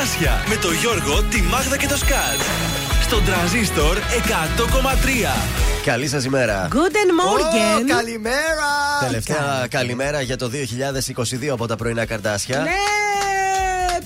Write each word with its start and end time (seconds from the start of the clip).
Καρτάσια 0.00 0.44
με 0.48 0.56
το 0.56 0.70
Γιώργο, 0.70 1.22
τη 1.22 1.42
Μάγδα 1.42 1.76
και 1.76 1.86
το 1.86 1.96
Σκάτ. 1.96 2.40
Στον 3.02 3.24
τραζίστορ 3.24 3.96
100,3. 3.96 4.00
Καλή 5.84 6.08
σας 6.08 6.24
ημέρα. 6.24 6.68
Good 6.72 6.76
morning. 6.76 7.80
Oh, 7.80 7.94
καλημέρα. 7.96 8.70
Τελευταία 9.00 9.66
καλημέρα 9.70 10.20
για 10.20 10.36
το 10.36 10.50
2022 11.42 11.48
από 11.50 11.66
τα 11.66 11.76
πρωινά 11.76 12.04
καρτάσια. 12.04 12.58
Ναι, 12.58 12.70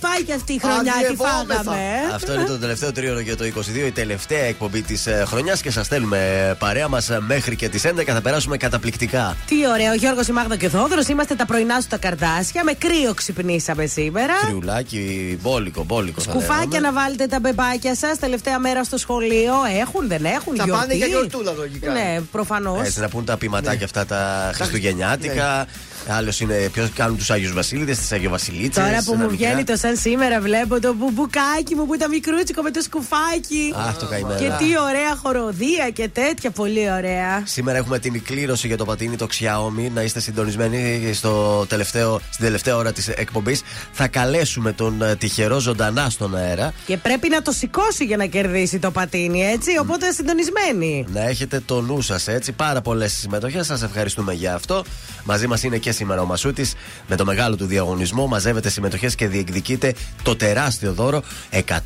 πάει 0.07 0.23
και 0.27 0.32
αυτή 0.32 0.52
η 0.52 0.61
χρονιά, 0.64 0.95
τι 1.09 1.16
φάγαμε. 1.16 1.77
ε; 2.11 2.14
Αυτό 2.14 2.34
είναι 2.34 2.45
το 2.45 2.59
τελευταίο 2.59 2.93
τρίωρο 2.93 3.21
για 3.21 3.36
το 3.36 3.45
22, 3.45 3.86
η 3.86 3.91
τελευταία 3.91 4.45
εκπομπή 4.45 4.82
της 4.82 5.09
χρονιάς 5.25 5.61
και 5.62 5.71
σας 5.71 5.86
στέλνουμε 5.86 6.18
ε, 6.50 6.53
παρέα 6.53 6.89
μας 6.89 7.11
μέχρι 7.27 7.57
και 7.57 7.68
τις 7.68 7.82
11. 7.86 8.03
Θα 8.07 8.21
περάσουμε 8.21 8.57
καταπληκτικά. 8.57 9.36
Τι 9.46 9.54
ωραίο, 9.68 9.90
ο 9.90 9.95
Γιώργος, 9.95 10.26
η 10.26 10.32
Μάγδα 10.32 10.57
και 10.57 10.67
ο 10.67 10.68
Θόδωρος. 10.68 11.07
Είμαστε 11.07 11.35
τα 11.35 11.46
πρωινά 11.46 11.81
σου 11.81 11.89
τα 11.89 11.96
καρντάσια. 11.96 12.64
Με 12.64 12.72
κρύο 12.72 13.14
ξυπνήσαμε 13.14 13.86
σήμερα. 13.86 14.35
Κρυουλάκι, 14.46 15.39
μπόλικο, 15.43 15.85
μπόλικο. 15.85 16.21
θα 16.21 16.32
Σκουφάκια 16.32 16.66
λέγαμε. 16.67 16.86
να 16.86 16.93
βάλετε 16.93 17.26
τα 17.26 17.40
μπεμπάκια 17.40 17.95
σας. 17.95 18.18
Τελευταία 18.18 18.59
μέρα 18.59 18.84
στο 18.84 18.96
σχολείο. 18.96 19.54
Έχουν, 19.81 20.09
δεν 20.09 20.25
έχουν. 20.25 20.57
Θα 20.57 20.64
γιορτή; 20.64 20.81
πάνε 20.82 20.95
για 20.95 21.07
γιορτούλα 21.07 21.53
λογικά. 21.53 21.93
Ναι, 21.93 22.21
προφανώς. 22.32 22.86
Έτσι 22.86 23.00
να 23.00 23.09
πούν 23.09 23.25
τα 23.25 23.36
ποιηματάκια 23.36 23.84
αυτά 23.84 24.07
τα 24.07 24.50
Χριστουγεννιάτικα. 24.54 25.57
Ναι. 25.59 25.64
Άλλος 26.08 26.40
είναι 26.40 26.68
ποιος 26.72 26.90
κάνουν 26.94 27.17
τους 27.17 27.31
Άγιους 27.31 27.53
Βασίλειδες, 27.53 27.99
τις 27.99 28.12
Άγιο 28.12 28.31
Βασιλίτσες. 28.31 28.85
Τώρα 28.85 29.03
που 29.04 29.14
μου 29.14 29.29
βγαίνει 29.29 29.64
το 29.64 29.76
σαν 29.76 29.96
σήμερα, 29.96 30.40
βλέπω 30.40 30.81
το 30.81 30.95
μπουμπουκάκι 30.95 31.75
μου 31.75 31.86
που 31.86 31.95
ήταν 31.95 32.11
μικρούτσικο 32.11 32.62
με 32.62 32.70
το 32.70 32.81
σκουφάκι. 32.81 33.75
Αχ, 33.77 33.97
το 33.97 34.06
καημένο. 34.06 34.39
Και 34.39 34.50
τι 34.59 34.64
ωραία 34.89 35.17
χορωδία 35.22 35.91
και 35.92 36.09
τέτοια, 36.09 36.50
πολύ 36.50 36.92
ωραία. 36.92 37.42
Σήμερα 37.45 37.78
έχουμε 37.78 37.98
την 37.98 38.22
κλήρωση 38.22 38.67
για 38.67 38.77
το 38.77 38.84
πατίνι 38.84 39.17
το 39.17 39.27
Xiaomi. 39.33 39.91
Να 39.95 40.03
είστε 40.03 40.20
συντονισμένοι 40.20 41.11
στο 41.15 41.65
τελευταίο, 41.69 42.21
στην 42.31 42.45
τελευταία 42.45 42.77
ώρα 42.77 42.93
της 42.93 43.09
εκπομπής. 43.09 43.62
Θα 43.93 44.09
καλέσουμε 44.09 44.73
τον 44.73 45.03
ε, 45.03 45.17
τυχερό 45.17 45.59
ζωντανά 45.59 46.11
στον 46.11 46.37
αέρα. 46.37 46.73
Και 46.87 46.97
πρέπει 46.97 47.28
να 47.28 47.43
το 47.43 47.53
σηκώσει 47.53 48.05
για 48.05 48.17
να 48.17 48.27
κερδίσει 48.27 48.78
το 48.78 48.91
πατίνι, 48.91 49.43
έτσι. 49.43 49.78
Οπότε 49.81 50.12
συντονισμένοι. 50.12 51.06
Να 51.12 51.28
έχετε 51.28 51.61
το 51.61 51.81
νου 51.81 52.00
σας 52.00 52.28
έτσι. 52.28 52.53
Πάρα 52.53 52.81
πολλές 52.81 53.12
συμμετοχές. 53.12 53.67
Σας 53.67 53.83
ευχαριστούμε 53.83 54.33
για 54.33 54.55
αυτό. 54.55 54.84
Μαζί 55.25 55.47
μας 55.47 55.62
είναι 55.62 55.77
και 55.77 55.93
σήμερα 55.95 56.23
ο 56.23 56.25
Μασούτης 56.25 56.75
με 57.09 57.17
το 57.17 57.25
μεγάλο 57.25 57.56
του 57.56 57.67
διαγωνισμό. 57.67 58.27
Μαζεύετε 58.27 58.69
συμμετοχές 58.69 59.14
και 59.14 59.28
διεκδικείτε 59.28 59.95
το 60.23 60.37
τεράστιο 60.37 60.92
δώρο. 60.92 61.23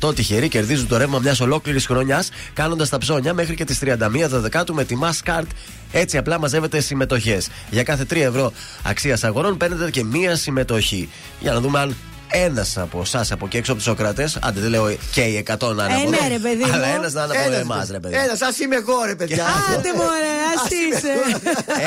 100 0.01 0.15
τυχεροί 0.15 0.47
κερδίζουν 0.47 0.87
το 0.87 0.97
ρεύμα 0.97 1.19
μιας 1.19 1.39
ολόκληρης 1.39 1.85
χρονιάς 1.85 2.29
κάνοντας 2.53 2.89
τα 2.89 2.97
ψώνια 2.97 3.33
μέχρι 3.33 3.55
και 3.55 3.65
τις 3.65 3.79
31 3.79 3.95
Δεκάτου 4.29 4.73
με 4.73 4.83
τη 4.83 4.95
Masscard. 5.01 5.47
Έτσι 5.91 6.17
απλά 6.17 6.39
μαζεύετε 6.39 6.79
συμμετοχές. 6.79 7.49
Για 7.69 7.83
κάθε 7.83 8.05
3 8.09 8.15
ευρώ 8.15 8.51
αξίας 8.83 9.23
αγορών 9.23 9.57
παίρνετε 9.57 9.91
και 9.91 10.03
μία 10.03 10.35
συμμετοχή. 10.35 11.09
Για 11.39 11.53
να 11.53 11.59
δούμε 11.59 11.79
αν 11.79 11.95
ένας 12.31 12.77
από 12.77 12.99
εσάς 13.01 13.31
από 13.31 13.45
εκεί 13.45 13.57
έξω 13.57 13.71
από 13.71 13.81
τους 13.81 13.89
Σοκράτε, 13.89 14.29
άντε 14.41 14.59
δεν 14.59 14.69
λέω 14.69 14.95
και 15.11 15.21
οι 15.21 15.45
100 15.59 15.73
να 15.75 15.83
είναι 15.83 15.93
Ε, 15.93 16.01
από 16.01 16.09
ναι, 16.09 16.17
εδώ, 16.17 16.27
ρε, 16.27 16.37
παιδί 16.39 16.63
μου. 16.63 16.73
αλλά 16.73 16.87
ένας 16.87 17.13
να 17.13 17.23
είναι 17.23 17.33
από 17.37 17.43
Ένας, 17.47 17.59
εμάς, 17.59 17.89
ρε 17.91 17.99
παιδί. 17.99 18.15
Ένας, 18.15 18.37
σα 18.37 18.63
είμαι 18.63 18.75
εγώ, 18.75 19.03
ρε 19.05 19.15
παιδιά. 19.15 19.45
Άντε 19.73 19.93
μωρέ, 19.95 20.35
ας 20.55 20.69
είσαι. 20.69 21.13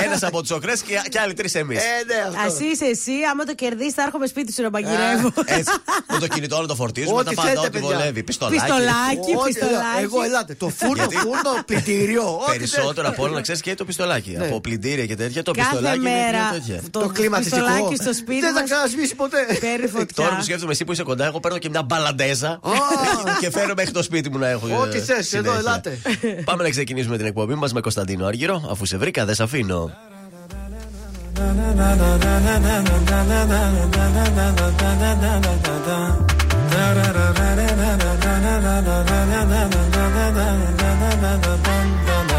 Ένας 0.04 0.22
από 0.22 0.38
τους 0.40 0.48
Σοκρές 0.48 0.80
και, 0.80 1.00
και 1.08 1.18
άλλοι 1.20 1.34
τρεις 1.34 1.54
εμείς. 1.54 1.78
Ε, 1.78 1.82
ναι, 2.06 2.14
αυτό. 2.28 2.40
Ας 2.46 2.60
είσαι 2.72 2.84
εσύ, 2.84 3.12
άμα 3.30 3.44
το 3.44 3.54
κερδίσεις, 3.54 3.94
θα 3.94 4.02
έρχομαι 4.02 4.26
σπίτι 4.26 4.52
σου 4.52 4.62
να 4.62 4.70
μαγειρεύω. 4.70 5.32
Έτσι. 5.44 5.72
Με 6.12 6.18
το 6.18 6.26
κινητό 6.26 6.60
να 6.60 6.66
το 6.66 6.74
φορτίζουμε, 6.74 7.18
Ό,τι 7.18 7.24
τα 7.24 7.34
πάντα, 7.34 7.48
θέλετε, 7.48 7.66
ό,τι 7.66 7.78
παιδιά. 7.80 7.96
βολεύει. 7.96 8.22
Πιστολάκι. 8.22 8.60
Πιστολάκι, 8.60 9.32
Ό,τι, 9.40 9.52
πιστολάκι. 9.52 10.02
Εγώ, 10.02 10.22
ελάτε. 10.22 10.54
Το 10.54 10.68
φούρνο, 10.68 10.94
Γιατί; 10.94 11.16
φούρνο, 11.16 11.52
πλυντήριο. 11.66 12.24
ό,τι 12.46 12.50
Περισσότερο 12.58 13.08
από 13.08 13.22
όλα 13.22 13.34
να 13.34 13.40
ξέρεις 13.40 13.60
και 13.60 13.74
το 13.74 13.84
πιστολάκι. 13.84 14.36
Από 14.40 14.60
πλυντήρια 14.60 15.06
και 15.06 15.16
τέτοια, 15.16 15.42
το 15.42 15.52
Κάθε 15.52 15.68
πιστολάκι 15.68 15.98
είναι 15.98 16.10
μέρα 16.10 16.48
τέτοια. 16.52 16.64
θέλετε. 16.74 16.88
Το 16.90 17.06
κλιματιστικό. 17.08 17.64
πιστολάκι 17.66 17.96
στο 17.96 18.12
σπίτι 18.14 18.40
Δεν 18.40 18.52
θα 18.54 18.60
μας 18.60 18.70
ξανασβήσει 18.70 19.14
ποτέ. 19.14 19.38
παίρνει 19.60 19.88
Τώρα 20.32 20.40
που 20.40 20.40
φωτιά. 20.40 20.42
σκέφτομαι 20.42 20.72
εσύ 20.72 20.84
που 20.84 20.92
είσαι 20.92 21.02
κοντά, 21.02 21.26
εγώ 21.26 21.40
παίρνω 21.40 21.58
και 21.58 21.68
μια 21.68 21.82
μπαλαντέζα 21.82 22.60
και 23.40 23.50
φέρω 23.50 23.74
μέχρι 23.76 23.90
το 23.92 24.02
σπίτι 24.02 24.30
μου 24.30 24.38
να 24.38 24.48
έχω. 24.48 24.66
Ό,τι 24.80 24.96
ε, 24.96 25.00
θες, 25.00 25.32
εδώ, 25.32 25.50
συνέχεια. 25.50 25.58
ελάτε. 25.58 25.98
Πάμε 26.50 26.62
να 26.62 26.70
ξεκινήσουμε 26.70 27.16
την 27.16 27.26
εκπομπή 27.26 27.54
μας 27.54 27.72
με 27.72 27.80
Κωνσταντίνο 27.80 28.26
Άργυρο. 28.26 28.68
Αφού 28.70 28.84
σε 28.84 28.96
βρήκα, 28.96 29.24
δεν 29.24 29.34
σε 29.34 29.42
αφήνω. 29.42 29.90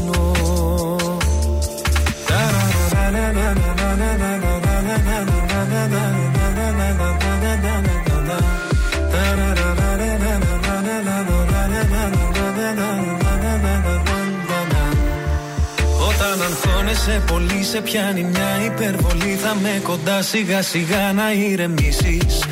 Όταν 16.07 16.41
αγχώνεσαι 16.41 17.23
πολύ 17.27 17.63
σε 17.63 17.81
πιάνει 17.81 18.23
μια 18.23 18.63
υπερβολή. 18.65 19.35
Θα 19.35 19.55
με 19.61 19.81
κοντά 19.83 20.21
σιγά 20.21 20.61
σιγά 20.61 21.13
να 21.13 21.31
ηρεμήσεις. 21.31 22.43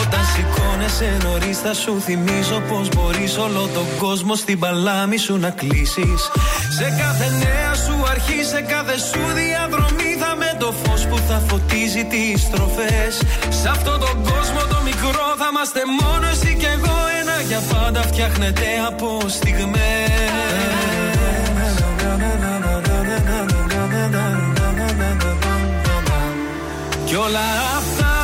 Όταν 0.00 0.20
σηκώνεσαι 0.34 1.16
νωρίς 1.22 1.58
θα 1.58 1.74
σου 1.74 2.00
θυμίζω 2.00 2.62
Πως 2.68 2.88
μπορείς 2.88 3.36
όλο 3.38 3.68
τον 3.74 3.86
κόσμο 3.98 4.34
στην 4.34 4.58
παλάμη 4.58 5.16
σου 5.16 5.36
να 5.36 5.50
κλείσεις. 5.50 6.20
Σε 6.78 6.94
κάθε 6.98 7.28
νέα 7.38 7.74
σου 7.74 8.04
αρχή, 8.10 8.44
σε 8.44 8.60
κάθε 8.60 8.96
σου 8.98 9.20
διαδρομή 9.34 9.87
που 11.08 11.18
θα 11.28 11.42
φωτίζει 11.48 12.04
τις 12.04 12.42
στροφές. 12.42 13.12
Σε 13.48 13.68
αυτόν 13.68 14.00
τον 14.00 14.16
κόσμο 14.30 14.60
το 14.72 14.78
μικρό 14.84 15.26
θα 15.38 15.46
είμαστε 15.50 15.80
μόνο 16.00 16.26
εσύ 16.32 16.56
και 16.60 16.66
εγώ. 16.66 16.96
Ένα 17.20 17.36
για 17.48 17.60
πάντα 17.72 18.02
φτιάχνεται 18.02 18.66
από 18.88 19.20
στιγμές. 19.28 19.78
Κι 27.04 27.14
όλα 27.14 27.48
αυτά 27.78 28.14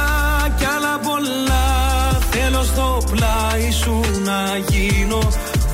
κι 0.59 0.65
άλλα 0.65 0.99
πολλά 0.99 1.65
Θέλω 2.31 2.63
στο 2.63 3.03
πλάι 3.11 3.71
σου 3.71 4.01
να 4.25 4.57
γίνω. 4.69 5.19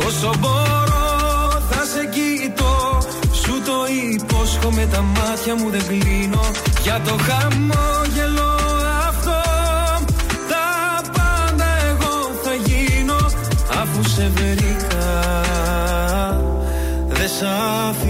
Όσο 0.06 0.32
μπορώ 0.38 1.50
θα 1.70 1.84
σε 1.84 2.08
κοιτώ. 2.14 2.98
Σου 3.32 3.62
το 3.64 3.72
υπόσχομαι 4.12 4.86
τα 4.92 5.00
μάτια 5.00 5.54
μου 5.54 5.70
δεν 5.70 5.86
κλείνω 5.86 6.40
Για 6.82 7.00
το 7.04 7.16
χαμόγελο 7.22 8.52
αυτό 9.08 9.40
Τα 10.48 11.00
πάντα 11.12 11.68
εγώ 11.90 12.40
θα 12.44 12.54
γίνω 12.54 13.16
Αφού 13.80 14.08
σε 14.08 14.30
βρήκα. 14.34 15.08
Δεν 17.08 17.28
σ' 17.28 17.42
αφήνω 17.88 18.09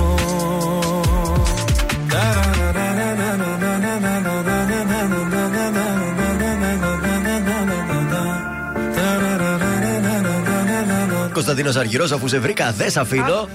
Κωνσταντίνος 11.43 11.75
Αργυρός, 11.75 12.11
αφού 12.11 12.27
σε 12.27 12.39
βρήκα, 12.39 12.71
δεν 12.71 12.91
σε 12.91 12.99
αφήνω. 12.99 13.47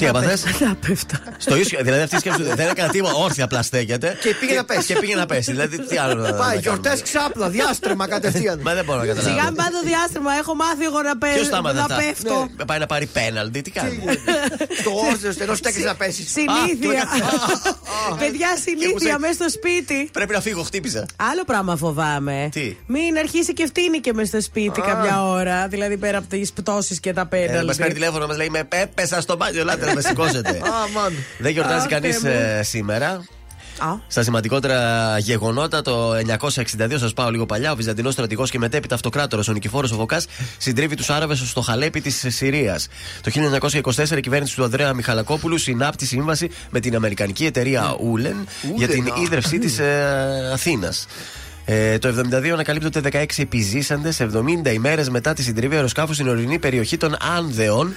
Τι 0.00 0.06
έπαθες; 0.06 0.44
Να 0.60 0.74
πέφτα. 0.74 1.20
Στο 1.38 1.56
ίσιο, 1.56 1.78
δηλαδή 1.82 2.02
αυτή 2.02 2.16
η 2.16 2.18
σκέψη 2.18 2.42
δεν 2.42 2.68
έκανε 2.68 2.90
τίποτα, 2.92 3.14
όρθια 3.14 3.44
απλά 3.44 3.62
στέκεται. 3.62 4.16
Και 4.22 4.34
πήγε 4.40 4.54
να 4.54 4.64
πέσει. 4.64 4.86
Και 4.86 4.98
πήγε 4.98 5.14
να 5.14 5.26
πέσει. 5.26 5.50
Δηλαδή, 5.50 5.78
τι 5.86 5.96
άλλο 5.96 6.14
να 6.14 6.20
Πάει, 6.22 6.32
να 6.32 6.36
κάνουμε; 6.38 6.60
γιορτές 6.60 7.02
ξάπλα, 7.02 7.48
διάστρεμα 7.48 8.08
κατευθείαν. 8.08 8.60
Μα 8.62 8.74
δεν 8.74 8.84
μπορώ 8.84 8.98
να 8.98 9.04
Σιγά 9.04 9.14
καταλάβω. 9.20 9.44
μην 9.46 9.54
πάει 9.54 9.68
το 9.70 9.80
διάστημα, 9.84 10.30
έχω 10.40 10.54
μάθει 10.54 10.84
εγώ 10.84 11.02
να, 11.02 11.16
πέ... 11.18 11.28
Ποιος 11.34 11.48
τα 11.48 11.56
έμαθε 11.56 11.76
να 11.76 11.82
αυτά; 11.82 11.96
πέφτω. 11.96 12.48
Ναι, 12.56 12.64
Πάει 12.64 12.78
να 12.78 12.86
πάρει 12.86 13.06
πέναλτι, 13.06 13.62
τι 13.62 13.70
κάνει; 13.70 14.02
Το 14.84 14.90
όρθιο, 15.10 15.32
ενώ 15.38 15.54
στέκεις 15.54 15.84
να 15.84 15.94
πέσεις. 15.94 16.30
Συνήθεια. 16.32 17.02
Α, 17.02 18.14
Παιδιά, 18.22 18.48
συνήθεια 18.64 19.18
μέσα 19.18 19.32
στο 19.32 19.48
σπίτι. 19.50 20.08
Πρέπει 20.12 20.32
να 20.32 20.40
φύγω, 20.40 20.62
χτύπησα. 20.62 21.06
Άλλο 21.30 21.44
πράγμα 21.44 21.76
φοβάμαι. 21.76 22.48
Τι; 22.52 22.76
Μην 22.86 23.18
αρχίσει 23.18 23.52
και 23.52 23.66
φτύνει 23.66 24.00
και 24.00 24.12
μες 24.12 24.28
στο 24.28 24.40
σπίτι 24.40 24.80
κάποια 24.80 25.24
ώρα. 25.24 25.68
Δηλαδή 25.68 25.96
πέρα 25.96 26.18
από 26.18 26.26
τις 26.28 26.52
πτώσεις 26.52 27.00
και 27.00 27.12
τα 27.12 27.20
Μας 27.20 27.28
παίρνει 27.30 27.46
πέναλτι. 27.66 27.92
τηλέφωνο, 27.92 28.26
μας 28.26 28.36
λέει 28.36 28.50
Με 28.50 28.64
πέπεσα 28.64 29.20
στο 29.20 29.36
μπάνιο, 29.36 29.60
ελάτε 29.60 29.89
να 29.90 29.94
με 29.94 30.00
σηκώσετε. 30.08 30.48
Α, 30.50 30.88
μαν. 30.94 31.12
Δεν 31.38 31.52
γιορτάζει 31.52 31.82
Αχ, 31.84 31.86
κανείς 31.86 32.18
Θεέ 32.18 32.56
μου. 32.56 32.64
σήμερα. 32.64 33.24
Α, 33.78 33.94
Στα 34.08 34.22
σημαντικότερα 34.22 35.18
γεγονότα, 35.18 35.82
το 35.82 36.14
962, 36.14 36.98
σας 36.98 37.12
πάω 37.12 37.30
λίγο 37.30 37.46
παλιά, 37.46 37.72
ο 37.72 37.74
Βυζαντινός 37.76 38.12
στρατηγός 38.12 38.50
και 38.50 38.58
μετέπειτα 38.58 38.94
αυτοκράτορο 38.94 39.42
ο 39.48 39.52
Νικηφόρος 39.52 39.92
ο 39.92 39.96
Βοκά 39.96 40.22
συντρίβει 40.58 40.94
τους 40.94 41.10
Άραβες 41.10 41.38
στο 41.46 41.60
Χαλέπι 41.60 42.00
της 42.00 42.24
Συρίας. 42.28 42.88
Το 43.22 43.30
1924 43.30 44.16
η 44.16 44.20
κυβέρνηση 44.20 44.54
του 44.56 44.64
Ανδρέα 44.64 44.92
Μιχαλακόπουλου 44.94 45.58
συνάπτει 45.58 46.06
σύμβαση 46.06 46.50
με 46.70 46.80
την 46.80 46.94
αμερικανική 46.94 47.44
εταιρεία 47.44 47.96
Ούλεν 48.00 48.46
για 48.76 48.88
την 48.88 49.06
α. 49.12 49.20
ίδρυυσή 49.22 49.58
της 49.58 49.80
Αθήνας. 50.52 51.06
Ε, 51.72 51.98
το 51.98 52.08
72 52.08 52.48
ανακαλύπτονται 52.52 53.00
16 53.12 53.24
επιζήσαντες 53.36 54.20
70 54.20 54.72
ημέρες 54.72 55.08
μετά 55.08 55.32
τη 55.32 55.42
συντριβή 55.42 55.74
αεροσκάφου 55.74 56.14
στην 56.14 56.28
ορεινή 56.28 56.58
περιοχή 56.58 56.96
των 56.96 57.16
Άνδεων. 57.36 57.94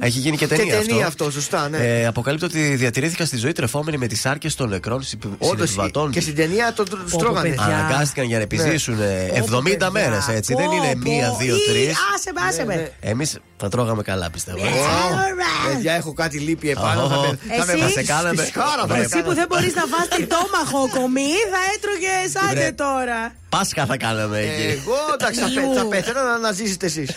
Έχει 0.00 0.18
γίνει 0.18 0.36
και 0.36 0.46
ταινία, 0.46 0.64
Και 0.80 0.86
ταινία 0.86 1.06
αυτό, 1.06 1.30
σωστά, 1.30 1.68
ναι. 1.68 1.78
Ε, 1.78 2.06
αποκαλύπτω 2.06 2.46
ότι 2.46 2.58
διατηρήθηκαν 2.74 3.26
στη 3.26 3.36
ζωή 3.36 3.52
τρεφόμενοι 3.52 3.98
με 3.98 4.06
τις 4.06 4.26
άρκες 4.26 4.54
των 4.54 4.68
νεκρών 4.68 5.02
Όντως. 5.38 5.68
συνεπιβατών. 5.70 6.10
Και 6.10 6.20
στην 6.20 6.34
ταινία 6.34 6.72
το 6.72 6.84
το 6.84 6.98
στρώγανε. 7.06 7.48
παιδιά. 7.48 7.64
Αναγκάστηκαν 7.64 8.24
για 8.26 8.36
να 8.36 8.42
επιζήσουν 8.42 9.00
ε, 9.00 9.30
70 9.34 9.44
Πω, 9.50 9.60
παιδιά. 9.64 9.90
μέρες, 9.90 10.28
έτσι. 10.28 10.52
Πω, 10.52 10.58
Δεν 10.58 10.70
είναι 10.70 10.92
πω. 10.92 11.10
μία, 11.10 11.36
δύο, 11.40 11.54
Ή, 11.56 11.58
τρεις. 11.72 11.96
Άσε 12.14 12.32
με, 12.34 12.40
άσε 12.48 12.64
με. 12.64 12.92
Εμείς 13.00 13.38
θα 13.60 13.68
τρώγαμε 13.68 14.02
καλά, 14.02 14.30
πιστεύω. 14.30 14.58
έτσι. 14.58 14.78
Alright. 14.78 15.72
Παιδιά, 15.72 15.92
έχω 15.92 16.12
κάτι 16.12 16.38
λείπει 16.38 16.70
επάνω. 16.70 17.02
Αχ, 17.02 17.10
Θα 17.10 17.18
με- 17.20 17.38
θα 17.56 17.64
με 17.66 17.72
Εσύ; 17.72 17.82
μας 17.82 17.92
Σε 17.92 18.02
κάναμε. 18.04 18.36
στη 18.42 18.46
σχάρα, 18.46 18.80
θα 18.80 18.86
με 18.86 18.94
Βρε, 18.94 19.02
Εσύ 19.02 19.22
που 19.22 19.34
δεν 19.34 19.46
μπορείς 19.48 19.74
να 19.74 19.84
φας 19.92 20.08
την 20.08 20.28
τόμαχο 20.28 20.88
κομμή, 20.98 21.32
θα 21.52 21.60
έτρωγες 21.74 22.32
Βρε. 22.50 22.60
άντε 22.64 22.72
τώρα. 22.72 23.32
Πάσχα 23.50 23.86
θα 23.86 23.96
κάναμε 23.96 24.38
εκεί. 24.38 24.62
Εγώ 24.80 24.94
εντάξει, 25.20 25.40
θα 25.40 25.46
πέ- 25.54 25.76
θα 25.78 25.86
πέθαινα 25.86 26.38
να 26.38 26.52
ζήσετε 26.52 26.86
εσείς. 26.86 27.10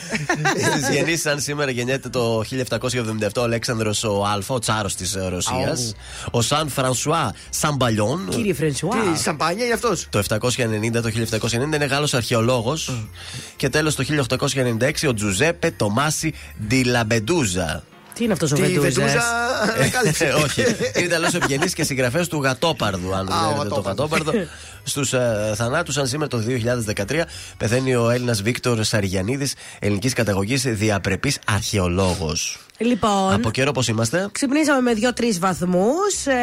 Στι 0.83 0.93
γεννήσει, 0.93 1.29
αν 1.29 1.39
σήμερα 1.39 1.71
γεννιέται 1.71 2.09
το 2.09 2.41
1777 2.43 3.37
ο 3.37 3.43
Αλέξανδρος 3.43 4.03
ο 4.03 4.23
Α, 4.23 4.37
ο 4.47 4.59
τσάρος 4.59 4.95
της 4.95 5.17
Ρωσίας. 5.29 5.95
Ο 6.31 6.41
Σαν 6.41 6.69
Φρανσουά 6.69 7.33
Σαμπαλιόν. 7.49 8.27
Κύριε 8.29 8.53
Φρενσουά. 8.53 8.89
Τι, 9.13 9.19
σαμπάνια 9.19 9.65
για 9.65 9.73
αυτός; 9.73 10.07
Το 10.09 10.19
790, 10.19 11.01
το 11.01 11.09
1790 11.09 11.75
είναι 11.75 11.85
Γάλλος 11.85 12.13
αρχαιολόγος 12.13 13.05
Και 13.55 13.69
τέλος 13.69 13.95
το 13.95 14.03
1896 14.03 15.07
ο 15.07 15.13
Τζουζέπε 15.13 15.71
Τομάσι 15.71 16.33
Ντιλαμπεντούζα. 16.67 17.83
Τι 18.13 18.23
είναι 18.23 18.33
αυτός 18.33 18.51
ο 18.51 18.55
Τη 18.55 18.61
Βεντούζας; 18.61 18.93
βεντούζα 18.93 19.21
ανακάλυψε. 19.77 20.25
Ε, 20.25 20.31
Όχι. 20.31 20.61
Είναι 20.61 21.05
Ιταλό 21.05 21.29
ευγενή 21.33 21.71
και 21.71 21.83
συγγραφέα 21.83 22.25
του 22.25 22.41
Γατόπαρδου. 22.41 23.15
Αν 23.15 23.31
Α, 23.31 23.47
ο 23.47 23.51
ξέρετε 23.51 23.69
το 23.69 23.81
Γατόπαρδο. 23.81 24.31
Γατόπαρδο. 24.31 24.51
Στους 24.83 25.13
ε, 25.13 25.53
θανάτους, 25.55 25.97
αν 25.97 26.07
σήμερα 26.07 26.29
το 26.29 26.43
2013 26.95 27.21
πεθαίνει 27.57 27.95
ο 27.95 28.09
Έλληνας 28.09 28.41
Βίκτορ 28.41 28.83
Σαριγιανίδη, 28.83 29.49
ελληνικής 29.79 30.13
καταγωγής, 30.13 30.61
διαπρεπής 30.61 31.39
αρχαιολόγος. 31.47 32.59
Λοιπόν. 32.83 33.33
Από 33.33 33.51
καιρό 33.51 33.71
πώς 33.71 33.87
είμαστε; 33.87 34.27
Ξυπνήσαμε 34.31 34.81
με 34.81 35.11
2-3 35.19 35.39
βαθμούς. 35.39 36.25
Ε, 36.25 36.33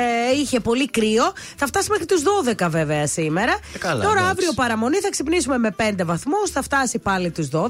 είχε 0.41 0.61
πολύ 0.61 0.91
κρύο. 0.91 1.33
Θα 1.57 1.67
φτάσει 1.67 1.91
μέχρι 1.91 2.07
τους 2.07 2.23
12 2.23 2.67
βέβαια 2.71 3.07
σήμερα. 3.07 3.53
Ε, 3.75 3.79
καλά, 3.79 4.03
Τώρα 4.03 4.13
εντάξει. 4.13 4.31
αύριο 4.31 4.53
παραμονή 4.53 4.97
θα 4.97 5.11
ξυπνήσουμε 5.11 5.59
με 5.59 5.75
5 5.77 6.05
βαθμούς. 6.05 6.51
Θα 6.51 6.63
φτάσει 6.63 6.99
πάλι 6.99 7.31
τους 7.31 7.49
12. 7.53 7.67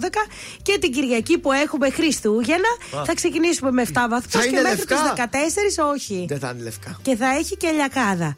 Και 0.62 0.78
την 0.80 0.92
Κυριακή 0.92 1.38
που 1.38 1.52
έχουμε 1.52 1.90
Χριστούγεννα 1.90 2.68
θα 3.04 3.14
ξεκινήσουμε 3.14 3.70
με 3.70 3.82
7 3.82 3.90
βαθμούς. 4.10 4.32
Θα 4.32 4.40
Και 4.42 4.48
είναι 4.48 4.60
μέχρι 4.60 4.84
τους 4.84 5.02
λευκά; 5.02 5.28
16 5.32 5.92
όχι. 5.94 6.24
Δεν 6.28 6.38
θα 6.38 6.50
είναι 6.54 6.62
λευκά. 6.62 6.98
Και 7.02 7.16
θα 7.16 7.26
έχει 7.38 7.56
και 7.56 7.70
λιακάδα. 7.70 8.36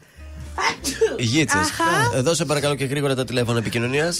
Γίτσε. 1.17 1.57
Αχα. 1.57 2.21
Δώσε 2.21 2.45
παρακαλώ 2.45 2.75
και 2.75 2.85
γρήγορα 2.85 3.15
τα 3.15 3.23
τηλέφωνα 3.25 3.59
επικοινωνίας. 3.59 4.19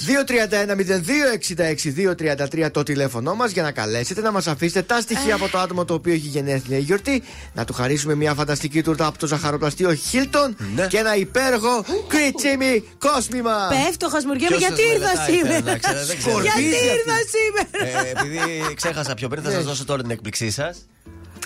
231-0266-233 2.66 2.70
το 2.72 2.84
τηλέφωνό 2.84 3.36
μας 3.36 3.52
για 3.52 3.64
να 3.64 3.72
καλέσετε 3.72 4.22
να 4.22 4.32
μας 4.32 4.48
αφήσετε 4.48 4.82
τα 4.82 5.02
στοιχεία 5.02 5.36
από 5.36 5.48
το 5.50 5.58
άτομο 5.58 5.86
το 5.86 5.94
οποίο 5.94 6.14
έχει 6.14 6.28
γενέθλια 6.28 6.78
η 6.78 6.82
γιορτή. 6.82 7.24
Να 7.54 7.66
του 7.66 7.74
χαρίσουμε 7.74 8.16
μια 8.16 8.34
φανταστική 8.34 8.84
τούρτα 8.84 9.06
από 9.06 9.18
το 9.18 9.28
ζαχαροπλαστείο 9.28 9.94
Χίλτον 9.94 10.56
Ναι. 10.76 10.88
και 10.88 10.98
ένα 10.98 11.16
υπέροχο 11.16 11.86
κριτσίμι 12.08 12.84
κόσμημα. 13.00 13.56
Πέφτω, 13.86 14.10
χασμουριέμαι. 14.10 14.56
Ποιος 14.56 14.60
Γιατί 14.70 14.82
σας 14.82 14.94
ήρθα 14.94 15.00
μελετάει, 15.00 15.26
θέλω 15.26 15.38
σήμερα; 15.46 15.72
να 15.72 15.78
ξέρω, 15.78 16.06
δεν 16.06 16.18
ξέρω. 16.18 16.40
Γιατί 16.40 16.60
Σκορπίζει 16.62 16.86
ήρθα 16.96 17.18
σήμερα; 17.36 17.98
Ε, 17.98 18.10
επειδή 18.10 18.74
ξέχασα 18.76 19.14
πιο 19.14 19.28
πριν, 19.28 19.44
θα 19.44 19.52
σας 19.52 19.64
δώσω 19.64 19.86
τώρα 19.86 20.02
την 20.02 20.12
έκπληξή 20.12 20.50
σας. 20.52 20.78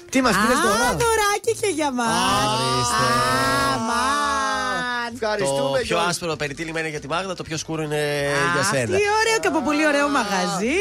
Τι 0.09 0.21
μας 0.21 0.31
πήρε 0.35 0.53
Α, 0.53 0.61
τώρα. 0.61 0.87
δωράκι 1.01 1.53
και 1.61 1.67
για 1.75 1.91
μας. 1.91 2.07
Ορίστε. 2.53 3.05
Αμάν. 5.07 5.19
Ευχαριστούμε 5.21 5.77
Το 5.77 5.83
πιο 5.83 5.85
Γιώργο. 5.85 6.07
άσπρο 6.09 6.35
περιτύλιγμα 6.35 6.79
είναι 6.79 6.89
για 6.89 6.99
τη 6.99 7.07
Μάγδα, 7.07 7.33
το 7.35 7.43
πιο 7.43 7.57
σκούρο 7.57 7.81
είναι 7.81 8.01
για 8.53 8.61
Αχ, 8.61 8.67
σένα. 8.73 8.85
Τι 8.97 9.03
ωραίο 9.21 9.37
και 9.41 9.47
από 9.47 9.61
πολύ 9.61 9.87
ωραίο 9.87 10.07
μαγαζί. 10.09 10.75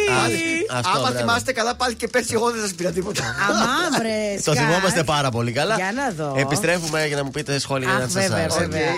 Αυτό, 0.78 0.90
Άμα 0.90 1.00
μπράβο. 1.00 1.18
θυμάστε 1.18 1.52
καλά, 1.52 1.74
πάλι 1.74 1.94
και 1.94 2.08
πέρσι 2.08 2.30
εγώ 2.32 2.50
δεν 2.50 2.60
σας 2.60 2.72
πήρα 2.74 2.90
τίποτα. 2.90 3.22
Αμάν, 3.48 3.90
βρε. 3.98 4.34
Το 4.44 4.52
σκάτ. 4.52 4.64
θυμόμαστε 4.66 5.04
πάρα 5.04 5.30
πολύ 5.30 5.52
καλά. 5.52 5.74
Για 5.74 5.92
να 5.94 6.06
δω. 6.18 6.34
Επιστρέφουμε 6.40 7.06
για 7.06 7.16
να 7.16 7.24
μου 7.24 7.30
πείτε 7.30 7.58
σχόλια 7.58 7.88
Αχ, 7.88 7.94
αν 7.94 8.10
σας 8.10 8.22
βέβαια, 8.22 8.38
άρεσε. 8.42 8.58
βέβαια. 8.58 8.90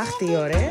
Αχ, 0.00 0.08
τι 0.18 0.24
ωραίο. 0.36 0.70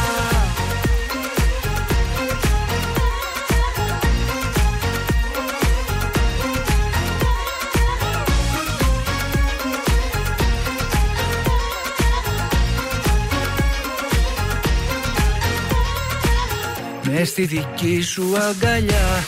Μες 17.03 17.29
στη 17.29 17.45
δική 17.45 18.01
σου 18.01 18.37
αγκαλιά 18.37 19.25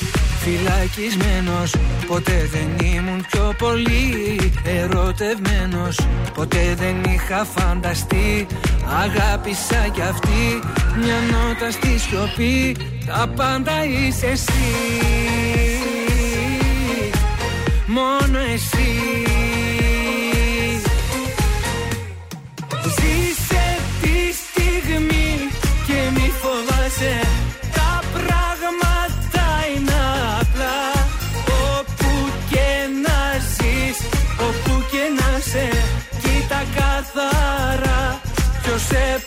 Φυλακισμένος 0.48 1.76
Ποτέ 2.08 2.50
δεν 2.52 2.88
ήμουν 2.88 3.26
πιο 3.32 3.54
πολύ 3.58 4.52
ερωτευμένος. 4.64 6.00
Ποτέ 6.34 6.76
δεν 6.78 7.04
είχα 7.14 7.46
φανταστεί 7.46 8.48
Αγάπησα 9.04 9.88
κι 9.94 10.02
αυτή 10.02 10.60
Μια 10.98 11.16
νότα 11.32 11.72
στη 11.72 12.00
σιωπή 12.00 12.76
Τα 13.06 13.28
πάντα 13.36 13.86
είσαι 13.86 14.28
εσύ. 14.28 14.52
Μόνο 17.86 18.38
εσύ 18.54 19.37
Ποιος 38.90 39.27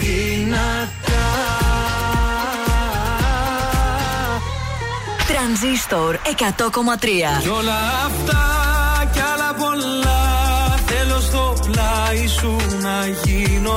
Δυνατά. 0.00 1.26
Τρανζίστορ 5.26 6.16
100,3 6.16 7.40
Κι 7.40 7.48
όλα 7.48 7.78
αυτά 8.06 8.42
κι 9.12 9.20
άλλα 9.20 9.54
πολλά 9.54 10.22
Θέλω 10.86 11.20
στο 11.20 11.56
πλάι 11.66 12.26
σου 12.26 12.56
να 12.82 13.06
γίνω. 13.06 13.72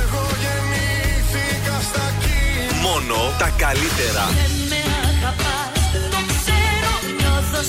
Εγώ 0.00 0.26
γεννήθηκα 0.42 1.80
στα 1.88 2.12
κύματα 2.20 2.88
Μόνο 2.88 3.16
τα 3.38 3.52
καλύτερα 3.56 4.28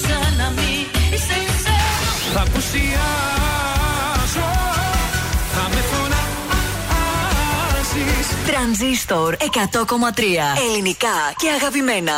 σαν 0.02 0.36
να 0.38 0.50
μην 0.50 0.86
είσαι 1.14 1.40
ξέρω 1.58 2.12
Θα 2.34 2.42
απουσιάζω 2.42 2.92
Θα 5.54 5.64
με 5.70 5.82
φωνάζεις 5.92 6.16
Τρανζίστορ 8.48 9.36
100,3 9.40 9.40
Ελληνικά 10.70 11.34
και 11.38 11.50
αγαπημένα. 11.50 12.14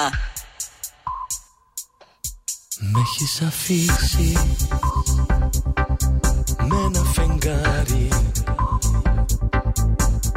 Με 2.79 2.99
έχεις 2.99 3.41
αφήσει 3.41 4.33
Με 6.67 6.77
ένα 6.85 7.03
φεγγάρι 7.03 8.07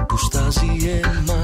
Που 0.09 0.17
στάζει 0.17 1.01
αίμα 1.03 1.40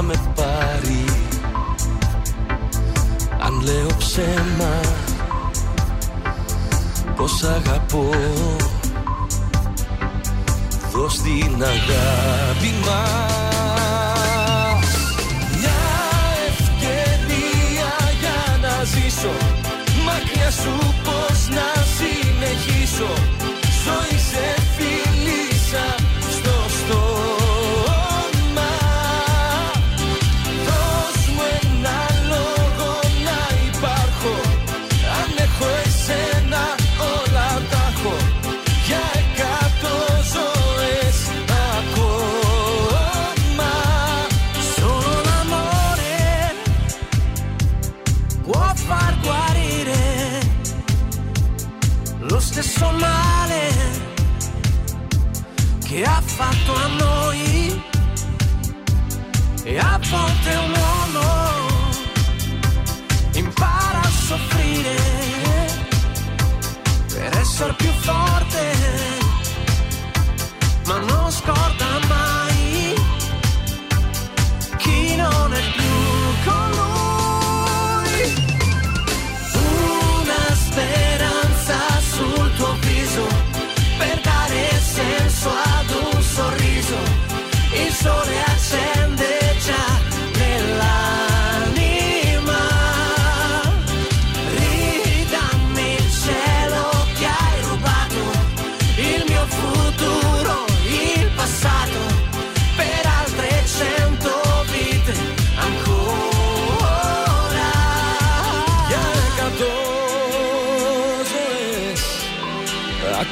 να 0.00 0.06
με 0.06 0.32
πάρει. 0.34 1.04
Αν 3.38 3.60
λέω 3.62 3.88
ψέμα 3.98 4.80
πως 7.16 7.42
αγαπώ. 7.42 8.10
Δώσ' 10.92 11.20
την 11.20 11.62
αγάπη 11.62 12.74
μας 12.84 13.18
Μια 15.58 15.80
ευκαιρία 16.48 17.92
για 18.20 18.68
να 18.68 18.84
ζήσω. 18.84 19.34
Μακριά 20.04 20.50
σου 20.50 20.94
πως 21.04 21.48
να 21.48 21.82
συνεχίσω 21.96 23.39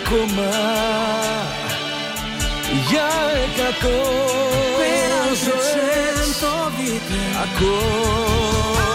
ακόμα. 0.08 0.50
Για 2.88 3.10
εκατό 3.44 4.00
Per 4.78 5.08
altre 5.20 5.36
ζωές 5.44 6.28
cento 6.40 8.87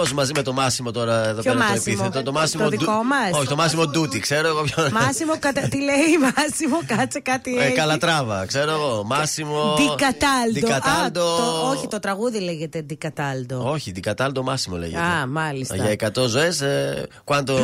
Αντώνη 0.00 0.02
Ωραίο. 0.02 0.04
Ρέμο 0.04 0.14
μαζί 0.14 0.32
με 0.34 0.42
το 0.42 0.52
Μάσιμο 0.52 0.90
τώρα 0.90 1.28
εδώ 1.28 1.40
Ποιο 1.42 1.52
πέρα 1.52 1.64
το 1.64 1.70
Μάσιμο; 1.72 1.96
επίθετο. 2.02 2.22
Το, 2.22 2.32
Μάσιμο 2.32 2.62
Το 2.62 2.68
Ντου- 2.70 2.78
δικό 2.78 2.92
μας; 2.92 3.30
Όχι, 3.32 3.46
το 3.46 3.56
Μάσιμο 3.56 3.86
Ντούτι, 3.86 4.18
ξέρω 4.20 4.48
εγώ 4.48 4.62
ποιο. 4.62 4.88
Μάσιμο, 4.92 5.32
κατα... 5.38 5.60
τι 5.60 5.76
λέει 5.76 6.16
Μάσιμο, 6.20 6.78
κάτσε 6.86 7.20
κάτι 7.20 7.56
Ε, 7.58 7.64
έχει. 7.64 7.72
Καλατράβα, 7.74 8.46
ξέρω 8.46 8.70
εγώ. 8.70 9.02
Μάσιμο. 9.06 9.76
Δικατάλντο. 9.78 10.52
Δικατάλντο. 10.52 11.20
Α, 11.34 11.36
το, 11.36 11.68
όχι, 11.76 11.86
το 11.88 11.98
τραγούδι 11.98 12.38
λέγεται 12.40 12.80
Δικατάλντο. 12.86 13.70
Όχι, 13.70 13.90
Δικατάλντο 13.90 14.42
Μάσιμο 14.42 14.76
λέγεται. 14.76 15.00
Α, 15.00 15.26
μάλιστα. 15.26 15.76
Για 15.76 16.10
100 16.18 16.26
ζωές, 16.28 16.60
ε, 16.60 17.06
κουάντο 17.24 17.54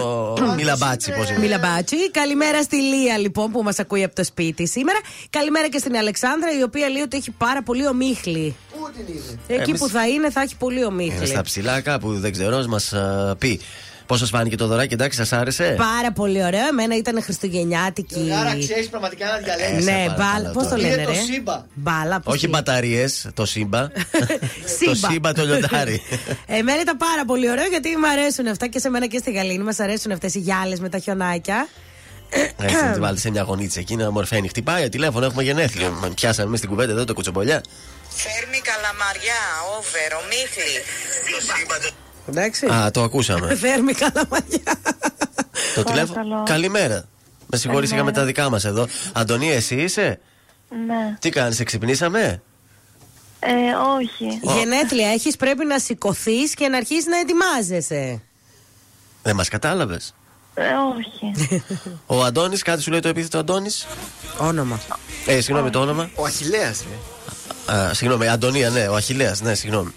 μιλαμπάτσι, 0.56 1.12
πώς 1.16 1.28
είναι. 1.28 1.38
Μιλαμπάτσι. 1.38 2.10
Καλημέρα 2.10 2.62
στη 2.62 2.76
Λία 2.76 3.18
λοιπόν 3.18 3.50
που 3.50 3.62
μας 3.62 3.78
ακούει 3.78 4.04
από 4.04 4.14
το 4.14 4.24
σπίτι 4.24 4.66
σήμερα. 4.68 4.98
Καλημέρα 5.30 5.68
και 5.68 5.78
στην 5.78 5.96
Αλεξάνδρα 5.96 6.58
η 6.58 6.62
οποία 6.62 6.88
λέει 6.88 7.02
ότι 7.02 7.16
έχει 7.16 7.30
πάρα 7.30 7.62
πολύ 7.62 7.86
ομίχλη. 7.86 8.56
Πού 8.72 8.88
την 8.96 9.14
είδε; 9.14 9.38
Εκεί 9.46 9.62
Εμείς- 9.70 9.80
που 9.80 9.88
θα 9.88 10.08
είναι 10.08 10.30
θα 10.30 10.40
έχει 10.40 10.56
πολύ 10.56 10.76
Είναι 10.76 10.84
ομίχλη. 10.86 11.26
στα 11.26 11.42
ψηλά 11.42 11.80
κάπου, 11.80 12.12
δεν 12.22 12.32
ξέρω, 12.32 12.64
μας 12.68 12.92
πει. 13.38 13.60
Πώς 14.06 14.18
σας 14.20 14.28
φάνηκε 14.30 14.56
το 14.56 14.66
δωράκι, 14.66 14.94
εντάξει, 14.94 15.18
σας 15.18 15.32
άρεσε; 15.32 15.74
Πάρα 15.78 16.12
πολύ 16.12 16.44
ωραίο. 16.44 16.66
Εμένα 16.66 16.96
ήταν 16.96 17.22
χριστουγεννιάτικη. 17.22 18.32
Άρα 18.40 18.58
ξέρεις 18.58 18.88
πραγματικά 18.88 19.26
να 19.26 19.36
διαλέξεις. 19.36 19.86
Ε, 19.86 19.90
Ναι, 19.90 19.98
σε 20.02 20.04
μπάλα. 20.08 20.14
παρακαλώ 20.16 20.52
Πώς 20.52 20.62
το 20.62 20.68
τώρα. 20.68 20.80
λένε, 20.82 20.94
Είναι 20.94 21.04
το 21.04 21.10
ρε; 21.10 21.16
σύμπα. 21.32 21.64
Μπάλα, 21.74 22.20
πώς 22.20 22.34
Όχι 22.34 22.46
είναι. 22.46 22.56
μπαταρίες, 22.56 23.28
το 23.34 23.44
σύμπα. 23.46 23.88
το 23.88 23.94
Σύμπα. 24.94 25.08
σύμπα 25.10 25.32
το 25.32 25.44
λιοντάρι. 25.44 26.02
Εμένα 26.46 26.80
ήταν 26.80 26.96
πάρα 26.96 27.24
πολύ 27.26 27.50
ωραίο 27.50 27.66
γιατί 27.66 27.96
μου 27.96 28.08
αρέσουν 28.08 28.46
αυτά 28.46 28.66
και 28.66 28.78
σε 28.78 28.88
μένα 28.88 29.06
και 29.06 29.18
στη 29.18 29.30
Γαλήνη. 29.32 29.64
Μας 29.64 29.78
αρέσουν 29.80 30.12
αυτές 30.12 30.34
οι 30.34 30.38
γυάλες 30.38 30.80
με 30.80 30.88
τα 30.88 30.98
χιονάκια. 30.98 31.68
Έτσι, 32.58 32.84
να 32.84 32.92
τη 32.92 33.00
βάλεις 33.00 33.20
σε 33.20 33.30
μια 33.30 33.42
γωνίτσα 33.42 33.80
εκεί 33.80 33.96
να 33.96 34.10
μορφαίνει. 34.10 34.48
Χτυπάει 34.48 34.88
τηλέφωνο, 34.88 35.24
έχουμε 35.26 35.42
γενέθλια. 35.42 35.90
Μα 35.90 36.08
Πιάσαμε 36.08 36.48
εμείς 36.48 36.60
την 36.60 36.68
κουβέντα 36.68 36.92
εδώ 36.92 37.04
το 37.04 37.14
κουτσομπολιά. 37.14 37.60
Φέρμη 38.08 38.60
καλαμαριά, 38.70 39.40
όβερο, 39.78 40.18
μίχλη. 40.30 40.76
Εντάξει. 42.28 42.66
Α, 42.66 42.90
το 42.90 43.02
ακούσαμε. 43.02 43.54
Θέρμη 43.62 43.92
καλαμαριά. 43.92 44.74
το 45.74 45.82
τηλέφωνο. 45.82 46.42
Καλημέρα. 46.42 47.04
Με 47.46 47.56
συγχωρείς, 47.56 47.90
είχαμε 47.90 48.12
τα 48.12 48.24
δικά 48.24 48.50
μας 48.50 48.64
εδώ. 48.64 48.86
Αντωνία, 49.12 49.54
εσύ 49.54 49.74
είσαι; 49.76 50.20
Ναι. 50.86 51.16
Τι 51.20 51.28
κάνεις, 51.30 51.60
εξυπνήσαμε. 51.60 52.42
Ε, 53.40 53.50
όχι. 53.96 54.40
Γενέθλια 54.58 55.08
έχεις, 55.08 55.36
πρέπει 55.36 55.64
να 55.64 55.78
σηκωθείς 55.78 56.54
και 56.54 56.68
να 56.68 56.76
αρχίσεις 56.76 57.06
να 57.06 57.18
ετοιμάζεσαι. 57.18 58.20
Δεν 59.22 59.36
μας 59.36 59.48
κατάλαβες. 59.48 60.14
Ε, 60.54 60.62
όχι. 60.96 61.62
Ο 62.06 62.24
Αντώνης, 62.24 62.62
κάτι 62.62 62.82
σου 62.82 62.90
λέει 62.90 63.00
το 63.00 63.08
επίθετο 63.08 63.38
Αντώνης; 63.38 63.86
Όνομα. 64.38 64.80
Ε, 65.26 65.40
συγγνώμη 65.40 65.70
το 65.70 65.80
όνομα. 65.80 66.10
Ο 66.14 66.24
Αχηλέα. 66.24 66.74
Α, 67.72 67.94
συγγνώμη, 67.94 68.28
Αντωνία, 68.28 68.70
ναι, 68.70 68.88
ο 68.88 68.94
Αχηλέα, 68.94 69.36
ναι, 69.42 69.54
συγγνώμη. 69.54 69.94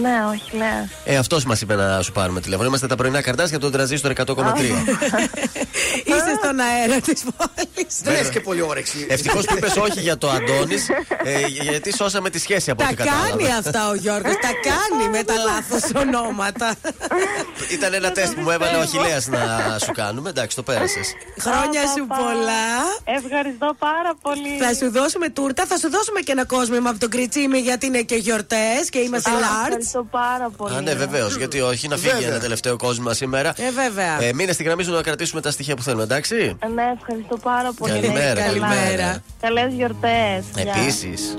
Ναι, 0.00 0.14
όχι, 0.32 0.56
λέω. 0.56 0.88
Ε, 1.04 1.16
αυτός 1.16 1.44
μας 1.44 1.60
είπε 1.60 1.74
να 1.74 2.02
σου 2.02 2.12
πάρουμε 2.12 2.40
τηλέφωνο. 2.40 2.68
Είμαστε 2.68 2.86
τα 2.86 2.96
πρωινά 2.96 3.20
καρτάσια 3.22 3.56
από 3.56 3.64
τον 3.64 3.74
τραζίστρο 3.74 4.12
100,3. 4.16 4.24
Είσαι 6.04 6.34
στον 6.42 6.58
αέρα 6.60 7.00
της 7.00 7.22
πόλης. 7.36 8.00
Δεν 8.02 8.14
έχει 8.14 8.30
και 8.30 8.40
πολύ 8.40 8.62
όρεξη. 8.62 9.06
Ευτυχώς 9.08 9.44
που 9.44 9.56
είπες 9.56 9.76
όχι 9.76 10.00
για 10.00 10.18
το 10.18 10.30
Αντώνης, 10.30 10.88
ε, 11.24 11.46
γιατί 11.46 11.94
σώσαμε 11.96 12.30
τη 12.30 12.38
σχέση 12.38 12.70
από 12.70 12.82
Τα 12.82 12.86
ό,τι 12.88 12.96
κατάλαβα. 12.96 13.28
κάνει 13.28 13.52
αυτά 13.52 13.88
ο 13.88 13.94
Γιώργος. 13.94 14.32
Τα 14.32 14.48
κάνει 14.70 15.10
με 15.10 15.22
τα 15.22 15.34
λάθος 15.34 15.90
ονόματα. 16.02 16.74
Ήταν 17.70 17.94
ένα 17.94 18.10
τεστ 18.12 18.32
που 18.34 18.40
μου 18.40 18.50
έβαλε 18.50 18.76
ο 18.76 18.80
Αχηλέα 18.80 19.20
να 19.28 19.78
σου 19.78 19.92
κάνουμε. 19.92 20.28
Εντάξει, 20.28 20.56
το 20.56 20.62
πέρασες. 20.62 21.12
Χρόνια 21.40 21.82
σου 21.96 22.06
πολλά. 22.06 22.66
Ευχαριστώ 23.24 23.74
πάρα 23.78 24.12
πολύ. 24.22 24.58
Θα 24.60 24.74
σου 24.74 24.90
δώσουμε 24.92 25.28
τούρτα, 25.28 25.66
θα 25.66 25.76
σου 25.78 25.90
δώσουμε 25.90 26.20
και 26.20 26.32
ένα 26.32 26.44
κόσμημα 26.44 26.90
από 26.90 26.98
τον 26.98 27.08
Κριτσίμι 27.10 27.58
γιατί 27.58 27.86
είναι 27.86 28.02
και 28.02 28.14
γιορτές 28.14 28.88
και 28.90 28.98
είμαστε 28.98 29.30
Α, 29.30 29.34
large. 29.34 29.81
Ευχαριστώ 29.84 30.04
πάρα 30.18 30.50
πολύ. 30.56 30.74
Α, 30.76 30.80
ναι, 30.80 30.94
βεβαίως. 30.94 31.36
Γιατί 31.36 31.60
όχι, 31.60 31.88
να 31.88 31.96
φύγει 31.96 32.12
Βέβαια. 32.14 32.28
ένα 32.28 32.38
τελευταίο 32.38 32.76
κόσμο 32.76 33.12
σήμερα. 33.12 33.48
Ε, 33.48 33.70
βέβαια. 33.70 34.22
Ε, 34.22 34.32
μείνε 34.32 34.52
στη 34.52 34.62
γραμμή 34.62 34.82
σου 34.82 34.92
να 34.92 35.02
κρατήσουμε 35.02 35.40
τα 35.40 35.50
στοιχεία 35.50 35.76
που 35.76 35.82
θέλουμε, 35.82 36.02
εντάξει; 36.02 36.56
Ε, 36.58 36.66
Ναι, 36.68 36.82
ευχαριστώ 37.00 37.36
πάρα 37.36 37.72
πολύ. 37.72 37.92
Καλημέρα, 37.92 38.34
Να 38.34 38.46
είστε 38.46 38.58
καλά. 38.58 38.66
καλημέρα. 38.74 39.22
Καλές 39.40 39.72
γιορτές. 39.72 40.44
Γεια. 40.62 40.74
Επίσης. 40.76 41.38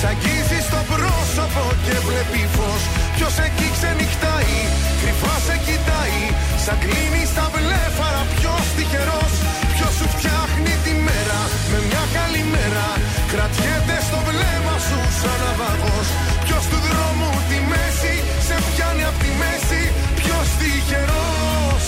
Σ' 0.00 0.08
αγγίζει 0.12 0.60
στο 0.68 0.80
πρόσωπο 0.92 1.64
και 1.84 1.96
βλέπει 2.06 2.42
φως. 2.54 2.82
Ποιος 3.14 3.34
εκεί 3.46 3.68
ξενυχτάει, 3.76 4.56
κρυφά 5.00 5.34
σε 5.46 5.56
κοιτάει. 5.66 6.20
Σαν 6.64 6.76
κλείνει 6.82 7.22
στα 7.32 7.44
βλέφαρα 7.54 8.22
ποιος 8.34 8.64
τυχερός. 8.76 9.34
Ποιος 9.74 9.92
σου 9.98 10.06
φτιάχνει 10.14 10.74
τη 10.84 10.92
μέρα 11.06 11.40
με 11.70 11.78
μια 11.88 12.04
καλή 12.16 12.42
μέρα. 12.54 12.86
Κρατιέται 13.32 13.96
στο 14.06 14.18
βλέμμα 14.28 14.76
σου 14.86 14.98
σαν 15.20 15.38
ναυαγός 15.42 16.08
Ποιος 16.44 16.64
του 16.70 16.78
δρόμου 16.86 17.30
τη 17.50 17.58
μέση 17.70 18.14
σε 18.46 18.56
πιάνει 18.68 19.04
απ' 19.10 19.20
τη 19.24 19.30
μέση. 19.42 19.82
Ποιος 20.20 20.46
τυχερός. 20.58 21.84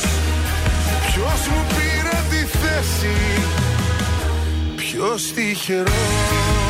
Ποιος 1.06 1.40
μου 1.50 1.60
πήρε 1.74 2.18
τη 2.30 2.42
θέση. 2.60 3.14
Ποιος 4.80 5.22
τυχερός 5.34 6.69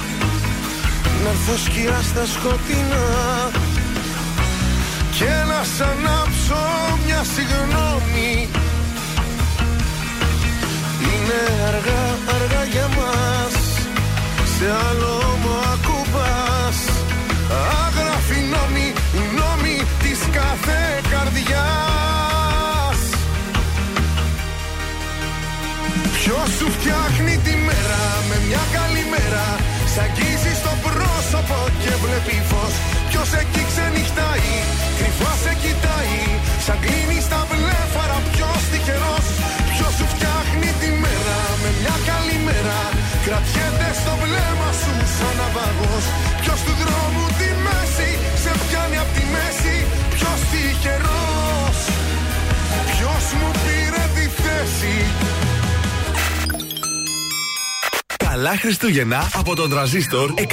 Να 1.23 1.29
έρθω 1.29 1.57
σκιά 1.65 1.99
στα 2.09 2.25
σκοτεινά 2.25 3.05
Και 5.17 5.31
να 5.49 5.63
σ' 5.63 5.81
ανάψω 5.81 6.61
μια 7.05 7.23
συγγνώμη. 7.33 8.49
Είναι 11.01 11.41
αργά, 11.67 12.03
αργά 12.35 12.63
για 12.63 12.87
μας 12.97 13.55
σε 14.53 14.65
άλλο 14.89 15.37
μου 15.41 15.53
ακουμπάς. 15.73 16.79
Άγραφη 17.85 18.39
νόμη, 18.53 18.87
οι 19.13 19.23
νόμοι 19.37 19.77
της 20.03 20.19
κάθε 20.31 20.81
καρδιάς. 21.11 22.99
Ποιος 26.17 26.49
σου 26.57 26.67
φτιάχνει 26.71 27.37
τη 27.45 27.53
μέρα 27.67 28.01
με 28.29 28.35
μια 28.47 28.63
καλή 28.75 29.05
μέρα 29.13 29.45
Σ' 29.93 29.97
αγγίζεις 30.05 30.57
στο 30.61 30.70
πρόσωπο 31.31 31.59
και 31.83 31.93
βλέπει 32.03 32.37
φως. 32.49 32.73
Ποιος 33.09 33.29
εκεί 33.41 33.61
ξενυχτάει, 33.71 34.51
κρυφάς 34.97 35.37
σε 35.43 35.53
κοιτάει. 35.61 36.19
Σαν 36.65 36.77
κλείνει 36.83 37.19
στα 37.27 37.39
βλέφαρα 37.49 38.17
ποιος 38.31 38.61
τυχερός. 38.71 39.27
Ποιος 39.73 39.93
σου 39.97 40.05
φτιάχνει 40.13 40.69
τη 40.81 40.89
μέρα 41.03 41.39
με 41.61 41.69
μια 41.79 41.95
καλή 42.09 42.37
μέρα. 42.47 42.79
Κρατιέται 43.25 43.89
στο 44.01 44.13
βλέμμα 44.23 44.69
σου 44.81 44.93
σαν 45.15 45.33
ναυαγός. 45.39 46.05
Ποιος 46.41 46.59
του 46.65 46.73
δρόμου 46.81 47.25
τη 47.39 47.49
μέση 47.65 48.09
σε 48.43 48.51
πιάνει 48.61 48.97
απ' 49.03 49.13
τη 49.17 49.23
μέση. 49.35 49.75
Ποιος 50.15 50.39
τυχερός. 50.51 51.79
Ποιος 52.91 53.25
μου 53.37 53.49
πήρε 53.63 54.03
τη 54.15 54.25
θέση 54.41 54.95
Καλά 58.31 58.57
Χριστούγεννα 58.57 59.29
από 59.33 59.55
τον 59.55 59.69
τραζίστορ 59.69 60.33
100,3. 60.37 60.43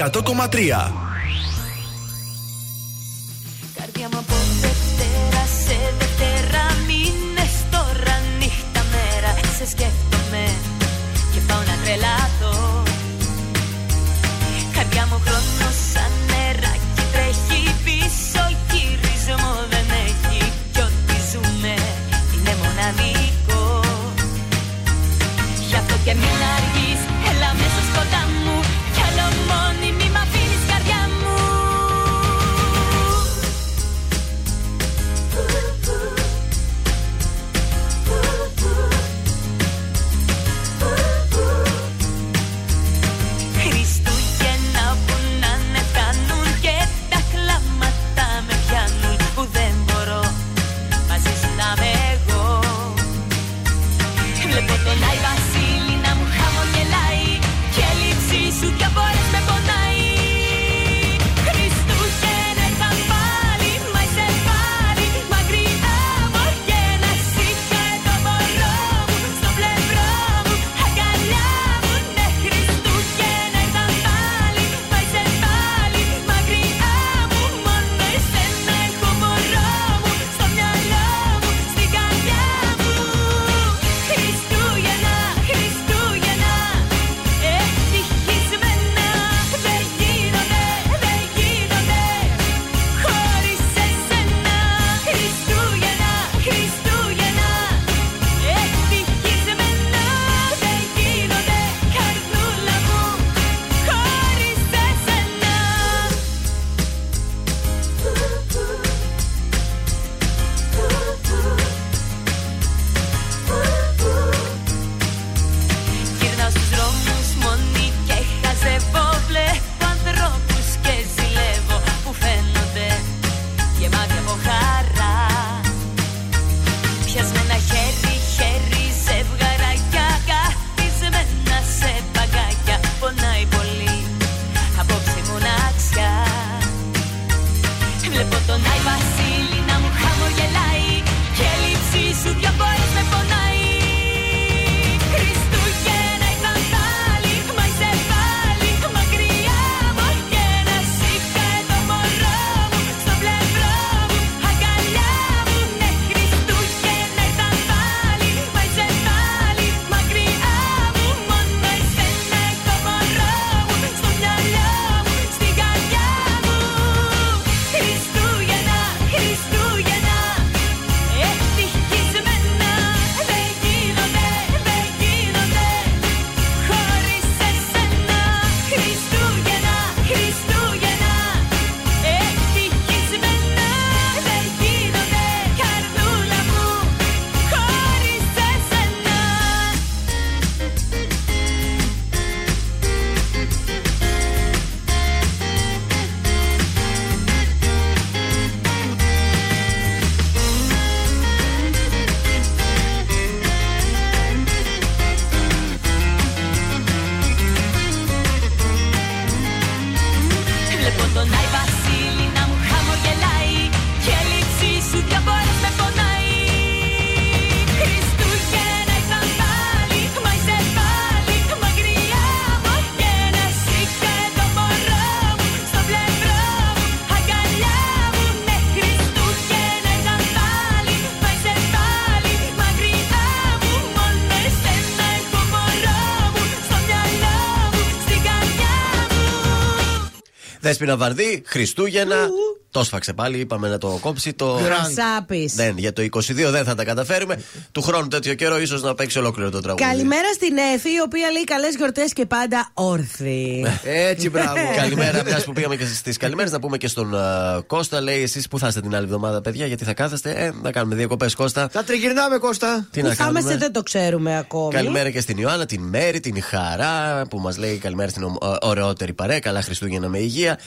Δέσποινα 240.68 240.96
Βαρδί, 240.96 241.42
Χριστούγεννα. 241.46 242.28
Το 242.70 242.85
σφαξε 242.85 243.12
πάλι, 243.12 243.38
είπαμε 243.38 243.68
να 243.68 243.78
το 243.78 243.98
κόψει. 244.00 244.33
Το... 244.33 244.46
Χρυσάπης. 244.62 245.54
Δεν, 245.54 245.78
για 245.78 245.92
το 245.92 246.02
22 246.02 246.18
δεν 246.35 246.64
θα 246.64 246.74
τα 246.74 246.85
καταφέρουμε. 246.85 247.42
Του 247.72 247.83
χρόνου 247.83 248.09
τέτοιο 248.09 248.35
καιρό 248.35 248.59
ίσως 248.61 248.83
να 248.83 248.94
παίξει 248.94 249.18
ολόκληρο 249.18 249.50
το 249.50 249.61
τραγούδι. 249.61 249.85
Καλημέρα 249.85 250.33
στην 250.35 250.57
Εφη, 250.74 250.88
η 250.88 251.00
οποία 251.04 251.31
λέει 251.31 251.44
καλές 251.44 251.74
γιορτές 251.76 252.12
και 252.12 252.26
πάντα 252.26 252.70
όρθιοι. 252.74 253.66
Έτσι, 253.85 254.31
μπράβο. 254.31 254.54
Καλημέρα, 254.81 255.22
μιας 255.24 255.44
που 255.44 255.52
πήγαμε 255.52 255.76
και 255.76 255.85
στις 255.87 256.16
καλημέρες, 256.16 256.52
να 256.52 256.61
πούμε 256.61 256.76
και 256.76 256.88
στον 256.88 257.14
α, 257.14 257.62
Κώστα. 257.66 258.00
Λέει 258.00 258.22
εσείς 258.22 258.48
που 258.48 258.59
θα 258.59 258.66
είστε 258.68 258.81
την 258.81 258.94
άλλη 258.94 259.04
εβδομάδα, 259.04 259.40
παιδιά, 259.40 259.66
γιατί 259.66 259.85
θα 259.85 259.94
κάθεστε; 259.94 260.31
Ε, 260.31 260.50
να 260.62 260.72
κάνουμε 260.72 260.94
διακοπές, 260.94 261.35
Κώστα. 261.35 261.68
Θα 261.72 261.85
τριγυρνάμε, 261.85 262.38
Κώστα. 262.38 262.88
Τι 262.90 263.00
Πού 263.00 263.07
να 263.07 263.14
θα 263.14 263.24
είμαστε 263.24 263.40
κάνουμε. 263.48 263.57
δεν 263.64 263.72
το 263.72 263.83
ξέρουμε 263.83 264.37
ακόμη. 264.38 264.72
Καλημέρα 264.74 265.11
και 265.11 265.20
στην 265.20 265.38
Ιωάννα, 265.38 265.66
την 265.66 265.83
Μέρη, 265.83 266.20
την 266.20 266.42
Χαρά 266.42 267.22
που 267.31 267.38
μας 267.38 267.57
λέει 267.59 267.76
καλημέρα 267.76 268.11
στην 268.11 268.22
ομ- 268.22 268.42
ο- 268.44 268.57
ωραιότερη 268.62 269.12
παρέα. 269.12 269.38
Καλά 269.40 269.62
Χριστούγεννα 269.62 270.09
με 270.09 270.18
υγεία. 270.18 270.59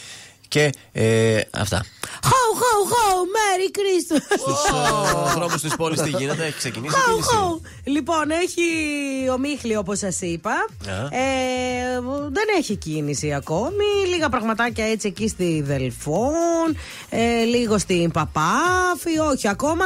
Και 0.51 0.69
ε, 0.91 1.39
αυτά. 1.51 1.85
Ho, 2.29 2.41
ho, 2.61 2.73
ho, 2.91 3.03
Merry 3.35 3.69
Christmas. 3.79 4.37
Στους 4.39 5.33
δρόμους 5.35 5.61
της 5.61 5.75
πόλης 5.75 6.01
τι 6.01 6.09
γίνεται, 6.09 6.45
έχει 6.45 6.57
ξεκινήσει 6.57 6.95
η 6.95 6.99
Ho, 7.07 7.11
κίνηση; 7.11 7.29
ho. 7.37 7.59
Λοιπόν, 7.83 8.31
έχει 8.31 8.61
ομίχλη 9.33 9.75
όπως 9.75 9.97
σας 9.97 10.21
είπα. 10.21 10.51
Α. 10.51 11.17
Ε, 11.17 11.99
δεν 12.31 12.43
έχει 12.57 12.75
κίνηση 12.75 13.33
ακόμη. 13.33 13.85
Λίγα 14.13 14.29
πραγματάκια 14.29 14.85
έτσι 14.85 15.07
εκεί 15.07 15.27
στη 15.27 15.61
Δελφόν. 15.65 16.75
Ε, 17.09 17.43
λίγο 17.43 17.77
στην 17.77 18.11
Παπάφη. 18.11 19.17
Όχι 19.31 19.47
ακόμα. 19.47 19.85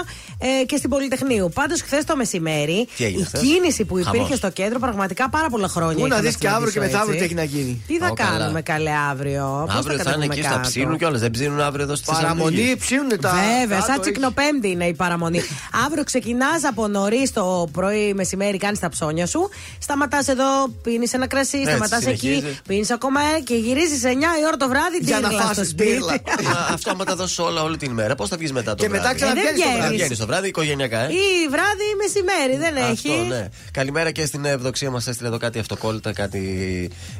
Ε, 0.62 0.66
και 0.66 0.78
στην 0.78 0.90
Πολυτεχνείου. 0.90 1.52
Πάντως, 1.54 1.82
χθες 1.82 2.04
το 2.06 2.16
μεσημέρι 2.16 2.88
Τι 2.98 3.04
έγινε 3.06 3.22
η 3.22 3.26
χθες; 3.26 3.42
κίνηση 3.42 3.86
που 3.86 3.98
υπήρχε 3.98 4.22
Χαμός. 4.24 4.38
στο 4.38 4.50
κέντρο 4.50 4.80
πραγματικά 4.80 5.30
πάρα 5.30 5.50
πολλά 5.50 5.68
χρόνια. 5.68 5.96
Πού 5.96 6.08
να 6.08 6.16
είχα 6.16 6.24
δεις 6.24 6.38
και 6.38 6.48
αύριο 6.48 6.66
και 6.66 6.72
συναντήσω 6.72 6.98
μεθαύριο 6.98 7.24
έτσι. 7.24 7.36
τι 7.36 7.40
έχει 7.42 7.50
να 7.56 7.60
γίνει. 7.60 7.84
Τι 7.88 7.98
θα 7.98 8.08
Ω, 8.08 8.14
καλά. 8.14 8.38
κάνουμε 8.38 8.62
καλέ 8.62 8.92
αύριο; 9.12 9.64
Πώς 9.66 9.76
Αύριο 9.76 9.98
θα 9.98 10.04
είναι 10.04 10.04
κατεβούμε 10.04 10.34
εκεί 10.34 10.42
στα 10.56 10.62
κάτω; 10.62 10.70
ψήνουν 10.70 10.98
κιόλας. 10.98 11.20
Δεν 11.22 11.32
ψήνουν 11.32 11.60
αύριο 11.62 11.84
εδώ 11.84 11.96
στη 11.96 12.06
Παραμονή 12.12 12.76
ψήνουν 12.80 13.10
τα. 13.22 13.30
Βέβαια, 13.30 13.78
κάτω, 13.78 13.82
σαν 13.82 13.90
έχεις. 13.90 14.00
τσικνοπέμπτη 14.02 14.70
είναι 14.70 14.86
η 14.86 14.94
παραμονή. 14.94 15.42
Αύριο 15.86 16.04
ξεκινάς 16.04 16.64
από 16.64 16.88
νωρίς 16.88 17.32
το 17.34 17.70
πρωί, 17.72 18.14
μεσημέρι, 18.14 18.58
κάνεις 18.58 18.80
τα 18.80 18.90
ψώνια 18.90 19.26
σου. 19.26 19.50
Σταματάς 19.80 20.28
εδώ, 20.28 20.68
πίνεις 20.84 21.14
ένα 21.14 21.28
κρασί, 21.28 21.58
Έτσι, 21.58 21.70
σταματάς 21.70 22.06
εκεί, 22.06 22.20
συνεχίζει. 22.20 22.58
πίνεις 22.68 22.92
ακόμα 22.92 23.20
ε, 23.22 23.40
και 23.40 23.56
γυρίζεις 23.56 24.02
9 24.04 24.08
η 24.08 24.46
ώρα 24.48 24.58
το 24.58 24.68
βράδυ 24.68 24.98
Για 25.02 25.20
να 25.20 25.28
τύρλα 25.30 25.42
στο 25.44 25.48
φάσεις 25.54 25.70
σπίτι. 25.70 25.90
τύρλα. 25.92 26.14
Μα 26.44 26.68
Αυτό 26.74 26.92
άμα 26.92 27.04
τα 27.06 27.16
δώσει 27.16 27.42
όλα 27.42 27.62
όλη 27.64 27.78
την 27.78 27.92
ημέρα, 27.92 28.16
πώς 28.16 28.30
θα 28.30 28.38
βγεις 28.38 28.52
μετά 28.52 28.76
το 28.76 28.84
Και 28.84 28.90
βράδυ; 28.90 29.04
μετά 29.04 29.16
ξαναβγαίνεις 29.16 29.50
Ε, 29.50 29.54
δεν 29.54 29.64
το 29.64 29.66
βγαίνεις. 29.66 29.78
Να 29.78 29.80
βράδυ. 29.82 29.96
βγαίνεις 29.96 30.18
το 30.18 30.26
βράδυ 30.26 30.48
οικογενειακά, 30.48 31.00
ε; 31.00 31.08
Ή 31.12 31.48
βράδυ 31.50 31.84
ή 31.94 31.96
μεσημέρι, 32.04 32.58
δεν 32.58 32.76
έχει. 32.92 33.10
Αυτό, 33.12 33.24
ναι. 33.24 33.48
Καλημέρα 33.72 34.12
και 34.12 34.26
στην 34.26 34.46
ευδοξία 34.46 34.90
μας 34.92 35.08
έστειλε 35.08 35.28
εδώ 35.28 35.38
κάτι 35.38 35.60
αυτοκόλλητα, 35.60 36.14
κάτι 36.14 36.42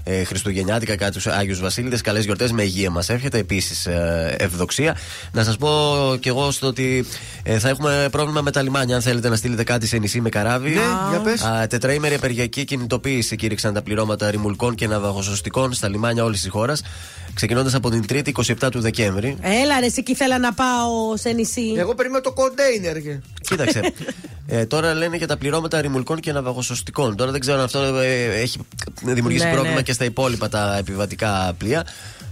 ε, 0.04 0.24
Χριστουγεννιάτικα, 0.24 0.96
κάτι 0.96 1.12
τους 1.12 1.28
Άγιους 1.28 1.60
Βασίλειδε. 1.60 1.98
Καλές 2.04 2.24
γιορτές 2.26 2.52
με 2.52 2.64
υγεία 2.64 2.90
μας. 2.90 3.10
Εύχεται 3.26 3.44
επίσης 3.44 3.86
ε, 3.86 4.36
ευδοξία. 4.40 4.98
Να 5.32 5.44
σας 5.44 5.58
πω 5.58 5.70
κι 6.20 6.28
εγώ 6.28 6.52
στο 6.52 6.68
ότι 6.68 7.06
ε, 7.44 7.60
θα 7.60 7.70
έχουμε 7.70 8.08
πρόβλημα 8.12 8.42
με 8.42 8.52
τα 8.52 8.62
λιμάνια. 8.62 8.96
Αν 8.96 9.02
θέλετε 9.02 9.30
να 9.30 9.36
στείλετε 9.36 9.64
κάτι 9.64 9.88
σε 9.88 9.98
νησί 9.98 10.22
με 10.22 10.30
καράβι. 10.30 10.70
Ναι, 10.70 10.82
για 11.10 11.20
πες. 11.24 11.42
Α, 11.42 11.68
τετραήμερη 11.68 12.16
απεργιακή 12.16 12.66
κινητοποίηση 12.66 13.36
κήρυξαν 13.36 13.74
τα 13.74 13.82
πληρώματα 13.82 14.30
ρημουλκών 14.32 14.76
και 14.76 14.88
ναυαγοσωστικών 14.88 15.74
στα 15.74 15.90
λιμάνια 15.90 16.24
όλης 16.24 16.42
της 16.42 16.50
χώρας. 16.50 16.82
Ξεκινώντας 17.34 17.74
από 17.74 17.90
την 17.90 18.04
3η 18.10 18.32
27 18.32 18.70
του 18.72 18.80
Δεκέμβρη. 18.82 19.38
Έλα 19.42 19.80
ρε, 19.80 19.86
εσύ 19.86 20.04
και 20.04 20.12
ήθελα 20.12 20.40
να 20.40 20.54
πάω 20.54 21.18
σε 21.18 21.30
νησί. 21.30 21.74
Εγώ 21.78 21.96
περιμένω 21.96 22.22
το 22.22 22.32
κοντέινερ. 22.34 23.02
και- 23.02 23.20
Κοίταξε. 23.42 23.94
ε, 24.48 24.66
τώρα 24.66 24.94
λένε 24.94 25.18
για 25.18 25.28
τα 25.28 25.38
πληρώματα 25.38 25.82
ρημουλκών 25.82 26.20
και 26.20 26.32
ναυαγοσωστικών. 26.32 27.16
Τώρα 27.16 27.32
δεν 27.32 27.40
ξέρω 27.40 27.58
αν 27.58 27.64
αυτό 27.64 27.80
ε, 27.80 28.24
έχει 28.42 28.60
δημιουργήσει 29.02 29.46
Ναι, 29.46 29.52
πρόβλημα 29.52 29.76
ναι. 29.76 29.82
και 29.82 29.94
στα 29.94 30.06
υπόλοιπα 30.06 30.50
τα 30.50 30.78
επιβατικά 30.78 31.54
πλοία. 31.58 31.86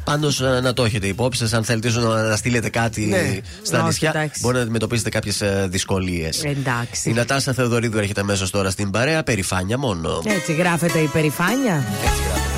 Πάντως 0.04 0.39
να 0.39 0.74
το 0.74 0.84
έχετε 0.86 1.08
υπόψη 1.08 1.39
σας. 1.39 1.54
Αν 1.54 1.63
θέλετε 1.63 1.88
ίσως 1.88 2.04
να, 2.04 2.22
να 2.24 2.36
στείλετε 2.36 2.70
κάτι 2.70 3.06
Ναι. 3.06 3.38
στα 3.62 3.78
Όχι, 3.78 3.86
νησιά, 3.88 4.10
εντάξει. 4.10 4.39
μπορεί 4.42 4.56
να 4.56 4.62
αντιμετωπίσετε 4.62 5.10
κάποιες 5.10 5.42
δυσκολίες. 5.68 6.44
Εντάξει. 6.44 7.10
Η 7.10 7.13
Νατάσα 7.13 7.54
Θεοδωρίδου 7.54 7.98
έρχεται 7.98 8.22
αμέσως 8.22 8.50
τώρα 8.50 8.70
στην 8.70 8.89
παρέα. 8.92 9.24
Περηφάνεια 9.24 9.78
μόνο. 9.78 10.22
Έτσι 10.26 10.54
γράφεται 10.54 11.00
η 11.00 11.08
περηφάνεια. 11.08 11.86
Θέλω 12.02 12.53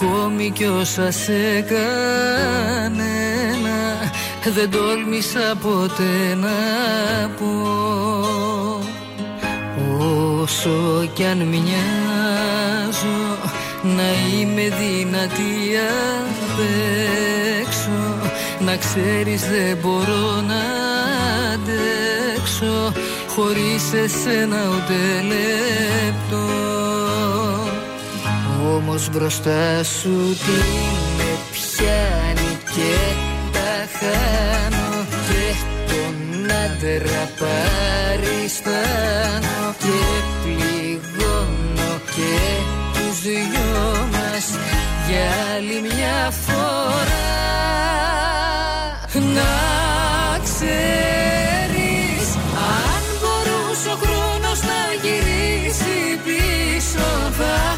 Ακόμη 0.00 0.50
κι 0.50 0.64
όσα 0.64 1.10
σε 1.10 1.60
κανένα 1.60 3.00
Δεν 4.54 4.70
τόλμησα 4.70 5.56
ποτέ 5.62 6.34
να 6.34 6.48
πω. 7.38 7.52
Όσο 10.40 11.08
κι 11.14 11.24
αν 11.24 11.38
μοιάζω 11.38 13.38
να 13.82 14.02
είμαι 14.32 14.62
δυνατή 14.62 15.76
απ' 16.44 16.60
έξω. 17.60 18.30
Να 18.58 18.76
ξέρεις 18.76 19.40
δεν 19.40 19.76
μπορώ 19.82 20.42
να 20.46 20.62
αντέξω 21.52 22.92
Χωρίς 23.34 23.92
εσένα 23.92 24.56
ούτε 24.56 25.22
λεπτό 25.26 26.46
Όμως 28.66 29.08
μπροστά 29.10 29.84
σου 29.84 30.36
τι 30.44 30.58
με 31.16 31.30
πιάνει 31.52 32.58
και 32.74 32.96
τα 33.52 33.72
χάνω 33.98 35.06
Και 35.28 35.46
τον 35.88 36.16
άντρα 36.64 37.24
παριστάνω 37.38 38.76
Και 39.78 39.98
πληγώνω 40.42 41.92
και 42.14 42.36
τους 42.92 43.16
δυο 43.20 44.08
μας 44.12 44.46
Για 45.08 45.28
άλλη 45.56 45.78
μια 45.80 46.18
φορά. 46.30 47.26
Να 49.12 49.54
ξέρεις 50.42 52.28
αν 52.76 53.02
μπορούσε 53.20 53.88
ο 53.88 53.96
χρόνος 54.02 54.60
να 54.62 54.80
γυρίσει 55.02 55.96
πίσω 56.24 57.08
Θα 57.38 57.54
έκανα 57.54 57.77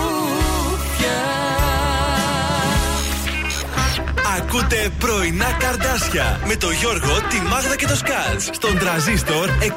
Ακούτε 4.37 4.91
πρωινά 4.99 5.51
καρδάσια 5.59 6.39
με 6.47 6.55
το 6.55 6.69
Γιώργο, 6.71 7.13
τη 7.29 7.41
Μάγδα 7.49 7.75
και 7.75 7.85
το 7.85 7.95
Σκάτς 7.95 8.49
στον 8.51 8.77
τραζίστορ 8.77 9.49
100,3. 9.49 9.71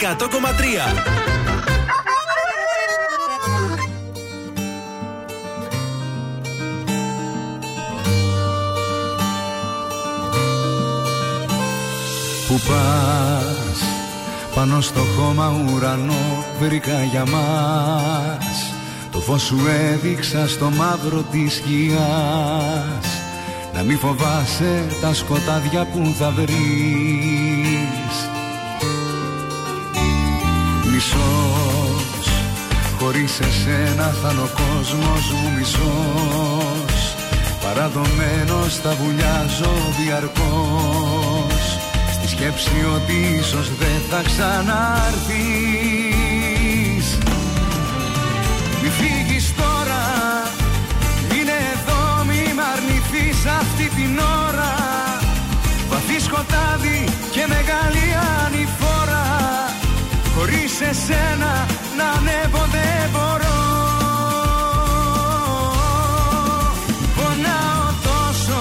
Που 12.48 12.60
πας 12.68 13.82
πάνω 14.54 14.80
στο 14.80 15.00
χώμα 15.00 15.64
ουρανό 15.74 16.44
βρήκα 16.60 17.02
για 17.02 17.24
μας 17.26 18.72
Το 19.10 19.20
φως 19.20 19.42
σου 19.42 19.58
έδειξα 19.92 20.48
στο 20.48 20.70
μαύρο 20.70 21.22
της 21.22 21.54
σκιάς 21.54 23.13
Να 23.74 23.82
μη 23.82 23.94
φοβάσαι 23.94 24.86
τα 25.00 25.14
σκοτάδια 25.14 25.84
που 25.84 26.14
θα 26.18 26.30
βρεις. 26.30 28.16
Μισός 30.92 31.94
χωρίς 32.98 33.40
εσένα 33.40 34.14
θα 34.22 34.30
είναι 34.30 34.40
ο 34.40 34.48
κόσμος 34.54 35.32
μου 35.32 35.50
μισός. 35.58 37.14
Παραδομένος 37.62 38.74
θα 38.82 38.94
βουλιάζω 38.94 39.72
διαρκώς. 39.98 41.78
Στη 42.12 42.28
σκέψη 42.28 42.84
ότι 42.94 43.38
ίσως 43.40 43.68
δεν 43.78 44.00
θα 44.10 44.22
ξανάρθεις 44.22 45.93
Χωρίς 60.76 60.98
εσένα 60.98 61.66
να 61.98 62.04
ανέβω 62.18 62.64
δεν 62.74 63.10
μπορώ. 63.12 63.60
Πονάω 67.16 67.86
τόσο 68.08 68.60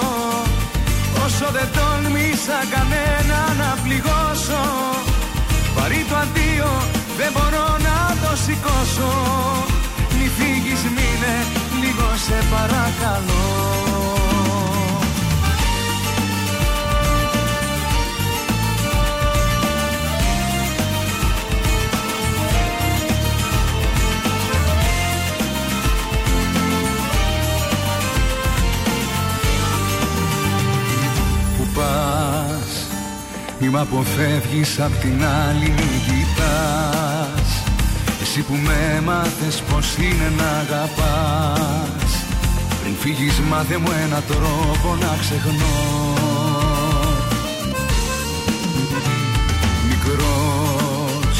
Όσο 1.24 1.46
δεν 1.52 1.68
τόλμησα 1.76 2.58
κανένα 2.74 3.38
να 3.60 3.78
πληγώσω. 3.82 4.62
Βαρύ 5.76 6.04
το 6.08 6.16
αντίο 6.16 6.72
δεν 7.16 7.30
μπορώ 7.32 7.66
να 7.88 7.98
το 8.22 8.36
σηκώσω. 8.44 9.12
Μη 10.18 10.26
φύγεις 10.36 10.82
μείνε 10.94 11.36
λίγο 11.82 12.08
σε 12.26 12.38
παρακαλώ 12.50 14.33
μ' 33.74 33.76
αποφεύγεις 33.76 34.80
απ' 34.80 35.00
την 35.00 35.24
άλλη 35.24 35.68
μη 35.76 35.90
κοιτάς. 36.06 37.48
Εσύ 38.22 38.40
που 38.40 38.54
με 38.54 39.00
μάθες 39.04 39.62
πως 39.70 39.96
είναι 39.96 40.32
να 40.38 40.48
αγαπάς. 40.62 42.12
Πριν 42.80 42.94
φύγεις 43.00 43.40
μάθε 43.40 43.76
μου 43.76 43.90
ένα 44.04 44.20
τρόπο 44.20 44.96
να 45.00 45.16
ξεχνώ. 45.20 45.76
Μικρός 49.88 51.38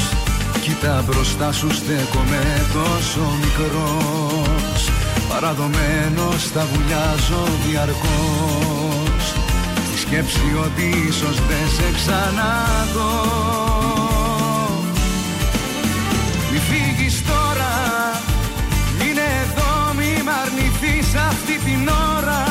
Κοίτα 0.61 1.05
μπροστά 1.07 1.53
σου 1.53 1.75
στέκομαι 1.75 2.67
τόσο 2.73 3.21
μικρός. 3.43 4.91
Παραδομένος 5.29 6.43
θα 6.55 6.67
βουλιάζω 6.73 7.43
διαρκώς. 7.67 8.75
Στη 8.75 8.84
σκέψη 10.15 10.57
ότι 10.65 11.07
ίσως 11.09 11.37
δεν 11.49 11.67
σε 11.77 11.89
ξαναδώ. 11.95 13.15
Μη 16.51 16.59
φύγεις 16.59 17.23
τώρα 17.27 17.73
Μείνε 18.99 19.27
εδώ 19.45 19.95
μη 19.97 20.23
μ' 20.25 20.33
αρνηθείς 20.43 21.15
αυτή 21.15 21.55
την 21.65 21.89
ώρα. 22.17 22.43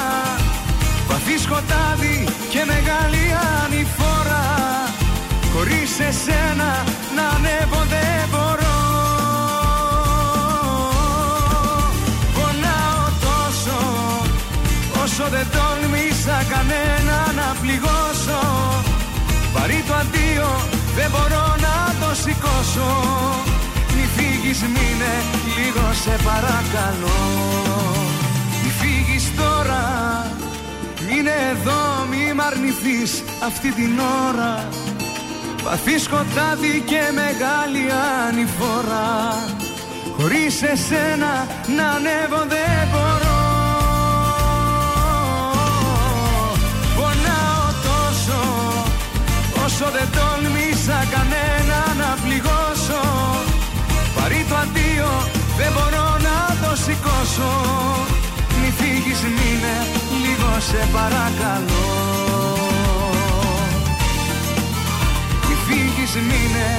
Βαθύ 1.08 1.38
σκοτάδι 1.38 2.28
και 2.50 2.62
μεγάλη 2.72 3.24
ανηφόρα. 3.64 4.46
Χωρίς 5.54 5.92
εσένα 6.10 6.72
να 7.16 7.26
ανέβω 7.36 7.82
δεν 7.94 8.22
μπορώ. 8.32 8.78
Πονάω 12.36 13.06
τόσο 13.26 13.78
Όσο 15.04 15.24
δεν 15.32 15.48
τόλμησα 15.56 16.38
κανένα. 16.50 17.03
να 17.03 17.03
πληγώσω. 17.64 18.42
Βαρύ 19.54 19.84
το 19.88 19.94
αντίο 20.02 20.50
δεν 20.98 21.10
μπορώ 21.12 21.46
να 21.66 21.76
το 22.02 22.10
σηκώσω. 22.24 22.92
Μη 23.96 24.06
φύγεις 24.16 24.60
μείνε 24.74 25.14
λίγο 25.56 25.86
σε 26.04 26.16
παρακαλώ. 26.28 27.22
Μη 28.62 28.72
φύγεις 28.80 29.26
τώρα 29.36 29.84
Μείνε 31.08 31.36
εδώ 31.52 31.82
μη 32.10 32.34
μ' 32.34 32.42
αρνηθείς 32.42 33.24
αυτή 33.48 33.70
την 33.72 33.92
ώρα. 34.28 34.54
Βαθύ 35.64 35.98
σκοτάδι 36.00 36.84
και 36.86 37.02
μεγάλη 37.22 37.86
ανηφορά 38.28 39.14
Χωρίς 40.18 40.62
εσένα 40.62 41.48
να 41.78 41.86
ανέβω 41.96 42.42
δεν 42.48 42.88
μπορώ 42.92 43.13
δεν 50.04 50.12
τόλμησα 50.20 51.00
κανένα 51.14 51.80
να 52.02 52.10
πληγώσω. 52.24 53.04
Βαρύ 54.16 54.46
το 54.50 54.56
αντίο 54.56 55.12
δεν 55.58 55.72
μπορώ 55.74 56.08
να 56.28 56.38
το 56.62 56.72
σηκώσω. 56.84 57.52
Πληγώσω 58.48 58.60
Μη 58.60 58.70
φύγεις 58.78 59.22
μείνε 59.36 59.76
λίγο 60.24 60.52
σε 60.70 60.82
παρακαλώ. 60.96 61.88
Μη 65.48 65.56
φύγεις 65.66 66.14
μείνε 66.28 66.70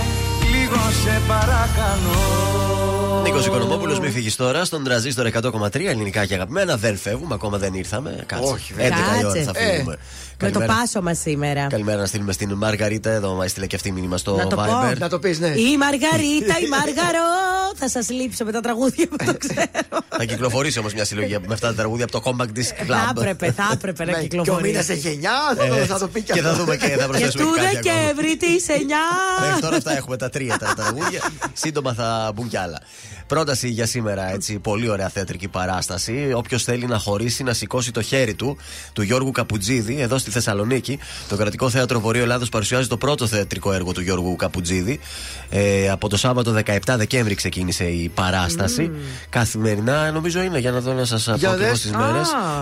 λίγο 0.52 0.82
σε 1.02 1.20
παρακαλώ 1.26 2.73
Νίκος 3.22 3.46
Οικονομόπουλος, 3.46 3.98
μην 4.00 4.12
φύγεις 4.12 4.36
τώρα 4.36 4.64
στον 4.64 4.84
τραζίστορ 4.84 5.26
100,3 5.26 5.74
ελληνικά 5.86 6.26
και 6.26 6.34
αγαπημένα. 6.34 6.76
Δεν 6.76 6.96
φεύγουμε, 6.98 7.34
ακόμα 7.34 7.58
δεν 7.58 7.74
ήρθαμε. 7.74 8.22
Κάτσε. 8.26 8.52
Όχι, 8.52 8.74
11 8.78 8.80
η 8.80 9.24
ώρα 9.24 9.34
Κάτσε. 9.34 9.42
θα 9.42 9.52
Ε, 9.60 9.74
φύγουμε. 9.74 9.96
Με 10.42 10.50
το 10.50 10.60
πάσο 10.60 11.02
μας 11.02 11.18
σήμερα. 11.18 11.66
Καλημέρα 11.66 11.98
να 12.00 12.06
στείλουμε 12.06 12.32
στην 12.32 12.52
Μαργαρίτα. 12.54 13.10
Εδώ 13.10 13.34
μας 13.34 13.44
έστειλε 13.46 13.66
και 13.66 13.76
αυτή 13.76 13.92
μήνυμα 13.92 14.16
στο 14.16 14.36
Να 14.36 14.46
το 14.46 14.56
πω. 14.56 14.62
Viber. 14.62 14.96
Να 14.98 15.08
το 15.08 15.18
πεις, 15.18 15.38
ναι. 15.38 15.46
Η 15.46 15.76
Μαργαρίτα, 15.78 16.54
η 16.64 16.68
Μαργαρό. 16.68 17.28
Θα 17.76 17.88
σας 17.88 18.10
λείψω 18.10 18.44
με 18.44 18.52
τα 18.52 18.60
τραγούδια 18.60 19.06
που 19.08 19.16
το 19.24 19.34
ξέρω. 19.38 19.64
Θα 20.08 20.24
κυκλοφορήσει 20.24 20.78
όμως 20.78 20.94
μια 20.94 21.04
συλλογή 21.04 21.36
με 21.46 21.54
αυτά 21.54 21.66
τα 21.68 21.74
τραγούδια 21.74 22.04
από 22.04 22.20
το 22.20 22.30
Compact 22.30 22.58
Disc 22.58 22.82
Club. 22.82 22.86
Θα 22.86 23.12
έπρεπε, 23.16 23.52
θα 23.52 23.68
έπρεπε 23.72 24.04
να 24.04 24.10
Ναι, 24.10 24.22
Και 24.26 24.36
ο 24.50 24.60
μήνας 24.60 24.84
κυκλοφορήσει. 24.86 24.92
έχει 24.92 25.08
9, 25.08 25.54
θα, 25.56 25.66
το- 25.66 25.74
Ε, 25.74 25.84
θα 25.86 25.98
το 25.98 26.08
πει 26.08 26.22
και 26.22 26.32
και 26.32 26.38
αυτό. 26.40 26.52
θα 26.52 26.58
δούμε 26.58 26.76
και 26.76 26.86
θα 26.86 26.96
Και 26.96 27.04
προσθέσουμε 27.06 27.44
του 27.44 27.50
και 27.54 27.60
κάτι 27.60 27.76
ακόμα. 27.88 27.94
Δεκέμβρη 28.02 28.36
της 28.36 28.66
9. 28.68 29.42
Μέχρι 29.44 29.60
τώρα 29.60 29.76
αυτά 29.76 29.96
έχουμε 29.96 30.16
τα 30.16 30.28
τρία 30.30 30.58
τα 30.58 30.74
τραγούδια. 30.76 31.20
Σύντομα 31.52 31.92
θα 31.94 32.32
μπουν 32.34 32.48
κι 32.48 32.56
άλλα. 32.56 32.73
Πρόταση 33.26 33.68
για 33.68 33.86
σήμερα, 33.86 34.32
έτσι, 34.32 34.58
πολύ 34.58 34.88
ωραία 34.88 35.08
θεατρική 35.08 35.48
παράσταση. 35.48 36.32
Όποιος 36.34 36.62
θέλει 36.64 36.86
να 36.86 36.98
χωρίσει, 36.98 37.42
να 37.42 37.52
σηκώσει 37.52 37.90
το 37.92 38.02
χέρι 38.02 38.34
του, 38.34 38.56
του 38.92 39.02
Γιώργου 39.02 39.30
Καπουτζίδη, 39.30 40.00
εδώ 40.00 40.18
στη 40.18 40.30
Θεσσαλονίκη. 40.30 40.98
Το 41.28 41.36
Κρατικό 41.36 41.70
Θέατρο 41.70 42.00
Βορείου 42.00 42.22
Ελλάδος 42.22 42.48
παρουσιάζει 42.48 42.88
το 42.88 42.96
πρώτο 42.96 43.26
θεατρικό 43.26 43.72
έργο 43.72 43.92
του 43.92 44.00
Γιώργου 44.00 44.36
Καπουτζίδη. 44.36 45.00
Ε, 45.50 45.90
από 45.90 46.08
το 46.08 46.16
Σάββατο 46.16 46.54
17 46.66 46.78
Δεκέμβρη 46.96 47.34
ξεκίνησε 47.34 47.84
η 47.84 48.08
παράσταση. 48.08 48.90
Καθημερινά, 49.28 50.10
νομίζω 50.10 50.42
είναι, 50.42 50.58
για 50.58 50.70
να 50.70 50.80
δω 50.80 50.92
να 50.92 51.04
σας 51.04 51.24
πω 51.24 51.34
Για 51.34 51.48
και 51.48 51.54
εγώ 51.54 51.64
δες. 51.64 51.78
στις 51.78 51.92
Α. 51.92 51.98
μέρε. 51.98 52.20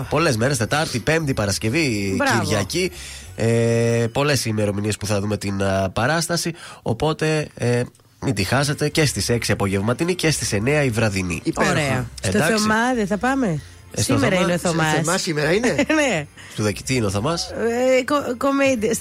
Πολλές 0.09 0.37
μέρες, 0.37 0.57
Τετάρτη, 0.57 0.99
Πέμπτη, 0.99 1.33
Παρασκευή, 1.33 2.13
Μπράβο. 2.17 2.43
Κυριακή. 2.43 2.91
Ε, 3.35 4.07
Πολλές 4.11 4.45
ημερομηνίες 4.45 4.97
που 4.97 5.05
θα 5.05 5.19
δούμε 5.19 5.37
την 5.37 5.63
α, 5.63 5.89
παράσταση. 5.89 6.53
Οπότε 6.81 7.47
ε, 7.55 7.81
μην 8.23 8.33
τη 8.33 8.43
χάσετε 8.43 8.89
και 8.89 9.05
στις 9.05 9.29
6 9.31 9.37
απογευματινή 9.49 10.15
και 10.15 10.31
στις 10.31 10.53
9 10.53 10.83
η 10.85 10.89
βραδινή. 10.89 11.39
Υπέροχα. 11.43 11.71
Ωραία. 11.71 12.05
Στο 12.21 12.37
Εντάξει. 12.37 12.53
Θωμά 12.61 12.93
δεν 12.95 13.07
θα 13.07 13.17
πάμε. 13.17 13.61
Ε, 13.95 14.01
στο 14.01 14.13
Σήμερα 14.13 14.29
Θωμά. 14.35 14.43
είναι 14.43 14.53
ο 14.53 14.57
Θωμάς. 14.57 14.91
Σε 14.91 14.97
εμάς 14.97 15.21
σήμερα 15.21 15.51
είναι; 15.53 15.75
Ναι. 15.99 16.25
Του 16.55 16.63
δεκητή 16.63 16.95
είναι 16.95 17.05
ο 17.05 17.09
Θωμάς; 17.09 17.49
Ε, 17.51 18.03
κο- 18.03 18.37
comedy- 18.37 18.93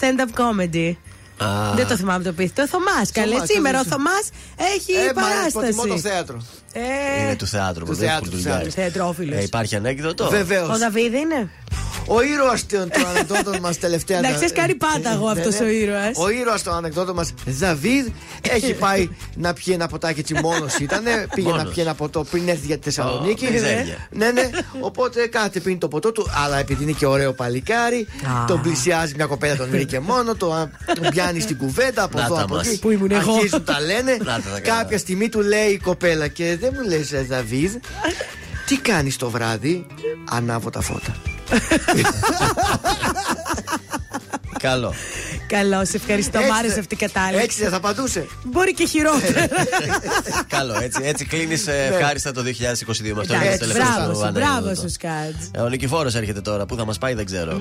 Stand-up 1.38 1.44
comedy. 1.72 1.74
Δεν 1.76 1.86
το 1.86 1.96
θυμάμαι 1.96 2.24
το 2.24 2.32
πείτε. 2.32 2.62
Ο 2.62 2.66
Θωμάς. 2.68 3.10
Καλέ, 3.12 3.32
Θωμάς, 3.32 3.48
σήμερα 3.48 3.78
ο 3.80 3.82
δεν 3.82 3.92
Θωμάς 3.92 4.28
έχει 4.76 4.92
Ε, 4.92 5.12
μα 5.14 5.22
προτιμώ 5.52 5.82
το 5.82 5.88
παράσταση. 5.88 6.00
θέατρο. 6.08 6.42
Ε, 6.72 7.22
Είναι 7.22 7.36
του 7.36 7.46
θεάτρου. 7.46 7.80
του 7.84 7.90
που 7.90 7.94
δεν 7.94 8.08
θεάτρου, 8.08 8.24
έχει 8.26 8.30
του 8.30 8.36
δουλειά. 8.42 8.52
θεάτρου. 8.54 8.70
Θεατρόφιλος. 8.70 9.38
Ε, 9.38 9.42
υπάρχει 9.42 9.76
ανέκδοτο; 9.76 10.28
Βεβαίως. 10.28 10.68
Ο 10.68 10.78
Δαβίδ 10.78 11.14
είναι. 11.14 11.50
Ο 12.06 12.22
ήρωας 12.22 12.66
των 12.66 12.88
των 12.90 13.06
ανεκδότων 13.06 13.60
μας 13.60 13.78
τελευταία. 13.78 14.20
Να 14.20 14.32
ξέρεις, 14.32 14.52
κάνει 14.52 14.74
πάταγο 14.74 15.24
Ναι, 15.32 15.40
αυτός 15.40 15.58
ναι. 15.58 15.66
ο 15.66 15.68
ήρωας. 15.68 16.16
Ο 16.18 16.30
ήρωας 16.30 16.62
των 16.62 16.74
ανεκδότων 16.74 17.14
μας, 17.14 17.32
Δαβίδ, 17.46 18.06
έχει 18.50 18.74
πάει 18.84 19.08
να 19.36 19.52
πιει 19.52 19.72
ένα 19.76 19.88
ποτάκι 19.88 20.20
έτσι 20.20 20.34
μόνο 20.42 20.66
ήταν. 20.80 21.02
Πήγε 21.34 21.48
να 21.48 21.54
Μόνος. 21.56 21.74
πιει 21.74 21.82
ένα 21.86 21.94
ποτό 21.94 22.24
πριν 22.30 22.48
έρθει 22.48 22.66
για 22.66 22.76
τη 22.78 22.82
Θεσσαλονίκη. 22.84 23.46
Ω, 23.46 23.50
μιζέρια. 23.50 24.08
ναι, 24.10 24.30
ναι. 24.30 24.50
Οπότε 24.80 25.26
κάθε 25.26 25.60
πίνει 25.60 25.78
το 25.78 25.88
ποτό 25.88 26.12
του, 26.12 26.30
αλλά 26.44 26.58
επειδή 26.58 26.82
είναι 26.82 26.92
και 26.92 27.06
ωραίο 27.06 27.32
παλικάρι, 27.32 28.06
Α. 28.24 28.44
τον 28.46 28.60
πλησιάζει 28.62 29.14
μια 29.16 29.26
κοπέλα, 29.26 29.56
τον 29.56 29.68
βρήκε 29.70 30.00
μόνο, 30.00 30.34
τον 30.34 30.70
τον 30.94 31.10
πιάνει 31.22 31.40
στην 31.40 31.56
κουβέντα 31.56 32.02
από 32.02 32.18
Να 32.18 32.24
εδώ 32.24 32.34
τα 32.34 32.42
από 32.42 32.54
μας. 32.54 32.66
εκεί. 32.66 32.78
Πού 32.78 32.90
ήμουν 32.90 33.10
εγώ; 33.10 33.32
Αρχίζουν 33.34 33.64
τα 33.64 33.80
λένε. 33.80 34.16
Να 34.24 34.24
τα 34.24 34.40
τα 34.50 34.60
καλά. 34.60 34.78
Κάποια 34.78 34.98
στιγμή 34.98 35.28
του 35.28 35.40
λέει 35.40 35.68
η 35.70 35.78
κοπέλα 35.78 36.28
και 36.28 36.56
δεν 36.60 36.70
μου 36.74 36.88
λες, 36.88 37.26
Δαβίδ, 37.28 37.74
τι 38.66 38.76
κάνεις 38.76 39.16
το 39.16 39.30
βράδυ, 39.30 39.86
ανάβω 40.30 40.70
τα 40.70 40.80
φώτα. 40.80 41.14
Καλό. 44.58 44.94
Καλώ, 45.46 45.86
ευχαριστώ. 45.92 46.38
Μ' 46.40 46.52
άρεσε 46.58 46.78
αυτή 46.78 46.94
η 46.94 46.96
κατάληξη. 46.96 47.44
Έτσι 47.44 47.60
δεν 47.60 47.70
θα 47.70 47.76
απαντούσε. 47.76 48.26
Μπορεί 48.44 48.74
και 48.74 48.86
χειρότερα. 48.86 49.46
Καλό. 50.56 50.78
Έτσι, 50.82 51.00
έτσι 51.04 51.24
κλείνεις 51.26 51.66
ευχάριστα 51.66 52.32
το 52.32 52.40
2022 52.40 52.44
με 52.46 52.54
αυτό 52.70 53.04
είναι 53.04 53.20
το 53.20 53.34
Ναι. 53.34 53.44
Εντάξει, 53.44 53.58
τελευταίο 53.58 53.84
Μπράβο 53.84 54.12
σου 54.12 54.18
σου, 54.18 54.26
ανέκδοτο. 54.26 54.60
μπράβο 54.60 54.74
σου, 54.80 54.88
Σκάτζ. 54.90 55.44
Ε, 55.52 55.60
Ο 55.60 55.68
Νικηφόρος 55.68 56.14
έρχεται 56.14 56.40
τώρα. 56.40 56.66
Πού 56.66 56.76
θα 56.76 56.84
μας 56.84 56.98
πάει 56.98 57.14
δεν 57.14 57.24
ξέρω. 57.24 57.60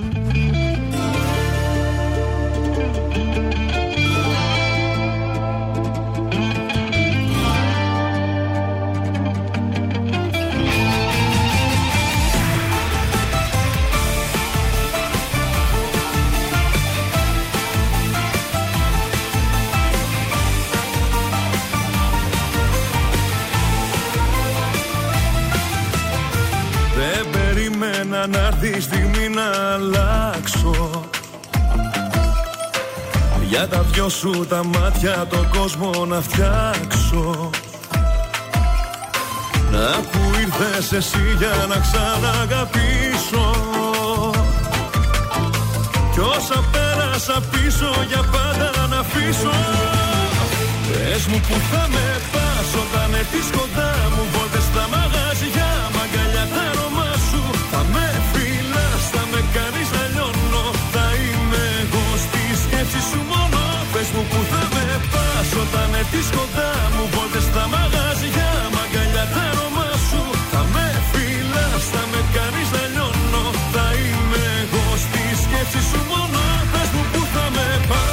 Για 33.52 33.68
τα 33.68 33.82
δυο 33.82 34.08
σου 34.08 34.46
τα 34.48 34.64
μάτια 34.64 35.26
το 35.30 35.46
κόσμο 35.56 36.04
να 36.06 36.20
φτιάξω. 36.20 37.50
Να 39.70 39.88
που 40.10 40.18
ήρθες 40.40 40.92
εσύ 40.92 41.24
για 41.38 41.66
να 41.68 41.76
ξαναγαπήσω. 41.86 43.50
Κι 46.12 46.20
όσα 46.20 46.64
πέρασα 46.72 47.42
πίσω 47.50 47.90
για 48.08 48.22
πάντα 48.32 48.86
να 48.86 48.98
αφήσω. 48.98 49.56
Πες 50.88 51.26
μου 51.26 51.40
που 51.48 51.56
θα 51.70 51.88
με 51.90 52.20
πας 52.32 52.68
όταν 52.82 53.14
έρθεις 53.14 53.50
κοντά 53.56 53.94
μου 54.16 54.24
έρθεις 66.22 66.38
κοντά 66.38 66.72
μου 66.94 67.04
Βόλτες 67.14 67.42
στα 67.42 67.64
μαγαζιά, 67.74 68.52
μαγκαλιά 68.74 69.24
τα 69.34 69.42
αρώμα 69.50 69.88
σου. 70.08 70.22
Θα 70.50 70.62
με 70.74 70.86
φυλάς, 71.10 71.84
θα 71.92 72.02
με 72.10 72.20
κάνεις 72.34 72.68
να 72.76 72.84
λιώνω. 72.92 73.44
Θα 73.74 73.86
είμαι 74.02 74.42
εγώ 74.62 74.84
στη 75.04 75.22
σκέψη 75.42 75.80
σου 75.90 76.00
μόνο 76.10 76.42
Πες 76.72 76.88
μου 76.94 77.02
που 77.12 77.22
θα 77.34 77.46
με 77.54 77.68
πας. 77.88 78.10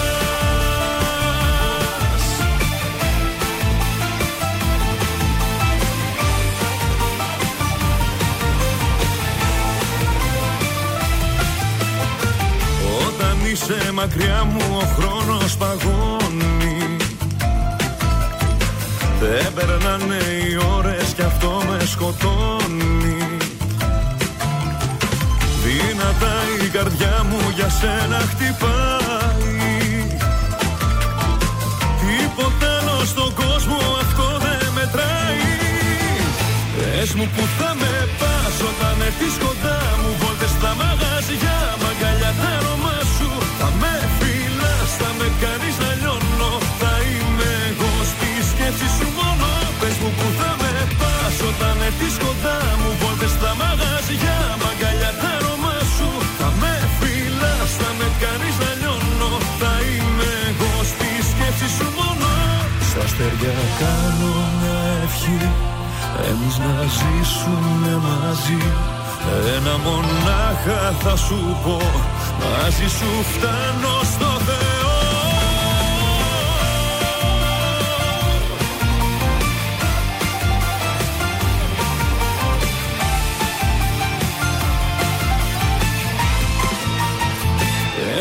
Όταν 13.07 13.38
είσαι 13.51 13.91
μακριά 13.93 14.43
μου 14.43 14.64
ο 14.82 14.84
χρόνος 14.95 15.57
παγώνει 15.57 16.18
Δεν 19.20 19.53
περνάνε 19.53 20.15
οι 20.15 20.59
ώρες 20.78 21.13
κι 21.15 21.22
αυτό 21.22 21.61
με 21.70 21.86
σκοτώνει. 21.86 23.17
Δυνατά 25.63 26.36
η 26.65 26.67
καρδιά 26.67 27.26
μου 27.30 27.39
για 27.55 27.70
σένα 27.70 28.20
χτυπάει. 28.30 29.57
Τίποτα 31.99 32.70
άλλο 32.78 33.05
στον 33.05 33.34
κόσμο 33.34 33.78
αυτό 34.01 34.28
δεν 34.45 34.72
μετράει. 34.74 35.47
Πες 36.78 37.13
μου 37.13 37.30
που 37.36 37.43
θα 37.57 37.76
με 37.80 37.93
πας 38.20 38.55
όταν 38.70 38.95
έρθεις 39.07 39.36
κοντά 39.43 39.80
μου. 40.01 40.09
Βόλτες 40.20 40.49
στα 40.49 40.72
μαγαζιά, 40.80 41.59
μαγκαλιά 41.82 42.32
τα 42.39 42.49
αρώμα 42.57 42.97
σου. 43.15 43.30
Θα 43.59 43.70
με 43.82 43.99
στη 48.80 48.88
σκέψη 48.88 48.97
σου 48.97 49.07
μόνο 49.19 49.49
Πες 49.80 49.95
μου 50.01 50.09
που 50.17 50.27
θα 50.39 50.51
με 50.61 50.73
πας. 50.99 51.36
Όταν 51.49 51.75
έρθεις 51.88 52.15
κοντά 52.23 52.57
μου 52.80 52.89
Βόλτες 52.99 53.32
στα 53.38 53.51
μαγαζιά, 53.61 54.38
μαγκαλιά 54.61 55.11
τα 55.21 55.30
αρώμα 55.38 55.75
σου 55.95 56.09
Θα 56.39 56.49
με 56.61 56.73
φυλάς, 56.97 57.71
θα 57.80 57.89
με 57.97 58.07
κάνεις 58.21 58.55
να 58.63 58.71
λιώνω 58.80 59.32
Θα 59.59 59.73
είμαι 59.89 60.30
εγώ 60.49 60.71
στη 60.91 61.09
σκέψη 61.30 61.67
σου 61.75 61.88
μόνο. 61.97 62.30
Στα 62.89 63.01
αστέρια 63.07 63.55
κάνω 63.82 64.34
μια 64.59 64.82
ευχή. 65.05 65.39
Εμείς 66.30 66.55
να 66.65 66.75
ζήσουμε 66.97 67.91
μαζί. 68.07 68.61
Ένα 69.55 69.73
μονάχα 69.86 70.82
θα 71.03 71.13
σου 71.25 71.39
πω. 71.63 71.77
Μαζί 72.41 72.88
σου 72.97 73.09
φτάνω 73.32 73.93
στο 74.13 74.30
Θεό 74.47 74.89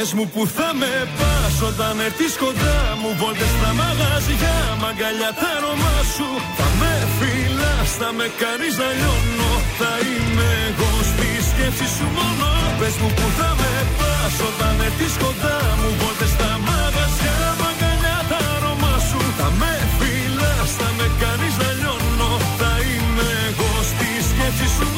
Πες 0.08 0.18
μου 0.20 0.28
που 0.34 0.44
θα 0.56 0.70
με 0.80 0.94
πας 1.18 1.56
όταν 1.70 1.94
έρθεις 2.06 2.34
κοντά 2.42 2.78
μου 3.00 3.10
Βόλτες 3.20 3.52
στα 3.56 3.70
μαγαζιά, 3.80 4.56
μαγκαλιά 4.82 5.30
τα 5.40 5.48
αρώμα 5.56 5.96
σου. 6.14 6.28
Θα 6.58 6.68
με 6.80 6.92
φυλάς, 7.16 7.90
θα 8.00 8.10
με 8.18 8.26
κάνεις 8.42 8.74
να 8.82 8.88
λιώνω 8.98 9.52
Θα 9.78 9.92
είμαι 10.08 10.48
εγώ 10.68 10.90
στη 11.10 11.28
σκέψη 11.48 11.86
σου 11.96 12.06
μόνο. 12.16 12.48
Πες 12.78 12.94
μου 13.00 13.10
που 13.16 13.26
θα 13.38 13.50
με 13.60 13.72
πας 13.98 14.36
όταν 14.48 14.74
έρθεις 14.88 15.14
κοντά 15.24 15.58
μου 15.80 15.88
Βόλτες 16.00 16.32
στα 16.36 16.50
μαγαζιά, 16.66 17.38
μαγκαλιά 17.62 18.18
τα 18.30 18.38
αρώμα 18.54 18.94
σου. 19.08 19.20
Θα 19.38 19.48
με 19.60 19.72
φυλάς, 19.98 20.70
θα 20.80 20.88
με 20.98 21.06
κάνεις 21.22 21.54
να 21.62 21.70
λιώνω 21.78 22.30
Θα 22.60 22.72
είμαι 22.88 23.28
εγώ 23.48 23.70
στη 23.90 24.08
σκέψη 24.28 24.68
σου 24.76 24.86
μόνο 24.94 24.97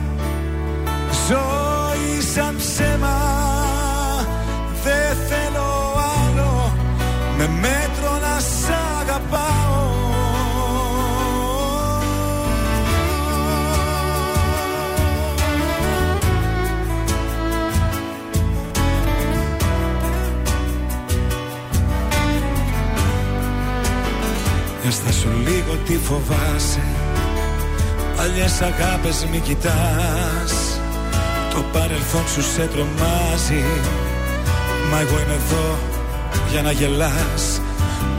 σαν 2.35 2.55
ψέμα. 2.57 3.17
Δεν 4.83 5.17
θέλω 5.27 5.93
άλλο. 6.25 6.73
Με 7.37 7.47
μέτρο 7.47 8.11
να 8.21 8.39
σ' 8.39 8.69
αγαπάω. 8.99 9.89
Για 24.81 24.91
στα 24.91 25.11
σου 25.11 25.29
λίγο 25.43 25.75
τι 25.85 25.97
φοβάσαι. 25.97 26.81
Παλιές 28.15 28.61
αγάπες 28.61 29.25
μη 29.31 29.39
κοιτάς. 29.39 30.53
Το 30.53 30.60
παρελθόν 31.73 32.27
σου 32.33 32.41
σε 32.41 32.63
τρομάζει. 32.73 33.63
Μα 34.91 34.99
εγώ 34.99 35.19
είμαι 35.21 35.37
εδώ 35.43 35.77
για 36.51 36.61
να 36.61 36.71
γελάς. 36.71 37.61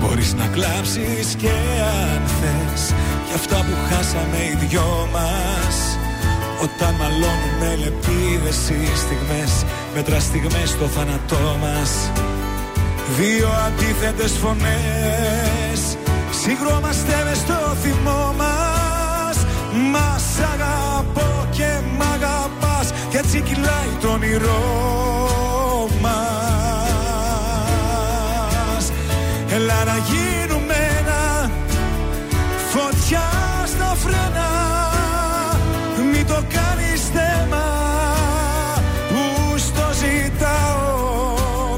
Μπορείς 0.00 0.34
να 0.34 0.46
κλάψεις 0.46 1.34
και 1.42 1.52
αν 2.02 2.22
θες. 2.38 2.82
Για 3.26 3.34
αυτά 3.34 3.56
που 3.56 3.74
χάσαμε 3.88 4.38
οι 4.48 4.56
δυο 4.66 5.08
μας. 5.12 5.76
Όταν 6.62 6.94
μαλώνουμε 6.94 7.68
λεπίδες 7.82 8.68
οι 8.68 8.96
στιγμές 8.96 9.64
Μέτρα 9.94 10.20
στιγμές 10.20 10.68
στο 10.68 10.86
θάνατό 10.86 11.58
μας. 11.60 12.10
Δύο 13.18 13.48
αντίθετες 13.66 14.32
φωνές. 14.32 15.96
Συγκρόμαστε 16.42 17.22
μες 17.24 17.36
στο 17.36 17.76
θυμό 17.82 18.34
μας. 18.36 19.36
Μας 19.92 20.24
αγαπώ 20.52 20.62
και 20.62 20.70
μ' 20.70 20.70
αγαπάς 20.70 21.01
Κι 23.12 23.18
έτσι 23.18 23.40
κυλάει 23.40 23.88
το 24.00 24.08
όνειρό 24.08 25.88
μας. 26.00 26.12
Έλα 29.50 29.84
να 29.84 29.96
γίνουμε 29.96 30.74
ένα 30.98 31.50
Φωτιά 32.70 33.30
στα 33.66 33.96
φρένα. 33.96 34.50
Μην 36.12 36.26
το 36.26 36.34
κάνεις 36.34 37.02
θέμα 37.12 37.66
Που 39.08 39.22
στο 39.58 39.90
ζητάω. 39.92 41.76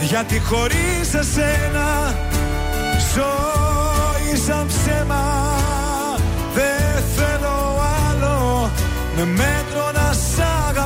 Γιατί 0.00 0.40
χωρίς 0.40 1.14
εσένα 1.14 2.14
Ζωή 3.14 4.36
σαν 4.46 4.66
ψέμα. 4.66 5.24
Δεν 6.54 7.02
θέλω 7.16 7.80
άλλο 8.08 8.70
Με 9.16 9.24
μέτρο 9.24 9.90
να 9.94 10.13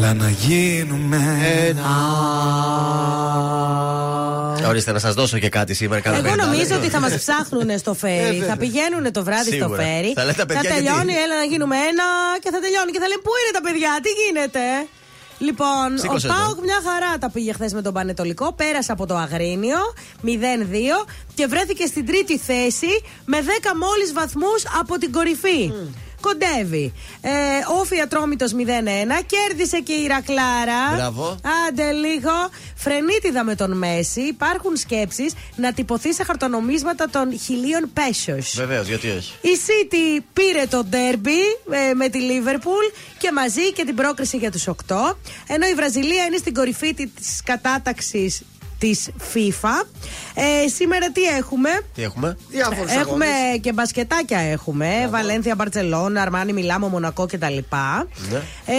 Έλα 0.00 0.14
να 0.14 0.28
γίνουμε 0.30 1.20
ένα 1.68 1.88
Ορίστε, 4.68 4.92
να 4.92 4.98
σας 4.98 5.14
δώσω 5.14 5.38
και 5.38 5.48
κάτι 5.48 5.74
σήμερα. 5.74 6.00
κάνα 6.00 6.16
Εγώ 6.16 6.24
πεντάλεπτο. 6.24 6.46
νομίζω 6.50 6.74
ότι 6.80 6.88
θα 6.88 7.00
μας 7.00 7.14
ψάχνουν 7.16 7.78
στο 7.78 7.90
Ε, 7.90 7.94
φέρι. 7.94 8.32
βέβαια. 8.38 8.48
θα 8.48 8.56
πηγαίνουν 8.56 9.12
το 9.12 9.24
βράδυ 9.24 9.42
στο 9.50 9.52
Σίγουρα. 9.64 9.82
φέρι. 9.82 10.12
Θα 10.14 10.24
λένε 10.24 10.36
τα 10.42 10.46
παιδιά 10.46 10.70
τελειώνει, 10.74 11.12
γιατί. 11.12 11.22
έλα 11.22 11.36
να 11.42 11.44
γίνουμε 11.52 11.76
ένα 11.90 12.06
και 12.42 12.50
θα 12.54 12.58
τελειώνει. 12.64 12.90
Και 12.94 13.00
θα 13.02 13.08
λένε 13.10 13.20
Πού 13.26 13.32
είναι 13.40 13.52
τα 13.58 13.62
παιδιά, 13.66 13.92
τι 14.04 14.10
γίνεται; 14.22 14.64
Λοιπόν, 15.48 15.88
Σήκωσε 16.02 16.26
ο 16.26 16.30
το. 16.30 16.34
Πάοκ 16.36 16.58
μια 16.68 16.80
χαρά 16.88 17.12
τα 17.18 17.28
πήγε 17.30 17.52
χθες 17.52 17.72
με 17.72 17.82
τον 17.82 17.92
Πανετολικό. 17.92 18.46
Πέρασε 18.60 18.92
από 18.92 19.04
το 19.06 19.14
Αγρίνιο 19.24 19.80
0-2 20.22 20.28
και 21.34 21.46
βρέθηκε 21.46 21.84
στην 21.86 22.06
τρίτη 22.06 22.38
θέση 22.38 22.92
με 23.32 23.38
10 23.42 23.48
μόλις 23.84 24.12
βαθμούς 24.12 24.60
από 24.80 24.98
την 24.98 25.10
κορυφή. 25.12 25.60
Κοντεύει. 26.20 26.92
Ε, 27.20 27.30
όφη 27.80 28.00
Ατρόμητος 28.00 28.52
0-1. 28.52 28.56
Κέρδισε 29.26 29.80
και 29.80 29.92
η 29.92 30.06
Ρακλάρα. 30.06 30.94
Μπράβο. 30.94 31.36
Άντε 31.68 31.92
λίγο. 31.92 32.30
Φρενίτιδα 32.74 33.44
με 33.44 33.54
τον 33.54 33.76
Μέση. 33.78 34.20
Υπάρχουν 34.20 34.76
σκέψεις 34.76 35.32
να 35.56 35.72
τυπωθεί 35.72 36.12
σε 36.12 36.24
χαρτονομίσματα 36.24 37.08
των 37.10 37.38
χιλίων 37.38 37.90
πέσιο. 37.92 38.38
Βεβαίως, 38.54 38.88
γιατί 38.88 39.08
όχι. 39.08 39.32
Η 39.40 39.58
City 39.66 40.22
πήρε 40.32 40.66
το 40.66 40.84
ντέρμπι 40.84 41.40
ε, 41.70 41.94
με 41.94 42.08
τη 42.08 42.18
Λίβερπουλ 42.18 42.84
και 43.18 43.32
μαζί 43.32 43.72
και 43.72 43.84
την 43.84 43.94
πρόκριση 43.94 44.36
για 44.36 44.50
τους 44.50 44.68
8. 44.68 44.72
Ενώ 45.46 45.66
η 45.66 45.74
Βραζιλία 45.74 46.24
είναι 46.24 46.36
στην 46.36 46.54
κορυφή 46.54 46.94
της 46.94 47.42
κατάταξης 47.44 48.42
της 48.78 49.08
FIFA. 49.34 49.86
Ε, 50.34 50.68
σήμερα 50.68 51.10
τι 51.10 51.22
έχουμε; 51.22 51.70
Τι 51.94 52.02
έχουμε; 52.02 52.36
Διάφορους 52.48 52.92
Έχουμε 52.92 53.26
αγώνες. 53.26 53.60
και 53.60 53.72
μπασκετάκια 53.72 54.38
έχουμε. 54.38 55.08
Βαλένθια, 55.10 55.54
Μπαρτσελώνα, 55.54 56.22
Αρμάνι, 56.22 56.52
Μιλάμο, 56.52 56.88
Μονακό 56.88 57.26
κτλ. 57.26 57.46
Ναι. 57.46 58.36
Ε, 58.66 58.76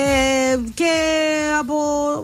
και 0.74 0.92
από 1.60 1.76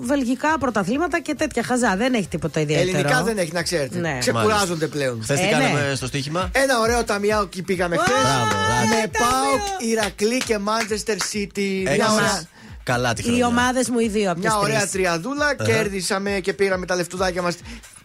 βελγικά 0.02 0.58
πρωταθλήματα 0.60 1.20
και 1.22 1.36
τέτοια 1.36 1.64
χαζά. 1.64 1.96
Δεν 1.98 2.14
έχει 2.14 2.28
τίποτα 2.28 2.60
ιδιαίτερο. 2.60 2.90
Ελληνικά 2.90 3.24
δεν 3.24 3.38
έχει 3.38 3.52
να 3.52 3.64
ξέρετε. 3.64 4.00
Ναι. 4.00 4.18
Ξεκουράζονται 4.20 4.88
πλέον. 4.88 5.20
Χθες 5.24 5.40
τι 5.40 5.46
Ε, 5.46 5.50
κάναμε 5.50 5.88
ναι. 5.90 5.96
στο 5.96 6.06
στοίχημα; 6.08 6.50
Ένα 6.54 6.80
ωραίο 6.80 7.04
ταμιάκι 7.04 7.62
πήγαμε 7.62 7.98
χθες. 7.98 8.14
Μπράβο, 8.22 8.46
μπράβο. 8.46 8.88
Με 9.02 9.10
Πάοκ, 9.20 9.82
Ηρακλή 9.92 10.38
και 10.38 10.58
Manchester 10.66 11.18
City. 11.36 11.82
Μια 11.82 11.92
Έκανες 11.94 12.14
ωραία, 12.14 12.44
Καλά 12.86 13.14
τη 13.14 13.22
Οι 13.22 13.26
χρονιά. 13.26 13.48
ομάδες 13.48 13.90
μου 13.90 14.00
οι 14.00 14.08
δύο 14.08 14.32
από 14.32 14.40
μια 14.40 14.50
τις 14.50 14.60
ωραία 14.60 14.80
τρεις. 14.80 14.92
τριαδούλα. 14.92 15.56
Κέρδισαμε 15.56 16.40
και 16.44 16.54
πήραμε 16.54 16.86
τα 16.86 16.96
λεφτουδάκια 16.96 17.42
μας 17.42 17.56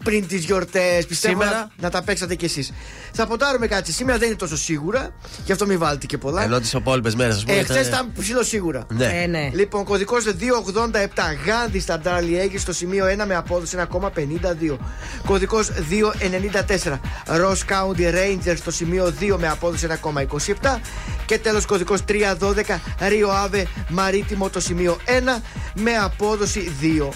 πριν 0.05 0.27
τις 0.27 0.45
γιορτές. 0.45 1.07
Πιστεύω 1.07 1.41
Σήμερα; 1.43 1.59
να, 1.59 1.71
να 1.83 1.91
τα 1.91 2.03
παίξατε 2.03 2.35
κι 2.35 2.45
εσείς. 2.45 2.73
Θα 3.13 3.27
ποντάρουμε 3.27 3.67
κάτι. 3.67 3.93
Σήμερα 3.93 4.19
δεν 4.19 4.29
είναι 4.29 4.37
τόσο 4.37 4.57
σίγουρα. 4.57 5.11
Γι' 5.45 5.53
αυτό 5.53 5.67
μην 5.67 5.79
βάλετε 5.79 6.07
και 6.07 6.19
πολλά. 6.19 6.43
Ενώ 6.43 6.61
τις 6.61 6.73
υπόλοιπες 6.73 7.15
μέρες, 7.15 7.35
ας 7.37 7.45
πούμε. 7.45 7.57
Ε, 7.59 7.63
χθες 7.63 7.87
ήταν- 7.87 8.05
ήταν 8.05 8.23
ψηλό 8.23 8.43
σίγουρα. 8.43 8.87
Ναι. 8.91 9.21
Ε, 9.23 9.27
ναι. 9.27 9.51
Λοιπόν, 9.55 9.85
κωδικός 9.85 10.25
287 10.25 11.35
Γάνδη 11.47 11.81
στα 11.81 11.99
Ντάρλι 11.99 12.39
Έγκη 12.39 12.59
στο 12.59 12.73
σημείο 12.73 13.07
1 13.07 13.27
με 13.27 13.35
απόδοση 13.35 13.77
1,52. 13.77 14.79
Κωδικός 15.27 15.71
294 15.89 17.01
Ross 17.27 17.59
County 17.69 18.15
Rangers 18.15 18.57
στο 18.57 18.71
σημείο 18.71 19.15
2 19.21 19.37
με 19.39 19.49
απόδοση 19.49 19.87
1,27. 19.87 20.81
Και 21.27 21.39
τέλος 21.39 21.67
κωδικός 21.67 22.05
312 22.09 22.81
Rio 22.99 23.29
Ave 23.47 23.63
Marítimo 23.99 24.51
το 24.53 24.61
σημείο 24.61 24.99
1 25.05 25.43
με 25.75 25.97
απόδοση 25.97 26.73
2. 26.81 27.09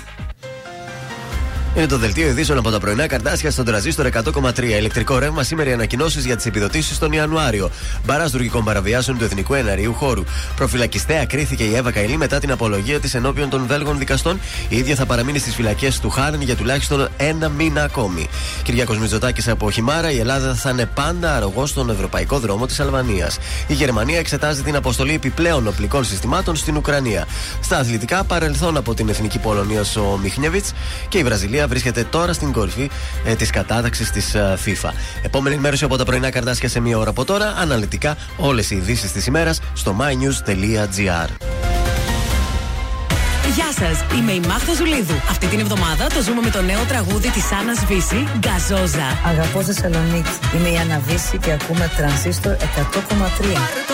Είναι 1.77 1.87
το 1.87 1.99
δελτίο 1.99 2.29
ειδήσεων 2.29 2.59
από 2.59 2.70
τα 2.70 2.81
πρωινά 2.81 3.07
καρτάσια 3.07 3.51
στον 3.51 3.64
τραζίστορ 3.64 4.07
100,3. 4.07 4.62
Ηλεκτρικό 4.62 5.18
ρεύμα 5.18 5.43
σήμερα 5.43 5.70
οι 5.70 5.72
ανακοινώσεις 5.72 6.25
για 6.25 6.37
τις 6.37 6.47
επιδοτήσεις 6.47 6.99
τον 6.99 7.12
Ιανουάριο. 7.12 7.70
Μπαρά 8.05 8.31
τουρκικών 8.31 8.64
παραβιάσεων 8.64 9.18
του 9.18 9.25
Εθνικού 9.25 9.55
Εναρίου 9.55 9.95
Χώρου. 9.95 10.25
Προφυλακιστέα 10.57 11.27
κρίθηκε 11.27 11.64
η 11.64 11.75
Εύα 11.75 11.93
Καηλή 11.93 12.16
μετά 12.16 12.39
την 12.39 12.51
απολογία 12.51 13.01
της 13.01 13.14
ενώπιον 13.14 13.49
των 13.49 13.66
Βέλγων 13.66 13.99
δικαστών. 13.99 14.41
Η 14.68 14.77
ίδια 14.77 14.95
θα 14.95 15.07
παραμείνει 15.07 15.39
στις 15.39 15.55
φυλακές 15.55 16.01
του 16.01 16.11
Χάρεν 16.11 16.41
για 16.41 16.57
τουλάχιστον 16.57 17.09
ένα 17.16 17.49
μήνα 17.49 17.83
ακόμη. 17.83 18.29
Κυριακό 18.62 18.95
Μητσοτάκης 18.95 19.49
από 19.49 19.70
Χιμάρα, 19.70 20.11
η 20.11 20.18
Ελλάδα 20.18 20.55
θα 20.55 20.70
είναι 20.70 20.87
πάντα 20.95 21.37
αρρωγός 21.37 21.70
στον 21.70 21.91
ευρωπαϊκό 21.91 22.39
δρόμο 22.39 22.66
της 22.66 22.81
Αλβανίας. 22.81 23.39
Η 23.66 23.75
Γερμανία 23.75 24.18
εξετάζει 24.18 24.62
την 24.62 24.77
αποστολή 24.77 25.14
επιπλέον 25.14 25.68
οπλικών 25.68 26.05
συστημάτων 26.05 26.57
στην 26.57 26.77
Ουκρανία. 26.77 27.27
Στα 27.61 27.79
αθλητικά, 27.79 28.25
παρελθόν 28.25 28.77
από 28.77 28.95
την 28.95 29.09
εθνική 29.09 29.39
Πολωνία 29.39 29.81
ο 29.81 30.16
Μιχνιεβιτς 30.16 30.72
και 31.09 31.18
η 31.18 31.22
Βραζιλία 31.22 31.63
βρίσκεται 31.66 32.04
τώρα 32.10 32.32
στην 32.32 32.52
κορυφή 32.52 32.90
ε, 33.24 33.34
της 33.34 33.50
κατάταξης 33.50 34.10
της 34.10 34.36
FIFA. 34.64 34.90
Επόμενη 35.22 35.54
ενημέρωση 35.54 35.84
από 35.84 35.96
τα 35.96 36.04
πρωινά 36.04 36.30
καρτάσια 36.30 36.68
σε 36.68 36.80
μία 36.80 36.98
ώρα 36.98 37.10
από 37.10 37.24
τώρα. 37.24 37.54
Αναλυτικά 37.58 38.16
όλες 38.36 38.70
οι 38.70 38.76
ειδήσεις 38.76 39.12
της 39.12 39.26
ημέρας 39.26 39.60
στο 39.72 39.96
mynews.gr. 40.00 41.28
Γεια 43.54 43.72
σας, 43.72 44.18
είμαι 44.18 44.32
η 44.32 44.40
Μάγδα 44.40 44.74
Ζουλίδου. 44.74 45.14
Αυτή 45.30 45.46
την 45.46 45.58
εβδομάδα 45.58 46.06
το 46.06 46.22
ζούμε 46.22 46.40
με 46.40 46.50
το 46.50 46.62
νέο 46.62 46.84
τραγούδι 46.88 47.30
της 47.30 47.52
Άννας 47.52 47.84
Βύση, 47.84 48.28
Γκαζόζα. 48.38 49.08
Αγαπώ 49.26 49.62
Θεσσαλονίκη. 49.62 50.30
Είμαι 50.56 50.68
η 50.68 50.76
Άννα 50.76 51.00
Βύση 51.06 51.38
και 51.38 51.52
ακούμε 51.52 51.90
τρανσίστορ 51.96 52.52
100,3. 52.52 53.93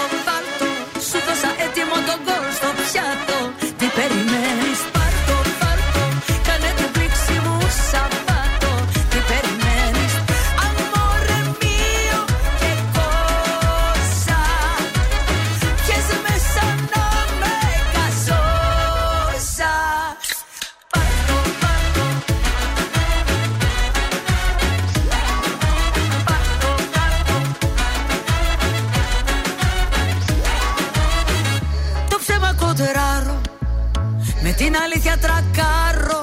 Την 34.70 34.82
αλήθεια 34.84 35.16
τρακάρω. 35.24 36.22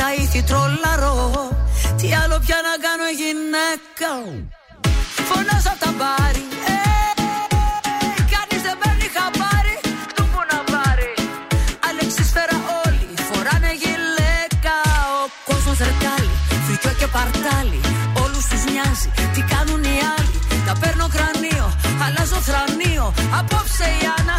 Τα 0.00 0.08
ήθη 0.20 0.40
τρολαρώ. 0.48 1.16
Τι 1.98 2.08
άλλο 2.22 2.36
πια 2.44 2.58
να 2.68 2.74
κάνω 2.84 3.08
γυναίκα 3.20 4.10
Φωνάζω 5.28 5.70
απ' 5.74 5.82
τα 5.84 5.90
μπάρι. 5.98 6.44
Ε, 6.72 6.78
Κανείς 8.32 8.60
δεν 8.66 8.76
παίρνει 8.80 9.08
χαμπάρι. 9.16 9.76
Του 10.14 10.22
που 10.32 10.40
να 10.50 10.58
πάρει. 10.72 11.12
Αλεξίσφαιρα 11.88 12.58
όλοι 12.84 13.08
Φοράνε 13.28 13.72
γυλαίκα. 13.82 14.76
Ο 15.22 15.24
κόσμος 15.48 15.78
ρετάλι 15.86 16.34
Φρικιό 16.66 16.92
και 17.00 17.08
παρτάλι. 17.16 17.80
Όλους 18.22 18.44
τους 18.50 18.62
νοιάζει 18.72 19.08
Τι 19.34 19.40
κάνουν 19.52 19.82
οι 19.92 19.96
άλλοι. 20.14 20.38
Τα 20.66 20.74
παίρνω 20.80 21.06
κρανίο 21.14 21.66
Αλλάζω 22.04 22.38
θρανίο. 22.48 23.06
Απόψε 23.38 23.86
η 24.00 24.02
Άννα 24.16 24.38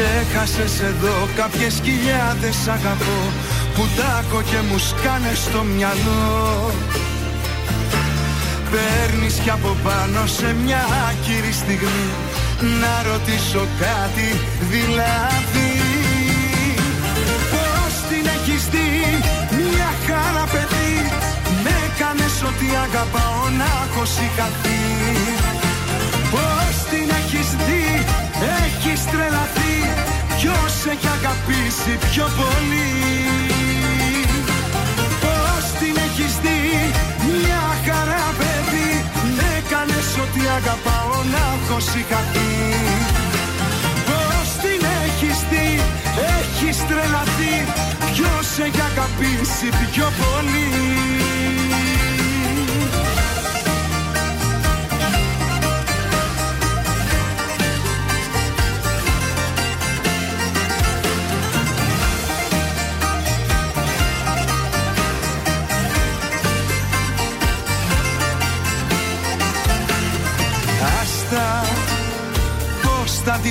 Ξέχασες 0.00 0.80
εδώ 0.80 1.28
κάποιες 1.36 1.80
χιλιάδες 1.84 2.68
αγαπώ 2.68 3.18
Που 3.74 3.84
τάκω 3.96 4.42
και 4.50 4.60
μου 4.68 4.78
σκάνες 4.78 5.38
στο 5.38 5.62
μυαλό. 5.62 6.70
Παίρνεις 8.70 9.34
κι 9.34 9.50
από 9.50 9.76
πάνω 9.84 10.26
σε 10.26 10.54
μια 10.64 10.82
άκυρη 11.08 11.52
στιγμή 11.52 12.08
Να 12.80 12.94
ρωτήσω 13.10 13.62
κάτι 13.84 14.28
δηλαδή. 14.72 15.72
Πώς 17.52 17.92
την 18.08 18.24
έχεις 18.36 18.62
δει 18.72 18.90
μια 19.70 19.90
χαρά 20.06 20.44
παιδί 20.52 20.94
Με 21.64 21.72
έκανες 21.86 22.36
ότι 22.50 22.66
αγαπάω 22.86 23.44
να 23.60 23.68
έχω 23.84 24.04
συγχαθεί. 24.14 24.82
Πώς 26.32 26.74
την 26.90 27.08
έχεις 27.20 27.48
δει 27.66 27.88
έχεις 28.64 29.00
τρελαθεί 29.12 29.76
Ποιος 30.36 30.74
έχει 30.92 31.08
αγαπήσει 31.18 31.92
πιο 32.10 32.26
πολύ; 32.38 32.92
Πώς 35.24 35.64
την 35.78 35.94
έχεις 36.06 36.32
δει 36.44 36.60
μια 37.36 37.64
χαρά 37.86 38.26
παιδί; 38.38 38.90
Με 39.36 39.46
έκανες 39.58 40.08
ότι 40.24 40.40
αγαπάω 40.58 41.16
να 41.32 41.42
έχω 41.56 41.80
συγχαθεί 41.90 42.52
Πώς 44.08 44.48
την 44.62 44.80
έχεις 45.04 45.38
δει 45.50 45.70
έχεις 46.40 46.76
τρελαθεί 46.88 47.54
Ποιος 48.12 48.46
έχει 48.66 48.82
αγαπήσει 48.92 49.68
πιο 49.92 50.08
πολύ; 50.20 50.68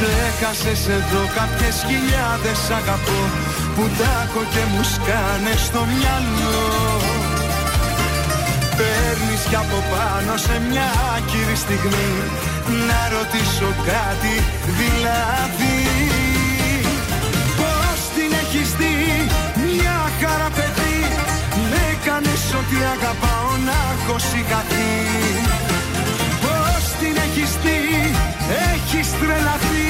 Ξέχασες 0.00 0.82
εδώ 0.98 1.22
κάποιες 1.38 1.76
χιλιάδες 1.88 2.60
αγαπώ 2.78 3.20
Που 3.74 3.84
τάκω 3.98 4.42
και 4.52 4.62
μου 4.70 4.82
σκάνε 4.94 5.54
στο 5.66 5.80
μυαλό. 5.92 6.62
Παίρνεις 8.78 9.42
κι 9.50 9.58
από 9.64 9.78
πάνω 9.92 10.32
σε 10.46 10.56
μια 10.68 10.88
άκυρη 11.14 11.56
στιγμή 11.64 12.12
Να 12.88 13.00
ρωτήσω 13.16 13.70
κάτι 13.92 14.34
δηλαδή. 14.80 15.78
Πώς 17.60 17.98
την 18.14 18.30
έχεις 18.42 18.68
δει 18.78 18.96
μια 19.66 19.98
χαρά 20.20 20.50
παιδί 20.56 20.98
Με 21.70 21.80
έκανες 21.92 22.44
ότι 22.60 22.76
αγαπάω 22.94 23.50
να 23.68 23.78
έχω 23.94 24.16
συγχαθεί. 24.28 24.92
Πώς 26.44 26.82
την 27.00 27.14
έχεις 27.26 27.52
δει 27.64 27.97
έχεις 28.72 29.08
τρελαθεί. 29.20 29.88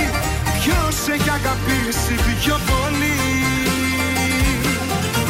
Ποιος 0.60 0.96
έχει 1.14 1.30
αγαπήσει 1.40 2.14
πιο 2.42 2.56
πολύ 2.70 3.20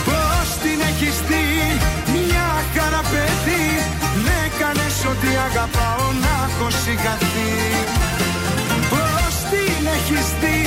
Πώς 0.09 0.47
την 0.63 0.79
έχεις 0.91 1.17
δει; 1.29 1.47
Μια 2.15 2.49
χαρά 2.75 3.03
παιδί. 3.11 3.67
Με 4.25 4.35
έκανες 4.49 4.97
ότι 5.13 5.29
αγαπάω 5.49 6.07
να 6.25 6.35
έχω 6.47 6.67
συγχαθεί. 6.83 7.53
Πώς 8.93 9.33
την 9.51 9.83
έχεις 9.97 10.27
δει; 10.41 10.59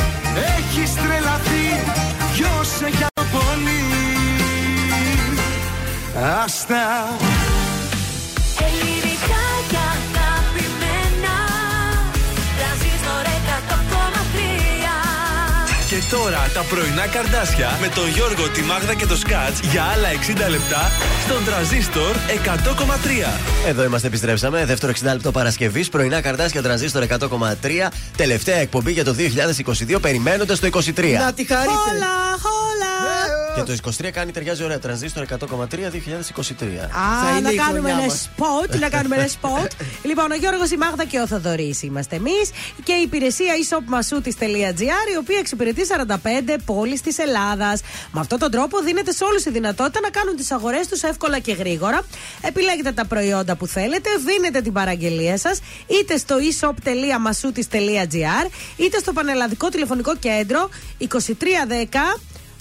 Έχεις 0.58 0.92
τρελαθεί. 1.02 1.68
Ποιος 2.34 2.70
έχει 2.88 3.04
αγαπήσει 3.04 3.26
πολύ 3.32 3.84
Άστα. 6.44 6.84
Ελληνικά 8.66 9.11
τώρα 16.12 16.50
τα 16.54 16.62
πρωινά 16.70 17.08
καρδάσια 17.08 17.78
με 17.82 17.88
τον 17.88 18.08
Γιώργο, 18.10 18.50
τη 18.50 18.62
Μάγδα 18.62 18.94
και 18.94 19.06
το 19.06 19.16
Σκάτς 19.16 19.60
για 19.60 19.84
άλλα 19.84 20.08
60 20.48 20.50
λεπτά 20.50 20.92
στον 21.26 21.46
τραζίστορ 21.46 22.16
100,3. 22.46 23.68
Εδώ 23.68 23.84
είμαστε, 23.84 24.08
επιστρέψαμε. 24.08 24.66
Δεύτερο 24.66 24.94
60 25.02 25.04
λεπτό 25.04 25.32
Παρασκευής. 25.32 25.90
Πρωινά 25.90 26.22
καρτάσια 26.22 26.62
τρανζίστορ 26.62 27.04
100,3. 27.04 27.92
Τελευταία 28.18 28.58
εκπομπή 28.58 28.92
για 28.92 29.04
το 29.04 29.16
2022. 29.94 30.00
Περιμένοντας 30.02 30.60
το 30.60 30.68
23. 30.68 30.80
Να 31.20 31.34
τη 31.34 31.46
χαρείτε. 31.46 31.74
Χόλα, 31.74 32.16
όλα. 32.42 32.90
Και 33.56 33.62
το 33.64 33.92
23 34.02 34.10
κάνει 34.12 34.32
ταιριάζει 34.32 34.64
ωραία. 34.64 34.80
Τρανζίστορ 34.80 35.26
100,3 35.30 35.90
2023. 35.90 35.94
Α, 35.94 37.24
Θα 37.24 37.30
είναι 37.32 37.40
να 37.40 37.52
η 37.52 37.56
κάνουμε 37.56 37.80
χρονιά 37.80 37.94
ένα 37.94 38.06
μας. 38.06 38.22
σποτ, 38.22 38.76
να 38.80 38.90
κάνουμε 38.90 39.16
ένα 39.16 39.28
σποτ. 39.28 39.72
λοιπόν, 40.10 40.32
ο 40.32 40.36
Γιώργος, 40.36 40.70
η 40.72 40.78
Μάγδα 40.78 41.06
και 41.06 41.20
ο 41.20 41.28
Θοδωρής 41.28 41.82
είμαστε 41.84 42.16
εμείς 42.16 42.52
και 42.84 42.94
η 42.94 43.02
υπηρεσία 43.02 43.54
e-shopmasutis.gr 43.62 45.06
η 45.14 45.18
οποία 45.20 45.38
εξυπηρετεί 45.40 45.86
45 46.08 46.56
πόλει 46.66 47.00
της 47.00 47.18
Ελλάδας. 47.18 47.82
Με 48.12 48.20
αυτόν 48.20 48.40
τον 48.40 48.52
τρόπο 48.52 48.80
δίνεται 48.80 49.12
σε 49.12 49.24
όλους 49.24 49.46
η 49.46 49.50
δυνατότητα 49.50 50.00
να 50.00 50.10
κάνουν 50.10 50.36
τις 50.36 50.52
αγορές 50.52 50.88
τους 50.88 51.04
εύκολα 51.04 51.40
και 51.40 51.54
γρήγορα. 51.54 52.02
Επιλέγετε 52.42 52.92
τα 52.92 53.06
προϊόντα 53.06 53.56
που 53.56 53.68
θέλετε, 53.68 54.10
δίνετε 54.26 54.62
την 54.62 54.74
παραγγελία 54.74 55.38
σας 55.38 55.60
είτε 55.88 56.18
στο 56.18 56.36
e-shop.masutis.gr 56.38 58.50
είτε 58.78 59.00
στο 59.00 59.14
πανελλαδικό 59.14 59.70
τηλεφωνικό 59.70 60.16
κέντρο 60.16 60.70
2310 61.00 61.06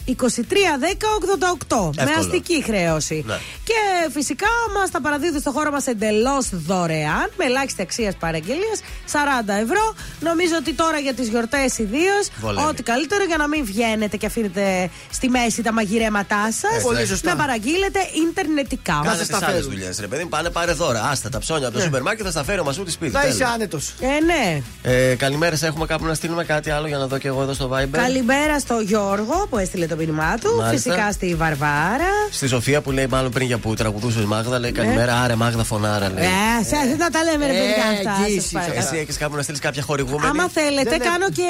231088. 0.06 1.90
Με 1.96 2.02
Εύκολο. 2.02 2.18
αστική 2.18 2.62
χρέωση. 2.62 3.24
Ναι. 3.26 3.34
Και 3.64 4.10
φυσικά 4.12 4.46
μας 4.78 4.90
τα 4.90 5.00
παραδίδουν 5.00 5.40
στο 5.40 5.50
χώρο 5.50 5.70
μας 5.70 5.86
εντελώς 5.86 6.48
δωρεάν, 6.52 7.30
με 7.36 7.44
ελάχιστη 7.44 7.82
αξία 7.82 8.14
παραγγελία 8.18 8.74
40 9.12 9.54
ευρώ. 9.62 9.94
Νομίζω 10.20 10.54
ότι 10.58 10.72
τώρα 10.72 10.98
για 10.98 11.14
τις 11.14 11.28
γιορτές 11.28 11.78
ιδίως, 11.78 12.28
Βολεύει. 12.40 12.66
ό,τι 12.66 12.82
καλύτερο 12.82 13.24
για 13.24 13.36
να 13.36 13.48
μην 13.48 13.64
βγαίνετε 13.64 14.16
και 14.16 14.26
αφήνετε 14.26 14.90
στη 15.10 15.28
μέση 15.28 15.62
τα 15.62 15.72
μαγειρέματά 15.72 16.52
σας. 16.52 16.82
Πολύ 16.82 17.06
σωστά. 17.06 17.30
Να 17.30 17.36
παραγγείλετε 17.36 17.98
ιντερνετικά. 18.28 19.00
Κάνε 19.04 19.24
τις 19.24 19.42
άλλες 19.42 19.64
δουλειές, 19.66 20.00
ρε 20.00 20.06
παιδί 20.06 20.22
μου. 20.22 20.28
Πάνε 20.28 20.50
πάρε 20.50 20.72
δώρα. 20.72 21.02
Άστα 21.08 21.28
τα 21.28 21.38
ψώνια 21.38 21.66
από 21.68 21.76
το 21.76 21.82
σούπερ 21.82 22.02
μάρκετ 22.02 22.24
θα 22.24 22.30
στα 22.30 22.44
φέρει 22.44 22.60
ο 22.60 22.64
Μασούτη 22.64 22.90
σπίτι. 22.90 23.12
Να 23.12 23.20
Τέλος. 23.20 23.34
είσαι 23.34 23.44
άνετος. 23.44 23.94
Ε, 24.00 24.06
ναι. 24.24 24.62
Ε, 24.82 25.14
Καλημέρε, 25.14 25.56
έχουμε 25.62 25.86
κάπου 25.86 26.04
να 26.04 26.14
στείλουμε 26.14 26.44
κάτι 26.44 26.70
άλλο 26.70 26.86
για 26.86 26.98
να 26.98 27.06
δω 27.06 27.18
και 27.18 27.28
εγώ 27.28 27.42
εδώ 27.42 27.52
στο 27.52 27.70
Viber. 27.74 27.88
Καλημέρα 27.90 28.58
στο 28.58 28.80
Γιώργο 28.80 29.46
που 29.50 29.58
έστειλε 29.58 29.86
το 29.90 29.96
μήνυμά 29.96 30.34
του. 30.40 30.56
Μάλιστα. 30.56 30.90
Φυσικά 30.92 31.12
στη 31.12 31.34
Βαρβάρα. 31.34 32.10
Στη 32.30 32.48
Σοφία 32.48 32.80
που 32.80 32.90
λέει 32.90 33.06
μάλλον 33.06 33.30
πριν 33.30 33.46
για 33.46 33.58
που 33.58 33.74
τραγουδούσε 33.74 34.20
η 34.20 34.24
Μάγδα, 34.24 34.58
λέει 34.58 34.72
καλημέρα, 34.72 35.20
άρε 35.20 35.34
Μάγδα 35.34 35.64
φωνάρα. 35.64 36.08
Λέει. 36.14 36.24
Ε, 36.24 36.64
σε- 36.64 36.96
να 36.98 37.10
τα 37.10 37.22
λέμε 37.24 37.46
ρε 37.46 37.52
Ε, 37.52 37.56
παιδιά 37.60 37.84
αυτά. 37.98 38.24
εκεί 38.24 38.34
σας 38.34 38.44
εσύ, 38.44 38.52
παρακαλώ. 38.54 38.78
Εσύ 38.86 38.96
έχεις 38.96 39.16
κάπου 39.16 39.36
να 39.36 39.42
στείλεις 39.42 39.60
κάποια 39.60 39.82
χορηγούμενη. 39.82 40.26
Άμα 40.28 40.48
θέλετε, 40.48 40.90
Δεν 40.90 40.98
κάνω 41.00 41.30
και 41.30 41.48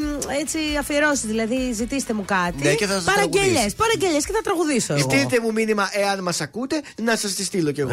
μ, 0.00 0.30
έτσι 0.40 0.58
αφιερώσεις. 0.80 1.20
Δηλαδή, 1.24 1.72
ζητήστε 1.72 2.12
μου 2.12 2.24
κάτι. 2.24 2.62
Ναι, 2.62 2.72
και 2.74 2.86
θα 2.86 2.92
σας 2.94 3.04
Παραγγελίε, 3.04 3.48
τραγουδήσει. 3.52 3.76
παραγγελίε 3.76 4.18
και 4.20 4.32
θα 4.32 4.40
τραγουδήσω. 4.44 4.92
εγώ. 4.94 5.10
Στείλτε 5.10 5.40
μου 5.42 5.52
μήνυμα 5.52 5.88
εάν 5.92 6.18
μας 6.22 6.40
ακούτε 6.40 6.80
να 7.02 7.16
σας 7.16 7.32
τη 7.34 7.44
στείλω 7.44 7.70
κι 7.70 7.80
εγώ. 7.80 7.90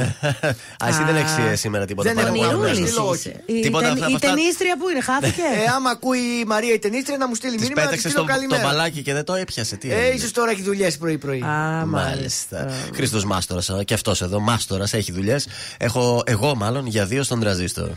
Α, 0.84 0.88
εσύ 0.88 1.04
δεν 1.04 1.16
έχει 1.16 1.56
σήμερα 1.56 1.86
τίποτα 1.86 2.08
Δεν 2.14 2.18
παραπάνω. 2.18 2.44
έχω 2.44 2.52
Ονειρούλης 2.54 2.80
να 2.80 2.82
Ονειρούλης 2.82 2.92
στείλω. 2.94 3.14
είσαι. 3.14 3.44
όχι. 3.48 3.58
Η, 3.60 3.62
Τίποτα 3.62 3.84
ται- 3.94 4.02
από 4.02 4.12
η 4.12 4.14
αυτά- 4.16 4.28
ταινίστρια 4.28 4.78
που 4.80 4.90
είναι, 4.90 5.02
χάθηκε; 5.02 5.42
Ε, 5.66 5.72
άμα 5.76 5.90
ακούει 5.90 6.20
η 6.44 6.46
Μαρία 6.46 6.74
η 6.74 6.80
ταινίστρια 6.80 7.18
να 7.18 7.28
μου 7.28 7.36
στείλει 7.36 7.56
Της 7.56 7.62
μήνυμα 7.62 7.82
να 7.84 7.88
της 7.88 7.96
πέταξε 7.96 8.10
στείλω 8.10 8.26
το, 8.26 8.32
το 8.32 8.34
καλημέρα. 8.38 8.64
μπαλάκι 8.68 9.02
και 9.02 9.14
δεν 9.14 9.24
το 9.24 9.34
έπιασε. 9.34 9.76
Τι 9.76 9.89
Ε, 9.92 9.96
έγινε; 9.96 10.16
ίσως 10.16 10.32
τώρα 10.32 10.52
έχει 10.52 10.62
δουλειές 10.62 10.98
πρωί-πρωί. 10.98 11.42
Α, 11.42 11.86
Μάλιστα. 11.86 12.68
Χρήστος 12.94 13.26
Μάστορας 13.26 13.72
και 13.86 13.94
αυτός 13.94 14.22
εδώ, 14.22 14.40
Μάστορας, 14.40 14.94
έχει 14.94 15.12
δουλειές. 15.12 15.48
Έχω 15.78 16.22
εγώ 16.26 16.56
μάλλον 16.56 16.86
για 16.88 17.06
δύο 17.06 17.24
στον 17.24 17.40
τραζίστορ. 17.40 17.90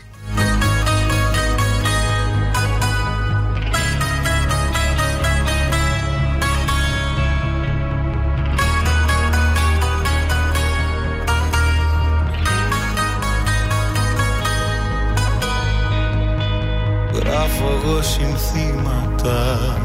Γράφω 17.13 17.65
εγώ 17.83 18.01
συνθήματα 18.01 19.82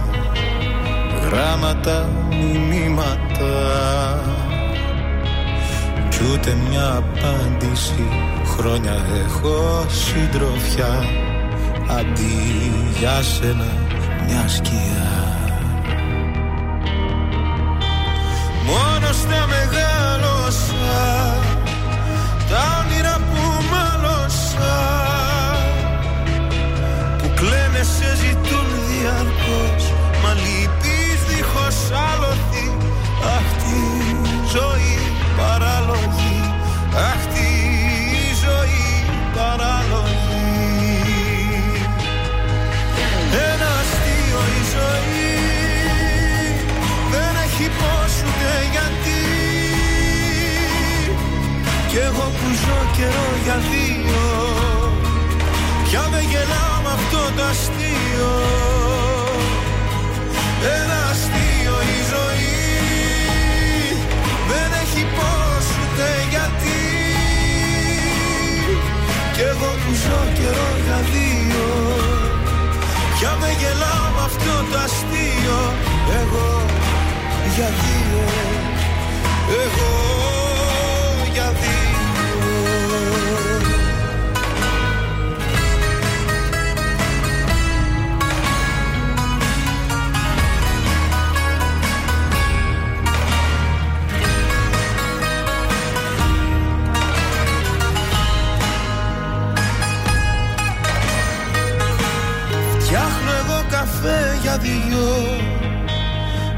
Γράμματα, 1.30 2.08
μηνύματα. 2.28 3.54
Κι 6.08 6.18
ούτε 6.32 6.56
μια 6.68 6.88
απάντηση. 6.96 8.08
Χρόνια 8.56 8.96
έχω 9.24 9.86
συντροφιά. 9.88 11.04
Αντί 11.98 12.72
για 12.98 13.22
σένα 13.22 13.66
μια 14.26 14.48
σκιά. 14.48 15.36
Μόνος 18.66 19.16
στα 19.16 19.46
μεγάλωσα 19.46 21.36
Τα 22.48 22.84
όνειρα 22.84 23.16
που 23.16 23.64
μάλωσα. 23.70 24.76
Που 27.18 27.30
κλαίνε 27.34 27.82
σε 27.82 28.16
ζητούν 28.16 28.66
διαρκώς. 28.88 29.92
Μα 30.22 30.32
λυπείς 30.32 30.77
δίχως 30.77 30.77
άλοθη 30.77 30.77
Αχ 33.36 33.48
τη 33.62 33.80
ζωή 34.54 34.96
παράλογη 35.38 36.38
Αχ 37.10 37.22
τη 37.34 37.50
ζωή 38.44 38.86
παράλογη 39.36 40.46
Ένα 43.50 43.70
αστείο 43.82 44.40
η 44.58 44.62
ζωή 44.74 45.30
Δεν 47.12 47.32
έχει 47.44 47.66
πώς 47.80 48.12
ούτε 48.26 48.50
γιατί. 48.74 49.22
Κι 51.90 51.96
εγώ 51.96 52.26
που 52.36 52.48
ζω 52.62 52.80
καιρό 52.96 53.28
για 53.44 53.56
δύο 53.70 54.24
Πια 55.84 56.08
δεν 56.12 56.24
γελάω 56.30 56.76
με 56.84 56.90
αυτό 56.98 57.20
το 57.36 57.42
αστείο 57.50 58.57
Κι 69.38 69.44
εγώ 69.44 69.70
που 69.82 69.92
ζω 70.02 70.20
καιρό 70.38 70.70
για 70.84 71.00
δύο 71.12 71.66
Πια 73.14 73.32
δεν 73.40 73.54
γελάω 73.60 74.06
με 74.14 74.22
αυτό 74.30 74.54
το 74.70 74.78
αστείο 74.84 75.60
Εγώ 76.22 76.48
για 77.54 77.68
δύο. 77.80 78.22
Εγώ 79.62 79.92
για 81.32 81.52
δύο 81.60 81.67
δυο 104.62 105.36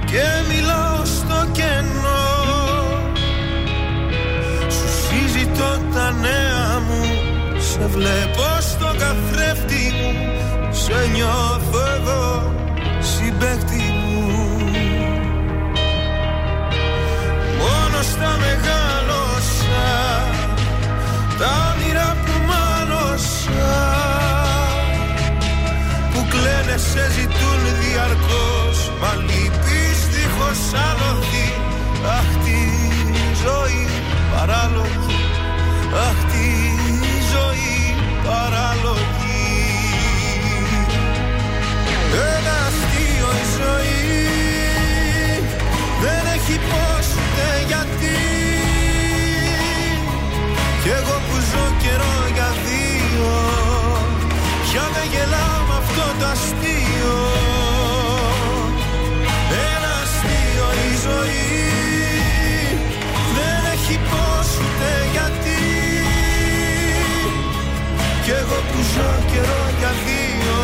Και 0.05 0.25
μιλάω 0.49 1.05
στο 1.05 1.47
κενό. 1.53 2.29
Σου 4.69 4.89
συζητώ 5.07 5.79
τα 5.95 6.13
νέα 6.13 6.81
μου 6.87 7.05
Σε 7.59 7.87
βλέπω 7.87 8.61
στο 8.61 8.95
καθρέφτη 8.99 9.93
μου 9.97 10.13
Σε 10.71 11.09
νιώθω 11.13 11.81
εδώ 11.97 12.53
συμπέκτη 13.01 13.95
μου. 14.05 14.29
Μόνος 17.59 18.07
στα 18.07 18.39
μεγάλωσα 18.41 19.89
Τα 21.39 21.70
που 26.71 26.77
κλαίνε 26.77 26.79
σε 26.79 27.13
ζητούν 27.13 27.63
διαρκώς 27.81 28.93
Μα 29.01 29.15
λυπείς 29.23 30.01
δίχως 30.13 30.81
άλοθη 30.89 31.49
Αχ 32.19 32.31
τη 32.45 32.61
ζωή 33.45 33.89
παράλογη 34.33 35.21
Αχ 36.09 36.19
τη 36.33 36.49
ζωή 37.33 37.97
παράλογη. 38.25 39.09
Ένα 42.35 42.57
αστείο 42.69 43.31
η 43.43 43.47
ζωή 43.59 44.19
Δεν 46.03 46.25
έχει 46.35 46.59
πώς 46.71 47.07
ούτε 47.17 47.47
γιατί. 47.67 48.19
Κι 50.83 50.89
εγώ 50.89 51.17
που 51.27 51.37
ζω 51.51 51.65
καιρό 51.83 52.17
για 52.35 52.51
δύο 52.65 53.31
Πια 54.65 54.85
δεν 54.95 55.07
γελάω 55.13 55.60
με 55.60 55.60
αυτό 55.91 56.09
το 56.21 56.27
αστείο. 56.27 57.17
Ένα 59.73 59.93
αστείο 60.03 60.67
η 60.89 60.93
ζωή. 61.07 61.59
Δεν 63.37 63.61
έχει 63.75 63.97
πώς 64.11 64.49
ούτε 64.63 64.91
γιατί. 65.15 65.63
Κι 68.25 68.31
εγώ 68.41 68.59
που 68.69 68.79
ζω 68.93 69.11
καιρό 69.31 69.65
για 69.79 69.93
δύο. 70.07 70.61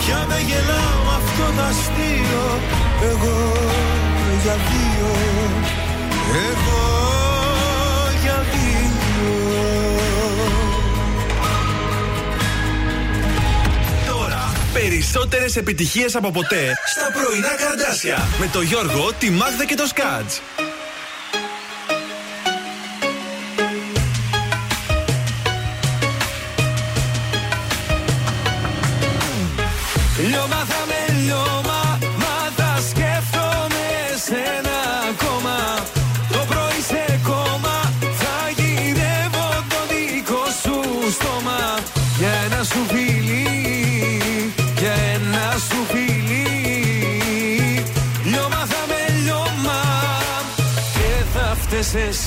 Πια 0.00 0.20
δεν 0.30 0.42
γελάω 0.48 0.98
με 1.06 1.14
αυτό 1.20 1.46
το 1.56 1.62
αστείο. 1.70 2.44
Εγώ 3.10 3.38
για 4.42 4.56
δύο. 4.68 5.10
Εγώ 6.48 6.95
περισσότερες 14.88 15.56
επιτυχίες 15.56 16.16
από 16.16 16.30
ποτέ 16.30 16.72
στα 16.86 17.10
πρωινά 17.12 17.54
καρδάσια 17.54 18.28
με 18.40 18.48
το 18.52 18.60
Γιώργο, 18.60 19.12
τη 19.18 19.30
Μάγδα 19.30 19.64
και 19.64 19.74
το 19.74 19.86
Σκάτς. 19.86 20.40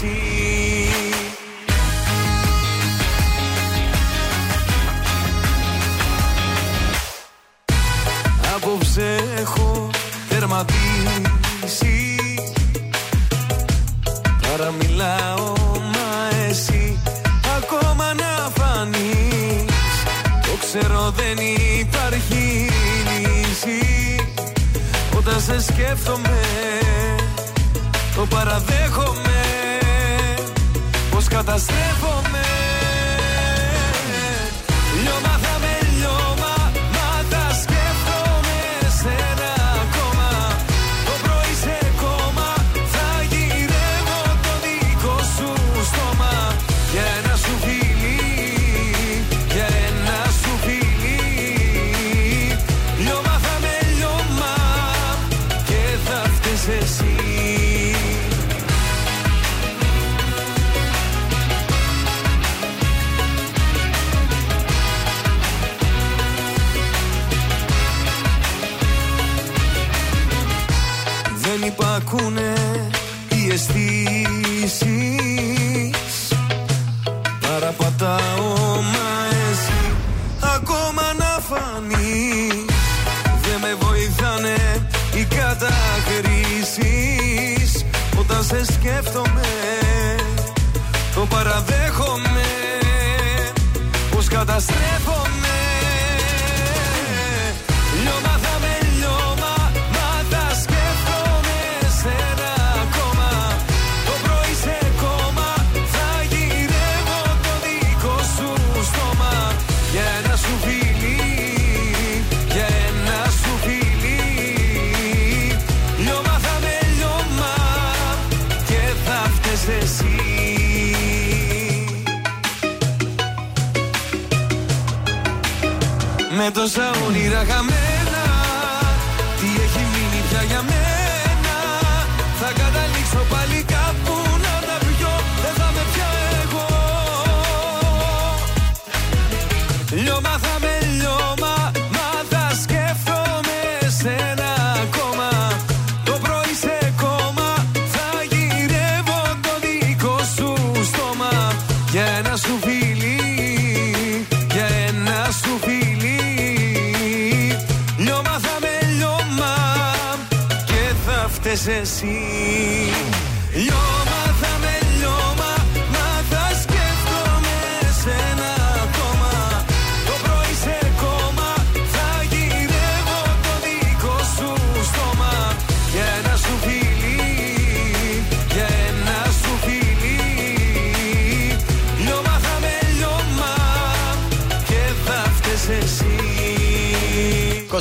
Εσύ. 0.02 0.18
Απόψε 8.56 9.24
έχω 9.38 9.90
τερματίσει. 10.30 12.16
Παραμιλάω 14.42 15.54
μα 15.94 16.38
εσύ 16.50 17.00
ακόμα 17.58 18.14
να 18.14 18.52
φανείς. 18.56 20.04
Το 20.42 20.58
ξέρω 20.60 21.14
δεν 21.16 21.38
υπάρχει 21.80 22.70
λύση. 23.10 23.86
Όταν 25.18 25.42
σε 25.42 25.62
σκέφτομαι 25.62 26.40
το 28.16 28.26
παραδέχομαι 28.26 29.29
Πως 31.40 31.48
καταστρέφομαι 31.48 32.19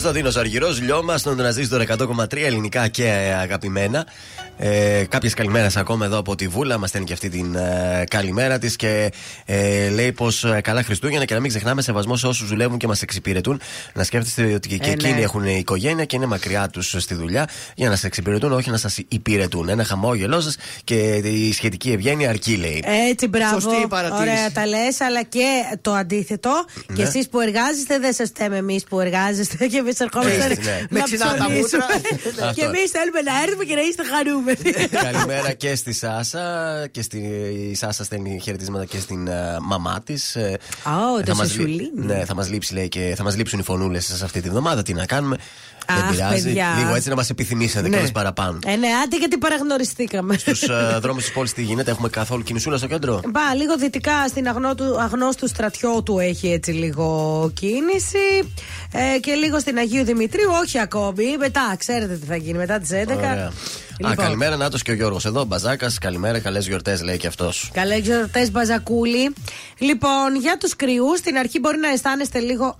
Κωνσταντίνο 0.08 0.40
Αργυρός, 0.40 0.80
λιώμα 0.80 1.18
στον 1.18 1.36
τραζίστορ 1.36 1.82
100,3 1.88 2.36
ελληνικά 2.36 2.88
και 2.88 3.04
ε, 3.04 3.34
αγαπημένα. 3.34 4.06
Ε, 4.60 5.04
Κάποιες 5.08 5.34
καλημέρες 5.34 5.76
ακόμα 5.76 6.04
εδώ 6.04 6.18
από 6.18 6.34
τη 6.34 6.48
Βούλα. 6.48 6.78
Μας 6.78 6.88
στέλνει 6.88 7.06
και 7.06 7.12
αυτή 7.12 7.28
την 7.28 7.54
ε, 7.54 8.04
καλημέρα 8.10 8.58
της 8.58 8.76
και 8.76 9.12
ε, 9.44 9.88
λέει 9.88 10.12
πως 10.12 10.44
ε, 10.44 10.60
καλά 10.62 10.82
Χριστούγεννα 10.82 11.24
και 11.24 11.34
να 11.34 11.40
μην 11.40 11.48
ξεχνάμε 11.48 11.82
σεβασμός 11.82 12.20
σε 12.20 12.26
όσους 12.26 12.48
δουλεύουν 12.48 12.78
και 12.78 12.86
μας 12.86 13.02
εξυπηρετούν. 13.02 13.60
Να 13.94 14.04
σκέφτεστε 14.04 14.52
ότι 14.54 14.68
και 14.68 14.88
Ε, 14.88 14.90
εκείνοι 14.90 15.12
ναι. 15.12 15.20
έχουν 15.20 15.44
οικογένεια 15.44 16.04
και 16.04 16.16
είναι 16.16 16.26
μακριά 16.26 16.68
τους 16.68 16.94
στη 16.98 17.14
δουλειά 17.14 17.48
για 17.74 17.88
να 17.88 17.94
σας 17.94 18.04
εξυπηρετούν, 18.04 18.52
όχι 18.52 18.70
να 18.70 18.76
σας 18.76 18.98
υπηρετούν. 19.08 19.68
Ένα 19.68 19.84
χαμόγελό 19.84 20.40
σα 20.40 20.50
και 20.84 20.94
η 21.24 21.52
σχετική 21.52 21.90
ευγένεια 21.90 22.28
αρκεί, 22.28 22.56
λέει. 22.56 22.84
Έτσι, 23.10 23.26
μπράβο. 23.28 23.60
Σωστή 23.60 23.82
η 23.82 23.86
παρατήρηση. 23.86 24.22
Ωραία, 24.30 24.52
τα 24.52 24.66
λες, 24.66 25.00
αλλά 25.00 25.22
και 25.22 25.46
το 25.82 25.92
αντίθετο. 25.92 26.64
Και 26.86 26.92
Ναι. 26.92 27.02
εσείς 27.02 27.28
που 27.28 27.40
εργάζεστε, 27.40 27.98
δεν 27.98 28.12
σας 28.12 28.30
θέμε 28.34 28.56
εμείς 28.56 28.84
που 28.84 29.00
εργάζεστε 29.00 29.66
και 29.66 29.76
εμείς 29.76 30.00
ερχόμαστε 30.00 30.44
Έτσι, 30.50 30.60
ναι. 30.64 30.70
να 30.90 30.98
Με 30.98 31.00
ξυνά 31.00 31.24
τα 31.26 31.34
ψωνίσουμε. 31.34 31.84
μούτρα. 32.24 32.52
και 32.54 32.62
εμείς 32.64 32.90
θέλουμε 32.90 33.20
να 33.24 33.42
έρθουμε 33.42 33.64
και 33.64 33.74
να 33.74 33.80
είστε 33.80 34.02
χαρούμενοι. 34.14 34.47
Καλημέρα 35.12 35.52
και 35.52 35.74
στη 35.74 35.92
Σάσα. 35.92 36.42
Και 36.90 37.02
στη, 37.02 37.18
η 37.70 37.74
Σάσα 37.74 38.04
στέλνει 38.04 38.40
χαιρετίσματα 38.42 38.84
και 38.84 38.98
στην 38.98 39.26
ε, 39.26 39.56
μαμά 39.62 40.00
της. 40.04 40.36
Ω, 40.84 41.22
το 41.24 41.34
Σεσουλίνι. 41.34 41.90
Ναι, 41.94 42.24
θα 42.24 42.34
μας 42.34 42.50
λείψει, 42.50 42.74
λέει, 42.74 42.88
και 42.88 43.12
θα 43.16 43.22
μας 43.22 43.36
λείψουν 43.36 43.58
οι 43.58 43.62
φωνούλες 43.62 44.06
σα 44.16 44.24
αυτή 44.24 44.40
τη 44.40 44.48
βδομάδα. 44.48 44.82
Τι 44.82 44.92
να 44.94 45.06
κάνουμε; 45.06 45.36
Δεν 45.86 45.96
Αχ, 45.96 46.10
πειράζει. 46.10 46.42
παιδιά. 46.44 46.66
Λίγο 46.78 46.94
έτσι 46.94 47.08
να 47.08 47.14
μας 47.14 47.30
επιθυμήσετε 47.30 47.82
Ναι. 47.82 47.88
κιόλας 47.88 48.12
παραπάνω. 48.12 48.58
Ε, 48.66 48.76
ναι, 48.76 48.86
άντε 49.04 49.16
γιατί 49.18 49.38
παραγνωριστήκαμε. 49.38 50.36
Στους 50.38 50.62
δρόμους 51.02 51.22
της 51.24 51.32
πόλης 51.32 51.52
τι 51.52 51.62
γίνεται, 51.62 51.90
έχουμε 51.90 52.08
καθόλου 52.08 52.42
κινησούλα 52.42 52.76
στο 52.76 52.86
κέντρο; 52.86 53.20
Μπα, 53.28 53.54
λίγο 53.54 53.76
δυτικά 53.76 54.28
στην 54.28 54.48
αγνώτου, 54.48 55.00
αγνώστου 55.00 55.48
στρατιώτου 55.48 56.18
έχει 56.18 56.48
έτσι 56.52 56.70
λίγο 56.70 57.50
κίνηση. 57.54 58.52
Ε, 58.92 59.18
και 59.18 59.32
λίγο 59.32 59.58
στην 59.60 59.78
Αγίου 59.78 60.04
Δημητρίου, 60.04 60.50
όχι 60.62 60.78
ακόμη. 60.78 61.36
Μετά, 61.38 61.74
ξέρετε 61.78 62.14
τι 62.14 62.26
θα 62.26 62.36
γίνει, 62.36 62.58
μετά 62.58 62.78
τις 62.78 62.90
11. 62.92 63.16
Ωραία. 63.16 63.52
Α, 64.06 64.08
Λοιπόν. 64.10 64.24
καλημέρα, 64.24 64.56
Νάτος 64.56 64.82
και 64.82 64.90
ο 64.90 64.94
Γιώργος 64.94 65.24
εδώ. 65.24 65.44
Μπαζάκας, 65.44 65.98
καλημέρα, 65.98 66.38
καλές 66.38 66.66
γιορτές, 66.66 67.02
λέει 67.02 67.16
και 67.16 67.26
αυτός. 67.26 67.70
Καλές 67.72 67.98
γιορτές, 67.98 68.50
Μπαζακούλη. 68.50 69.34
Λοιπόν, 69.78 70.36
για 70.40 70.56
τους 70.58 70.76
κρυούς, 70.76 71.18
στην 71.18 71.36
αρχή 71.36 71.58
μπορεί 71.58 71.78
να 71.78 71.88
αισθάνεστε 71.88 72.38
λίγο 72.38 72.78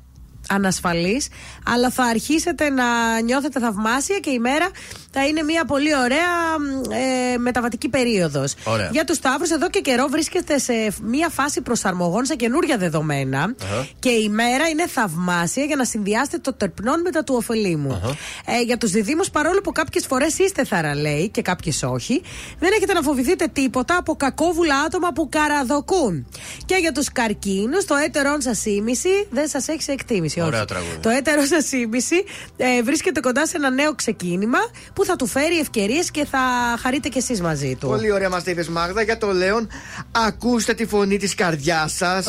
ανασφαλείς 0.49 1.29
αλλά 1.65 1.91
θα 1.91 2.05
αρχίσετε 2.05 2.71
να 2.71 3.21
νιώθετε 3.21 3.61
θαυμάσια 3.61 4.19
και 4.19 4.31
η 4.31 4.39
μέρα 4.39 4.71
θα 5.11 5.27
είναι 5.27 5.43
μια 5.43 5.65
πολύ 5.65 5.97
ωραία 5.97 6.59
μ, 6.59 6.91
ε, 7.35 7.39
μεταβατική 7.39 7.89
περίοδος. 7.89 8.55
Ωραία. 8.65 8.89
Για 8.93 9.05
τους 9.05 9.17
Σταύρους 9.17 9.51
εδώ 9.51 9.71
και 9.71 9.81
καιρό 9.81 10.07
βρίσκεστε 10.11 10.59
σε 10.59 10.73
μια 11.03 11.29
φάση 11.29 11.61
προσαρμογών 11.61 12.25
σε 12.25 12.35
καινούρια 12.35 12.77
δεδομένα 12.77 13.55
Αχα. 13.63 13.89
και 13.99 14.11
η 14.11 14.29
μέρα 14.29 14.69
είναι 14.69 14.87
θαυμάσια 14.87 15.65
για 15.65 15.77
να 15.77 15.85
συνδυάσετε 15.85 16.39
το 16.39 16.53
τερπνόν 16.53 17.01
με 17.01 17.11
τα 17.11 17.25
του 17.25 17.35
ωφελήμου. 17.37 18.01
Ε, 18.47 18.61
για 18.63 18.79
τους 18.79 18.91
διδήμους 18.91 19.31
παρόλο 19.31 19.61
που 19.61 19.73
κάποιες 19.73 20.07
φορές 20.07 20.39
είστε 20.39 20.65
θαραλέοι 20.65 21.29
και 21.29 21.43
κάποιες 21.43 21.83
όχι 21.83 22.23
δεν 22.59 22.71
έχετε 22.77 22.93
να 22.93 23.03
φοβηθείτε 23.03 23.47
τίποτα 23.53 23.97
από 23.97 24.17
κακόβουλα 24.17 24.77
άτομα 24.79 25.13
που 25.13 25.29
καραδοκούν. 25.29 26.27
Και 26.65 26.75
για 26.81 26.93
τους 26.93 27.13
καρκίνους 27.13 27.85
το 27.85 27.95
έτερόν 27.95 28.41
σας 28.41 28.65
ήμιση 28.65 29.27
δεν 29.31 29.49
σας 29.49 29.69
έχει 29.69 29.83
σε 29.83 29.93
εκτίμηση. 29.93 30.38
Ωραίο 30.45 30.59
όχι. 30.59 30.69
τραγούδι. 30.69 30.97
Το 31.01 31.09
έτερό 31.09 31.45
σας 31.45 31.73
ήμιση 31.73 32.25
ε, 32.57 32.83
βρίσκεται 32.83 33.21
κοντά 33.21 33.47
σε 33.47 33.57
ένα 33.57 33.71
νέο 33.71 33.95
ξεκίνημα 33.95 34.59
που 34.93 35.05
θα 35.05 35.17
του 35.17 35.27
φέρει 35.27 35.59
ευκαιρίες 35.59 36.11
και 36.11 36.25
θα 36.25 36.39
χαρείτε 36.81 37.09
κι 37.09 37.19
εσείς 37.19 37.41
μαζί 37.41 37.77
του. 37.81 37.87
Πολύ 37.87 38.13
ωραία 38.13 38.29
μας 38.29 38.45
τα 38.45 38.51
είπες 38.51 38.69
Μάγδα. 38.69 39.03
Για 39.03 39.19
το 39.19 39.33
Λέον, 39.33 39.69
ακούστε 40.11 40.75
τη 40.75 40.87
φωνή 40.87 41.17
της 41.17 41.35
καρδιάς 41.35 41.93
σας 41.93 42.27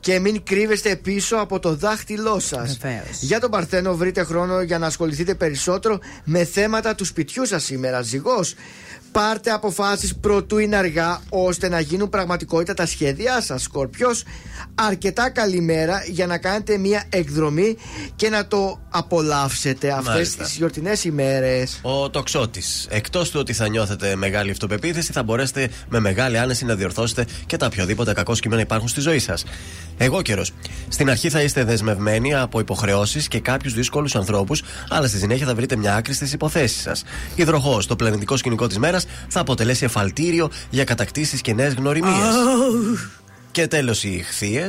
και 0.00 0.18
μην 0.18 0.42
κρύβεστε 0.44 0.96
πίσω 0.96 1.36
από 1.36 1.58
το 1.58 1.74
δάχτυλό 1.74 2.38
σας. 2.38 2.78
Για 3.20 3.40
τον 3.40 3.50
Παρθένο, 3.50 3.96
βρείτε 3.96 4.24
χρόνο 4.24 4.60
για 4.60 4.78
να 4.78 4.86
ασχοληθείτε 4.86 5.34
περισσότερο 5.34 5.98
με 6.24 6.44
θέματα 6.44 6.94
του 6.94 7.04
σπιτιού 7.04 7.46
σας 7.46 7.64
σήμερα. 7.64 8.02
Ζυγός, 8.02 8.54
πάρτε 9.12 9.50
αποφάσεις 9.50 10.16
προτού 10.16 10.58
είναι 10.58 10.76
αργά 10.76 11.20
ώστε 11.28 11.68
να 11.68 11.80
γίνουν 11.80 12.08
πραγματικότητα 12.08 12.74
τα 12.74 12.86
σχέδιά 12.86 13.40
σας. 13.40 13.62
Σκορπιό, 13.62 14.10
αρκετά 14.74 15.30
καλημέρα 15.30 16.02
για 16.08 16.26
να 16.26 16.38
κάνετε 16.38 16.76
μια 16.78 17.04
εκδρομή 17.08 17.76
και 18.16 18.28
να 18.28 18.46
το 18.46 18.80
απολαύσετε 18.90 19.90
αυτές 19.90 20.06
Μάλιστα. 20.06 20.44
τι 20.44 20.50
γιορτινές 20.56 21.04
ημέρες. 21.04 21.78
Ο 21.82 22.10
τοξότης. 22.10 22.86
Εκτός 22.90 23.30
του 23.30 23.40
ότι 23.40 23.52
θα 23.52 23.68
νιώθετε 23.68 24.16
μεγάλη 24.16 24.50
αυτοπεποίθηση, 24.50 25.12
θα 25.12 25.22
μπορέσετε 25.22 25.70
με 25.88 26.00
μεγάλη 26.00 26.38
άνεση 26.38 26.64
να 26.64 26.74
διορθώσετε 26.74 27.26
και 27.46 27.56
τα 27.56 27.66
οποιοδήποτε 27.66 28.12
κακό 28.12 28.32
κείμενα 28.32 28.60
υπάρχουν 28.60 28.88
στη 28.88 29.00
ζωή 29.00 29.18
σας. 29.18 29.44
Εγώ 29.98 30.22
καιρός. 30.22 30.52
Στην 30.88 31.10
αρχή 31.10 31.30
θα 31.30 31.42
είστε 31.42 31.64
δεσμευμένοι 31.64 32.34
από 32.34 32.60
υποχρεώσεις 32.60 33.28
και 33.28 33.40
κάποιους 33.40 33.74
δύσκολους 33.74 34.16
ανθρώπους, 34.16 34.62
αλλά 34.88 35.06
στη 35.06 35.18
συνέχεια 35.18 35.46
θα 35.46 35.54
βρείτε 35.54 35.76
μια 35.76 35.94
άκρη 35.94 36.14
στις 36.14 36.32
υποθέσεις 36.32 36.82
σας. 36.82 37.04
Υδροχός, 37.34 37.86
το 37.86 37.96
πλανητικό 37.96 38.36
σκηνικό 38.36 38.66
της 38.66 38.78
μέρας 38.78 38.97
θα 39.28 39.40
αποτελέσει 39.40 39.84
εφαλτήριο 39.84 40.50
για 40.70 40.84
κατακτήσεις 40.84 41.40
και 41.40 41.54
νέες 41.54 41.74
γνωριμίες. 41.74 42.34
Και 43.50 43.66
τέλος 43.66 44.04
οι 44.04 44.24
χθείε. 44.28 44.66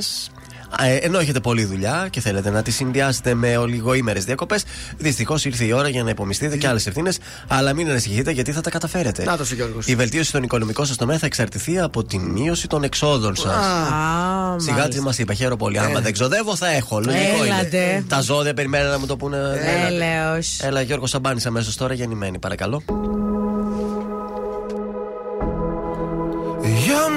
Ενώ 1.01 1.19
έχετε 1.19 1.39
πολλή 1.39 1.65
δουλειά 1.65 2.07
και 2.09 2.21
θέλετε 2.21 2.49
να 2.49 2.61
τη 2.61 2.71
συνδυάσετε 2.71 3.34
με 3.34 3.57
ολιγοήμερες 3.57 4.25
διακοπές, 4.25 4.63
δυστυχώς 4.97 5.45
ήρθε 5.45 5.63
η 5.63 5.71
ώρα 5.71 5.89
για 5.89 6.03
να 6.03 6.09
υπομειστείτε 6.09 6.57
και 6.57 6.67
άλλες 6.67 6.88
ευθύνες, 6.88 7.17
αλλά 7.47 7.73
μην 7.73 7.89
ανησυχείτε 7.89 8.32
γιατί 8.32 8.51
θα 8.51 8.61
τα 8.61 8.69
καταφέρετε. 8.69 9.23
Να 9.23 9.38
το 9.38 9.45
ο 9.51 9.55
Γιώργος. 9.55 9.88
Η 9.88 9.95
βελτίωση 9.95 10.30
στον 10.30 10.43
οικονομικό 10.43 10.86
σας 10.86 10.97
τομέα 10.97 11.17
θα 11.17 11.25
εξαρτηθεί 11.25 11.80
από 11.80 12.03
τη 12.03 12.19
μείωση 12.19 12.67
των 12.67 12.84
εξόδων 12.84 13.36
σας. 13.36 13.65
Α, 13.65 14.55
Σιγά 14.57 14.88
τι 14.88 15.01
μας 15.01 15.17
είπα, 15.17 15.34
χαίρομαι 15.34 15.55
πολύ. 15.55 15.80
Άμα 15.80 15.99
δεν 15.99 16.13
ξοδεύω, 16.13 16.55
θα 16.55 16.67
έχω. 16.71 16.99
Λογικό 16.99 17.43
Έλατε. 17.43 17.77
είναι. 17.77 18.03
Τα 18.07 18.21
ζώδια 18.21 18.53
περιμένουν 18.53 18.89
να 18.91 18.99
μου 18.99 19.05
το 19.05 19.17
πούνε. 19.17 19.38
Έλεος. 19.88 20.59
Έλα, 20.61 20.82
Γιώργο 20.82 21.05
Σαμπάνη 21.05 21.41
αμέσως 21.45 21.75
τώρα 21.75 21.93
γεννημένη, 21.93 22.39
παρακαλώ. 22.39 22.84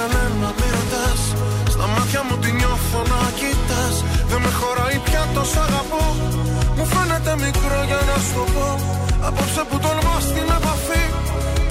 κανένα, 0.00 0.48
μη 0.58 0.68
ρωτάς. 0.76 1.22
Στα 1.74 1.86
μάτια 1.94 2.20
μου 2.26 2.36
τη 2.42 2.50
νιώθω 2.58 3.00
να 3.12 3.20
κοιτάς. 3.38 3.96
Δεν 4.30 4.40
με 4.44 4.50
χωράει 4.58 4.98
πια 5.06 5.22
τόσο 5.36 5.58
αγαπώ. 5.66 6.04
Μου 6.76 6.84
φαίνεται 6.92 7.32
μικρό 7.44 7.80
για 7.90 8.00
να 8.08 8.16
σου 8.24 8.32
το 8.36 8.44
πω. 8.54 8.68
Απόψε 9.28 9.62
που 9.68 9.76
τολμάς 9.84 10.24
την 10.34 10.48
επαφή. 10.58 11.04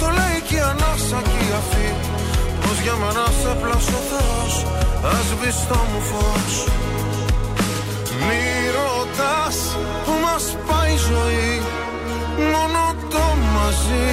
Το 0.00 0.06
λέει 0.18 0.38
και 0.46 0.56
η 0.60 0.62
ανάσα 0.70 1.18
και 1.30 1.40
η 1.48 1.50
αφή. 1.60 1.88
Πως 2.62 2.76
για 2.84 2.96
μένα 3.00 3.26
σε 3.40 3.52
πλάσω 3.60 3.98
Θεός. 4.10 4.54
Ας 5.16 5.28
βυστό 5.40 5.80
μου 5.90 6.00
φως. 6.10 6.54
Μη 8.26 8.44
ρωτάς 8.76 9.56
που 10.04 10.12
μας 10.24 10.44
πάει 10.68 10.92
η 10.98 11.02
ζωή. 11.10 11.54
Μόνο 12.52 12.82
το 13.12 13.24
μαζί 13.54 14.10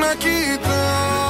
να 0.00 0.10
κοιτάς 0.22 1.29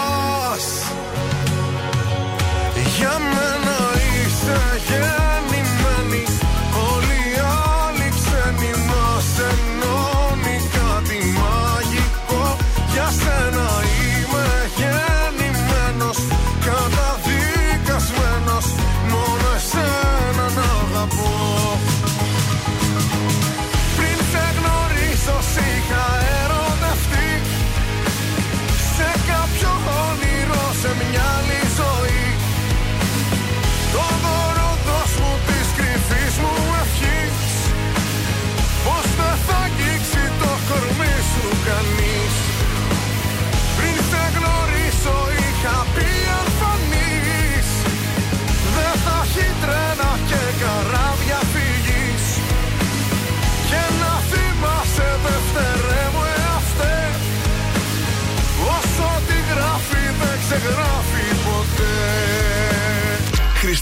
Για 2.97 3.17
μένα 3.19 3.77
είσαι 4.23 4.59
γεννημένη 4.87 6.40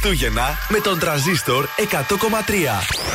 Χριστούγεννα 0.02 0.58
με 0.70 0.80
τον 0.80 1.00
τραζίστορ 1.00 1.66
100,3. 1.92 3.09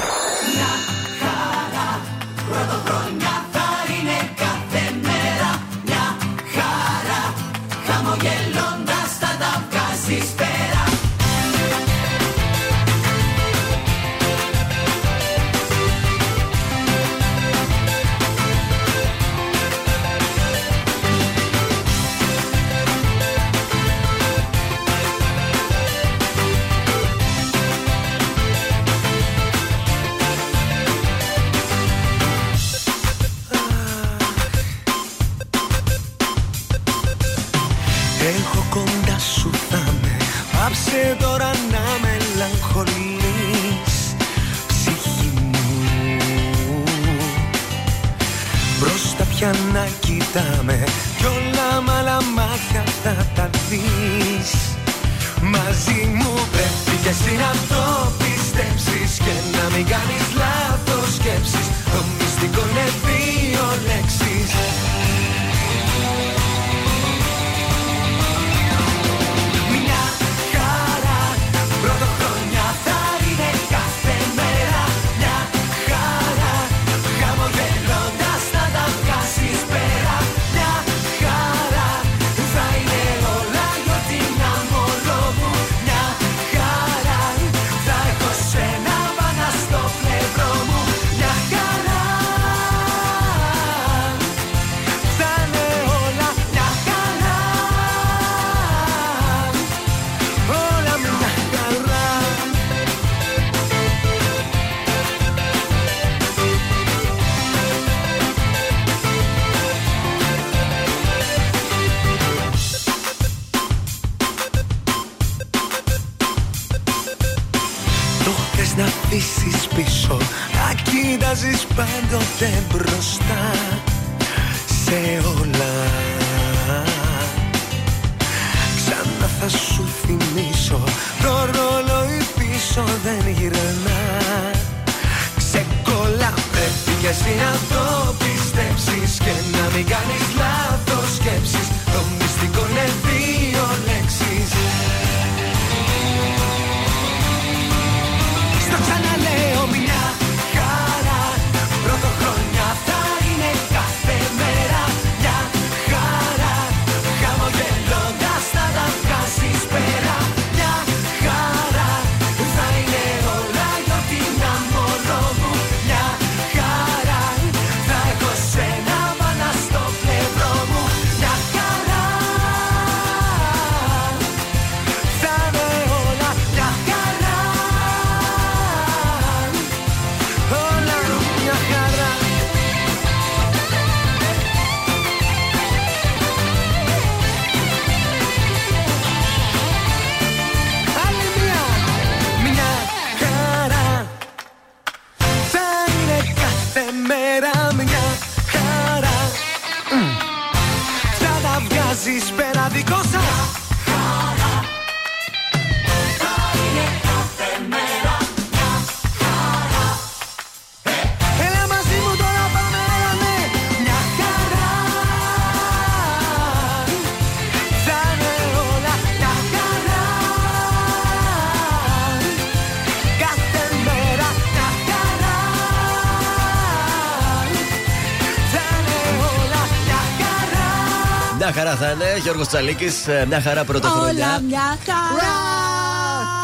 Μια 231.75 231.87
χαρά 231.87 231.97
θα 231.97 232.05
είναι, 232.05 232.19
Γιώργος 232.23 232.49
Τσαλίκης, 232.49 233.05
μια 233.29 233.41
χαρά 233.41 233.65
πρωτοχρονιά. 233.65 234.11
Όλα 234.11 234.41
μια 234.41 234.79
χαρά. 234.87 235.33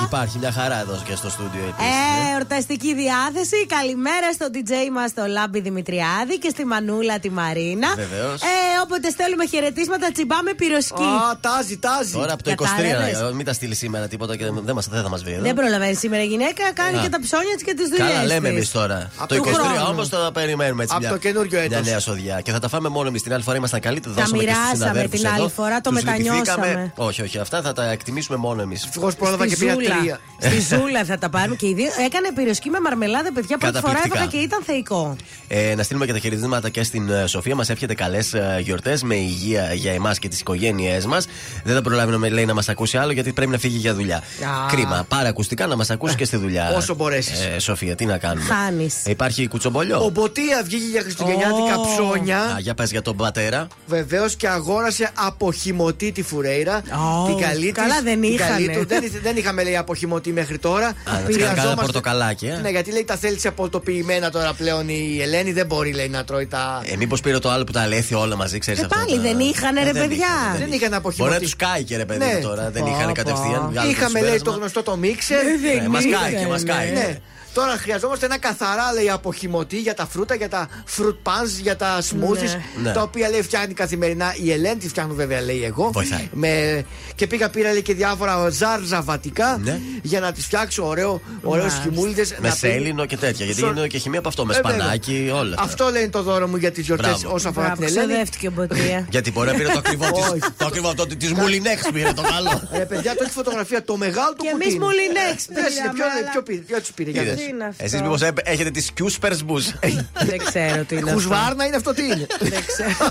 Υπάρχει 0.05 0.39
μια 0.39 0.53
χαρά 0.53 0.81
εδώ 0.81 1.03
και 1.05 1.15
στο 1.17 1.31
στούντιο 1.31 1.61
επίσης. 1.61 1.93
Ε, 1.93 2.33
εορταστική 2.33 2.95
διάθεση. 2.95 3.67
Καλημέρα 3.67 4.33
στο 4.33 4.47
DJ 4.55 4.73
μας, 4.93 5.15
το 5.15 5.27
Λάμπη 5.27 5.61
Δημητριάδη 5.61 6.39
και 6.39 6.49
στη 6.49 6.65
Μανούλα 6.65 7.19
τη 7.19 7.31
Μαρίνα. 7.31 7.89
Βεβαίως. 7.95 8.43
Ε, 8.43 8.47
όποτε 8.91 9.11
στέλνουμε 9.11 9.47
χαιρετίσματα, 9.47 10.07
τσιμπάμε 10.15 10.53
πυροσκή. 10.61 11.03
Α, 11.03 11.39
τάζει, 11.47 11.77
τάζει. 11.79 12.13
Τώρα 12.13 12.33
από 12.33 12.43
το 12.43 12.51
23, 12.51 12.55
Κατάλαβες. 12.55 13.21
ε, 13.21 13.35
μην 13.35 13.45
τα 13.45 13.53
στείλει 13.53 13.75
σήμερα 13.75 14.09
τίποτα 14.09 14.37
και 14.37 14.45
δεν, 14.69 14.75
μας, 14.75 14.87
δεν 14.89 15.03
θα 15.03 15.09
μας 15.09 15.23
βρει 15.23 15.33
εδώ. 15.33 15.43
Δεν 15.43 15.55
προλαβαίνει 15.55 15.95
σήμερα 15.95 16.23
η 16.23 16.27
γυναίκα, 16.27 16.63
κάνει 16.81 16.97
Α. 16.99 17.03
και 17.03 17.09
τα 17.09 17.21
ψώνια 17.21 17.55
της 17.55 17.65
και 17.65 17.75
τις 17.75 17.89
δουλειές. 17.89 18.09
Καλά, 18.13 18.25
λέμε 18.25 18.49
εμείς 18.49 18.71
τώρα. 18.71 19.11
Απ' 19.17 19.29
το 19.29 19.35
του 19.37 19.43
23 19.49 19.53
χρόνου. 19.53 19.87
όμως 19.93 20.09
θα 20.09 20.31
περιμένουμε 20.33 20.83
έτσι. 20.83 20.95
Απ' 20.95 21.01
μια, 21.03 21.11
το 21.11 21.17
καινούριο 21.17 21.59
Μια 21.59 21.77
έτος. 21.79 21.87
νέα 21.87 22.01
σοδιά. 22.01 22.41
Και 22.41 22.53
θα 22.53 22.59
τα 22.59 22.69
φάμε 22.69 22.89
μόνο 22.89 23.09
εμείς. 23.09 23.23
Την 23.23 23.33
άλλη 23.35 23.43
φορά 23.43 23.57
ήμασταν 23.57 23.81
καλοί, 23.81 24.01
τα 24.01 24.09
Τα 24.09 24.15
δώσαμε 24.15 24.39
και 24.39 24.45
στους 24.45 24.55
μοιράσαμε 24.55 24.77
συναδέλφους 24.77 25.21
την 25.21 25.29
εδώ. 25.29 25.43
άλλη 25.43 25.51
φορά, 25.59 25.81
το 25.81 25.91
Τους 25.91 26.03
μετανιώσαμε. 26.03 26.67
λυπηθήκαμε. 26.67 26.93
Όχι, 26.97 27.23
όχι, 27.23 27.39
αυτά 27.39 27.63
θα 27.63 27.73
τα 27.73 27.91
εκτιμήσουμε 27.91 28.37
μόνο 28.39 28.63
εμείς. 28.63 28.85
Ευτυχώς 28.85 29.15
πρόλαβα 29.15 29.45
Στη 29.45 29.53
και 29.55 29.57
πήρα 29.61 29.73
ζούλα. 29.75 29.97
τρία. 29.99 30.19
Στη 30.39 30.75
ζούλα 30.75 31.05
θα 31.05 31.19
τα 31.19 31.29
πάρουμε 31.29 31.57
και 31.57 31.67
οι 31.69 31.75
δύο. 31.75 31.89
Έκανε 32.07 32.29
πυροσκή 32.35 32.71
με 32.71 32.81
μαρμελάδα, 32.81 33.33
παιδιά. 33.33 33.59
Πρώτη 33.59 33.79
φορά 33.79 33.93
Καταπληκτικά. 33.93 34.19
έβγα 34.25 34.31
και 34.39 34.45
ήταν 34.47 34.61
θεϊκό. 34.67 35.17
Ε, 35.49 35.75
να 35.75 35.83
στείλουμε 35.83 36.07
και 36.07 36.13
τα 36.13 36.19
χαιρετίσματα 36.19 36.69
και 36.69 36.83
στην 36.83 37.11
ε, 37.11 37.27
Σοφία. 37.27 37.55
Μας 37.55 37.69
εύχεται 37.71 37.95
καλές 37.95 38.27
γιορτές 38.61 38.80
με 39.03 39.15
υγεία 39.15 39.75
για 39.75 39.93
εμάς 39.93 40.19
και 40.19 40.29
τις 40.29 40.41
οικογένειές 40.41 41.07
μας. 41.07 41.27
Δεν 41.65 41.75
θα 41.75 41.83
προλάβει 41.83 42.17
να 42.17 42.29
λέει 42.31 42.45
να 42.45 42.55
μας 42.55 42.69
ακούσει 42.69 42.97
άλλο 42.97 43.13
γιατί 43.13 43.33
πρέπει 43.33 43.51
να 43.51 43.59
φύγει 43.59 43.77
για 43.77 43.95
δουλειά. 43.95 44.17
Α. 44.17 44.23
Κρίμα. 44.71 45.05
Πάρα 45.09 45.29
ακουστικά 45.29 45.67
να 45.67 45.77
μας 45.77 45.91
ακούσει 45.91 46.15
και 46.15 46.25
στη 46.25 46.37
δουλειά. 46.37 46.73
όσο 46.77 46.95
μπορέσεις. 46.95 47.41
Ε, 47.45 47.59
Σοφία, 47.59 47.95
τι 47.95 48.05
να 48.05 48.19
κάνουμε; 48.19 48.47
Χάνεις. 48.55 48.95
Ε, 49.05 49.11
Υπάρχει 49.11 49.49
κουτσομπολιό; 49.49 50.05
Ο 50.05 50.09
Μποτία 50.09 50.63
βγήκε 50.65 50.85
για 50.91 51.01
χριστουγεννιάτικα 51.03 51.77
Ω. 51.79 51.87
ψώνια. 51.95 52.39
Α, 52.41 52.59
για 52.59 52.75
πες 52.75 52.91
για 52.91 53.03
τον 53.03 53.17
πατέρα. 53.17 53.67
Βεβαίως 53.87 54.37
και 54.37 54.49
αγόρασε 54.49 55.11
από 55.15 55.53
χυμωτή 55.53 56.13
τη 56.13 56.23
φουρέιρα. 56.23 56.77
Ω, 56.77 57.27
την 57.27 57.37
καλή 57.47 57.63
της- 57.73 57.73
καλά 57.73 58.03
δεν 58.03 58.21
την 58.21 58.33
είχανε. 58.33 58.51
καλή 58.51 58.69
του. 58.79 58.87
δεν, 58.87 59.03
ήθε- 59.03 59.23
δεν 59.23 59.37
είχαμε 59.37 59.63
λέει 59.63 59.73
από 59.77 59.83
αποχημωτή 59.83 60.33
μέχρι 60.33 60.59
τώρα. 60.59 60.93
να 61.05 61.19
της 61.21 61.37
κάνει 61.37 61.55
κάνα 61.57 61.75
πορτοκαλάκι, 61.75 62.47
ε. 62.47 62.59
Ναι, 62.63 62.69
γιατί 62.69 62.93
λέει 62.93 63.05
τα 63.05 63.17
θέλει 63.17 63.39
σε 63.39 63.51
πολτοποιημένα 63.51 64.31
τώρα 64.31 64.53
πλέον 64.53 64.89
η 64.89 65.19
Ελένη. 65.23 65.53
Δεν 65.53 65.67
μπορεί 65.67 65.93
λέει 65.93 66.09
να 66.09 66.25
τρώει 66.25 66.47
τα. 66.47 66.83
Ε, 66.85 66.97
μήπως 66.97 67.21
πήρε 67.21 67.39
το 67.39 67.51
άλλο 67.51 67.65
που 67.65 67.73
τα 67.73 67.81
αλέθη 67.81 68.15
όλα 68.15 68.37
μαζί, 68.37 68.59
ξέρεις 68.73 68.81
Ε, 68.81 68.85
αυτό. 68.85 68.97
πάλι 68.99 69.17
τα- 69.17 69.23
δεν 69.29 69.39
είχανε, 69.49 69.83
ρε 69.83 69.89
Ε, 69.89 69.93
δεν 69.93 70.09
παιδιά. 70.09 70.27
είχαν, 70.27 70.59
Δεν 70.59 70.73
είχαν 70.73 70.79
Μπορεί 70.79 70.91
να 70.91 70.97
αποχημωτή. 70.97 71.39
τους 71.45 71.57
κάει 71.57 71.83
και 71.89 71.97
ρε 71.97 72.05
παιδί 72.05 72.25
Ναι. 72.25 72.33
μου 72.35 72.41
τώρα. 72.49 72.71
Δεν 72.71 72.83
Πω, 72.83 72.89
είχαν 72.91 73.07
πω. 73.07 73.13
κατευθείαν. 73.13 73.61
βγάλουν 73.71 73.75
το 73.75 73.89
Είχαμε 73.91 74.19
λέει 74.21 74.29
το 74.31 74.37
συμπέρασμα. 74.37 74.53
γνωστό 74.61 74.83
το 74.83 74.97
μίξερ. 74.97 75.43
Ναι, 75.83 75.89
μας 75.89 76.05
κάει 76.15 76.33
και 76.41 76.47
μας 76.47 76.63
κάει. 76.65 76.91
Ναι. 76.91 77.09
Τώρα 77.55 77.73
χρειαζόμαστε 77.77 78.27
ένα 78.27 78.39
καθαρά 78.39 78.93
λέει 78.95 79.11
αποχημωτή 79.11 79.79
για 79.81 79.95
τα 79.95 80.07
φρούτα, 80.07 80.35
για 80.35 80.49
τα 80.49 80.69
fruit 80.99 81.15
puns, 81.29 81.49
για 81.63 81.77
τα 81.77 81.99
smoothies. 82.03 82.57
Ναι. 82.83 82.93
Τα 82.93 83.03
οποία 83.03 83.29
λέει 83.31 83.43
φτιάχνει 83.43 83.75
καθημερινά 83.75 84.35
η 84.43 84.53
Ελένη, 84.53 84.77
τη 84.77 84.89
φτιάχνω 84.89 85.15
βέβαια 85.15 85.41
λέει 85.41 85.65
εγώ. 85.65 85.91
Βοηθάει. 85.93 86.29
Με... 86.33 86.85
Και 87.15 87.27
πήγα 87.27 87.49
πήρα 87.51 87.73
λέει 87.73 87.83
και 87.83 87.95
διάφορα 87.95 88.49
ζάρζα 88.51 89.03
βατικά 89.03 89.61
Ναι. 89.63 89.81
για 90.03 90.21
να 90.21 90.33
τις 90.33 90.45
φτιάξω 90.45 90.87
ωραίο, 90.87 91.21
ωραίους 91.43 91.65
Μάλιστα. 91.73 91.83
χιμούλιδε. 91.95 92.27
Με 92.39 92.51
σέλινο 92.51 93.07
και 93.07 93.17
τέτοια. 93.17 93.45
Γιατί 93.45 93.61
Σο- 93.61 93.67
είναι 93.69 93.87
και 93.87 93.99
χημεία 93.99 94.19
από 94.19 94.29
αυτό. 94.29 94.45
Με 94.47 94.55
Ε, 94.55 94.61
βέβαια. 94.63 94.79
σπανάκι, 94.79 95.31
όλα. 95.35 95.51
αυτά. 95.59 95.63
Αυτό 95.63 95.89
λέει 95.91 96.03
είναι 96.03 96.11
το 96.11 96.23
δώρο 96.23 96.49
μου 96.49 96.57
για 96.57 96.71
τις 96.71 96.87
γιορτές 96.87 97.09
Μπράβο. 97.21 97.35
όσον 97.35 97.51
αφορά 97.51 97.67
Μπράβο, 97.67 97.81
την 97.85 97.91
Ελένη. 97.91 98.07
ξοδεύτηκε 98.13 98.47
ο 98.49 98.51
Μποτία. 98.51 99.07
Γιατί 99.15 99.31
μπορεί 99.33 99.51
να 99.51 99.55
πήρε 99.55 99.69
το 99.69 99.79
ακριβό 99.79 100.11
της- 100.13 100.29
Όχι. 100.31 100.41
το 100.57 100.67
ακριβό 100.67 100.89
αυτό 100.89 101.07
της 101.07 101.33
Μουλινέξ 101.33 101.83
πήρε 101.93 102.13
το 102.13 102.23
καλό. 102.23 102.63
Ρε 102.73 102.85
παιδιά, 102.85 103.15
το 103.17 103.23
έχει 103.25 103.33
φωτογραφία 103.33 103.85
το 103.85 103.97
μεγάλο 103.97 104.33
του 104.37 104.43
Και 104.45 104.51
κουτί. 104.53 104.63
εμείς 104.65 104.75
είναι. 104.75 104.85
Μουλινέξ 104.85 105.37
Δες, 105.57 105.73
πήραμε, 105.75 105.93
ποιο- 105.95 106.05
αλλά- 106.05 106.31
ποιο 106.33 106.43
πήρε, 106.43 106.61
ποιο 106.61 106.79
τους 106.81 106.91
πήρε, 106.97 107.11
για 107.41 107.49
Είδες. 107.49 107.49
δες. 107.49 107.49
Τι 107.49 107.51
είναι 107.55 107.65
αυτό; 107.65 107.85
Εσείς 107.85 108.01
μήπως 108.01 108.23
έπαι- 108.23 108.49
έχετε 108.49 108.71
τις 108.71 108.91
Cuspers 109.01 109.39
Bus. 109.51 109.91
Δεν 110.27 110.39
ξέρω 110.45 110.85
τι 110.85 110.95
είναι. 110.95 111.03
αυτό. 111.11 111.13
Χουσβάρνα 111.13 111.67
είναι 111.67 111.77
αυτό 111.77 111.95
τι 111.95 112.05
είναι; 112.05 112.27
Δεν 112.51 112.65
ξέρω. 112.67 113.11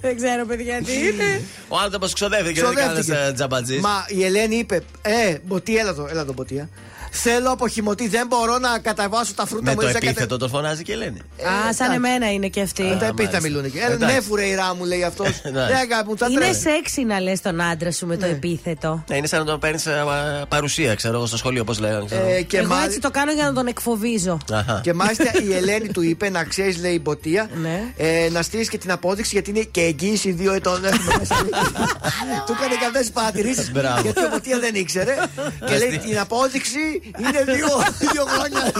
Δεν 0.00 0.16
ξέρω, 0.16 0.46
παιδιά, 0.46 0.82
τι 0.82 0.92
είναι. 0.92 1.40
Ο 1.68 1.76
άνθρωπος 1.78 2.12
ξοδεύει 2.12 2.52
και 2.52 2.60
δεν 2.60 2.74
Ξοδεύτηκε. 2.74 3.12
κάνεις 3.12 3.34
τζαμπατζής. 3.34 3.80
Μα 3.80 4.04
η 4.08 4.24
Ελένη 4.24 4.56
είπε, 4.56 4.82
Ε, 5.02 5.36
Μποτί, 5.44 5.76
έλα 5.76 5.94
το, 5.94 6.06
έλα 6.10 6.24
το 6.24 6.32
Μποτία. 6.32 6.68
Θέλω 7.12 7.50
αποχημωτή, 7.50 8.08
δεν 8.08 8.26
μπορώ 8.26 8.58
να 8.58 8.78
καταβάσω 8.78 9.32
τα 9.34 9.46
φρούτα 9.46 9.62
Με 9.64 9.70
μου. 9.74 9.80
το 9.80 9.86
έτσι, 9.86 10.02
να 10.04 10.10
επίθετο 10.10 10.36
τον 10.36 10.48
φωνάζει 10.48 10.82
και 10.82 10.96
λένε. 10.96 11.18
Α, 11.68 11.72
σαν 11.74 11.92
εμένα 11.92 12.32
είναι 12.32 12.48
και 12.48 12.60
αυτή. 12.60 12.82
Ε, 12.82 12.86
Τα 12.86 13.06
επίθετα 13.06 13.14
μάλιστα. 13.22 13.40
μιλούν. 13.40 13.64
Ε, 13.64 13.92
Εντάξει. 13.92 14.14
Ναι, 14.14 14.20
φουρεϊρά 14.20 14.74
μου 14.74 14.84
λέει 14.84 15.02
αυτός. 15.04 15.28
Εντάξει. 15.42 15.72
Δεν 15.74 15.92
αγάπη 15.92 16.08
μου, 16.08 16.14
τα 16.14 16.26
Είναι 16.30 16.40
τρέχει. 16.40 16.54
σεξι 16.60 17.04
να 17.04 17.20
λες 17.20 17.40
τον 17.40 17.60
άντρα 17.60 17.92
σου 17.92 18.06
με 18.06 18.16
το 18.16 18.26
επίθετο. 18.26 19.04
Ναι, 19.08 19.16
είναι 19.16 19.26
σαν 19.26 19.38
να 19.38 19.44
τον 19.44 19.58
παίρνεις 19.60 19.86
παρουσία, 20.48 20.94
ξέρω 20.94 21.16
εγώ, 21.16 21.26
στο 21.26 21.36
σχολείο, 21.36 21.64
πώς 21.64 21.78
λέγανε. 21.78 22.04
ξέρω. 22.06 22.26
Ε, 22.28 22.42
και, 22.42 22.56
Εγώ 22.58 22.68
μα- 22.74 22.84
έτσι 22.84 22.98
το 23.00 23.10
κάνω 23.10 23.32
για 23.32 23.44
να 23.44 23.52
τον 23.52 23.66
εκφοβίζω. 23.66 24.38
Αχα. 24.52 24.80
και 24.82 24.92
μάλιστα 24.92 25.24
η 25.48 25.54
Ελένη 25.54 25.88
του 25.88 26.02
είπε 26.02 26.30
να 26.30 26.44
ξέρεις, 26.44 26.78
λέει 26.80 26.92
η 26.94 27.00
Μποτία, 27.02 27.48
Ναι. 27.60 27.82
ε, 27.96 28.28
να 28.30 28.42
στείλεις 28.42 28.68
και 28.68 28.78
την 28.78 28.90
απόδειξη 28.92 29.30
γιατί 29.32 29.50
είναι 29.50 29.62
και 29.70 29.80
εγγύηση 29.80 30.30
δύο 30.32 30.52
ετών. 30.52 30.84
Έχουμε 30.84 31.14
μέσα. 31.18 31.34
Του 32.46 32.52
έκανε 32.58 32.74
και 32.78 32.84
αυτές 32.86 33.00
τις 33.00 33.10
παρατηρήσεις. 33.10 33.70
Μπράβο. 33.72 34.00
Γιατί 34.00 34.24
ο 34.24 34.28
Μποτία 34.32 34.58
δεν 34.58 34.74
ήξερε. 34.74 35.14
και 35.66 35.76
λέει 35.78 35.98
την 35.98 36.18
απόδειξη 36.18 36.78
είναι 37.18 37.44
δύο, 37.54 37.66
δύο 37.98 38.24
χρόνια. 38.28 38.72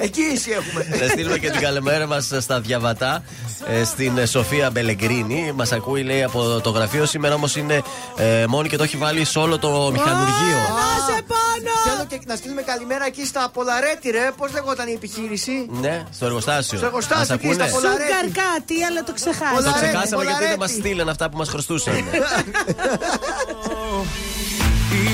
Εγγύηση 0.00 0.50
έχουμε. 0.50 0.86
Να 1.00 1.08
στείλουμε 1.08 1.38
και 1.38 1.50
την 1.50 1.60
καλημέρα 1.60 2.06
μας 2.06 2.30
στα 2.40 2.60
διαβατά 2.60 3.22
ε, 3.68 3.84
στην 3.84 4.18
ε, 4.18 4.26
Σοφία 4.26 4.70
Μπελεγκρίνη. 4.70 5.52
Μας 5.54 5.72
ακούει, 5.72 6.02
λέει, 6.02 6.22
από 6.22 6.60
το 6.60 6.70
γραφείο. 6.70 7.06
Σήμερα 7.06 7.34
όμως 7.34 7.56
είναι 7.56 7.82
ε, 8.16 8.44
μόνη 8.48 8.68
και 8.68 8.76
το 8.76 8.82
έχει 8.82 8.96
βάλει 8.96 9.24
σε 9.24 9.38
όλο 9.38 9.58
το 9.58 9.90
μηχανουργείο. 9.92 10.56
Να 10.56 11.14
σε 11.14 11.22
πάνω! 11.22 11.96
Θέλω 11.96 12.06
και 12.08 12.20
να 12.26 12.36
στείλουμε 12.36 12.62
καλημέρα 12.62 13.06
εκεί 13.06 13.26
στα 13.26 13.50
Πολαρέτη, 13.52 14.10
ρε. 14.10 14.30
Πώς 14.36 14.52
λεγόταν 14.52 14.88
η 14.88 14.92
επιχείρηση; 14.92 15.66
Ναι, 15.80 16.04
στο 16.12 16.26
εργοστάσιο. 16.26 16.78
Στο 16.78 16.86
εργοστάσιο, 16.86 17.34
Μας 17.34 17.44
εκεί 17.44 17.52
στα 17.52 17.64
ακούνε; 17.64 17.80
πολλά- 17.80 17.92
Σούγκαρ 17.92 18.24
κάτι, 18.44 18.82
αλλά 18.88 19.00
το 19.00 19.06
Το 19.06 19.12
ξεχάσει. 19.12 19.54
Πολαρέτη. 19.54 19.78
ξεχάσαμε 19.86 20.24
γιατί 20.24 20.38
δεν 20.44 20.48
μας 20.48 20.56
Πολαρέτη. 20.58 20.80
στείλαν 20.80 21.08
αυτά 21.08 21.28
που 21.30 21.36
μας 21.36 21.48
χρωστούσαν. 21.48 21.94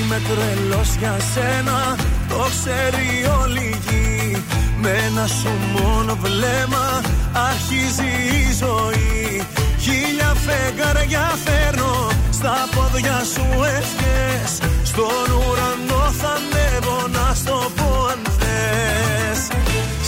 Είμαι 0.05 0.21
τρελός 0.29 0.95
για 0.99 1.15
σένα, 1.33 1.95
το 2.29 2.45
ξέρει 2.55 3.07
όλη 3.41 3.59
η 3.59 3.77
γη. 3.85 4.43
Με 4.81 4.89
ένα 4.89 5.27
σου 5.27 5.51
μόνο 5.75 6.17
βλέμμα 6.21 7.01
αρχίζει 7.49 8.11
η 8.41 8.53
ζωή. 8.63 9.47
Χίλια 9.79 10.35
φεγγάρια 10.45 11.37
φέρνω, 11.45 12.09
στα 12.31 12.55
πόδια 12.75 13.21
σου 13.33 13.45
ευχές. 13.77 14.51
Στον 14.83 15.27
ουρανό 15.37 16.11
θα 16.19 16.29
ανέβω 16.39 17.07
να 17.07 17.33
στο 17.33 17.71
πω 17.75 18.07
αν 18.11 18.21
θες. 18.39 19.39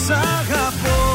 Σ' 0.06 0.10
αγαπώ 0.10 1.07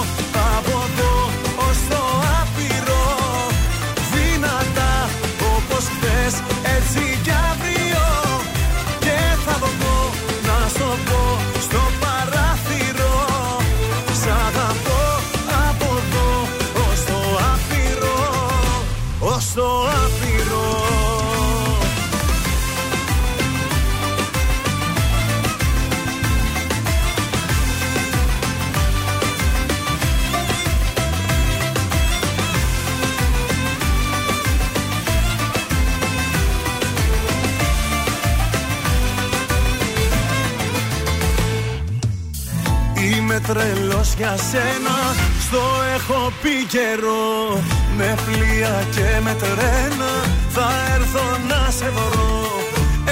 τρελός 43.52 44.14
για 44.18 44.34
σένα. 44.50 44.96
Στο 45.44 45.62
έχω 45.96 46.32
πει 46.42 46.54
καιρό 46.74 47.60
Με 47.96 48.14
πλοία 48.24 48.74
και 48.94 49.08
με 49.24 49.34
τρένα. 49.42 50.12
Θα 50.54 50.68
έρθω 50.94 51.26
να 51.50 51.70
σε 51.78 51.88
βρω. 51.96 52.42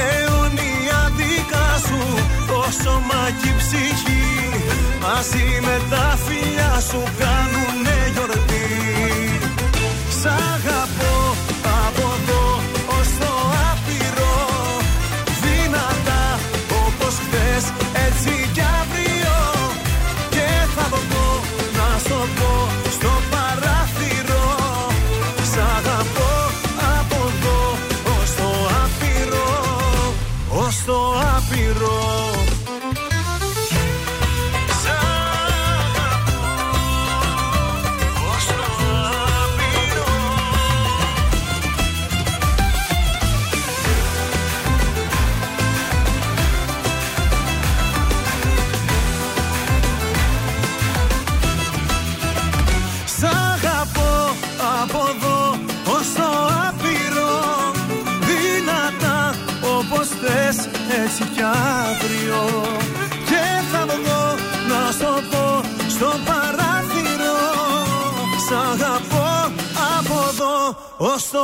Αιωνία 0.06 1.00
δικά 1.18 1.68
σου 1.86 2.02
Το 2.46 2.60
σώμα 2.82 3.22
και 3.40 3.48
η 3.48 3.54
ψυχή. 3.60 4.28
Μαζί 5.02 5.46
με 5.66 5.76
τα 5.90 6.18
φιλιά 6.24 6.74
σου 6.88 7.02
Κάνουνε 7.20 7.98
γιορτή. 8.12 8.68
Σ' 10.20 10.49
ως 71.02 71.30
το 71.30 71.38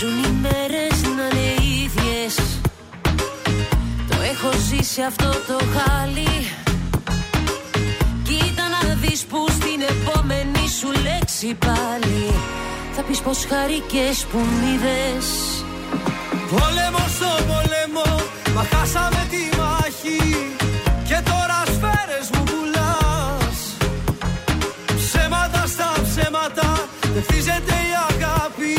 Μοιάζουν 0.00 0.24
οι 0.24 0.38
μέρες 0.42 1.02
να 1.02 1.38
είναι 1.38 1.54
ίδιες. 1.84 2.34
Το 4.08 4.16
έχω 4.32 4.50
ζήσει 4.68 5.02
αυτό 5.02 5.30
το 5.46 5.58
χάλι. 5.74 6.32
Κοίτα 8.22 8.64
να 8.68 8.94
δεις 8.94 9.24
που 9.24 9.46
στην 9.50 9.80
επόμενη 9.80 10.68
σου 10.78 10.90
λέξη 11.02 11.56
πάλι. 11.66 12.24
Θα 12.92 13.02
πεις 13.02 13.20
πως 13.20 13.46
χαρικές 13.50 14.26
που 14.30 14.38
μ' 14.38 14.74
είδες. 14.74 15.26
Πόλεμο 16.50 17.04
στο 17.16 17.30
πόλεμο, 17.50 18.08
μα 18.54 18.62
χάσαμε 18.72 19.26
τη 19.30 19.42
μάχη. 19.58 20.20
Και 21.08 21.18
τώρα 21.30 21.58
σφαίρες 21.74 22.26
μου 22.32 22.42
πουλάς. 22.50 23.58
Ψέματα 24.96 25.66
στα 25.66 25.92
ψέματα, 26.02 26.88
δεν 27.12 27.22
χτίζεται 27.22 27.74
η 27.90 27.92
αγάπη 28.08 28.78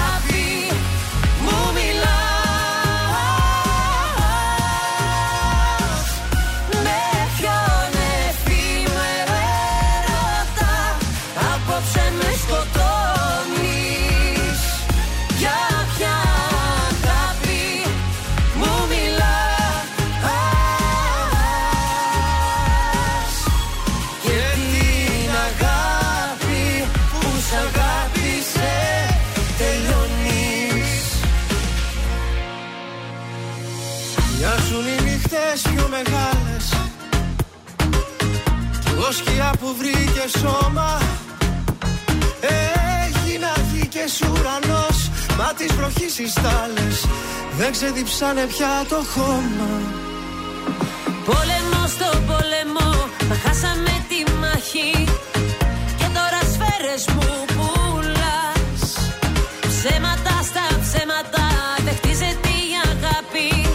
σκιά 39.11 39.53
που 39.59 39.75
βρήκε 39.77 40.25
σώμα. 40.39 41.01
Έγινα 43.05 43.51
γη 43.71 43.87
και 43.87 44.05
ουρανός. 44.31 45.09
Μα 45.37 45.53
τις 45.57 45.73
βροχής 45.73 46.19
οι 46.19 46.27
στάλες 46.27 47.05
Δεν 47.57 47.71
ξεδιψάνε 47.71 48.45
πια 48.45 48.85
το 48.89 48.95
χώμα. 49.13 49.71
Πόλεμο 51.25 51.81
στο 51.87 52.09
πόλεμο, 52.27 52.89
μα 53.29 53.35
χάσαμε 53.43 54.05
τη 54.09 54.31
μάχη. 54.41 54.91
Και 55.97 56.07
τώρα 56.17 56.41
σφαίρες 56.51 57.05
μου 57.15 57.29
πουλάς. 57.55 58.81
Ψέματα 59.67 60.33
στα 60.49 60.65
ψέματα, 60.83 61.45
δεν 61.85 61.95
χτίζεται 61.95 62.49
η 62.67 62.71
αγάπη. 62.91 63.67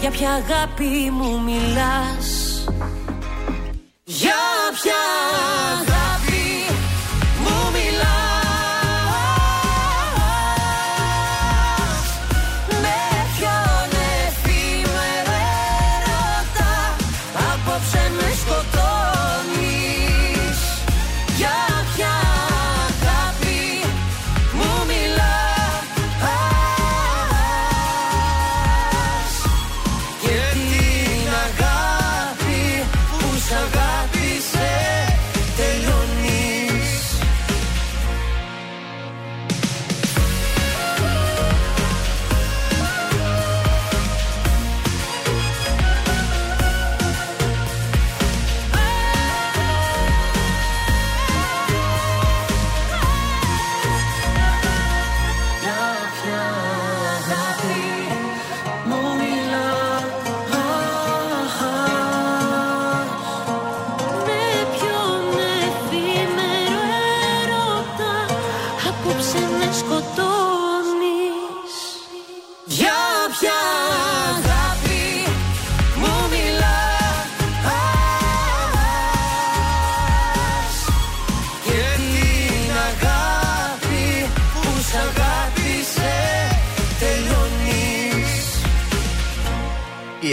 Για 0.00 0.10
ποια 0.10 0.30
αγάπη 0.30 1.10
μου 1.12 1.42
μιλάς; 1.46 2.37
Για 4.20 4.34
ποια 4.72 5.87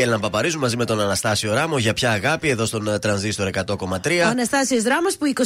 Έλληνα 0.06 0.20
Παπαρίζου 0.20 0.60
μαζί 0.60 0.78
με 0.78 0.86
τον 0.86 1.02
Αναστάσιο 1.02 1.54
Ράμο 1.54 1.78
για 1.78 1.94
ποια 1.94 2.12
αγάπη 2.12 2.50
εδώ 2.50 2.66
στον 2.66 2.88
ε, 2.88 3.00
Τρανζίστορ 3.00 3.50
100,3. 3.54 3.76
Ο 4.26 4.28
Αναστάσιος 4.28 4.84
Δράμος 4.84 5.18
που 5.18 5.26
29 5.36 5.42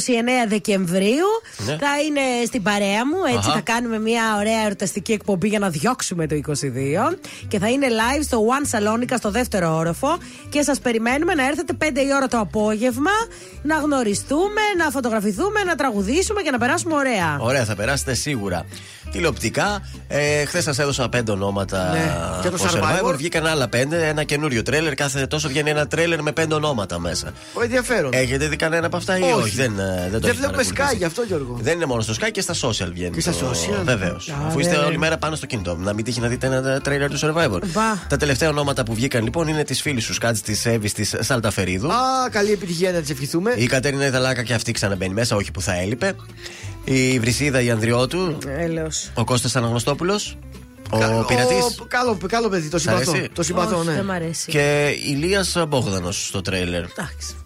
Δεκεμβρίου 0.48 1.26
Ναι. 1.66 1.76
θα 1.76 2.00
είναι 2.06 2.20
στην 2.46 2.62
παρέα 2.62 3.06
μου. 3.06 3.16
Έτσι 3.26 3.38
Αχα. 3.38 3.52
θα 3.52 3.60
κάνουμε 3.60 3.98
μια 3.98 4.22
ωραία 4.38 4.62
εορταστική 4.62 5.12
εκπομπή 5.12 5.48
για 5.48 5.58
να 5.58 5.68
διώξουμε 5.68 6.26
το 6.26 6.34
22. 6.34 7.16
Και 7.48 7.58
θα 7.58 7.68
είναι 7.70 7.86
live 7.90 8.22
στο 8.24 8.44
One 8.46 8.76
Salonica 8.78 9.14
στο 9.18 9.30
δεύτερο 9.30 9.76
όροφο. 9.76 10.18
Και 10.48 10.62
σας 10.62 10.78
περιμένουμε 10.78 11.34
να 11.34 11.46
έρθετε 11.46 11.72
5 11.78 11.84
η 11.96 12.14
ώρα 12.16 12.26
το 12.28 12.38
απόγευμα 12.38 13.10
να 13.62 13.76
γνωριστούμε, 13.76 14.60
να 14.84 14.90
φωτογραφηθούμε, 14.90 15.62
να 15.66 15.74
τραγουδήσουμε 15.74 16.42
και 16.42 16.50
να 16.50 16.58
περάσουμε 16.58 16.94
ωραία. 16.94 17.36
Ωραία, 17.40 17.64
θα 17.64 17.74
περάσετε 17.74 18.14
σίγουρα. 18.14 18.64
Τηλεοπτικά, 19.12 19.82
ε, 20.08 20.44
χθες 20.44 20.62
σας 20.64 20.78
έδωσα 20.78 21.08
πέντε 21.08 21.30
ονόματα. 21.32 21.90
Ναι. 21.92 22.12
Και 22.42 22.48
το 22.48 22.56
από 22.56 22.78
Survivor. 23.08 23.14
Βγήκαν 23.16 23.46
άλλα 23.46 23.68
πέντε. 23.68 24.08
Ένα 24.08 24.24
καινούριο 24.24 24.49
τρέλερ. 24.62 24.94
Κάθε 24.94 25.26
τόσο 25.26 25.48
βγαίνει 25.48 25.70
ένα 25.70 25.86
τρέλερ 25.86 26.22
με 26.22 26.32
πέντε 26.32 26.54
ονόματα 26.54 26.98
μέσα. 26.98 27.32
Ο 27.52 27.62
ενδιαφέρον. 27.62 28.10
Έχετε 28.12 28.48
δει 28.48 28.56
κανένα 28.56 28.86
από 28.86 28.96
αυτά 28.96 29.18
ή 29.18 29.22
όχι, 29.22 29.32
Όχι; 29.32 29.56
δεν, 29.56 29.78
ε, 29.78 29.84
δεν 29.84 29.84
το 29.84 30.18
Δεν 30.18 30.30
έχετε 30.30 30.32
βλέπουμε 30.32 30.62
παρακολουθήσει. 30.62 30.94
Sky 30.94 30.96
γι' 30.96 31.04
αυτό, 31.04 31.22
Γιώργο. 31.22 31.58
Δεν 31.60 31.74
είναι 31.74 31.86
μόνο 31.86 32.00
στο 32.00 32.14
Sky 32.20 32.28
και 32.32 32.40
στα 32.40 32.54
social 32.54 32.88
βγαίνει. 32.92 33.10
Και 33.10 33.20
στα 33.20 33.32
social. 33.32 33.82
Βεβαίως. 33.84 34.28
Α, 34.28 34.34
Αφού 34.46 34.58
είστε 34.58 34.72
βέβαια. 34.72 34.86
όλη 34.86 34.98
μέρα 34.98 35.18
πάνω 35.18 35.36
στο 35.36 35.46
κινητό. 35.46 35.76
Να 35.76 35.92
μην 35.92 36.04
τύχει 36.04 36.20
να 36.20 36.28
δείτε 36.28 36.46
ένα 36.46 36.80
τρέλερ 36.80 37.10
του 37.10 37.18
Survivor. 37.18 37.58
Βα. 37.62 38.06
Τα 38.08 38.16
τελευταία 38.16 38.48
ονόματα 38.48 38.82
που 38.82 38.94
βγήκαν 38.94 39.24
λοιπόν 39.24 39.48
είναι 39.48 39.64
της 39.64 39.82
φίλης 39.82 40.04
σου 40.04 40.14
Σκάτζ 40.14 40.40
της 40.40 40.66
Εύης 40.66 40.92
της 40.92 41.14
Σαλταφερίδου. 41.20 41.92
Α, 41.92 42.28
καλή 42.30 42.52
επιτυχία 42.52 42.92
να 42.92 43.00
της 43.00 43.10
ευχηθούμε. 43.10 43.52
Η 43.56 43.66
Κατέρινα 43.66 44.06
Ιδαλάκα 44.06 44.42
και 44.42 44.54
αυτή 44.54 44.72
ξαναμπαίνει 44.72 45.14
μέσα, 45.14 45.36
όχι 45.36 45.50
που 45.50 45.60
θα 45.60 45.74
έλειπε. 45.80 46.14
Η 46.84 47.18
Βρυσίδα 47.18 47.60
η 47.60 47.70
Ανδριώτου. 47.70 48.38
Έλεος. 48.58 49.10
Ο 49.14 49.24
Κώστας 49.24 49.56
Αναγνωστόπουλος. 49.56 50.38
Ο 50.90 50.98
Κα- 50.98 51.24
πειρατής. 51.26 51.78
ο- 51.80 51.84
Καλό, 51.88 52.18
καλό 52.28 52.48
παιδί, 52.48 52.68
το 52.68 52.78
συμπαθώ. 52.78 53.10
αρέσει; 53.10 53.28
Το 53.34 53.42
συμπαθώ, 53.42 53.76
Όχι, 53.78 53.86
ναι. 53.88 53.94
δεν 53.94 54.04
μ' 54.04 54.10
αρέσει. 54.10 54.50
Και 54.50 54.96
Ηλίας 55.04 55.64
Μπόγδανος 55.68 56.26
στο 56.26 56.40
τρέιλερ. 56.40 56.82
Εντάξει. 56.82 57.36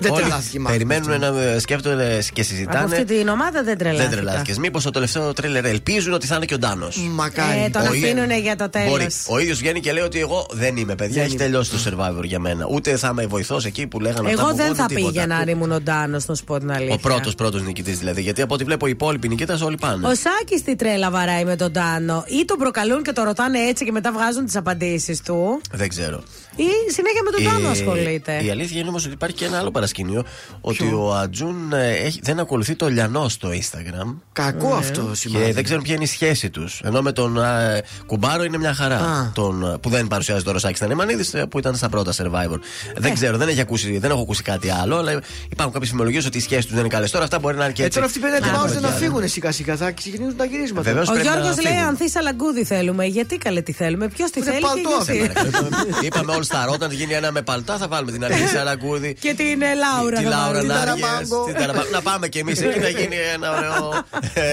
Δεν 0.00 0.12
Όλοι 0.12 0.20
τρελάθηκε 0.22 0.58
μάλλον. 0.58 0.78
Περιμένουν 0.78 1.20
να 1.20 1.42
ε, 1.42 1.58
σκέφτονται 1.58 2.18
και 2.32 2.40
Από 2.40 2.42
συζητάνε. 2.50 2.78
αυτή 2.84 3.04
την 3.04 3.28
ομάδα 3.28 3.62
δεν 3.62 3.78
τρελάθηκα. 3.78 4.08
Δεν 4.08 4.18
τρελάθηκες. 4.18 4.58
Μήπως 4.58 4.82
το 4.84 4.90
τελευταίο 4.90 5.32
τρέλερ 5.32 5.64
ελπίζουν 5.64 6.12
ότι 6.12 6.26
θα 6.26 6.36
είναι 6.36 6.44
και 6.44 6.54
ο 6.54 6.58
Ντάνος. 6.58 6.96
Μακάρι. 7.10 7.62
Ε, 7.64 7.68
τον 7.68 7.82
Ο 7.82 7.92
Ι- 7.92 8.04
αφήνουν 8.04 8.30
για 8.30 8.56
το 8.56 8.68
τέλος. 8.70 8.88
Μπορεί. 8.90 9.06
Ο 9.28 9.38
ίδιος 9.38 9.58
βγαίνει 9.58 9.80
και 9.80 9.92
λέει 9.92 10.02
ότι 10.02 10.20
εγώ 10.20 10.46
δεν 10.50 10.76
είμαι 10.76 10.94
παιδιά. 10.94 11.14
Δεν 11.14 11.22
Έχει 11.24 11.34
είμαι. 11.34 11.42
τελειώσει 11.44 11.70
το 11.70 11.78
survivor 11.86 12.22
για 12.24 12.38
μένα. 12.38 12.66
Ούτε 12.70 12.96
θα 12.96 13.08
είμαι 13.08 13.26
βοηθός 13.26 13.64
εκεί 13.64 13.86
που 13.86 14.00
λέγανε 14.00 14.28
αυτά 14.28 14.40
Εγώ 14.40 14.50
που 14.50 14.56
δεν 14.56 14.64
βγουν, 14.64 14.76
θα 14.76 14.86
τίποτα. 14.86 15.10
πήγαινα 15.12 15.36
αν 15.36 15.48
ήμουν 15.48 15.72
ο 15.72 15.80
Ντάνος, 15.80 16.26
να 16.26 16.34
σου 16.34 16.44
πω 16.44 16.58
την 16.58 16.72
αλήθεια. 16.72 16.94
Ο 16.94 16.98
πρώτος 16.98 17.34
πρώτος 17.34 17.62
νικητής 17.62 17.98
δηλαδή. 17.98 18.20
Γιατί 18.22 18.42
από 18.42 18.54
ό,τι 18.54 18.64
βλέπω 18.64 18.86
οι 18.86 18.90
υπόλοιποι 18.90 19.28
νικητές 19.28 19.60
όλοι 19.60 19.76
πάνε. 19.80 20.06
Ο 20.08 20.14
Σάκης 20.14 20.62
τι 20.64 20.76
τρέλα 20.76 21.10
βαράει 21.10 21.44
με 21.44 21.56
τον 21.56 21.72
Τάνο. 21.72 22.24
Ή 22.40 22.44
τον 22.44 22.58
προκαλούν 22.58 23.02
και 23.02 23.12
το 23.12 23.22
ρωτάνε 23.22 23.58
έτσι 23.58 23.84
και 23.84 23.92
μετά 23.92 24.12
βγάζουν 24.12 24.44
τις 24.44 24.56
απαντήσεις 24.56 25.20
του. 25.22 25.60
Δεν 25.72 25.88
ξέρω. 25.88 26.22
Ή 26.56 26.64
συνέχεια 26.92 27.22
με 27.24 27.30
τον 27.30 27.44
Τάνο 27.44 27.68
Η- 27.68 27.70
ασχολείται. 27.70 28.40
Η 28.44 28.50
αλήθεια 28.50 28.80
είναι 28.80 28.88
όμως 28.88 29.04
ότι 29.04 29.12
υπάρχει 29.14 29.36
και 29.36 29.44
ένα 29.44 29.58
άλλο 29.58 29.70
παρασκήνιο 29.70 30.24
ότι 30.60 30.84
ο 30.94 31.14
Ατζούν 31.14 31.72
ε, 31.72 31.90
έχει- 31.90 32.20
δεν 32.22 32.38
ακολουθεί 32.38 32.74
το 32.76 32.88
Λιανό 32.88 33.28
στο 33.28 33.48
Instagram. 33.48 34.14
Κακό 34.32 34.74
αυτό 34.74 35.10
σημαίνει. 35.14 35.44
Και 35.46 35.52
δεν 35.52 35.64
ξέρουν 35.64 35.82
ποια 35.82 35.94
είναι 35.94 36.04
η 36.04 36.06
σχέση 36.06 36.50
τους. 36.50 36.80
Ενώ 36.84 37.02
με 37.02 37.12
τον 37.12 37.36
ε, 37.38 37.80
Κουμπάρο 38.06 38.44
είναι 38.44 38.58
μια 38.58 38.74
χαρά. 38.74 38.96
Α. 38.96 39.30
Τον, 39.34 39.72
ε, 39.72 39.78
που 39.78 39.88
δεν 39.88 40.06
παρουσιάζει 40.06 40.42
το 40.44 40.50
Ρωσάκη 40.52 40.76
Στανεμανίδη 40.76 41.46
που 41.46 41.58
ήταν 41.58 41.74
στα 41.76 41.88
πρώτα 41.88 42.12
survivor. 42.12 42.58
Ε. 42.96 43.00
Δεν 43.00 43.14
ξέρω, 43.14 43.36
δεν, 43.36 43.48
έχει 43.48 43.60
ακούσει, 43.60 43.98
δεν 43.98 44.10
έχω 44.10 44.20
ακούσει 44.20 44.42
κάτι 44.42 44.70
άλλο. 44.70 44.96
Αλλά 44.96 45.12
υπάρχουν 45.50 45.72
κάποιες 45.72 45.90
φημολογίες 45.90 46.26
ότι 46.26 46.38
οι 46.38 46.40
σχέσεις 46.40 46.64
τους 46.64 46.72
δεν 46.74 46.80
είναι 46.84 46.88
καλές. 46.94 47.10
Τώρα 47.10 47.24
αυτά 47.24 47.38
μπορεί 47.38 47.56
να 47.56 47.64
είναι 47.64 47.72
και 47.72 47.82
Ε, 47.82 47.84
έτσι. 47.84 47.96
τώρα 47.98 48.06
αυτοί 48.10 48.20
πρέπει 48.20 48.40
να 48.40 48.46
ετοιμάζονται 48.46 48.72
Έχουμε 48.74 48.88
να 48.88 48.94
κι 48.96 49.04
άλλα. 49.04 49.12
φύγουν 49.12 49.28
σιγά 49.28 49.52
σιγά. 49.52 49.76
Θα 49.76 49.90
ξεκινήσουν 49.90 50.36
τα 50.36 50.44
γυρίσματα. 50.44 50.82
Βεβαίως 50.82 51.08
Ο 51.08 51.12
πρέπει 51.12 51.26
να 51.28 51.32
Γιώργος 51.34 51.62
λέει 51.62 51.72
φύγουν. 51.72 51.88
Ανθή 51.88 52.04
Αλαγκούδη 52.18 52.64
θέλουμε. 52.64 53.04
Γιατί 53.04 53.36
καλέ 53.38 53.60
τι 53.60 53.72
θέλουμε, 53.72 54.08
ποιος 54.08 54.30
τη 54.30 54.40
Είναι 54.40 54.50
θέλει 54.50 54.60
παλτό 54.60 54.90
και 55.06 55.12
γιατί. 55.12 56.06
Είπαμε- 56.06 56.36
Είπαμε 56.38 56.60
όλοι 56.60 56.64
στα 56.64 56.64
ρότα, 56.72 56.84
αν 56.84 56.92
γίνει 56.92 57.12
ένα 57.12 57.32
με 57.32 57.42
παλτά, 57.42 57.76
θα 57.76 57.88
βάλουμε 57.88 58.12
την 58.12 58.24
Αλisa 58.24 58.48
Σαρακούδη. 58.54 59.14
Και 59.20 59.34
την 59.34 59.62
ε, 59.62 59.74
Λάουρα. 59.74 60.16
Τη 60.18 60.22
θα 60.24 60.28
Λάουρα 60.30 60.52
βάλουμε. 60.52 60.74
Νάργες, 60.74 61.28
την 61.46 61.54
Ταραμπάγκο. 61.54 61.88
Να 61.92 62.00
πάμε 62.02 62.28
κι 62.28 62.38
εμείς 62.38 62.60
εκεί 62.60 62.78
να 62.78 62.88
γίνει 62.88 63.16
ένα 63.34 63.48
ωραίο. 63.56 64.04
ε, 64.34 64.44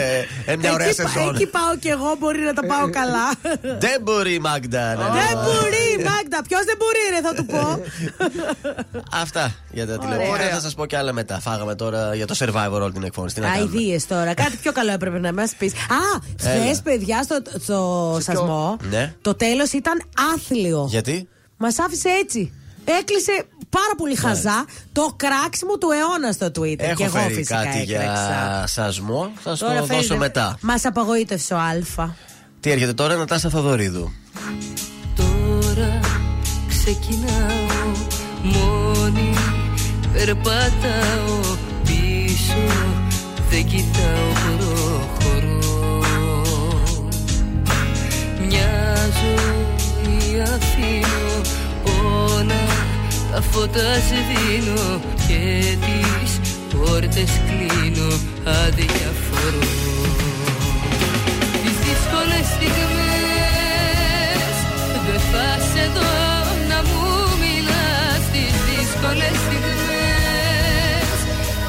ε, 0.45 0.55
Μια 0.57 0.73
ωραία 0.73 0.87
Εκεί, 0.87 1.01
πα- 1.01 1.07
σεζόν. 1.09 1.35
εκεί 1.35 1.45
πάω 1.47 1.75
κι 1.79 1.87
εγώ, 1.87 2.15
μπορεί 2.19 2.39
να 2.39 2.53
τα 2.53 2.65
πάω 2.65 2.89
καλά. 2.89 3.27
Δεν 3.85 3.97
μπορεί 4.01 4.33
η 4.33 4.39
Μάγδα 4.39 4.95
να 4.95 5.03
Δεν 5.09 5.33
μπορεί, 5.45 5.85
Μάγδα. 6.09 6.39
Ποιος 6.47 6.63
δεν 6.65 6.77
μπορεί, 6.81 7.03
ρε, 7.15 7.21
θα 7.27 7.33
του 7.37 7.45
πω. 7.45 7.63
Αυτά 9.23 9.55
για 9.71 9.87
τα 9.87 9.97
τηλεοπτικά. 9.97 10.49
Θα 10.49 10.59
σας 10.59 10.73
πω 10.75 10.85
κι 10.85 10.95
άλλα 10.95 11.13
μετά. 11.13 11.39
Φάγαμε 11.39 11.75
τώρα 11.75 12.15
για 12.15 12.27
το 12.27 12.35
survivor 12.39 12.79
όλη 12.81 12.91
την 12.91 13.03
εκφώνηση. 13.03 13.35
Τι 13.35 13.41
να 13.41 13.47
κάνουμε; 13.49 13.63
Αιδίε 13.77 13.99
τώρα. 14.07 14.33
Κάτι 14.33 14.57
πιο 14.61 14.71
καλό 14.71 14.91
έπρεπε 14.91 15.19
να 15.19 15.33
μας 15.33 15.53
πεις. 15.57 15.73
Α, 15.73 16.19
χθες, 16.39 16.53
Έλα. 16.69 16.81
παιδιά, 16.83 17.23
στο, 17.23 17.37
στο 17.59 18.17
σασμό, 18.21 18.77
Ναι. 18.89 19.13
το 19.21 19.35
τέλος 19.35 19.71
ήταν 19.71 20.01
άθλιο. 20.35 20.87
Γιατί; 20.89 21.27
Μας 21.57 21.79
άφησε 21.79 22.09
έτσι. 22.09 22.53
Έκλεισε 22.99 23.45
πάρα 23.69 23.93
πολύ 23.97 24.15
χαζά 24.15 24.65
το 24.91 25.13
κράξιμο 25.15 25.77
του 25.77 25.87
αιώνα 25.91 26.31
στο 26.31 26.45
Twitter. 26.45 26.75
και 26.77 26.83
Έχω 26.83 27.03
εγώ 27.03 27.17
φέρει 27.17 27.33
φυσικά 27.33 27.63
κάτι 27.63 27.83
για 27.83 28.01
έκραξα. 28.01 28.63
σασμό. 28.67 29.31
Θα 29.43 29.55
σου 29.55 29.65
το 29.65 29.85
δώσω 29.85 30.17
μετά. 30.17 30.57
Μας 30.61 30.85
απαγοήτευσε 30.85 31.53
ο 31.53 31.57
Α. 31.57 32.09
Τι 32.59 32.71
έρχεται 32.71 32.93
τώρα, 32.93 33.15
Νατάσα 33.15 33.49
Θοδωρίδου. 33.49 34.11
Τώρα 35.15 35.99
ξεκινάω 36.67 37.91
μόνη 38.41 39.33
Περπατάω 40.13 41.55
πίσω 41.83 42.57
Δεν 43.49 43.65
κοιτάω 43.65 44.31
προχωρώ 44.57 46.03
Μια 48.47 48.95
ζωή 48.95 49.64
αφήνω 50.41 51.27
Όλα 52.35 52.63
τα 53.31 53.41
φώτα 53.41 53.87
σβήνω 54.07 55.01
Και 55.27 55.61
τις 55.85 56.31
πόρτες 56.71 57.31
κλείνω 57.47 58.09
Αδιαφορώ 58.43 59.63
Τις 61.63 61.75
δύσκολες 61.85 62.45
στιγμές 62.55 64.55
Δεν 65.05 65.21
θα 65.31 65.47
σε 65.71 65.83
δω 65.95 66.13
να 66.69 66.79
μου 66.87 67.03
μιλάς. 67.41 68.21
Τις 68.33 68.53
δύσκολες 68.67 69.35
στιγμές 69.45 71.17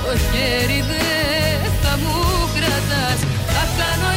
Το 0.05 0.13
χέρι 0.29 0.81
δεν 0.91 1.71
θα 1.83 1.93
μου 2.03 2.17
κρατάς. 2.55 3.21
Θα 3.53 3.63
κάνω 3.79 4.09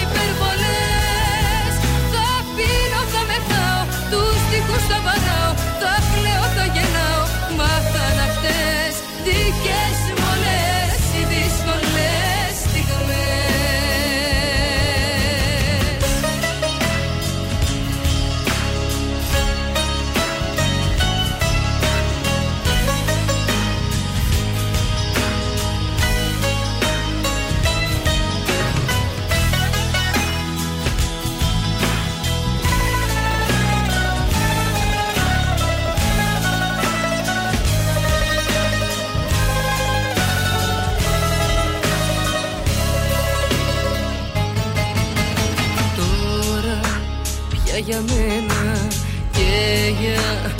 για 47.79 48.01
μένα 48.07 48.89
και 49.31 49.93
για 49.99 50.51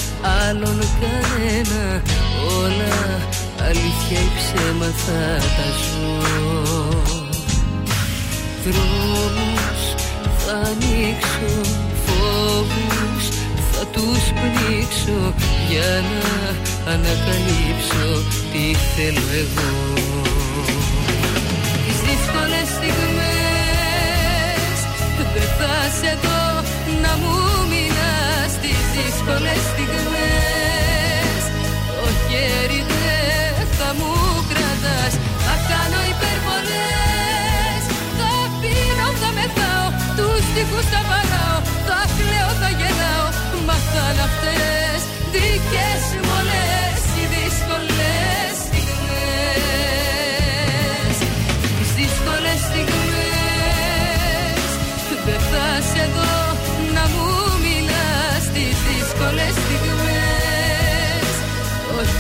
άλλον 0.47 0.79
κανένα. 0.99 2.01
Όλα 2.59 2.97
αλήθεια 3.67 4.19
ή 4.19 4.29
ψέματα 4.37 5.37
τα 5.37 5.67
ζω. 5.81 6.39
Δρόμους 8.63 9.81
θα 10.37 10.53
ανοίξω 10.53 11.53
Φόβους 12.05 13.23
θα 13.71 13.85
τους 13.85 14.23
πνίξω 14.37 15.33
Για 15.69 16.03
να 16.11 16.27
ανακαλύψω 16.91 18.07
τι 18.51 18.75
θέλω 18.95 19.27
εγώ. 19.43 19.71
Τις 21.85 21.99
δύσκολες 22.07 22.67
στιγμές 22.75 23.49
Δεν 25.33 25.49
θα 25.57 25.73
σε 26.01 26.17
δω 26.23 26.48
να 27.09 27.15
μου 27.21 27.35
μιλάς 27.71 28.51
Τις 28.63 28.81
δύσκολες 28.95 29.61
στιγμές. 29.71 31.41
Το 31.95 32.05
χέρι 32.25 32.81
δεν 32.93 33.67
θα 33.77 33.89
μου 33.97 34.11
κρατάς 34.51 35.13
Θα 35.45 35.55
κάνω 35.69 35.99
υπερβολές. 36.13 37.81
Θα 38.19 38.33
πίνω, 38.59 39.07
θα 39.21 39.29
μεθάω 39.37 39.87
Τους 40.17 40.43
τείχους 40.53 40.85
θα 40.93 41.01
βαράω 41.09 41.59
Θα 41.87 41.99
κλαίω, 42.17 42.51
θα 42.61 42.69
γελάω 42.79 43.27
Μα 43.67 43.77
θα 43.91 44.05
είναι 44.09 44.23
αυτές 44.29 44.99
δικές 45.33 46.03
μου 46.25 46.39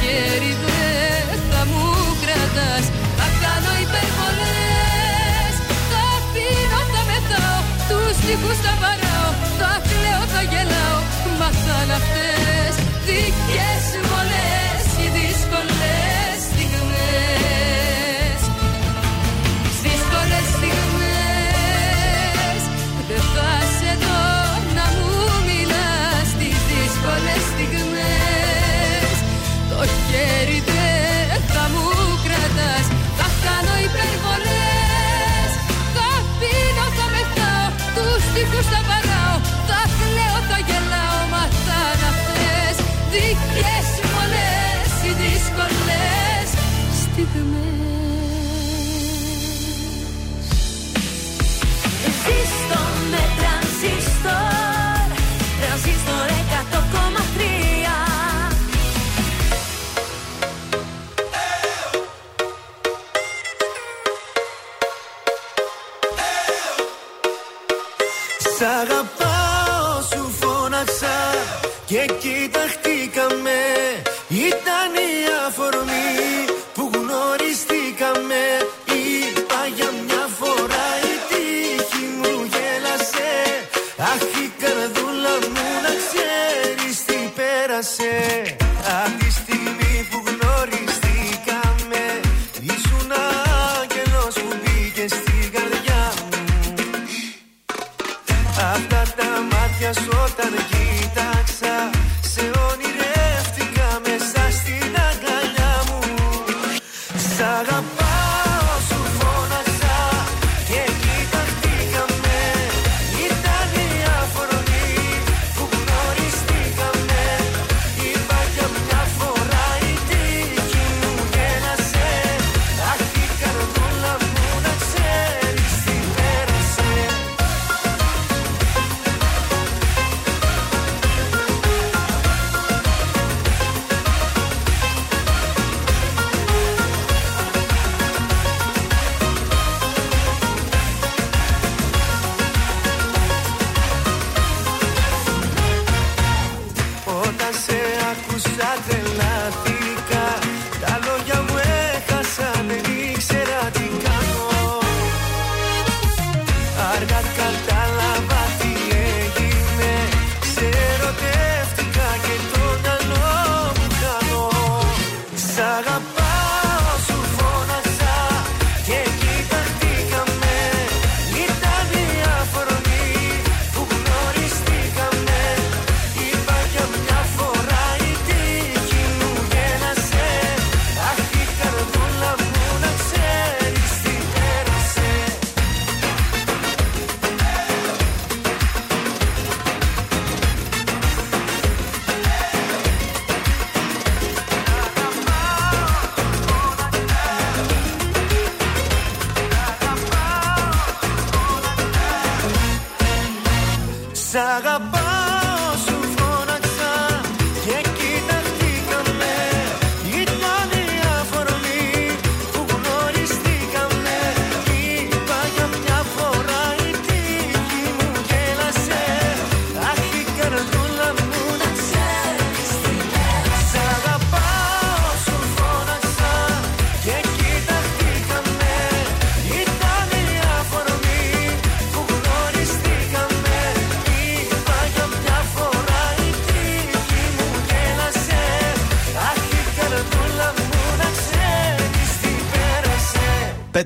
χέρι 0.09 0.53
δεν 0.65 1.39
θα 1.49 1.61
μου 1.69 1.85
κρατάς. 2.23 2.85
Θα 3.17 3.27
κάνω 3.41 3.71
υπερβολές. 3.85 5.53
Θα 5.91 6.05
πίνω, 6.33 6.81
θα 6.93 7.01
μεθάω. 7.09 7.59
Τους 7.89 8.15
τείχους 8.25 8.57
θα 8.65 8.73
βαράω. 8.81 9.29
Θα 9.59 9.71
κλαίω, 9.89 10.23
θα 10.33 10.41
γελάω. 10.51 10.99
Μα 11.39 11.49
θα 11.63 11.77
είναι 11.83 11.95
αυτές 12.01 12.73
δικές 13.07 13.78
κοιταχτήκαμε. 72.49 73.59
Ήταν 74.49 74.91
η 75.09 75.13
αφορμή 75.47 76.13
που 76.75 76.83
γνωριστήκαμε. 76.93 78.43
Είπα 78.99 79.61
για 79.77 79.89
μια 80.05 80.25
φορά 80.39 80.87
η 81.11 81.15
τύχη 81.29 82.05
μου 82.19 82.33
γέλασε. 82.53 83.31
Αχ 84.11 84.23
η 84.43 84.47
καρδούλα 84.61 85.33
μου 85.53 85.67
να 85.85 85.93
ξέρεις 86.01 86.95
τι 87.07 87.17
πέρασε. 87.37 88.15
Απ' 89.03 89.15
τη 89.19 89.29
στιγμή 89.39 89.93
που 90.09 90.17
γνωριστήκαμε 90.29 92.03
Ήσουν 92.73 93.11
άγγελος 93.77 94.35
που 94.41 94.51
μπήκε 94.61 95.05
στην 95.17 95.45
καρδιά 95.55 96.03
μου. 96.29 96.39
Αυτά 98.73 99.01
τα 99.17 99.29
μάτια 99.51 99.93
σου 99.93 100.11
όταν 100.25 100.53
κοίταξα 100.71 101.73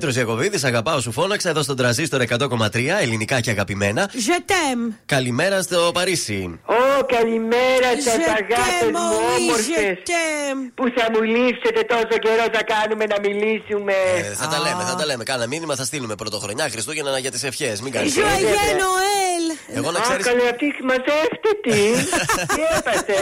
Πέτρος 0.04 0.22
Ιακοβίδη, 0.22 0.66
αγαπάω 0.66 1.00
σου 1.00 1.12
φώναξα 1.12 1.48
εδώ 1.48 1.62
στον 1.62 1.76
τραζίστορ 1.76 2.22
100,3 2.38 2.74
ελληνικά 3.00 3.40
και 3.40 3.50
αγαπημένα. 3.50 4.10
Ζετέμ. 4.12 4.80
Καλημέρα 5.06 5.62
στο 5.62 5.90
Παρίσι. 5.94 6.60
Ω, 6.66 7.04
καλημέρα 7.16 7.90
σας, 8.04 8.14
Je 8.14 8.28
αγάπες 8.40 8.80
t'aime, 8.80 8.90
μου, 8.92 8.98
oui, 8.98 9.40
όμορφες. 9.40 9.66
je 9.66 9.92
t'aime. 10.08 10.60
Που 10.74 10.84
θα 10.96 11.04
μου 11.12 11.22
λείψετε 11.22 11.80
τόσο 11.94 12.16
καιρό, 12.24 12.44
θα 12.52 12.62
κάνουμε 12.74 13.04
να 13.12 13.16
μιλήσουμε. 13.26 13.92
Ε, 14.16 14.22
θα 14.34 14.48
τα 14.48 14.58
λέμε, 14.58 14.82
θα 14.88 14.94
τα 14.94 15.04
λέμε. 15.06 15.24
Κάνα 15.24 15.46
μήνυμα 15.46 15.74
θα 15.74 15.84
στείλουμε 15.84 16.14
πρωτοχρονιά 16.14 16.68
Χριστούγεννα 16.72 17.18
για 17.18 17.30
τις 17.30 17.42
ευχές. 17.42 17.80
Μην 17.80 17.92
κάνεις. 17.92 18.14
Joyeux 18.16 18.72
Noël. 18.82 19.44
Εγώ 19.76 19.90
να 19.90 19.98
Α, 19.98 20.02
ξέρει. 20.02 20.22
καλέ, 20.22 20.42
αυτή 20.54 20.66
μαζεύτε 20.90 21.50
τι. 21.64 21.78
Τι 22.54 22.60
έπαθε. 22.78 23.20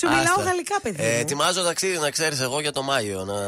Σου 0.00 0.08
μιλάω 0.08 0.38
γαλλικά, 0.48 0.76
παιδί. 0.82 1.02
Ε, 1.04 1.12
μου. 1.12 1.18
ετοιμάζω 1.20 1.62
ταξίδι 1.62 1.98
να 1.98 2.10
ξέρεις 2.10 2.40
εγώ 2.40 2.60
για 2.60 2.72
το 2.72 2.82
Μάιο 2.82 3.24
να 3.24 3.38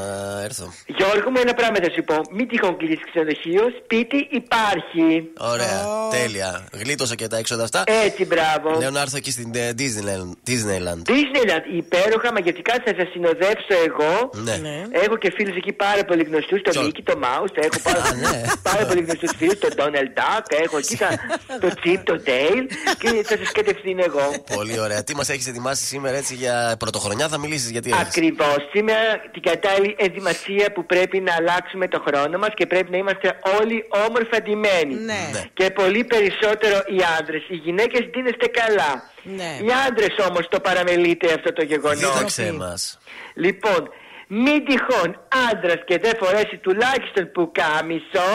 έρθω. 0.44 0.72
Γιώργο 0.86 1.30
μου, 1.30 1.38
ένα 1.40 1.54
πράγμα 1.54 1.76
θα 1.82 1.90
σου 1.94 2.02
πω. 2.04 2.14
Μην 2.36 2.48
τυχόν 2.48 2.76
κλείσεις 2.76 3.00
ξενοδοχείο, 3.10 3.62
σπίτι 3.84 4.28
υπάρχει. 4.30 5.30
Ωραία, 5.38 5.80
τέλεια. 6.10 6.68
Γλίτωσα 6.72 7.14
και 7.14 7.26
τα 7.26 7.36
έξοδα 7.36 7.62
αυτά. 7.64 7.82
Έτσι, 8.04 8.24
μπράβο. 8.24 8.78
Λέω 8.78 8.90
να 8.90 9.00
έρθω 9.00 9.16
εκεί 9.16 9.30
στην 9.30 9.50
ε, 9.54 9.70
Disneyland. 9.78 10.30
Disneyland. 10.50 11.00
Disneyland, 11.14 11.64
υπέροχα 11.76 12.32
μαγευτικά 12.32 12.72
θα 12.84 12.92
σα 12.98 13.04
συνοδεύσω 13.10 13.74
εγώ. 13.86 14.30
Ναι. 14.34 14.56
Έχω 15.04 15.16
και 15.16 15.32
φίλους 15.36 15.56
εκεί 15.56 15.72
πάρα 15.72 16.04
πολύ 16.04 16.22
γνωστούς. 16.24 16.60
Το 16.62 16.70
Mickey, 16.84 17.02
το 17.04 17.14
Mouse, 17.22 17.50
το 17.54 17.60
έχω 17.68 17.78
πάρα, 17.88 18.14
ναι. 18.14 18.42
πάρα 18.62 18.86
πολύ 18.86 19.00
γνωστούς 19.00 19.30
φίλους. 19.38 19.58
Το 19.58 19.68
Donald 19.76 20.10
Duck, 20.18 20.44
έχω 20.64 20.76
εκεί 20.78 20.96
τα- 20.96 21.18
το 21.62 21.68
Chip, 21.84 22.00
το 22.04 22.22
Dale 22.26 22.64
και 22.98 23.08
θα 23.28 23.36
σας 23.42 23.52
κατευθύνω 23.52 24.02
εγώ. 24.04 24.34
Πολύ 24.54 24.80
ωραία. 24.80 25.04
Τι 25.04 25.14
μας 25.16 25.28
έχεις 25.28 25.46
ετοιμάσει 25.46 25.84
σήμερα 25.84 26.16
έτσι 26.16 26.34
για 26.38 26.76
πρωτοχρονιά, 26.78 27.28
θα 27.28 27.38
μιλήσεις 27.38 27.70
γιατί 27.70 27.90
έχεις. 27.90 28.06
Ακριβώς. 28.06 28.56
Σήμερα 28.72 29.04
την 29.32 29.42
κατάλληλη 29.42 29.94
ενδυμασία 29.98 30.72
που 30.74 30.86
πρέπει 30.86 31.20
να 31.20 31.32
αλλάξουμε 31.38 31.88
το 31.88 32.02
χρόνο 32.06 32.38
μας 32.38 32.50
και 32.54 32.66
πρέπει 32.66 32.90
να 32.90 32.96
είμαστε 32.96 33.38
όλοι 33.60 33.84
όμορφα 34.06 34.36
ντυμένοι. 34.42 34.94
Ναι. 34.94 35.22
Και 35.54 35.70
πολύ 35.70 36.04
περισσότερο 36.04 36.76
οι 36.86 36.98
άντρε. 37.18 37.36
Οι 37.48 37.56
γυναίκες 37.66 38.00
ντύνεστε 38.10 38.46
καλά. 38.60 38.92
Ναι. 39.22 39.50
Οι 39.66 39.70
άντρε 39.88 40.06
όμως 40.28 40.48
το 40.48 40.60
παραμελείτε 40.60 41.26
αυτό 41.32 41.52
το 41.52 41.62
γεγονός. 41.64 42.12
Δίδαξε 42.12 42.52
μας. 42.52 42.98
Λοιπόν, 43.34 43.80
μην 44.28 44.64
τυχόν 44.64 45.20
άντρα 45.50 45.76
και 45.76 45.98
δεν 45.98 46.12
φορέσει 46.18 46.56
τουλάχιστον 46.56 47.30
πουκάμισο. 47.32 48.30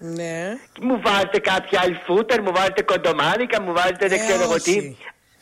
Ναι. 0.00 0.56
Μου 0.80 1.00
βάζετε 1.04 1.38
κάποια 1.38 1.80
άλλη 1.82 2.00
φούτερ, 2.06 2.42
μου 2.42 2.52
βάζετε 2.54 2.82
κοντομάδικα, 2.82 3.60
μου 3.60 3.72
βάζετε 3.72 4.08
δεν 4.08 4.18
Ε, 4.20 4.26
ξέρω 4.26 4.42
εγώ 4.42 4.60
τι. 4.60 4.96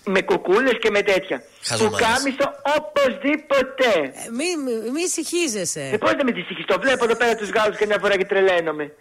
Όχι. 0.07 0.11
Με 0.11 0.23
κουκούλες 0.23 0.78
και 0.81 0.91
με 0.91 1.03
τέτοια. 1.03 1.43
Χαζομάρες. 1.62 1.99
Πουκάμισο 1.99 2.47
οπωσδήποτε. 2.77 3.89
Ε, 3.95 4.31
Μη, 4.39 4.49
μη, 4.65 4.91
μη 4.91 5.03
ησυχίζεσαι. 5.03 5.91
Ε, 5.93 5.97
πώς 5.97 6.12
να 6.19 6.24
με 6.24 6.33
τη 6.33 6.65
Το 6.65 6.77
βλέπω 6.81 7.05
εδώ 7.05 7.16
πέρα 7.16 7.35
τους 7.35 7.51
Γάλλους 7.51 7.77
και 7.77 7.87
μια 7.87 7.99
φορά 8.01 8.16
και 8.16 8.24
τρελαίνομαι. 8.24 8.93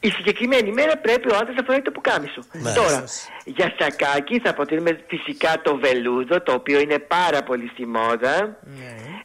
Η 0.00 0.10
συγκεκριμένη 0.10 0.72
μέρα 0.72 0.96
πρέπει 0.96 1.32
ο 1.32 1.36
άντρας 1.36 1.56
να 1.56 1.62
φοράει 1.62 1.82
το 1.82 1.90
πουκάμισο. 1.90 2.42
Μάλιστα. 2.52 2.82
Τώρα, 2.82 3.04
για 3.44 3.74
σακάκι 3.78 4.40
θα 4.40 4.50
αποτελούμε 4.50 4.98
φυσικά 5.06 5.60
το 5.62 5.76
βελούδο, 5.76 6.42
το 6.42 6.52
οποίο 6.52 6.80
είναι 6.80 6.98
πάρα 6.98 7.42
πολύ 7.42 7.68
στη 7.72 7.86
μόδα. 7.86 8.56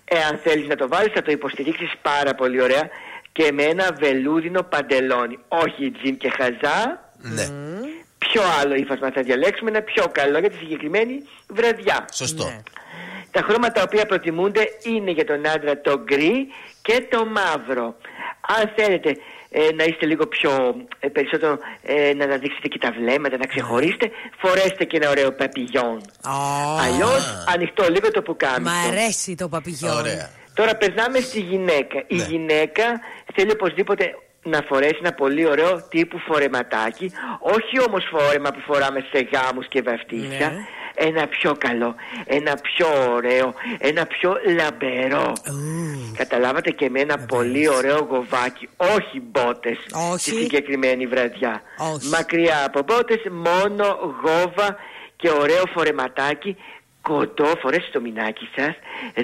Εάν 0.06 0.40
θέλεις 0.44 0.68
να 0.68 0.76
το 0.76 0.88
βάλεις, 0.88 1.14
θα 1.14 1.22
το 1.22 1.32
υποστηρίξεις 1.32 1.92
πάρα 2.02 2.36
πολύ 2.36 2.62
ωραία. 2.62 2.90
Και 3.32 3.52
με 3.52 3.64
ένα 3.64 3.96
βελούδινο 4.00 4.64
παντελόνι. 4.64 5.40
Όχι 5.48 5.92
τζιν 5.92 6.18
και 6.18 6.30
χαζά. 6.30 7.10
Ναι, 7.22 7.46
Ποιο 8.20 8.42
άλλο 8.62 8.76
ύφασμα 8.76 9.12
θα 9.12 9.22
διαλέξουμε, 9.22 9.70
ένα 9.70 9.82
πιο 9.82 10.04
καλό 10.12 10.40
για 10.40 10.50
τη 10.50 10.56
συγκεκριμένη 10.58 11.16
βραδιά. 11.48 12.06
σωστό. 12.14 12.46
Ναι. 12.46 12.62
Τα 13.32 13.42
χρώματα 13.42 13.72
τα 13.72 13.82
οποία 13.82 14.06
προτιμούνται 14.06 14.64
είναι 14.84 15.12
για 15.12 15.26
τον 15.26 15.48
άντρα 15.48 15.82
το 15.82 16.00
γκρι 16.04 16.48
και 16.82 17.06
το 17.10 17.26
μαύρο. 17.26 17.96
Αν 18.60 18.72
θέλετε 18.76 19.16
ε, 19.52 19.60
να 19.76 19.84
είστε 19.84 20.06
λίγο 20.06 20.28
πιο 20.28 20.76
ε, 21.00 21.08
περισσότερο 21.08 21.58
ε, 21.84 22.14
να 22.14 22.24
αναδείξετε 22.24 22.68
και 22.68 22.78
τα 22.78 22.92
βλέμματα, 23.00 23.38
να 23.38 23.46
ξεχωρίσετε, 23.46 24.12
φορέστε 24.38 24.84
και 24.86 24.98
ένα 24.98 25.10
ωραίο 25.10 25.32
παπηγιόν. 25.32 26.02
Αλλιώς 26.80 27.46
ανοιχτό 27.54 27.84
λίγο 27.90 28.12
το 28.12 28.22
πουκάμισο. 28.22 28.74
Μ' 28.76 28.88
αρέσει 28.92 29.36
το 29.36 29.50
παπηγιόν. 29.50 29.98
Ωραία. 29.98 30.30
Τώρα 30.54 30.76
περνάμε 30.76 31.20
στη 31.20 31.40
γυναίκα. 31.40 32.04
Η 32.08 32.16
Ναι. 32.16 32.24
γυναίκα 32.24 32.84
θέλει 33.36 33.52
οπωσδήποτε 33.52 34.16
να 34.44 34.62
φορέσει 34.68 34.98
ένα 35.00 35.12
πολύ 35.14 35.46
ωραίο 35.48 35.88
τύπου 35.90 36.20
φορεματάκι. 36.20 37.12
Όχι 37.40 37.88
όμως 37.88 38.04
φόρεμα 38.12 38.52
που 38.52 38.60
φοράμε 38.60 39.06
σε 39.12 39.28
γάμους 39.32 39.68
και 39.68 39.82
βαφτίσια. 39.82 40.50
Ναι. 40.50 40.58
Ένα 41.02 41.28
πιο 41.28 41.56
καλό, 41.58 41.96
ένα 42.26 42.56
πιο 42.56 42.88
ωραίο, 43.14 43.54
ένα 43.78 44.06
πιο 44.06 44.38
λαμπερό. 44.56 45.34
Καταλάβατε 46.18 46.70
και 46.70 46.90
με 46.90 47.00
ένα 47.00 47.18
πολύ 47.18 47.70
ωραίο 47.70 48.08
γοβάκι. 48.10 48.70
Όχι 48.78 49.22
μπότες 49.22 49.78
Όχι. 50.12 50.20
στη 50.30 50.42
συγκεκριμένη 50.42 51.08
βραδιά. 51.08 51.62
Όχι. 51.94 52.08
Μακριά 52.08 52.66
από 52.66 52.82
μπότες, 52.82 53.22
μόνο 53.32 53.86
γόβα 54.24 54.76
και 55.16 55.30
ωραίο 55.30 55.64
φορεματάκι 55.74 56.58
κοντό, 57.02 57.56
φορέστε 57.62 57.90
το 57.92 58.02
μινάκι 58.02 58.50
σας, 58.56 58.76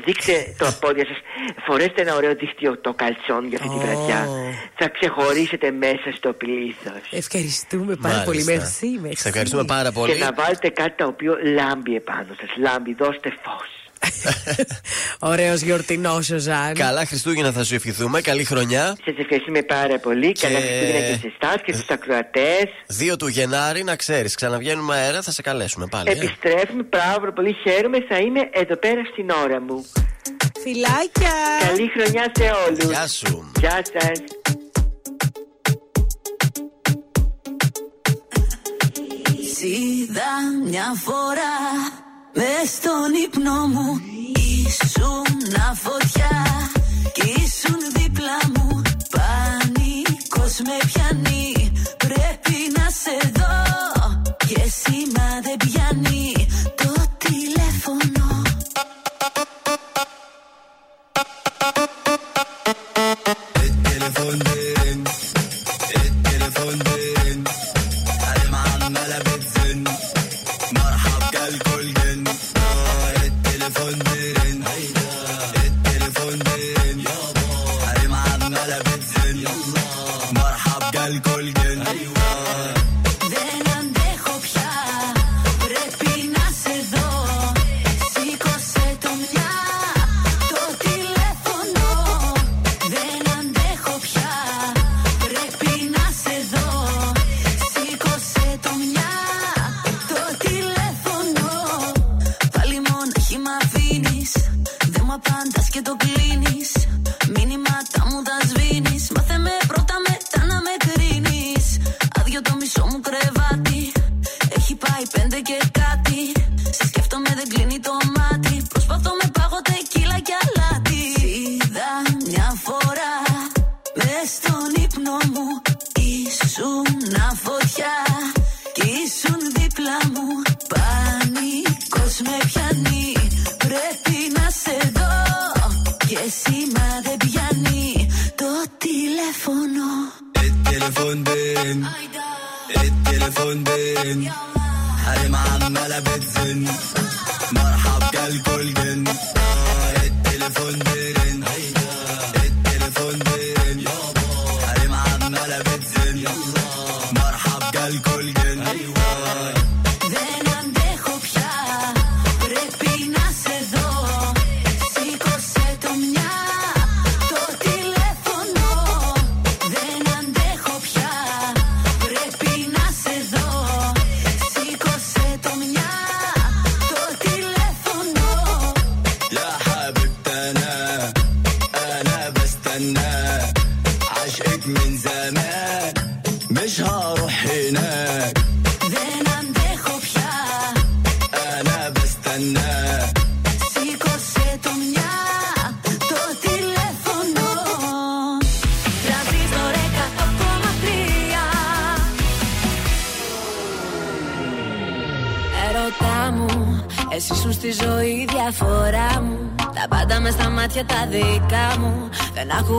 δείξτε 0.06 0.56
το 0.57 0.77
πόδια 0.80 1.06
σας, 1.06 1.18
φορέστε 1.65 2.02
ένα 2.02 2.15
ωραίο 2.15 2.35
δίχτυο 2.35 2.77
το 2.77 2.93
καλτσόν 2.93 3.47
για 3.47 3.57
αυτή 3.61 3.69
τη 3.69 3.85
βραδιά. 3.85 4.27
Θα 4.76 4.89
ξεχωρίσετε 4.89 5.72
μέσα 5.72 6.11
στο 6.15 6.34
πλήθος. 6.34 7.02
Ευχαριστούμε 7.11 7.95
πάρα 7.95 8.23
πολύ. 8.26 8.43
Μερσή, 8.43 8.99
μερσή. 9.02 9.22
Σε 9.22 9.27
ευχαριστούμε 9.27 9.64
πάρα 9.65 9.91
πολύ. 9.91 10.14
Και 10.14 10.23
να 10.23 10.34
βάλετε 10.34 10.69
κάτι 10.69 10.95
το 10.95 11.06
οποίο 11.06 11.38
λάμπει 11.43 11.95
επάνω 11.95 12.34
σας. 12.39 12.49
Λάμπει, 12.57 12.93
δώστε 12.93 13.30
φως. 13.43 13.84
Ωραίος 15.32 15.61
γιορτινός 15.61 16.30
ο 16.30 16.38
Ζαν. 16.38 16.73
Καλά 16.73 17.06
Χριστούγεννα 17.06 17.52
θα 17.52 17.64
σου 17.64 17.76
ευχηθούμε. 17.76 18.22
Καλή 18.22 18.44
χρονιά. 18.44 18.98
Σας 19.06 19.15
ευχαριστούμε 19.18 19.61
πάρα 19.61 19.99
πολύ. 19.99 20.32
Καλά 20.32 20.60
Χριστούγεννα 20.60 20.99
και 20.99 21.18
σε 21.22 21.34
εσάς 21.40 21.56
και 21.65 21.73
στους 21.73 21.88
ακροατές. 21.90 22.64
2 23.14 23.15
του 23.18 23.27
Γενάρη, 23.27 23.84
να 23.84 23.95
ξέρεις, 23.95 24.36
ξαναβγαίνουμε 24.36 24.95
αέρα, 24.95 25.22
θα 25.22 25.32
σε 25.32 25.41
καλέσουμε 25.41 25.86
πάλι. 25.88 26.10
ε. 26.10 26.11
Επιστρέφουμε 26.11 26.84
πάρα 26.84 27.34
πολύ. 27.34 27.56
Χαίρομαι. 27.64 27.98
Θα 28.10 28.18
είμαι 28.18 28.40
εδώ 28.52 28.76
πέρα 28.77 29.02
στην 29.11 29.30
ώρα 29.30 29.61
μου. 29.61 29.86
Φιλάκια. 30.61 31.34
Καλή 31.68 31.91
χρονιά 31.98 32.32
σε 32.36 32.52
όλους. 32.68 32.84
Γεια 32.84 33.07
σου. 33.07 33.52
Γεια 33.60 33.82
σας. 33.94 34.19
Είδα 39.61 40.32
μια 40.65 40.94
φορά 41.03 41.53
με 42.35 42.53
στον 42.65 43.13
ύπνο 43.25 43.67
μου 43.67 44.01
Ήσουν 44.35 45.25
φωτιά 45.75 46.45
κι 47.13 47.27
ήσουν 47.27 47.79
δίπλα 47.95 48.37
μου. 48.55 48.81
Πανικός 49.15 50.59
με 50.59 50.77
πιάνει 50.85 51.71
Πρέπει 51.97 52.57
να 52.77 52.89
σε 53.01 53.31
δω. 53.35 53.55
Και 54.47 54.61
σήμα 54.79 55.29
δεν 55.43 55.57
πιάνει 55.57 56.44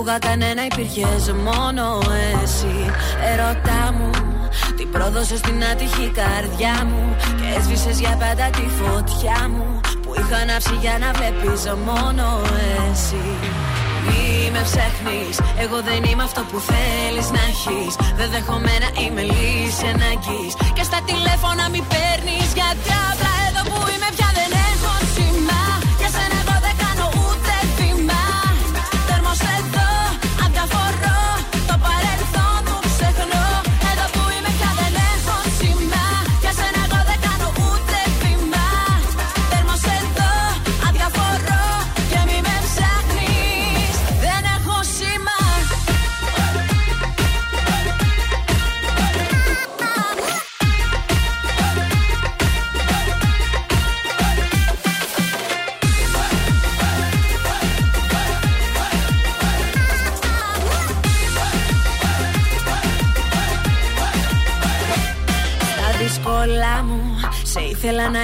Δεν 0.07 0.15
άκουγα 0.15 0.31
κανένα 0.31 0.65
υπήρχες 0.65 1.33
μόνο 1.49 1.85
εσύ. 2.43 2.77
Ερωτά 3.33 3.83
μου 3.97 4.11
Τι 4.77 4.85
πρόδωσες 4.85 5.39
στην 5.39 5.65
άτυχη 5.73 6.07
καρδιά 6.21 6.85
μου. 6.89 7.17
Και 7.39 7.59
έσβησες 7.59 8.01
για 8.01 8.17
πάντα 8.23 8.47
τη 8.57 8.65
φωτιά 8.79 9.49
μου. 9.49 9.81
Που 10.03 10.13
είχα 10.19 10.37
ανάψει 10.37 10.75
για 10.81 10.97
να 11.03 11.11
βλέπεις 11.17 11.63
μόνο 11.89 12.27
εσύ. 12.91 13.27
Μη 14.07 14.51
με 14.53 14.63
ψάχνεις, 14.69 15.37
εγώ 15.65 15.79
δεν 15.89 16.01
είμαι 16.09 16.23
αυτό 16.23 16.41
που 16.51 16.59
θέλεις 16.71 17.29
να 17.37 17.43
έχεις. 17.53 17.93
Δεν 18.19 18.29
δέχομαι 18.31 18.75
να 18.85 18.91
είμαι 19.01 19.23
λύση 19.33 19.87
αναγκής 19.95 20.53
Και 20.77 20.85
στα 20.89 20.99
τηλέφωνα 21.09 21.65
μη 21.73 21.83
παίρνεις 21.93 22.49
γιατί 22.59 22.96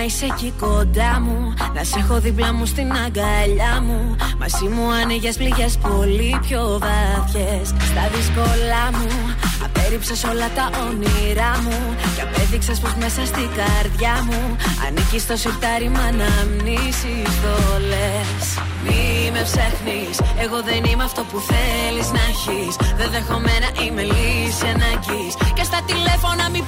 να 0.03 0.09
είσαι 0.09 0.27
εκεί 0.27 0.53
κοντά 0.61 1.21
μου. 1.21 1.55
Να 1.75 1.85
σε 1.85 1.99
έχω 1.99 2.21
δίπλα 2.21 2.53
μου 2.53 2.67
στην 2.67 2.93
αγκαλιά 2.93 3.81
μου. 3.87 4.17
Μαζί 4.39 4.67
μου 4.75 4.93
άνοιγες 5.03 5.37
πληγές 5.37 5.77
πολύ 5.77 6.39
πιο 6.47 6.79
βαθιές 6.85 7.67
Στα 7.91 8.05
δύσκολα 8.15 8.85
μου 8.93 9.09
Απέριψες 9.65 10.25
όλα 10.25 10.49
τα 10.57 10.67
όνειρά 10.87 11.53
μου. 11.65 11.79
Και 12.15 12.23
απέδειξες 12.23 12.79
πως 12.81 12.95
μέσα 12.95 13.27
στην 13.27 13.49
καρδιά 13.59 14.15
μου 14.29 14.57
Ανήκεις 14.87 15.23
στο 15.23 15.37
σιρτάρι 15.37 15.89
μ' 15.89 16.03
αναμνήσεις 16.11 17.33
δόλες 17.43 18.45
Μη 18.85 19.31
με 19.35 19.43
ψάχνεις 19.49 20.17
Εγώ 20.45 20.59
δεν 20.69 20.81
είμαι 20.91 21.05
αυτό 21.11 21.23
που 21.31 21.39
θέλεις 21.51 22.09
να 22.17 22.23
έχεις. 22.33 22.73
Δεν 22.99 23.09
δέχομαι 23.15 23.55
να 23.65 23.71
είμαι 23.83 24.03
λύση 24.13 24.67
ανάγκης. 24.75 25.33
Και 25.57 25.65
στα 25.71 25.81
τηλέφωνα 25.89 26.45
μη 26.53 26.63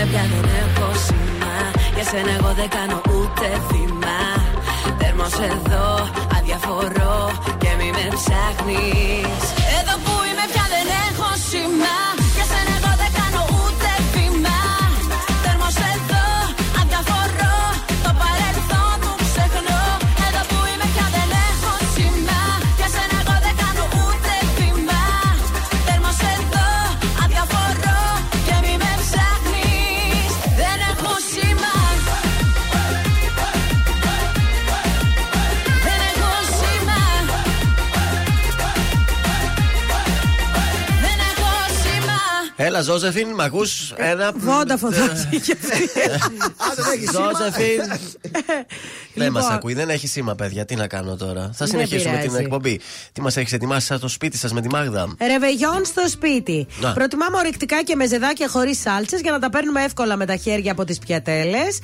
Εδώ 0.00 0.08
που 0.08 0.16
είμαι 0.16 0.18
πια 0.18 0.24
δεν 0.32 0.50
έχω 0.62 0.94
σήμα. 0.94 1.56
Για 1.94 2.04
σένα 2.04 2.30
εγώ 2.38 2.52
δεν 2.54 2.68
κάνω 2.68 3.00
ούτε 3.14 3.46
βήμα 3.68 4.20
Τέρμος 4.98 5.32
εδώ 5.32 5.86
αδιαφορώ 6.38 7.30
και 7.58 7.68
μη 7.78 7.90
με 7.90 8.06
ψάχνεις 8.16 9.59
Έλα, 42.80 42.88
Ζώζεφιν, 42.88 43.28
μ' 43.28 43.40
ακούς; 43.40 43.92
Ένα. 43.96 44.32
Βόντα 44.36 44.76
φωτός 44.76 45.26
είχε 45.30 45.56
Ζώζεφιν. 47.12 47.86
Δεν 49.14 49.26
Λοιπόν. 49.26 49.42
μας 49.42 49.50
ακούει, 49.50 49.74
δεν 49.74 49.88
έχει 49.88 50.06
σήμα, 50.06 50.34
παιδιά. 50.34 50.64
Τι 50.64 50.74
να 50.74 50.86
κάνω 50.86 51.16
τώρα. 51.16 51.40
Θα 51.40 51.50
Δεν 51.58 51.66
συνεχίσουμε 51.68 52.12
την 52.16 52.20
πειράζει. 52.28 52.42
εκπομπή. 52.44 52.80
Τι 53.12 53.20
μας 53.20 53.36
έχεις 53.36 53.52
ετοιμάσει 53.52 53.86
σαν 53.86 54.00
το 54.00 54.08
σπίτι 54.08 54.36
σας 54.36 54.52
με 54.52 54.60
τη 54.60 54.68
Μάγδα; 54.68 55.14
Ρεβεγιόν 55.26 55.84
στο 55.84 56.08
σπίτι. 56.08 56.66
Να. 56.80 56.92
Προτιμάμε 56.92 57.36
ορεικτικά 57.36 57.82
και 57.82 57.94
μεζεδάκια 57.96 58.48
χωρίς 58.48 58.80
σάλτσες 58.80 59.20
για 59.20 59.30
να 59.32 59.38
τα 59.38 59.50
παίρνουμε 59.50 59.82
εύκολα 59.84 60.16
με 60.16 60.26
τα 60.26 60.36
χέρια 60.36 60.72
από 60.72 60.84
τις 60.84 60.98
πιατέλες. 60.98 61.78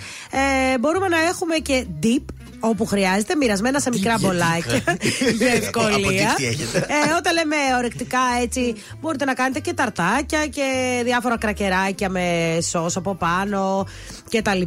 Ε, 0.74 0.78
μπορούμε 0.78 1.08
να 1.08 1.18
έχουμε 1.18 1.56
και 1.56 1.86
dip 2.02 2.24
όπου 2.60 2.84
χρειάζεται, 2.86 3.34
μοιρασμένα 3.36 3.80
σε 3.80 3.90
μικρά 3.92 4.14
μπολάκια. 4.20 4.82
για 5.36 5.48
Από 5.56 5.56
ευκολία. 5.56 6.32
dip 6.32 6.36
τι 6.36 6.46
έχετε; 6.46 6.78
Ε, 6.78 7.12
όταν 7.18 7.34
λέμε 7.34 7.56
ορεικτικά 7.78 8.18
έτσι, 8.42 8.74
μπορείτε 9.00 9.24
να 9.24 9.34
κάνετε 9.34 9.60
και 9.60 9.72
ταρτάκια 9.72 10.46
και 10.46 11.00
διάφορα 11.04 11.38
κρακεράκια 11.38 12.08
με 12.08 12.58
σως 12.70 12.96
από 12.96 13.14
πάνω 13.14 13.86
κτλ. 14.30 14.60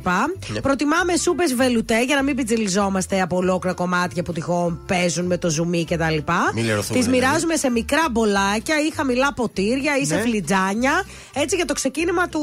Ναι. 0.54 0.60
Προτιμάμε 0.62 1.16
σούπες 1.18 1.54
βελουτέ 1.56 2.04
για 2.04 2.16
να 2.16 2.24
μην 2.24 2.36
πιτζιλιζόμαστε 2.36 3.22
από 3.22 3.36
ολόκληρα 3.36 3.76
κομμάτια 3.76 4.24
που 4.24 4.34
τυχόν 4.34 4.80
παίζουν 4.88 5.26
με 5.26 5.38
το 5.38 5.50
ζουμί 5.50 5.86
κτλ. 5.86 6.18
Μην 6.54 6.66
λερωθούμε, 6.66 6.98
Τις 7.00 7.06
δηλαδή. 7.08 7.10
μοιράζουμε 7.10 7.56
σε 7.56 7.70
μικρά 7.70 8.06
μπολάκια 8.12 8.76
ή 8.88 8.92
χαμηλά 8.96 9.34
ποτήρια 9.34 9.98
ή 10.02 10.06
σε 10.06 10.16
Ναι. 10.16 10.22
φλιτζάνια. 10.22 11.04
Έτσι 11.34 11.56
για 11.56 11.66
το 11.66 11.74
ξεκίνημα 11.74 12.28
του 12.28 12.40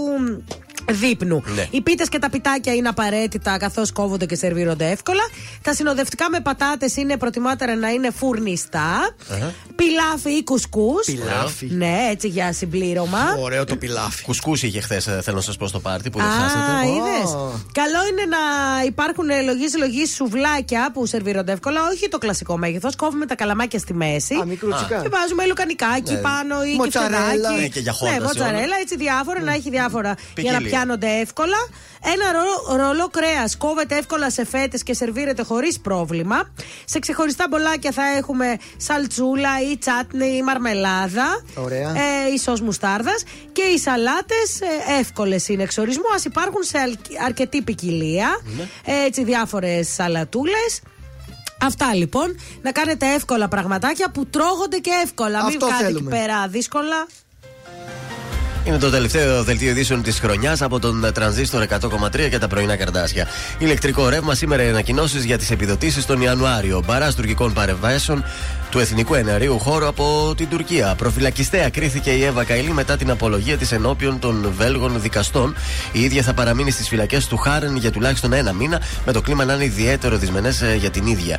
δείπνου. 0.90 1.42
Ναι. 1.54 1.66
Οι 1.70 1.80
πίτες 1.80 2.08
και 2.08 2.18
τα 2.18 2.30
πιτάκια 2.30 2.74
είναι 2.74 2.88
απαραίτητα 2.88 3.58
καθώς 3.58 3.92
κόβονται 3.92 4.26
και 4.26 4.34
σερβίρονται 4.36 4.90
εύκολα. 4.90 5.22
Τα 5.62 5.74
συνοδευτικά 5.74 6.30
με 6.30 6.40
πατάτες 6.40 6.96
είναι 6.96 7.16
προτιμότερα 7.16 7.74
να 7.74 7.88
είναι 7.88 8.10
φουρνιστά. 8.10 9.14
Πιλάφι 9.76 10.30
ή 10.38 10.44
κουσκούς. 10.44 11.04
Πιλάφι. 11.06 11.66
Ναι, 11.70 11.96
έτσι 12.10 12.28
για 12.28 12.52
συμπλήρωμα. 12.52 13.18
Ωραίο 13.40 13.64
το 13.64 13.76
πιλάφι. 13.76 14.22
Κουσκούς 14.22 14.62
είχε 14.62 14.80
χθες, 14.80 15.04
θέλω 15.04 15.36
να 15.36 15.40
σας 15.42 15.56
πω 15.56 15.66
στο 15.66 15.80
πάρτι 15.80 16.10
που 16.10 16.18
δεν 16.18 16.26
Α, 16.28 16.30
χάσατε. 16.30 16.86
είδες. 16.88 17.30
Καλό 17.72 18.00
είναι 18.10 18.24
να 18.36 18.38
υπάρχουν 18.86 19.24
λογή 19.44 19.68
συλλογή 19.68 20.06
σουβλάκια 20.06 20.90
που 20.92 21.06
σερβίρονται 21.06 21.52
εύκολα, 21.52 21.80
όχι 21.92 22.08
το 22.08 22.18
κλασικό 22.18 22.56
μέγεθος. 22.58 22.96
Κόβουμε 22.96 23.26
τα 23.26 23.34
καλαμάκια 23.34 23.78
στη 23.78 23.94
μέση. 23.94 24.34
Α, 24.34 24.44
μικρούτσικα. 24.46 25.00
Και 25.02 25.08
βάζουμε 25.08 25.46
λουκανικάκι 25.46 26.12
Ναι. 26.12 26.18
πάνω 26.18 26.64
ή 26.64 26.74
Μοτσαρέλα. 26.74 27.18
κεφτεδάκι. 27.32 27.60
Ναι, 27.60 27.66
και 27.68 27.80
για 27.80 27.92
χόρταση 27.92 28.18
Ναι, 28.20 28.24
μοτσαρέλα, 28.26 28.76
έτσι 28.82 28.96
διάφορα, 28.96 29.40
να 29.42 29.52
έχει 29.52 29.70
διάφορα 29.70 30.14
για 30.36 30.52
να 30.52 30.58
Ποικιλία. 30.58 30.75
Πιάνονται 30.76 31.06
εύκολα. 31.20 31.56
Ένα 32.02 32.32
ρο- 32.32 32.76
ρολό 32.76 33.08
κρέας 33.08 33.56
κόβεται 33.56 33.96
εύκολα 33.96 34.30
σε 34.30 34.46
φέτες 34.46 34.82
και 34.82 34.94
σερβίρεται 34.94 35.42
χωρίς 35.42 35.80
πρόβλημα. 35.80 36.50
Σε 36.84 36.98
ξεχωριστά 36.98 37.46
μπολάκια 37.50 37.92
θα 37.92 38.02
έχουμε 38.16 38.56
σαλτσούλα 38.76 39.50
ή 39.70 39.76
τσάτνη 39.78 40.36
ή 40.36 40.42
μαρμελάδα. 40.42 41.42
Ωραία. 41.54 41.90
Ε, 41.90 42.32
ή 42.34 42.38
σως 42.38 42.60
μουστάρδας 42.60 43.22
και 43.52 43.62
οι 43.62 43.78
σαλάτες 43.78 44.60
ε, 44.60 44.98
εύκολες 44.98 45.48
είναι 45.48 45.62
εξορισμού 45.62 46.04
ας 46.14 46.24
υπάρχουν 46.24 46.62
σε 46.62 46.78
αλ- 46.78 46.96
αρκετή 47.24 47.62
ποικιλία 47.62 48.40
Ναι. 48.56 48.62
ε, 48.84 49.04
έτσι 49.04 49.24
διάφορες 49.24 49.88
σαλατούλες 49.88 50.80
Αυτά 51.62 51.94
λοιπόν, 51.94 52.36
να 52.62 52.72
κάνετε 52.72 53.06
εύκολα 53.14 53.48
πραγματάκια 53.48 54.10
που 54.10 54.26
τρώγονται 54.26 54.78
και 54.78 54.90
εύκολα. 55.04 55.38
Μην 55.44 55.46
Αυτό 55.46 55.66
βγάλετε 55.66 55.84
εκεί 55.88 55.94
θέλουμε. 55.96 56.16
πέρα 56.16 56.48
δύσκολα. 56.48 57.06
Είναι 58.66 58.78
το 58.78 58.90
τελευταίο 58.90 59.42
δελτίο 59.42 59.70
ειδήσεων 59.70 60.02
της 60.02 60.18
χρονιάς 60.18 60.62
από 60.62 60.78
τον 60.78 61.10
Τρανζίστορ 61.14 61.66
100,3 61.80 62.28
και 62.30 62.38
τα 62.38 62.48
πρωινά 62.48 62.76
καρδάσια. 62.76 63.26
Ηλεκτρικό 63.58 64.08
ρεύμα 64.08 64.34
σήμερα 64.34 64.62
οι 64.62 64.68
ανακοινώσεις 64.68 65.24
για 65.24 65.38
τις 65.38 65.50
επιδοτήσεις 65.50 66.06
τον 66.06 66.20
Ιανουάριο. 66.20 66.82
Μπαρά 66.86 67.12
τουρκικών 67.12 67.52
παρεμβάσεων 67.52 68.24
του 68.70 68.78
Εθνικού 68.78 69.14
Εναερίου 69.14 69.58
Χώρου 69.58 69.86
από 69.86 70.34
την 70.36 70.48
Τουρκία. 70.48 70.94
Προφυλακιστέα 70.94 71.70
κρίθηκε 71.70 72.10
η 72.10 72.24
Εύα 72.24 72.44
Καηλή 72.44 72.72
μετά 72.72 72.96
την 72.96 73.10
απολογία 73.10 73.56
της 73.56 73.72
ενώπιον 73.72 74.18
των 74.18 74.52
Βέλγων 74.56 75.00
δικαστών. 75.00 75.54
Η 75.92 76.00
ίδια 76.00 76.22
θα 76.22 76.34
παραμείνει 76.34 76.70
στις 76.70 76.88
φυλακές 76.88 77.26
του 77.26 77.36
Χάρεν 77.36 77.76
για 77.76 77.90
τουλάχιστον 77.90 78.32
ένα 78.32 78.52
μήνα, 78.52 78.80
με 79.06 79.12
το 79.12 79.20
κλίμα 79.20 79.44
να 79.44 79.54
είναι 79.54 79.64
ιδιαίτερο 79.64 80.16
δυσμενές 80.16 80.62
για 80.78 80.90
την 80.90 81.06
ίδια. 81.06 81.38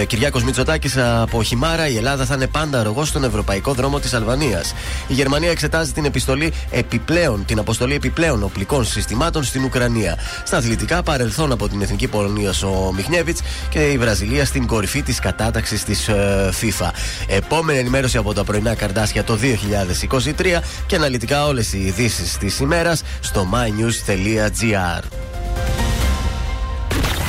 Ε, 0.00 0.04
Κυριάκος 0.04 0.44
Μητσοτάκης 0.44 0.96
από 0.96 1.42
Χιμάρα, 1.42 1.88
η 1.88 1.96
Ελλάδα 1.96 2.24
θα 2.24 2.34
είναι 2.34 2.46
πάντα 2.46 2.80
αργό 2.80 3.04
στον 3.04 3.24
ευρωπαϊκό 3.24 3.72
δρόμο 3.72 3.98
της 4.00 4.14
Αλβανίας. 4.14 4.74
Η 5.06 5.12
Γερμανία 5.12 5.50
εξετάζει 5.50 5.92
την 5.92 6.04
επιστολή 6.04 6.52
επιπλέον, 6.70 7.44
την 7.44 7.58
αποστολή 7.58 7.94
επιπλέον 7.94 8.42
οπλικών 8.42 8.84
συστημάτων 8.84 9.44
στην 9.44 9.64
Ουκρανία. 9.64 10.18
Στα 10.44 10.56
αθλητικά, 10.56 11.02
παρελθόν 11.02 11.52
από 11.52 11.68
την 11.68 11.82
Εθνική 11.82 12.06
Πολωνία 12.06 12.52
ο 12.64 12.92
Μιχνιέβιτ 12.92 13.38
και 13.68 13.78
η 13.78 13.98
Βραζιλία 13.98 14.44
στην 14.44 14.66
κορυφή 14.66 15.02
της 15.02 15.18
κατάταξης 15.18 15.84
της 15.84 16.08
FIFA. 16.48 16.90
Επόμενη 17.26 17.78
ενημέρωση 17.78 18.16
από 18.16 18.34
τα 18.34 18.44
πρωινά 18.44 18.74
καρδάσια 18.74 19.24
το 19.24 19.38
2023 19.42 20.60
και 20.86 20.96
αναλυτικά 20.96 21.46
όλες 21.46 21.72
οι 21.72 21.78
ειδήσεις 21.78 22.36
της 22.38 22.60
ημέρας 22.60 23.02
στο 23.20 23.48
mynews.gr. 23.52 25.02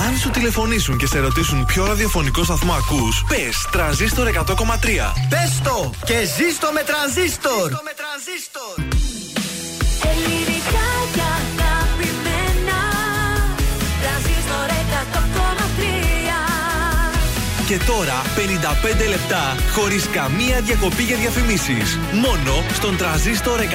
Αν 0.07 0.17
σου 0.17 0.29
τηλεφωνήσουν 0.29 0.97
και 0.97 1.07
σε 1.07 1.19
ρωτήσουν 1.19 1.65
ποιο 1.65 1.85
ραδιοφωνικό 1.85 2.43
σταθμό 2.43 2.73
ακούς, 2.73 3.25
πες 3.27 3.67
τρανζίστορ 3.71 4.27
100,3. 4.27 5.13
Πες 5.29 5.61
το 5.63 5.91
και 6.05 6.17
ζήστο 6.37 6.69
με 6.73 6.81
τρανζίστορ. 6.83 7.71
Ελληνικά 10.03 10.85
Και 17.67 17.77
τώρα 17.77 18.21
55 19.05 19.09
λεπτά 19.09 19.55
χωρίς 19.71 20.09
καμία 20.09 20.61
διακοπή 20.61 21.03
για 21.03 21.17
διαφημίσεις. 21.17 21.99
Μόνο 22.13 22.63
στον 22.73 22.97
τραζίστορ 22.97 23.59
100,3. 23.59 23.65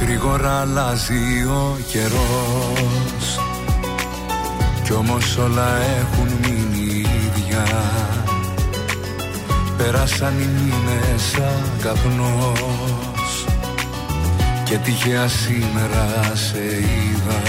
Γρήγορα 0.00 0.60
αλλάζει 0.60 1.44
ο 1.44 1.76
καιρός 1.92 3.07
κι 4.88 4.94
όμως 4.94 5.36
όλα 5.36 5.76
έχουν 6.00 6.28
μείνει 6.42 7.00
ίδια. 7.00 7.64
Πέρασαν 9.76 10.34
οι 10.40 10.46
μήνες 10.46 11.22
σαν 11.32 11.62
καπνός. 11.82 13.44
Και 14.64 14.76
τυχαία 14.76 15.28
σήμερα 15.28 16.32
σε 16.34 16.58
είδα. 16.58 17.40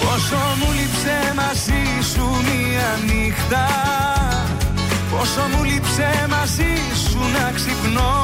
Πόσο 0.00 0.36
μου 0.58 0.72
λείψε 0.72 1.32
μαζί 1.36 1.82
σου 2.12 2.24
μία 2.24 2.98
νύχτα. 3.06 3.66
Πόσο 5.10 5.40
μου 5.54 5.64
λείψε 5.64 6.26
μαζί 6.28 6.74
σου 7.08 7.18
να 7.18 7.52
ξυπνώ. 7.52 8.14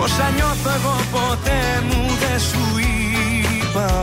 Όσα 0.00 0.30
νιώθω 0.36 0.70
εγώ 0.78 0.96
ποτέ 1.10 1.82
μου 1.88 2.16
δεν 2.20 2.40
σου 2.40 2.78
είπα 2.78 4.02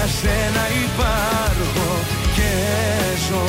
για 0.00 0.08
σένα 0.08 0.64
υπάρχω 0.84 1.88
και 2.34 2.50
ζω. 3.28 3.44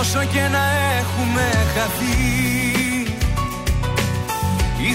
Όσο 0.00 0.24
και 0.24 0.48
να 0.48 0.64
έχουμε 0.98 1.50
χαθεί 1.74 2.22
Η 2.22 2.25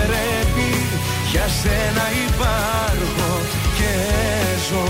πρέπει 0.00 0.68
για 1.30 1.46
σένα 1.60 2.04
υπάρχω 2.26 3.30
και 3.78 3.92
ζω. 4.68 4.88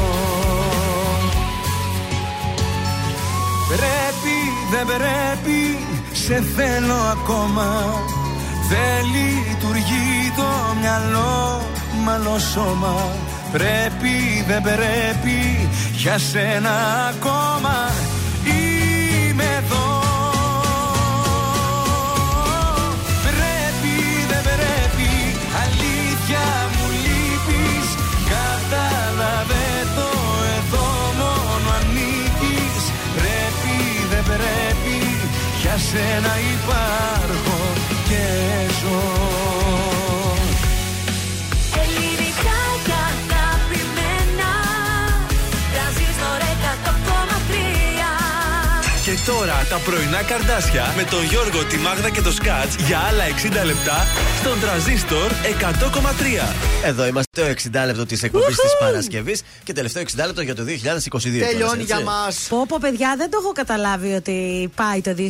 Πρέπει 3.68 4.36
δεν 4.70 4.86
πρέπει 4.86 5.78
σε 6.12 6.42
θέλω 6.56 6.94
ακόμα. 6.94 7.94
Δεν 8.68 9.04
λειτουργεί 9.14 10.32
το 10.36 10.74
μυαλό 10.80 11.62
μάλλον 12.04 12.40
σώμα. 12.40 12.94
Πρέπει 13.52 14.44
δεν 14.46 14.62
πρέπει 14.62 15.68
για 15.92 16.18
σένα 16.18 16.70
ακόμα 17.10 17.89
σένα 35.88 36.34
υπάρχω 36.54 37.60
και 38.08 38.24
ζω 38.80 39.19
τώρα 49.26 49.66
τα 49.68 49.78
πρωινά 49.84 50.22
καρδάσια 50.22 50.92
με 50.96 51.04
τον 51.04 51.22
Γιώργο, 51.24 51.64
τη 51.64 51.76
Μάγδα 51.76 52.10
και 52.10 52.20
το 52.20 52.32
Σκάτς 52.32 52.74
για 52.86 52.98
άλλα 52.98 53.24
60 53.62 53.64
λεπτά 53.64 54.06
στον 54.40 54.60
τραζίστορ 54.60 55.30
100,3. 55.60 56.54
Εδώ 56.84 57.06
είμαστε 57.06 57.30
το 57.42 57.78
60 57.82 57.86
λεπτό 57.86 58.06
της 58.06 58.22
εκπομπής 58.22 58.56
της 58.56 58.76
Παρασκευής 58.80 59.42
και 59.64 59.72
τελευταίο 59.72 60.02
60 60.02 60.06
λεπτό 60.26 60.42
για 60.42 60.54
το 60.54 60.62
2022. 60.62 60.66
Τελειώνει 61.50 61.82
για 61.82 62.00
μας. 62.00 62.46
Πω 62.48 62.64
πω 62.68 62.76
παιδιά 62.80 63.14
δεν 63.16 63.30
το 63.30 63.38
έχω 63.42 63.52
καταλάβει 63.52 64.12
ότι 64.12 64.70
πάει 64.74 65.00
το 65.00 65.10
2022 65.10 65.20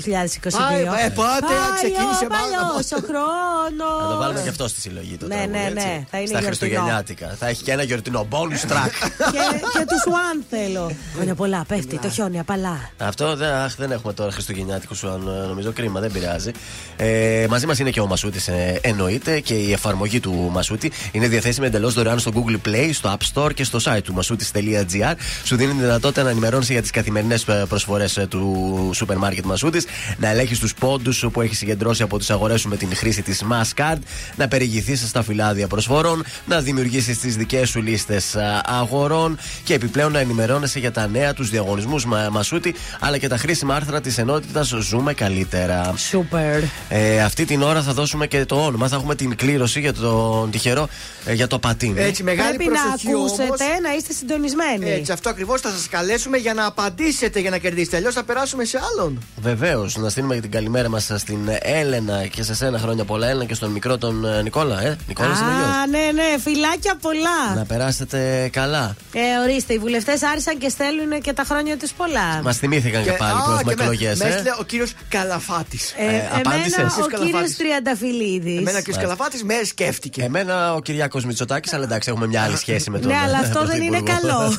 Πάει, 0.58 1.04
ε, 1.04 1.08
πότε 1.14 1.54
ξεκίνησε 1.74 2.24
ο 2.24 2.32
παλιός 2.36 2.92
ο 2.92 2.94
Θα 2.94 3.00
το 3.00 3.06
χρόνος 3.06 4.16
βάλουμε 4.18 4.40
και 4.42 4.48
αυτό 4.48 4.68
στη 4.68 4.80
συλλογή 4.80 5.16
το 5.16 5.26
Ναι, 5.26 5.34
τραγούδι, 5.34 5.58
ναι, 5.58 5.64
έτσι. 5.64 5.74
ναι, 5.74 6.04
θα 6.10 6.18
είναι 6.18 6.26
Στα 6.26 6.38
γιορτινό. 6.38 6.40
Χριστουγεννιάτικα. 6.46 7.36
Θα 7.38 7.46
έχει 7.46 7.62
και 7.62 7.72
ένα 7.72 7.82
γιορτινό 7.82 8.26
bonus 8.30 8.62
track. 8.72 8.92
και, 9.32 9.38
και 9.78 9.84
τους 9.88 10.00
Σουάν 10.04 10.44
θέλω 10.50 10.92
Χρόνια 11.14 11.34
πολλά 11.34 11.64
πέφτει 11.68 11.98
το 11.98 12.08
χιόνι 12.10 12.38
απαλά 12.38 12.90
Αυτό 12.98 13.36
δεν, 13.36 13.48
αχ, 13.52 13.74
δεν 13.81 13.90
έχουμε 13.90 14.12
τώρα 14.12 14.31
Χριστουγεννιάτικο 14.31 14.94
σου, 14.94 15.09
αν, 15.09 15.28
ε, 15.43 15.47
νομίζω 15.47 15.73
κρίμα, 15.73 16.01
δεν 16.01 16.12
πειράζει. 16.12 16.51
Ε, 16.97 17.47
μαζί 17.51 17.66
μας 17.66 17.78
είναι 17.78 17.90
και 17.90 18.01
ο 18.01 18.07
Μασούτης, 18.07 18.48
ε, 18.48 18.78
εννοείται, 18.82 19.40
και 19.40 19.55
η 19.55 19.73
εφαρμογή 19.73 20.20
του 20.20 20.48
Μασούτη 20.52 20.93
είναι 21.12 21.28
διαθέσιμη 21.28 21.66
εντελώς 21.66 21.94
δωρεάν 21.94 22.19
στο 22.19 22.32
Google 22.35 22.69
Play, 22.69 22.90
στο 22.93 23.16
App 23.16 23.24
Store 23.35 23.55
και 23.55 23.65
στο 23.65 23.78
site 23.85 24.02
του 24.05 24.15
μασούτη.gr. 24.15 25.15
Σου 25.44 25.57
δίνει 25.57 25.73
τη 25.73 25.81
δυνατότητα 25.81 26.23
να 26.23 26.31
ενημερώνεσαι 26.31 26.73
για 26.73 26.82
τις 26.82 26.90
καθημερινές 26.90 27.44
προσφορές 27.69 28.27
του 28.28 28.90
σούπερ 28.94 29.16
μάρκετ 29.16 29.44
Μασούτης, 29.44 29.86
να 30.19 30.28
ελέγχεις 30.28 30.59
τους 30.59 30.74
πόντους 30.74 31.27
που 31.32 31.40
έχει 31.40 31.55
συγκεντρώσει 31.55 32.02
από 32.02 32.19
τις 32.19 32.31
αγορές 32.31 32.61
σου 32.61 32.69
με 32.69 32.77
την 32.77 32.97
χρήση 32.97 33.23
της 33.23 33.44
Masscard, 33.51 33.98
να 34.36 34.48
περιηγηθείς 34.48 35.09
στα 35.09 35.23
φυλάδια 35.23 35.66
προσφορών, 35.66 36.24
να 36.47 36.61
δημιουργήσεις 36.61 37.19
τις 37.19 37.36
δικές 37.36 37.69
σου 37.69 37.82
λίστες 37.82 38.36
αγορών 38.65 39.39
και 39.65 39.74
επιπλέον 39.74 40.12
να 40.12 40.19
ενημερώνεσαι 40.19 40.78
για 40.78 40.93
τα 40.93 41.07
νέα 41.07 41.35
τους 41.35 41.51
διαγωνισμούς 41.51 42.05
Μασούτη 42.31 42.74
αλλά 43.01 43.19
και 43.19 43.28
τα 43.28 43.36
χρήσιμα 43.36 43.69
επίσημα 43.70 43.74
άρθρα 43.74 44.01
της 44.01 44.18
ενότητας 44.18 44.74
Ζούμε 44.80 45.14
καλύτερα. 45.14 45.94
Σούπερ. 45.97 46.62
Ε, 46.88 47.22
αυτή 47.22 47.44
την 47.44 47.62
ώρα 47.62 47.82
θα 47.82 47.92
δώσουμε 47.92 48.26
και 48.26 48.44
το 48.44 48.64
όνομα. 48.64 48.88
Θα 48.88 48.97
έχουμε 48.97 49.14
την 49.14 49.36
κλήρωση 49.36 49.80
για 49.80 49.92
τον 49.92 50.51
τυχερό 50.51 50.88
ε, 51.24 51.32
για 51.32 51.47
το 51.47 51.59
πατίνι. 51.59 52.01
Έτσι, 52.01 52.22
μεγάλη 52.22 52.56
Πρέπει 52.56 52.72
να 52.72 52.82
προσοχή 52.82 53.09
ακούσετε, 53.09 53.42
όμως. 53.42 53.59
να 53.82 53.94
είστε 53.97 54.12
συντονισμένοι. 54.12 54.90
Έτσι, 54.90 55.12
αυτό 55.12 55.28
ακριβώς 55.28 55.60
θα 55.60 55.70
σας 55.70 55.88
καλέσουμε 55.88 56.36
για 56.36 56.55
να 56.55 56.66
απαντήσετε 56.66 57.40
για 57.40 57.51
να 57.51 57.59
κερδίσετε. 57.59 57.97
Αλλιώς 57.97 58.14
θα 58.14 58.22
περάσουμε 58.22 58.64
σε 58.64 58.80
άλλον. 58.90 59.22
Βεβαίως, 59.36 59.97
να 59.97 60.09
στείλουμε 60.09 60.34
και 60.34 60.40
την 60.40 60.51
καλημέρα 60.51 60.88
μας 60.88 61.10
στην 61.16 61.38
Έλενα 61.60 62.26
και 62.26 62.42
σε 62.42 62.55
σένα 62.55 62.78
χρόνια 62.78 63.05
πολλά, 63.05 63.28
Έλενα 63.28 63.44
και 63.44 63.55
στον 63.55 63.70
μικρό 63.70 63.98
τον 63.98 64.24
ε, 64.24 64.42
Νικόλα. 64.42 64.82
Ε, 64.82 64.97
Νικόλα 65.06 65.28
είναι 65.28 65.38
ο 65.38 65.56
γιος. 65.59 65.68
Α, 65.68 65.86
ναι, 65.86 65.98
ναι, 66.14 66.38
φυλάκια 66.38 66.94
πολλά. 67.01 67.55
Να 67.56 67.64
περάσετε 67.64 68.48
καλά. 68.52 68.97
Ε, 69.12 69.20
ορίστε, 69.44 69.72
οι 69.74 69.78
βουλευτές 69.78 70.22
άρχισαν 70.22 70.59
και 70.59 70.68
στέλνουν 70.68 71.20
και 71.20 71.32
τα 71.32 71.44
χρόνια 71.44 71.76
τους 71.76 71.92
πολλά. 71.92 72.40
Μας 72.42 72.56
θυμήθηκαν 72.56 73.02
και, 73.02 73.12
πάλι 73.12 73.38
που 73.44 73.60
Α, 73.66 73.70
έχουμε 73.70 73.74
και 73.74 73.82
με- 73.82 73.82
εκλογές. 73.95 74.19
μες 74.19 74.28
έστειλε 74.28 74.55
ο 74.61 74.62
κύριος 74.65 74.93
Καλαφάτης. 75.09 75.95
Ε, 75.97 76.05
εμένα 76.05 76.87
ο 77.05 77.07
κύριος 77.24 77.57
Τριανταφυλλίδης. 77.57 78.59
Εμένα 78.59 78.78
ο 78.78 78.81
κύριος 78.81 79.03
Καλαφάτης 79.03 79.43
με 79.45 79.55
σκέφτηκε. 79.65 80.23
Εμένα 80.23 80.74
ο 80.74 80.81
Κυριάκος 80.81 81.24
Μητσοτάκης, 81.24 81.73
αλλά 81.73 81.85
εντάξει, 81.85 82.09
έχουμε 82.11 82.27
μια 82.27 82.43
άλλη 82.43 82.57
σχέση 82.57 82.91
με 82.91 82.99
τον 82.99 83.11
Ναι, 83.11 83.16
αλλά 83.16 83.39
αυτό 83.39 83.65
δεν 83.66 83.82
είναι 83.82 83.99
Πρωθυπουργό. 84.03 84.37
καλό. 84.37 84.55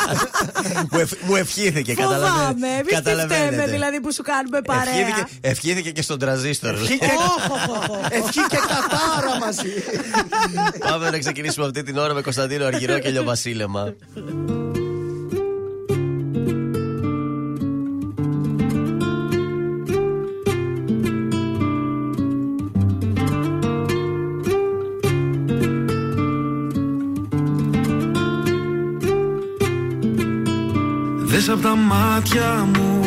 μου, 0.92 0.98
ευ- 0.98 1.22
μου 1.22 1.36
ευχήθηκε, 1.36 1.94
Φοβάμαι. 1.94 2.16
καταλαβαίνετε. 2.18 2.66
Εμείς 2.78 3.02
τι 3.02 3.34
φταίμε 3.34 3.66
δηλαδή 3.66 4.00
που 4.00 4.12
σου 4.12 4.22
κάνουμε 4.22 4.60
παρέα. 4.62 4.94
Ευχήθηκε, 4.98 5.24
ευχήθηκε 5.40 5.90
και 5.90 6.02
στον 6.02 6.18
τραζίστορ. 6.18 6.74
Ευχή 6.74 8.40
και 8.48 8.56
κατάρα 8.68 9.38
μαζί. 9.40 9.68
Πάμε 10.88 11.10
να 11.10 11.18
ξεκινήσουμε 11.18 11.66
αυτή 11.66 11.82
την 11.82 11.98
ώρα 11.98 12.14
με 12.14 12.20
Κωνσταντίνο 12.22 12.64
Αργυρό 12.66 12.98
και 12.98 13.08
Λιοβασίλεμα. 13.10 13.94
Δες 14.14 14.55
μάτια 31.86 32.68
μου. 32.74 33.00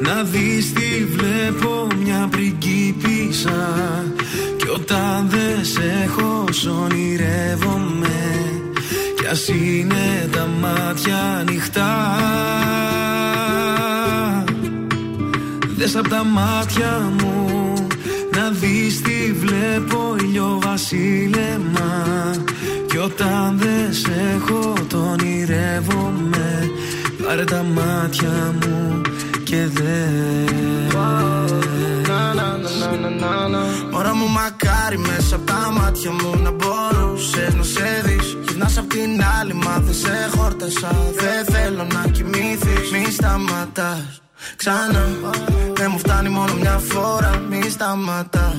Να 0.00 0.22
δεις 0.22 0.72
τι 0.72 1.04
βλέπω 1.16 1.86
μια 2.04 2.28
πριγκίπισσα. 2.30 4.04
Κι 4.56 4.68
όταν 4.68 5.28
δεν 5.28 5.64
σε 5.64 6.04
έχω 6.04 6.44
σ' 6.50 6.66
ονειρεύομαι. 6.66 8.40
Κι 9.16 9.26
ας 9.30 9.48
είναι 9.48 10.28
τα 10.32 10.48
μάτια 10.60 11.16
ανοιχτά. 11.40 12.16
Δες 15.76 15.96
απ' 15.96 16.08
τα 16.08 16.24
μάτια 16.24 17.12
μου. 17.18 17.72
Να 18.36 18.50
δεις 18.50 19.02
τι 19.02 19.32
βλέπω 19.32 20.16
ηλιοβασίλεμα. 20.20 21.90
Κι 22.86 22.98
όταν 22.98 23.58
δεν 23.58 23.92
σε 23.92 24.12
έχω 24.36 24.74
το 24.88 24.98
ονειρεύομαι 24.98 26.31
Πάρε 27.32 27.44
τα 27.44 27.62
μάτια 27.62 28.54
μου 28.60 29.00
και 29.44 29.56
δες. 29.56 30.94
Μωρά 33.90 34.14
μου 34.14 34.28
μακάρι 34.28 34.98
μέσα 34.98 35.36
από 35.36 35.44
τα 35.44 35.72
μάτια 35.72 36.10
μου 36.10 36.42
να 36.42 36.50
μπορούσες 36.50 37.54
να 37.54 37.62
σε 37.62 38.02
δεις. 38.04 38.36
Γυρνάς 38.48 38.78
απ' 38.78 38.88
την 38.88 39.22
άλλη 39.40 39.54
μα 39.54 39.78
δεν 39.78 39.94
σε 39.94 40.28
χόρτασα. 40.36 40.90
Δεν 41.14 41.54
θέλω 41.54 41.86
να 41.92 42.10
κοιμήθεις 42.10 42.90
Μη 42.92 43.04
σταματάς. 43.12 44.22
Ξανά. 44.56 45.06
Δεν 45.74 45.88
μου 45.92 45.98
φτάνει 45.98 46.28
μόνο 46.28 46.54
μια 46.54 46.80
φορά. 46.88 47.42
Μη 47.50 47.62
σταματάς. 47.70 48.56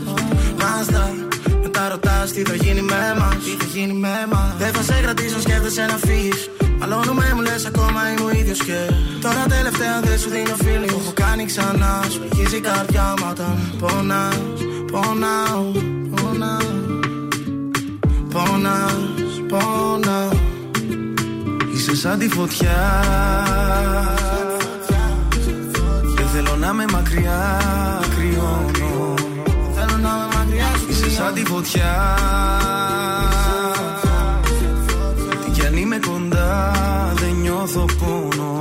Μάστα 0.60 1.14
μετά 1.64 1.90
ρωτάς 1.90 2.32
τι 2.32 2.41
θα 2.41 2.56
γίνει 2.56 2.82
με 2.82 3.16
μας. 3.20 3.36
Τι 3.44 3.50
θα 3.50 3.66
γίνει 3.74 3.94
με 3.94 4.26
μας. 4.32 4.54
Δεν 4.58 4.74
θα 4.74 4.82
σε 4.84 5.00
κρατήσω 5.02 5.40
σκέφτεσαι 5.41 5.86
να 5.86 5.98
φύγεις 5.98 6.50
Μαλώνουμε 6.86 7.32
μου 7.36 7.42
λες 7.42 7.66
ακόμα 7.66 8.12
είμαι 8.12 8.22
ο 8.22 8.30
ίδιος 8.30 8.60
και 8.60 8.92
Τώρα 9.22 9.46
τελευταία 9.48 10.00
δεν 10.02 10.20
σου 10.20 10.30
δίνω 10.30 10.56
φίλη 10.56 10.88
Το 10.88 10.96
έχω 11.02 11.12
κάνει 11.14 11.46
ξανά 11.46 12.04
Σου 12.10 12.20
πληγίζει 12.20 12.56
η 12.56 12.60
καρδιά 12.60 13.14
μου 13.20 13.28
όταν 13.30 13.60
πονάς. 13.80 14.36
Πονάω, 14.92 15.72
πονάω 16.16 16.62
Πονάς, 18.30 19.42
πονάω. 19.48 20.30
Είσαι 21.74 21.96
σαν 21.96 22.20
τη 22.20 22.30
φωτιά. 22.30 23.04
Δεν 26.16 26.28
θέλω 26.34 26.56
να 26.56 26.74
με 26.74 26.86
μακριά 26.92 27.60
κρυώνω. 28.16 29.14
Θέλω 29.76 29.98
να 30.02 30.10
με 30.10 30.28
μακριά 30.36 30.72
σου 30.80 30.90
Είσαι 30.90 31.10
σαν 31.10 31.34
τη 31.34 31.46
φωτιά 31.46 32.18
νιώθω 37.74 37.86
πόνο 38.00 38.58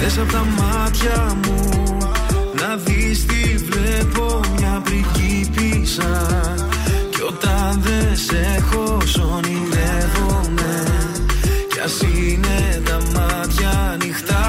Δες 0.00 0.18
απ' 0.18 0.32
τα 0.32 0.44
μάτια 0.58 1.36
μου 1.44 1.96
Να 2.60 2.76
δεις 2.76 3.26
τι 3.26 3.56
βλέπω 3.56 4.40
μια 4.56 4.82
πριγκίπισσα. 4.84 6.28
Κι 7.10 7.22
όταν 7.22 7.80
δεν 7.82 8.16
σε 8.16 8.56
έχω 8.56 8.98
σ' 9.04 9.18
ονειρεύομαι. 9.18 10.84
Κι 11.68 11.80
ας 11.84 12.00
είναι 12.00 12.82
τα 12.84 12.98
μάτια 13.14 13.90
ανοιχτά. 13.92 14.44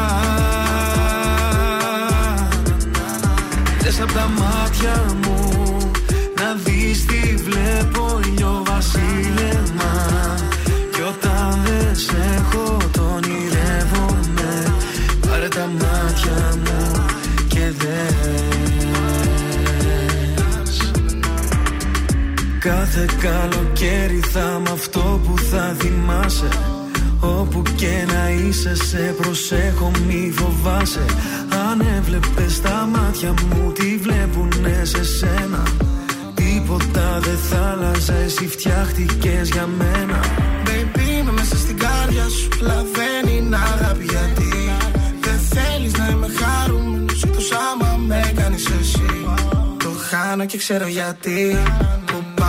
Δες 3.81 4.01
απ' 4.01 4.11
τα 4.11 4.29
μάτια 4.39 5.05
μου 5.23 5.32
Κάθε 22.63 23.05
καλοκαίρι 23.21 24.19
θα 24.31 24.61
μ' 24.65 24.71
αυτό 24.71 25.21
που 25.25 25.37
θα 25.37 25.75
θυμάσαι. 25.79 26.47
Όπου 27.19 27.61
και 27.75 28.05
να 28.13 28.29
είσαι 28.29 28.75
σε 28.75 29.15
προσέχω 29.21 29.91
μη 30.07 30.33
φοβάσαι. 30.35 31.05
Αν 31.69 31.79
έβλεπες 31.97 32.61
τα 32.61 32.89
μάτια 32.91 33.33
μου 33.33 33.71
τι 33.71 33.97
βλέπουνε 33.97 34.81
σε 34.83 35.03
σένα; 35.03 35.63
Τίποτα 36.33 37.19
δεν 37.21 37.37
θα 37.37 37.69
άλλαζε 37.71 38.23
εσύ 38.25 38.47
φτιάχτηκες 38.47 39.49
για 39.49 39.67
μένα. 39.67 40.19
Baby 40.65 41.19
είμαι 41.19 41.31
μέσα 41.31 41.57
στην 41.57 41.77
κάρδια 41.77 42.27
σου 42.29 42.49
Λαβαίνει 42.61 43.37
είναι 43.37 43.55
αγάπη 43.55 44.03
γιατί. 44.03 44.51
Δεν 45.21 45.39
θέλεις 45.39 45.93
να 45.97 46.09
είμαι 46.11 46.27
χαρούμενος 46.39 47.23
Εκτός 47.23 47.51
άμα 47.51 47.97
με 47.97 48.31
κάνεις 48.35 48.65
εσύ. 48.65 49.25
Το 49.77 49.89
χάνω 50.09 50.45
και 50.45 50.57
ξέρω 50.57 50.87
γιατί 50.87 51.57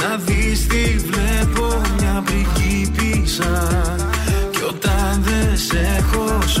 Να 0.00 0.16
δεις 0.16 0.66
τι 0.66 0.96
βλέπω 0.98 1.80
μια 1.98 2.22
πριγκίπισσα 2.24 3.68
Κι 4.50 4.62
όταν 4.68 5.22
δεν 5.22 5.56
σε 5.56 5.96
έχω 5.98 6.38
σ' 6.46 6.60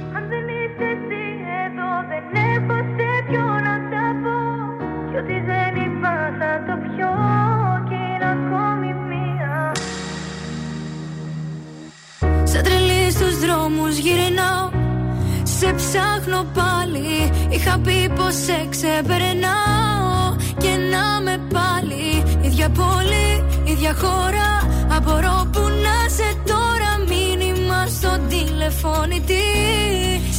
Σε 15.61 15.73
ψάχνω 15.73 16.43
πάλι. 16.53 17.31
Είχα 17.49 17.79
πει 17.79 18.11
πως 18.15 18.33
σε 18.33 18.67
ξεπερνάω. 18.69 20.35
Και 20.57 20.69
να 20.91 21.21
με 21.21 21.39
πάλι. 21.53 22.23
Ίδια 22.41 22.69
πόλη, 22.69 23.43
ίδια 23.63 23.93
χώρα. 23.93 24.49
Απορώ 24.97 25.49
που 25.51 25.59
να 25.59 26.09
σε 26.17 26.29
τώρα. 26.45 26.91
Μήνυμα 27.07 27.85
στο 27.85 28.17
τηλεφώνητη 28.29 29.43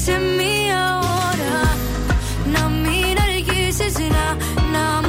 Σε 0.05 0.13
μία 0.13 0.99
ώρα. 1.29 1.61
Να 2.55 2.69
μην 2.69 3.17
αργήσεις 3.27 3.99
να, 3.99 4.27
να 4.73 5.02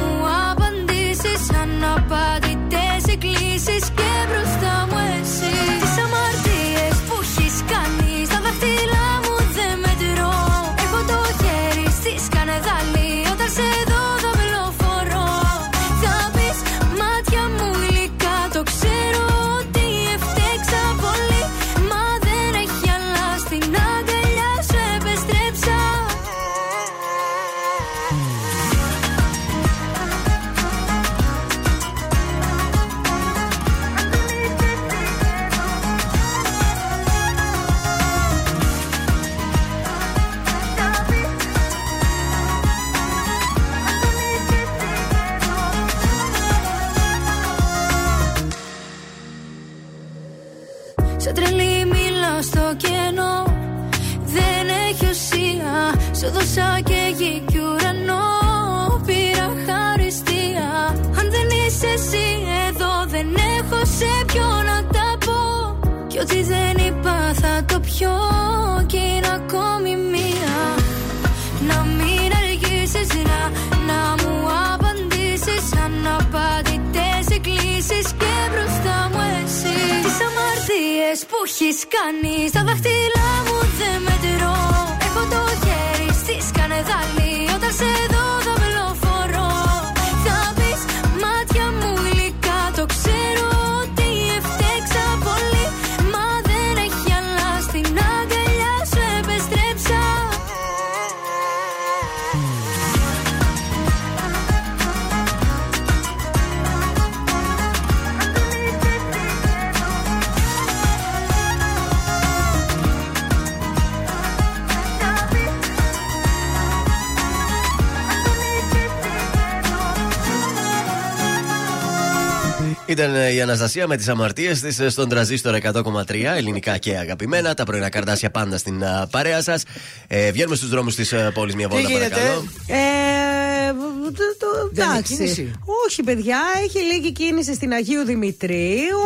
η 123.34 123.40
Αναστασία 123.42 123.86
με 123.86 123.96
τις 123.96 124.08
αμαρτίες 124.08 124.60
της 124.60 124.80
στον 124.88 125.08
τραζίστορ 125.08 125.54
100,3 125.54 126.34
ελληνικά 126.36 126.78
και 126.78 126.96
αγαπημένα. 126.96 127.54
Τα 127.54 127.64
πρωινά 127.64 127.88
καρδάσια 127.88 128.30
πάντα 128.30 128.58
στην 128.58 128.84
α, 128.84 129.06
παρέα 129.10 129.42
σας. 129.42 129.62
Ε, 130.08 130.30
βγαίνουμε 130.30 130.56
στους 130.56 130.68
δρόμους 130.68 130.94
της 130.94 131.14
πόλης 131.34 131.54
μια 131.54 131.68
βόλτα, 131.68 131.88
γίνεται; 131.88 132.08
παρακαλώ. 132.08 132.44
Ε, 132.66 133.72
το- 134.04 134.36
το- 134.38 134.68
Δεν 134.72 134.84
είναι 134.84 134.92
εντάξει. 134.94 135.16
κίνηση; 135.16 135.50
Όχι, 135.86 136.02
παιδιά, 136.02 136.38
έχει 136.64 136.78
λίγη 136.78 137.12
κίνηση 137.12 137.54
στην 137.54 137.72
Αγίου 137.72 138.04
Δημητρίου. 138.04 138.98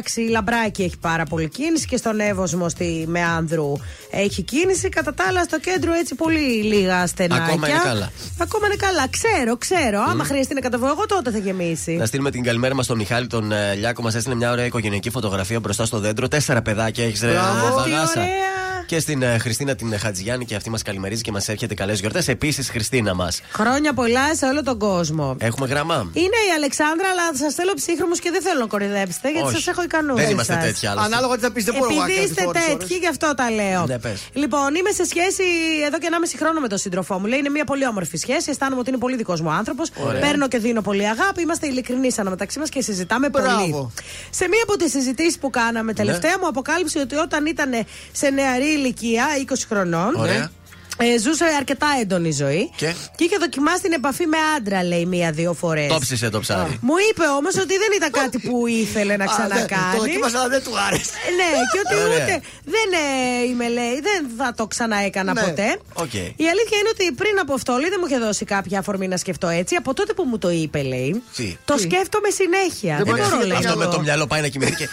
Ε, 0.00 0.02
εντάξει, 0.02 0.22
η 0.22 0.28
Λαμπράκη 0.28 0.82
έχει 0.82 0.98
πάρα 1.00 1.24
πολύ 1.24 1.48
κίνηση 1.48 1.86
και 1.86 1.96
στον 1.96 2.20
Εύωσμο 2.20 2.68
στη 2.68 3.04
Μεάνδρου 3.08 3.72
έχει 4.10 4.42
κίνηση. 4.42 4.88
Κατά 4.88 5.14
τα 5.14 5.24
άλλα, 5.28 5.42
στο 5.42 5.60
κέντρο 5.60 5.92
έτσι 5.92 6.14
πολύ 6.14 6.62
λίγα 6.62 7.06
στενάκια. 7.06 7.44
Ακόμα 7.44 7.68
είναι 7.68 7.78
καλά. 7.82 8.10
Ακόμα 8.38 8.66
είναι 8.66 8.76
καλά. 8.76 9.08
Ξέρω, 9.10 9.56
ξέρω. 9.56 10.00
Άμα 10.08 10.24
χρειαστεί 10.24 10.54
να 10.54 10.60
κατεβώ 10.60 10.86
εγώ, 10.86 11.06
τότε 11.06 11.30
θα 11.30 11.38
γεμίσει. 11.38 11.92
Να 11.92 12.06
στείλουμε 12.06 12.30
την 12.30 12.42
καλημέρα 12.42 12.74
μας 12.74 12.84
στον 12.84 12.96
Μιχάλη 12.96 13.26
τον 13.26 13.52
ε, 13.52 13.74
Λιάκο. 13.74 14.02
Μας 14.02 14.14
έστειλε 14.14 14.34
μια 14.34 14.50
ωραία 14.50 14.64
οικογενειακή 14.64 15.10
φωτογραφία 15.10 15.60
μπροστά 15.60 15.84
στο 15.84 15.98
δέντρο. 15.98 16.28
Τέσσερα 16.28 16.62
παιδάκια 16.62 17.04
έχεις 17.04 17.20
ρε 17.20 17.30
Μπράβο. 17.30 18.59
Τι 18.90 19.04
Βαγάσα. 19.04 19.20
ωραία. 19.20 19.20
Και 19.20 19.22
στην 19.22 19.22
ε, 19.22 19.38
Χριστίνα 19.38 19.74
την 19.74 19.98
Χατζηγιάννη 19.98 20.44
και 20.44 20.54
αυτή 20.54 20.70
μας 20.70 20.82
καλημερίζει 20.82 21.22
και 21.22 21.32
μας 21.32 21.48
έρχεται 21.48 21.74
καλές 21.74 22.00
γιορτές. 22.00 22.28
Επίσης, 22.28 22.70
Χριστίνα 22.70 23.14
μας. 23.14 23.40
Χρόνια 23.52 23.92
πολλά 23.94 24.34
σε 24.34 24.46
όλο 24.46 24.62
τον 24.62 24.78
κόσμο. 24.78 25.36
Έχουμε 25.38 25.66
γραμμά. 25.66 26.10
Είναι 26.12 26.38
η 26.48 26.52
Αλεξάνδρα, 26.56 27.08
αλλά 27.08 27.36
σας 27.36 27.54
θέλω 27.54 27.72
ψύχρεμου 27.74 28.12
και 28.14 28.30
δεν 28.30 28.42
θέλω 28.42 28.60
να 28.60 28.66
κορυδέψετε, 28.66 29.30
γιατί 29.30 29.46
Όχι. 29.46 29.54
σας 29.56 29.66
έχω 29.66 29.82
ικανούς. 29.82 30.20
Δεν 30.20 30.30
είμαστε 30.30 30.56
τέτοιοι 30.62 30.86
άλλωστε. 30.86 31.06
Ανάλογα 31.14 31.34
τι 31.34 31.40
θα 31.40 31.52
πει, 31.52 31.62
δεν 31.62 31.74
μπορώ 31.78 31.90
εγώ 31.90 31.98
να 32.00 32.04
Επειδή 32.04 32.18
κάνω 32.18 32.30
είστε 32.30 32.46
ώρες, 32.46 32.62
τέτοιοι, 32.64 32.74
ώρες. 32.74 32.98
γι' 32.98 33.06
αυτό 33.08 33.34
τα 33.34 33.50
λέω. 33.50 33.86
Ναι, 33.86 33.98
πες. 33.98 34.28
Λοιπόν, 34.32 34.74
είμαι 34.74 34.90
σε 34.90 35.04
σχέση 35.04 35.44
εδώ 35.86 35.98
και 35.98 36.08
1,5 36.10 36.36
χρόνο 36.38 36.60
με 36.60 36.68
τον 36.68 36.78
σύντροφό 36.78 37.18
μου. 37.18 37.26
Λέει 37.26 37.38
είναι 37.38 37.48
μια 37.48 37.64
πολύ 37.64 37.86
όμορφη 37.86 38.16
σχέση. 38.16 38.50
Αισθάνομαι 38.50 38.80
ότι 38.80 38.88
είναι 38.90 38.98
πολύ 38.98 39.16
δικός 39.16 39.40
μου 39.40 39.50
άνθρωπος. 39.50 39.90
Ωραία. 40.06 40.20
Παίρνω 40.20 40.48
και 40.48 40.58
δίνω 40.58 40.82
πολύ 40.82 41.08
αγάπη. 41.08 41.42
Είμαστε 41.42 41.66
ειλικρινεί 41.66 42.10
αναμεταξύ 42.16 42.58
μας 42.58 42.68
και 42.68 42.82
συζητάμε 42.82 43.28
Μπράβο. 43.28 43.48
πολύ. 43.60 43.90
Σε 44.30 44.48
μία 44.48 44.60
από 44.62 44.76
τις 44.76 44.90
συζητήσεις 44.90 45.38
που 45.38 45.50
κάναμε 45.50 45.92
τελευταία, 45.92 46.38
μου 46.40 46.46
αποκάλυψε 46.46 46.98
ότι 46.98 47.14
όταν 47.14 47.46
ήταν 47.46 47.70
σε 48.12 48.30
νεαρή 48.30 48.79
ηλικία, 48.80 49.26
20 49.48 49.54
χρονών. 49.68 50.14
Ωραία. 50.14 50.50
Ε, 51.02 51.18
ζούσε 51.18 51.44
αρκετά 51.58 51.86
έντονη 52.00 52.32
ζωή 52.32 52.70
Και; 52.76 52.94
είχε 53.18 53.36
δοκιμάσει 53.40 53.82
την 53.82 53.92
επαφή 53.92 54.26
με 54.26 54.36
άντρα, 54.56 54.84
λέει, 54.84 55.04
μία-δύο 55.06 55.52
φορές. 55.54 55.88
Το 55.92 55.98
ψήσε 55.98 56.28
το 56.30 56.40
ψάρι. 56.40 56.78
Μου 56.80 56.94
είπε 57.10 57.24
όμως 57.38 57.54
ότι 57.64 57.74
δεν 57.82 57.90
ήταν 57.96 58.10
κάτι 58.10 58.38
που 58.38 58.66
ήθελε 58.66 59.16
να 59.16 59.24
Α, 59.24 59.26
δεν- 59.26 59.36
ξανακάνει. 59.36 59.96
Το 59.96 59.98
δοκίμασα, 60.04 60.38
αλλά 60.38 60.48
δεν 60.48 60.62
του 60.66 60.72
άρεσε. 60.86 61.10
Ε, 61.28 61.30
Ναι, 61.38 61.48
και 61.72 61.78
ότι 61.84 61.94
Ωραία. 62.02 62.24
ούτε 62.24 62.34
δεν 62.74 62.88
ε, 63.04 63.44
είμαι, 63.48 63.68
λέει, 63.68 63.94
δεν 64.08 64.20
θα 64.38 64.54
το 64.56 64.66
ξαναέκανα 64.66 65.32
Ναι. 65.32 65.40
ποτέ. 65.40 65.68
Οκ. 66.04 66.14
Η 66.44 66.46
αλήθεια 66.52 66.76
είναι 66.80 66.90
ότι 66.96 67.04
πριν 67.12 67.34
από 67.42 67.52
αυτό, 67.58 67.72
λέει, 67.80 67.88
δεν 67.94 67.98
μου 68.00 68.06
είχε 68.08 68.18
δώσει 68.26 68.44
κάποια 68.44 68.78
αφορμή 68.78 69.08
να 69.08 69.16
σκεφτώ 69.16 69.48
έτσι. 69.48 69.74
Από 69.74 69.94
τότε 69.94 70.12
που 70.12 70.24
μου 70.30 70.38
το 70.38 70.50
είπε, 70.50 70.82
λέει, 70.82 71.22
Τι; 71.36 71.56
το 71.64 71.74
Τι; 71.74 71.80
σκέφτομαι 71.82 72.28
συνέχεια. 72.40 72.94
Δεν 72.96 73.04
Δεν 73.04 73.06
μπορεί 73.06 73.20
να 73.20 73.26
μπορώ, 73.28 73.38
φύγει 73.40 73.50
λέει. 73.52 73.58
Αυτό 73.64 73.76
με 73.78 73.84
να 73.84 73.90
το 73.90 73.96
δω. 73.96 74.02
μυαλό 74.02 74.26
πάει 74.26 74.40
να 74.40 74.48
κοιμηθεί 74.48 74.74
και. 74.80 74.84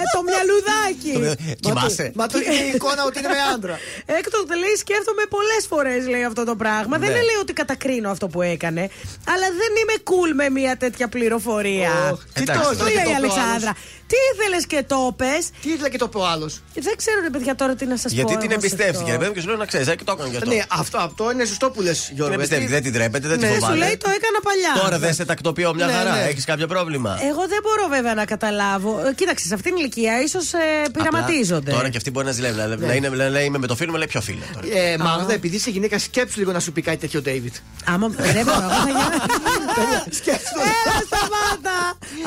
Ε, 0.00 0.04
το 0.14 0.20
μυαλουδάκι. 0.28 1.12
Κοιμάσαι. 1.60 2.06
Μα 2.14 2.26
του 2.30 2.38
είναι 2.44 2.54
η 2.70 2.72
εικόνα 2.74 3.02
ότι 3.08 3.18
είναι 3.18 3.28
με 3.28 3.40
άντρα. 3.54 3.78
Έκτοτε 4.18 4.54
λέει 4.62 4.74
σκέφτομαι 4.84 5.22
πολλές 5.30 5.66
φορές 5.68 6.06
λέει 6.08 6.24
αυτό 6.24 6.44
το 6.44 6.56
πράγμα. 6.56 6.98
Δεν 6.98 7.08
Ναι. 7.08 7.14
λέει 7.14 7.38
ότι 7.40 7.52
κατακρίνω 7.52 8.10
αυτό 8.10 8.28
που 8.28 8.42
έκανε. 8.42 8.80
Αλλά 9.28 9.46
δεν 9.60 9.70
είμαι 9.80 9.96
cool 10.04 10.34
με 10.34 10.50
μια 10.50 10.76
τέτοια 10.76 11.08
πληροφορία. 11.08 11.90
Ωχ, 12.12 12.20
Τι 12.32 12.42
Εντάξει, 12.42 12.62
το 12.62 12.68
Αυτό 12.68 12.86
ήθελε 12.88 12.94
λέει 12.94 13.04
και 13.04 13.10
η 13.10 13.14
το 13.14 13.20
πει 13.20 13.28
ο 13.28 13.34
Αλεξάνδρα. 13.34 13.74
Άλλος. 14.14 14.32
Τι 14.34 14.40
ήθελες 14.42 14.64
και 14.72 14.80
το 14.92 14.98
πες; 15.20 15.42
Τι 15.62 15.68
ήθελε 15.74 15.88
και 15.94 15.98
το 16.04 16.08
πει 16.12 16.18
ο 16.18 16.26
άλλος. 16.32 16.52
Δεν 16.88 16.94
ξέρω, 17.00 17.18
ρε 17.26 17.30
παιδιά, 17.34 17.54
τώρα 17.54 17.74
τι 17.74 17.84
να 17.92 17.96
σας 17.96 18.10
πω. 18.12 18.16
Γιατί 18.18 18.32
την 18.42 18.50
εγώ 18.50 18.60
σε 18.60 18.66
εμπιστεύτηκε, 18.66 19.10
ρε 19.10 19.16
αυτό. 19.16 19.18
παιδί 19.18 19.28
μου, 19.28 19.34
και 19.36 19.40
σου 19.40 19.48
λέω 19.48 19.56
να 19.64 19.68
ξέρεις, 19.72 19.86
και 19.98 20.04
το 20.08 20.12
έκανε 20.16 20.28
και 20.30 20.36
αυτό. 20.36 20.50
Ναι, 20.50 20.62
αυτό, 20.82 20.98
αυτό 21.08 21.24
είναι 21.32 21.44
σωστό 21.52 21.66
που 21.70 21.80
λες, 21.86 21.98
Την 22.06 22.14
Γιώργο. 22.16 22.34
εμπιστεύει, 22.34 22.66
δεν 22.66 22.82
την 22.82 22.92
τρέπεται, 22.96 23.26
δεν 23.28 23.38
τη 23.38 23.44
Ναι, 23.44 23.50
σου 23.52 23.58
φοβάται. 23.60 23.78
λέει 23.84 23.96
το 24.04 24.08
έκανα 24.16 24.38
παλιά. 24.48 24.72
Τώρα 24.82 24.98
δεν 25.04 25.14
σε 25.14 25.24
τακτοποιώ 25.24 25.74
μια 25.74 25.86
Ναι, 25.86 25.92
χαρά. 25.92 26.12
ναι. 26.14 26.22
Έχεις 26.30 26.44
κάποιο 26.44 26.66
πρόβλημα. 26.66 27.12
Εγώ 27.30 27.42
δεν 27.52 27.60
μπορώ 27.62 27.84
βέβαια 27.96 28.14
να 28.14 28.24
καταλάβω. 28.24 28.92
Ε, 29.08 29.12
Κοίταξε, 29.14 29.46
σε 29.46 29.54
αυτήν 29.54 29.70
την 29.72 29.80
ηλικία 29.80 30.14
ίσως 30.22 30.52
ε, 30.52 30.58
πειραματίζονται. 30.92 31.56
Απλά, 31.70 31.74
Τώρα 31.74 31.88
και 31.88 31.96
αυτή 31.96 32.10
μπορεί 32.10 32.26
να 32.26 32.32
ζηλεύει. 32.32 32.56
Να, 32.56 32.66
να 32.76 32.92
είναι, 32.92 33.08
να 33.08 33.28
λέει 33.28 33.44
είμαι 33.44 33.58
με 33.58 33.66
το 33.66 33.76
φίλο 33.76 33.90
μου, 33.90 33.96
λέει 33.98 34.06
ποιο 34.06 34.20
φίλο. 34.20 34.42
Τώρα. 34.54 34.66
Ε, 34.78 34.96
μα 34.98 35.04
Μάγδα, 35.04 35.32
επειδή 35.32 35.56
είσαι 35.56 35.70
γυναίκα, 35.70 35.98
σκέψου 35.98 36.38
λίγο 36.38 36.52
να 36.52 36.60
σου 36.60 36.72
πει 36.72 36.82
κάτι 36.82 36.96
τέτοιο, 36.96 37.22
David. 37.26 37.54
Άμα 37.84 38.08
δεν 38.08 38.44
μπορώ. 38.44 38.58
εγώ 38.58 38.68
θα 38.68 38.84
γίνω- 38.86 40.04
Σκέψου. 40.20 40.56
Έλα, 40.58 40.94
σταμάτα. 41.06 41.76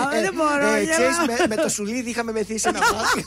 Άμα 0.01 0.09
δεν 0.21 0.33
μπορώ. 0.35 0.67
Ε, 0.73 0.79
γελάω. 0.81 0.91
ξέρεις, 0.97 1.17
με, 1.27 1.55
με 1.55 1.55
το 1.55 1.69
σουλίδι 1.77 2.09
είχαμε 2.09 2.31
μεθύσει 2.37 2.65
ένα 2.73 2.79
βράδυ. 2.89 3.21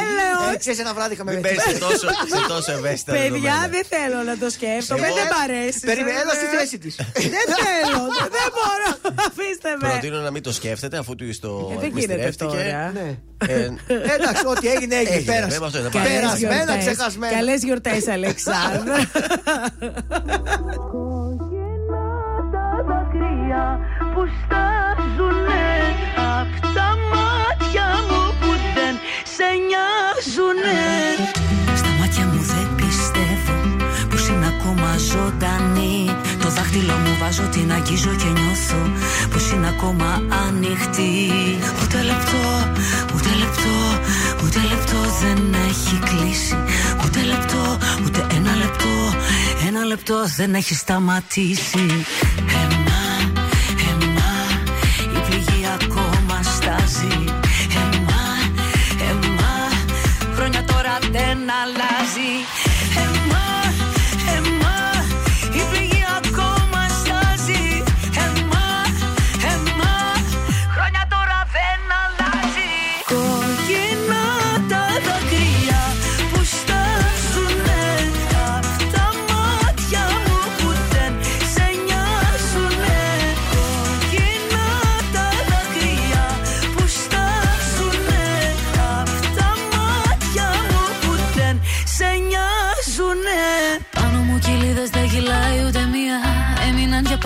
Έλεος. 0.00 0.54
Ε, 0.54 0.56
ξέρεις, 0.62 0.78
ένα 0.84 0.92
βράδυ 0.94 1.12
είχαμε 1.14 1.30
Μην 1.32 1.40
μεθύσει. 1.40 1.64
πες 1.64 1.72
σε 1.74 1.78
τόσο, 1.86 2.08
σε 2.34 2.40
τόσο 2.48 2.70
ευαίσθητα 2.78 3.12
Παιδιά, 3.12 3.30
δεδομένα. 3.30 3.68
δεν 3.74 3.84
θέλω 3.92 4.18
να 4.30 4.34
το 4.42 4.48
σκέφτομαι. 4.56 5.06
Εγώ- 5.06 5.14
Δεν 5.16 5.26
μ' 5.32 5.38
αρέσει. 5.44 5.80
Περίμενε, 5.90 6.18
έλα 6.22 6.32
στη 6.40 6.46
θέση 6.56 6.78
της. 6.78 6.94
Δεν 7.34 7.46
θέλω. 7.58 8.00
Δεν 8.36 8.48
μπορώ. 8.56 8.88
Αφήστε 9.26 9.70
με. 9.80 9.88
Προτείνω 9.88 10.20
να 10.20 10.30
μην 10.30 10.42
το 10.42 10.52
σκέφτεται 10.52 10.96
αφού 10.98 11.14
του 11.14 11.24
το 11.40 11.70
Ε, 11.72 11.78
δεν 11.80 11.88
γίνεται 11.98 12.14
εκμυστηρεύτηκε. 12.14 12.44
τώρα. 12.44 12.92
Ναι. 12.98 13.08
Ε, 13.46 13.54
Εντάξει, 14.14 14.42
ό,τι 14.46 14.68
έγινε, 14.68 14.94
έγινε. 14.96 15.14
Έγινε, 15.16 15.32
Πέρασε. 15.32 15.50
δεν 15.50 15.60
με 15.60 15.66
αυτό 15.66 15.78
είναι 15.78 15.88
πάρα. 15.90 16.04
Περασμένα, 16.08 16.78
ξεχασμένα. 16.78 17.32
Καλές 17.36 17.62
γιορτές, 17.62 18.08
Αλεξάνδρα. 18.08 19.10
τα 22.78 22.84
δάκρυα 22.92 23.64
που 24.12 24.22
στάζουνε. 24.38 25.66
Απ' 26.38 26.56
τα 26.76 26.88
μάτια 27.12 27.86
μου 28.08 28.22
που 28.40 28.50
δεν 28.74 28.94
σε 29.34 29.48
νοιάζουνε. 29.68 30.80
Στα 31.80 31.90
μάτια 31.98 32.24
μου 32.30 32.40
δεν 32.52 32.68
πιστεύω 32.80 33.56
πως 34.10 34.28
είναι 34.28 34.46
ακόμα 34.54 34.90
ζωντανή. 35.10 36.00
Το 36.42 36.48
δάχτυλο 36.56 36.96
μου 37.04 37.12
βάζω, 37.20 37.46
την 37.54 37.72
αγγίζω 37.72 38.12
και 38.20 38.30
νιώθω 38.38 38.82
πως 39.32 39.44
είναι 39.52 39.68
ακόμα 39.74 40.10
ανοιχτή. 40.46 41.12
Ούτε 41.80 41.98
λεπτό, 42.10 42.42
ούτε 43.14 43.30
λεπτό, 43.42 43.76
ούτε 44.42 44.60
λεπτό 44.72 45.00
δεν 45.22 45.40
έχει 45.70 45.96
κλείσει. 46.08 46.56
Ούτε 47.04 47.20
λεπτό, 47.32 47.62
ούτε 48.04 48.20
ένα 48.36 48.52
λεπτό, 48.62 48.94
ένα 49.68 49.84
λεπτό 49.84 50.16
δεν 50.36 50.54
έχει 50.54 50.74
σταματήσει 50.74 51.86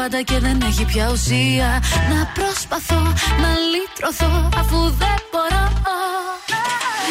πάντα 0.03 0.23
και 0.23 0.39
δεν 0.39 0.61
έχει 0.61 0.85
πια 0.85 1.11
ουσία. 1.13 1.83
Να 2.13 2.21
προσπαθώ 2.35 3.03
να 3.43 3.51
λύτρωθώ 3.73 4.49
αφού 4.61 4.79
δεν 5.03 5.19
μπορώ. 5.31 5.67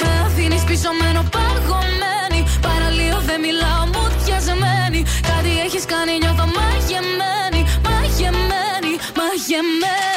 Με 0.02 0.12
αφήνεις 0.26 0.64
πίσω 0.64 0.90
μένω 1.02 1.24
παγωμένη. 1.36 2.40
Παραλίω 2.62 3.20
δεν 3.30 3.40
μιλάω 3.46 3.86
μου 3.94 4.04
διασμένη 4.24 5.02
Κάτι 5.30 5.52
έχεις 5.66 5.86
κάνει 5.86 6.14
νιώθω 6.22 6.46
μαγεμένη 6.58 7.62
Μαγεμένη, 7.88 8.94
μαγεμένη 9.20 10.11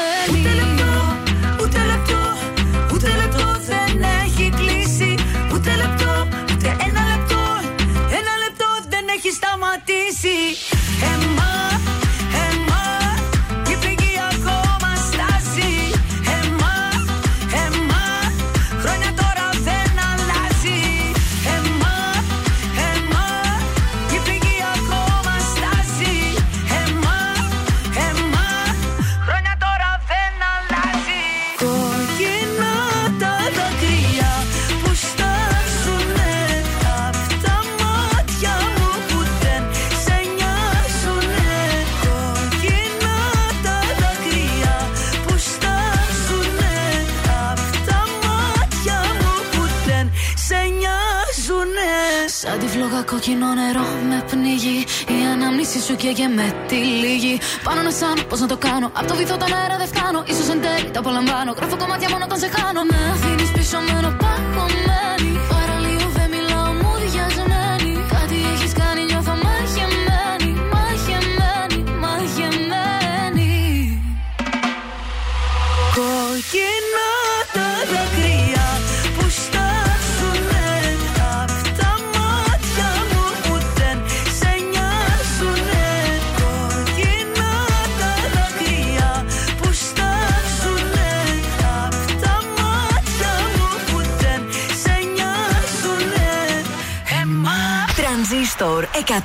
κόκκινο 53.25 53.55
νερό 53.55 53.87
με 54.09 54.25
πνίγει. 54.31 54.79
Η 55.17 55.19
ανάμνηση 55.33 55.81
σου 55.81 55.95
καίγε 55.97 56.29
με 56.29 56.47
τη 56.69 56.75
λίγη 56.75 57.41
Πάνω 57.65 57.83
να 57.83 57.91
σαν 57.91 58.17
πώς 58.29 58.41
να 58.41 58.47
το 58.47 58.57
κάνω. 58.57 58.91
Απ' 58.93 59.07
το 59.07 59.15
βυθό 59.15 59.37
τον 59.37 59.53
αέρα 59.55 59.77
δεν 59.77 59.87
φτάνω. 59.93 60.25
Ίσως 60.27 60.49
εν 60.49 60.61
τέλει 60.61 60.91
το 60.91 60.99
απολαμβάνω. 60.99 61.53
Γράφω 61.59 61.77
κομμάτια 61.77 62.09
μόνο 62.11 62.25
όταν 62.25 62.39
σε 62.39 62.49
χάνω. 62.57 62.83
Με 62.91 62.99
αφήνεις 63.15 63.51
πίσω 63.53 63.79
μένω 63.89 64.09
παγωμένη 64.09 64.24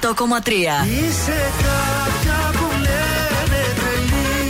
100,3 0.02 0.06
Είσαι 0.86 1.40
κάποια 1.66 2.40
που 2.58 2.68
λένε 2.86 3.62
τρελή. 3.80 4.42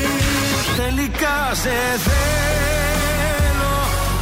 Τελικά 0.81 1.37
σε 1.63 1.75
θέλω. 2.05 3.75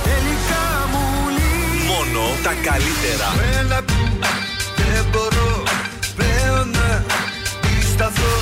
Τελικά 0.10 0.64
μου 0.92 1.04
λύνει 1.38 1.86
Μόνο 1.92 2.24
τα 2.44 2.54
καλύτερα. 2.70 3.28
Έλα, 3.60 3.80
δεν 4.76 5.06
μπορώ 5.12 5.64
πλέον 6.16 6.70
να 6.70 7.04
σταθώ 7.94 8.34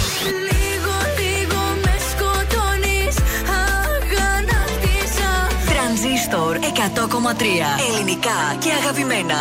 Λίγο, 0.49 0.95
λίγο 1.19 1.61
με 1.83 1.93
σκοτώνεις 2.09 3.15
Αγανάκτησα. 3.61 5.31
Τρανζίστορ 5.69 6.57
100,3 6.57 7.43
Ελληνικά 7.89 8.39
και 8.59 8.69
αγαπημένα. 8.81 9.39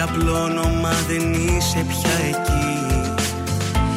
Το 0.00 0.06
χέρι 0.06 0.18
απλώνω 0.18 0.68
μα 0.82 0.94
δεν 1.08 1.32
είσαι 1.32 1.84
πια 1.88 2.16
εκεί. 2.28 2.68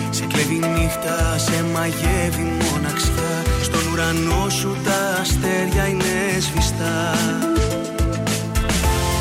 Σε 0.10 0.26
κλέβει 0.26 0.60
νύχτα, 0.76 1.38
σε 1.38 1.64
μαγεύει 1.74 2.46
μοναξιά. 2.62 3.34
Στον 3.62 3.84
ουρανό 3.92 4.50
σου 4.50 4.78
τα 4.86 5.20
αστέρια 5.22 5.88
είναι 5.88 6.40
σβηστά. 6.40 6.98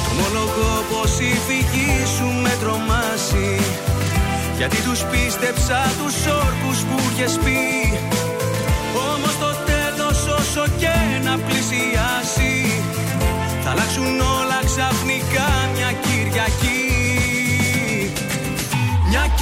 Το 0.05 0.11
ομολογώ 0.13 0.73
πως 0.91 1.13
η 1.19 1.33
φυγή 1.47 1.95
σου 2.17 2.29
με 2.43 2.53
τρομάσει 2.61 3.51
Γιατί 4.57 4.77
τους 4.77 5.01
πίστεψα 5.11 5.81
τους 5.99 6.17
όρκους 6.43 6.79
που 6.89 6.97
είχες 7.09 7.39
πει. 7.45 7.63
Όμως 9.11 9.35
το 9.43 9.51
τέλος 9.71 10.19
όσο 10.39 10.65
και 10.79 10.95
να 11.25 11.35
πλησιάσει 11.37 11.62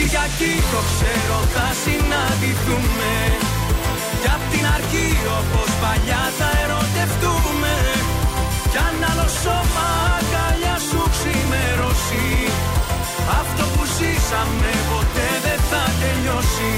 Κυριακή 0.01 0.55
το 0.73 0.81
ξέρω 0.91 1.39
θα 1.55 1.69
συναντηθούμε. 1.83 3.15
Κι 4.21 4.31
απ' 4.37 4.47
την 4.53 4.65
αρχή 4.77 5.09
όπως 5.39 5.71
παλιά 5.83 6.23
θα 6.39 6.49
ερωτευτούμε. 6.63 7.75
Κι 8.73 8.79
αν 8.87 8.97
άλλο 9.11 9.29
σώμα 9.43 9.89
αγκαλιά 10.17 10.77
σου 10.89 11.01
ξημερώσει 11.15 12.29
Αυτό 13.41 13.65
που 13.73 13.83
ζήσαμε 13.97 14.73
ποτέ 14.91 15.29
δεν 15.45 15.61
θα 15.71 15.83
τελειώσει. 16.01 16.75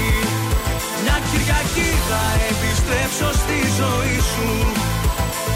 Μια 1.03 1.17
Κυριακή 1.29 1.89
θα 2.09 2.23
επιστρέψω 2.51 3.29
στη 3.41 3.59
ζωή 3.79 4.17
σου. 4.31 4.51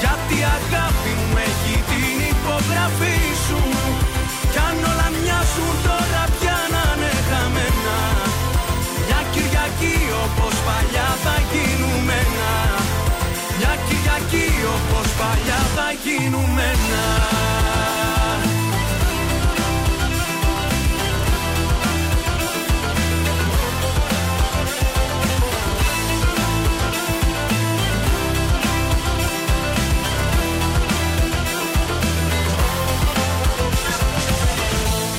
Γιατί 0.02 0.36
η 0.44 0.46
αγάπη 0.58 1.12
μου 1.20 1.38
παλιά 15.18 15.62
θα 15.76 15.88
γίνουμε 16.04 16.62
ένα. 16.62 17.06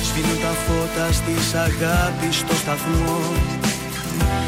Σβήνουν 0.03 0.39
τα 0.41 0.53
φώτα 0.65 1.11
στις 1.13 1.53
αγάπης 1.53 2.35
στο 2.35 2.55
σταθμό. 2.55 3.19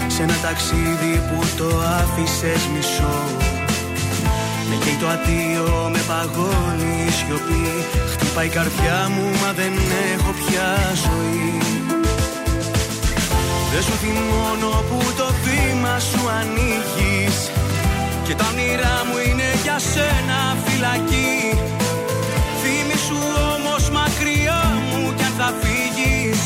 Σε 0.07 0.23
ένα 0.23 0.33
ταξίδι 0.41 1.21
που 1.29 1.45
το 1.57 1.79
άφησες 1.79 2.67
μισό 2.75 3.59
Με 4.73 4.77
καίει 4.83 4.97
το 4.99 5.07
αντίο, 5.07 5.89
με 5.93 6.01
παγώνει 6.07 6.93
η 7.07 7.11
σιωπή. 7.11 7.67
Χτυπάει 8.11 8.45
η 8.45 8.49
καρδιά 8.49 8.99
μου 9.13 9.25
μα 9.41 9.51
δεν 9.59 9.73
έχω 10.13 10.31
πια 10.41 10.67
ζωή. 11.03 11.51
Δεν 13.71 13.81
σου 13.87 13.95
θυμώνω 14.03 14.73
που 14.89 14.99
το 15.19 15.27
βήμα 15.43 15.99
σου 15.99 16.21
ανοίγεις. 16.39 17.37
Και 18.25 18.33
τα 18.35 18.45
όνειρά 18.51 18.95
μου 19.07 19.17
είναι 19.27 19.49
για 19.63 19.77
σένα 19.91 20.39
φυλακή. 20.63 21.35
Θύμησου 22.61 23.21
όμως 23.53 23.83
μακριά 23.97 24.61
μου 24.89 25.13
κι 25.17 25.23
αν 25.23 25.33
θα 25.39 25.49
φύγεις. 25.61 26.39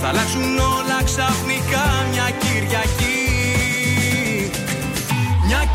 Θα 0.00 0.08
αλλάξουν 0.08 0.58
όλα 0.76 0.98
ξαφνικά 1.08 1.84
μια 2.10 2.26
Κυριακή. 2.40 3.10
Μια 3.10 3.19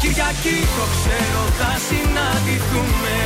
Κυριακή 0.06 0.60
το 0.78 0.86
ξέρω 0.96 1.44
θα 1.60 1.72
συναντηθούμε. 1.88 3.18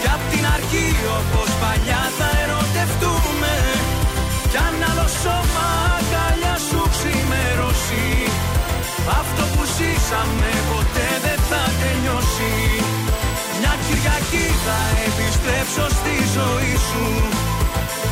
Κι 0.00 0.08
απ' 0.14 0.26
την 0.32 0.44
αρχή 0.56 0.88
όπως 1.18 1.50
παλιά 1.62 2.02
θα 2.18 2.28
ερωτευτούμε. 2.42 3.54
Κι 4.50 4.58
αν 4.66 4.76
άλλο 4.88 5.08
σώμα 5.22 5.68
αγκαλιά 5.96 6.56
σου 6.66 6.80
ξημερώσει 6.94 8.06
Αυτό 9.20 9.42
που 9.52 9.62
ζήσαμε 9.76 10.50
ποτέ 10.70 11.08
δεν 11.24 11.40
θα 11.50 11.62
τελειώσει. 11.80 12.54
Μια 13.58 13.74
Κυριακή 13.84 14.46
θα 14.64 14.78
επιστρέψω 15.08 15.84
στη 15.98 16.14
ζωή 16.36 16.74
σου. 16.88 17.06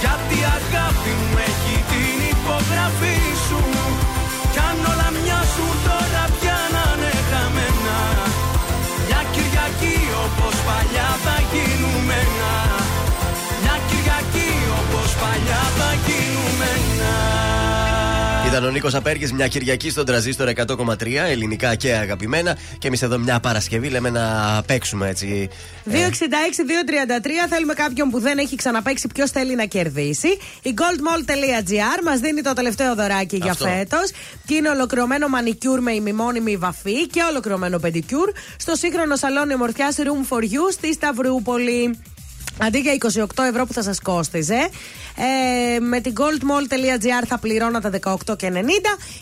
Γιατί 0.03 0.37
η 0.43 0.47
αγάπη 0.59 1.13
μου 1.21 1.37
έχει 1.49 1.77
την 1.91 2.19
υπογραφή 2.35 3.21
σου. 3.47 3.61
Κι 4.53 4.61
αν 4.69 4.79
όλα 4.91 5.09
μοιάζουν 5.17 5.77
τώρα 5.87 6.25
Μια 9.69 9.77
Κυριακή 9.77 10.09
όπως 10.25 10.57
παλιά 10.67 11.09
θα 11.25 11.37
γίνουμε 11.53 12.15
ένα 12.15 12.68
Ήταν 18.49 18.65
ο 18.65 18.71
Νίκος 18.71 18.95
Απέργης 18.95 19.33
μια 19.33 19.49
Κυριακή 19.49 19.91
στον 19.91 20.05
τραζίστορ 20.05 20.49
100,3 20.49 20.97
ελληνικά 21.29 21.75
και 21.75 21.95
αγαπημένα. 21.95 22.57
Και 22.79 22.87
εμείς 22.87 23.03
εδώ 23.03 23.19
μια 23.19 23.41
Παρασκευή 23.41 23.89
λέμε 23.89 24.11
να 24.11 24.23
παίξουμε 24.67 25.09
έτσι. 25.09 25.49
266-233 25.87 25.91
θέλουμε 27.49 27.75
κάποιον 27.75 28.11
που 28.11 28.21
δεν 28.21 28.39
έχει 28.39 28.57
ξαναπέξει 28.57 29.09
ποιος 29.15 29.31
θέλει 29.31 29.55
να 29.55 29.65
κερδίσει. 29.65 30.29
Η 30.63 30.75
goldmall.gr 30.77 32.03
μας 32.05 32.19
δίνει 32.21 32.43
το 32.43 32.53
τελευταίο 32.53 32.95
δωράκι 32.95 33.37
για 33.37 33.51
Αυτό. 33.51 33.65
φέτος. 33.65 34.11
Και 34.47 34.55
είναι 34.55 34.69
ολοκληρωμένο 34.69 35.29
μανικιούρ 35.29 35.81
με 35.81 35.93
ημιμόνιμη 35.93 36.57
βαφή 36.57 37.07
και 37.07 37.23
ολοκληρωμένο 37.31 37.79
πεντικιούρ 37.79 38.33
στο 38.57 38.75
σύγχρονο 38.75 39.17
σαλόνι 39.17 39.55
ομορφιάς 39.55 39.97
Room 39.99 40.35
for 40.35 40.43
You 40.43 40.73
στη 40.73 40.93
Σταυρούπολη. 40.93 41.99
Αντί 42.61 42.79
για 42.79 42.93
28 43.37 43.45
ευρώ 43.49 43.67
που 43.67 43.73
θα 43.73 43.83
σας 43.83 44.01
κόστιζε, 44.01 44.69
ε, 45.75 45.79
με 45.81 46.01
την 46.01 46.15
goldmall.gr 46.17 47.25
θα 47.27 47.39
πληρώνατε 47.39 48.01
18,90 48.05 48.17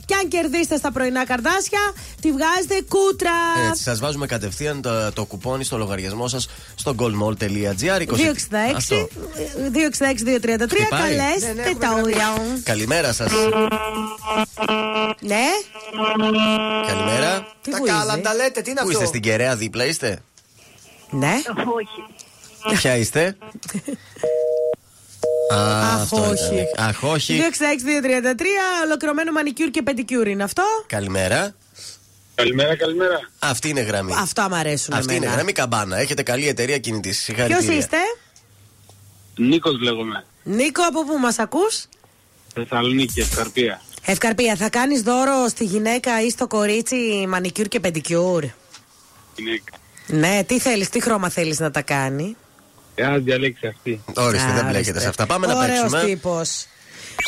και 0.05 0.15
αν 0.15 0.29
κερδίσετε 0.29 0.77
στα 0.77 0.93
πρωινά 0.93 1.27
καρδάσια, 1.27 1.81
τη 2.21 2.33
βγάζετε 2.33 2.83
κούτρα. 2.89 3.31
Έτσι, 3.71 3.83
σας 3.83 3.99
βάζουμε 4.01 4.27
κατευθείαν 4.27 4.83
το, 4.83 5.13
το 5.13 5.25
κουπόνι 5.25 5.65
στο 5.65 5.77
λογαριασμό 5.77 6.29
σας 6.29 6.49
στο 6.75 6.95
goldmall.gr. 6.99 8.01
266 8.01 8.75
Αυτό. 8.77 9.09
266-233. 9.09 10.69
Χτυπάει. 10.69 11.17
Καλέστε 11.17 11.77
το 11.81 12.01
όριο. 12.03 12.61
Καλημέρα 12.63 13.13
σας. 13.13 13.33
Ναι. 15.21 15.45
Καλημέρα. 16.87 17.47
Τι 17.63 17.71
Τα 17.71 17.77
βουίζει; 17.79 17.97
καλά 17.97 18.21
τα 18.21 18.35
λέτε, 18.35 18.61
τι 18.61 18.71
είναι 18.71 18.81
Πού 18.81 18.87
αυτό; 18.87 18.99
είστε, 18.99 19.07
στην 19.07 19.21
κεραία 19.21 19.57
δίπλα 19.57 19.85
είστε; 19.85 20.19
Ναι. 21.11 21.35
Όχι. 21.55 22.16
Ποια 22.73 22.97
είστε; 22.97 23.37
Α, 25.55 25.81
Αχ, 25.81 26.01
αυτό 26.01 26.17
ήταν. 26.17 26.31
όχι. 26.31 26.65
Αχ, 26.77 27.03
όχι. 27.03 27.41
266-233. 27.41 28.43
Ολοκληρωμένο 28.85 29.33
μανικιούρ 29.33 29.71
και 29.71 29.83
πεντικιούρ 29.83 30.27
είναι 30.29 30.43
αυτό. 30.43 30.63
Καλημέρα. 30.87 31.55
Καλημέρα, 32.35 32.77
καλημέρα. 32.77 33.31
Αυτή 33.39 33.69
είναι 33.69 33.81
γραμμή. 33.81 34.13
Αυτό 34.19 34.47
μ' 34.51 34.55
αρέσουν 34.55 34.95
Αυτή 34.95 35.07
είναι 35.15 35.17
εμένα. 35.17 35.33
γραμμή 35.35 35.53
καμπάνα. 35.53 35.97
Έχετε 35.99 36.23
καλή 36.23 36.49
εταιρεία 36.49 36.79
κινητής. 36.79 37.31
Ποιος 37.47 37.65
είστε, 37.65 37.97
Νίκος 39.37 39.81
λέγομαι. 39.81 40.25
Νίκο, 40.43 40.83
από 40.83 41.05
πού 41.05 41.19
μας 41.19 41.39
ακούς; 41.39 41.87
Θεσσαλονίκη, 42.55 43.21
Ευκαρπία. 43.21 43.81
Ευκαρπία, 44.05 44.57
θα 44.57 44.69
κάνεις 44.69 45.03
δώρο 45.03 45.49
στη 45.49 45.65
γυναίκα 45.65 46.23
ή 46.23 46.31
στο 46.31 46.47
κορίτσι 46.47 47.25
μανικιούρ 47.29 47.67
και 47.69 47.81
πεντικιούρ; 47.81 48.45
Γυναίκα. 49.37 49.73
Ναι, 50.07 50.45
τι 50.47 50.59
θέλεις, 50.61 50.89
τι 50.89 51.01
χρώμα 51.03 51.29
θέλεις 51.29 51.59
να 51.59 51.71
τα 51.71 51.83
κάνει; 51.83 52.37
Ε, 52.99 53.05
ας 53.05 53.23
διαλέξει 53.23 53.67
αυτή. 53.67 54.01
Ορίστε, 54.17 54.53
δεν 54.55 54.65
Α, 54.65 54.69
μπλέκεται 54.69 54.77
ορίστε. 54.79 55.01
σε 55.01 55.09
αυτά. 55.09 55.27
Πάμε 55.27 55.47
να 55.47 55.59
Ωραίος 55.59 55.79
παίξουμε. 55.81 56.03
τύπος. 56.05 56.67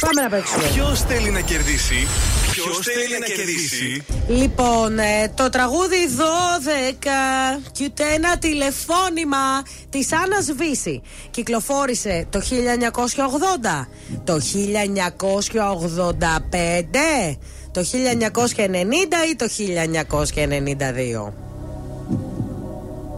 Πάμε 0.01 0.23
να 0.23 0.29
παίξουμε. 0.29 0.65
Ποιος 0.75 1.01
θέλει 1.03 1.31
να 1.31 1.41
κερδίσει; 1.41 2.07
Ποιος 2.53 2.79
θέλει 2.83 3.19
να 3.21 3.27
κερδίσει; 3.27 4.05
Λοιπόν, 4.29 4.99
ε, 4.99 5.29
το 5.35 5.49
τραγούδι 5.49 5.97
12 6.17 7.61
και 7.73 7.85
ούτε 7.85 8.05
ένα 8.15 8.39
τηλεφώνημα 8.39 9.63
της 9.91 10.13
Άννας 10.13 10.53
Βύση 10.57 11.03
κυκλοφόρησε 11.31 12.27
το 12.31 12.41
1980, 12.41 13.89
το 14.25 14.41
1985, 14.41 17.39
το 17.73 17.85
1990 17.85 19.25
ή 19.31 19.37
το 19.37 19.49
1992. 19.49 21.33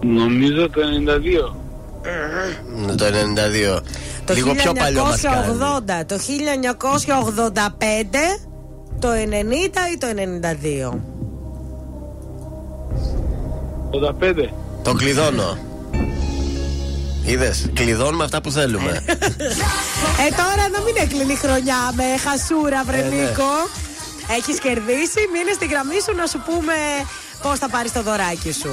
Νομίζω 0.02 0.70
το 0.70 0.80
92. 0.80 1.54
Ναι, 2.86 2.94
Το 2.94 3.04
92. 3.04 3.80
Το 4.24 4.34
Λίγο 4.34 4.54
πιο 4.54 4.72
παλιό 4.72 5.04
μας 5.04 5.20
κάνει. 5.20 5.58
1980, 6.00 6.04
το 6.06 6.18
1985, 6.18 8.40
το 8.98 9.08
90 9.08 9.88
ή 9.92 9.98
το 9.98 10.06
92. 10.06 11.00
85. 13.90 14.48
Το 14.82 14.92
κλειδώνω. 14.92 15.58
Είδες, 17.24 17.70
κλειδώνουμε 17.74 18.24
αυτά 18.24 18.40
που 18.40 18.50
θέλουμε. 18.50 19.02
Ε, 19.06 19.14
τώρα 20.36 20.68
να 20.72 20.80
μην 20.80 20.94
έκλεινε 20.96 21.32
η 21.32 21.36
χρονιά 21.36 21.92
με 21.94 22.04
χασούρα, 22.28 22.84
βρε 22.84 22.98
Ε, 22.98 23.02
ναι. 23.02 23.08
Νίκο. 23.08 23.52
Έχεις 24.36 24.58
κερδίσει, 24.58 25.20
μείνε 25.32 25.52
στη 25.54 25.66
γραμμή 25.66 26.00
σου 26.04 26.14
να 26.16 26.26
σου 26.26 26.40
πούμε 26.46 26.72
πώς 27.42 27.58
θα 27.58 27.68
πάρεις 27.68 27.92
το 27.92 28.02
δωράκι 28.02 28.52
σου. 28.52 28.72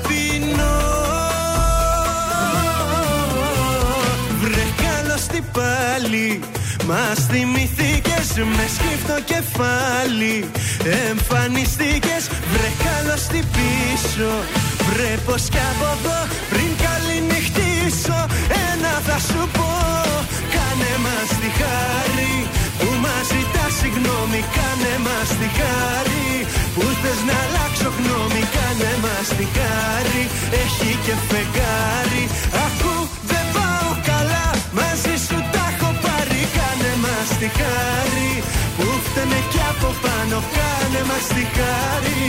πάλι. 5.57 6.39
Μας 6.89 7.17
θυμηθήκες 7.31 8.27
με 8.55 8.65
σκύφτο 8.75 9.17
κεφάλι. 9.31 10.35
Εμφανιστήκες 11.09 12.23
βρε 12.51 12.71
καλώς 12.85 13.21
τι 13.31 13.39
πίσω. 13.55 14.31
Βρε 14.87 15.13
πως 15.25 15.43
κι 15.53 15.61
από 15.71 15.87
εδώ 15.95 16.19
πριν 16.51 16.71
καληνυχτήσω. 16.83 18.19
Ένα 18.69 18.93
θα 19.07 19.17
σου 19.27 19.41
πω 19.57 19.71
Κάνε 20.55 20.93
μας 21.05 21.29
τη 21.41 21.49
χάρη. 21.59 22.33
Που 22.79 22.89
μας 23.03 23.25
ζητά 23.31 23.65
συγγνώμη 23.79 24.41
Κάνε 24.55 24.93
μας 25.05 25.29
τη 25.39 25.47
χάρη. 25.59 26.29
Που 26.75 26.85
θες 27.01 27.19
να 27.27 27.35
αλλάξω 27.43 27.89
γνώμη 27.97 28.43
Κάνε 28.55 28.91
μας 29.03 29.27
τη 29.37 29.45
χάρη. 29.57 30.23
Έχει 30.61 30.91
και 31.05 31.15
φεγγάρι 31.29 32.23
από 40.31 40.39
πάνω 40.39 40.51
Κάνε 40.55 41.01
μας 41.09 41.25
τη 41.35 41.43
χάρη 41.57 42.23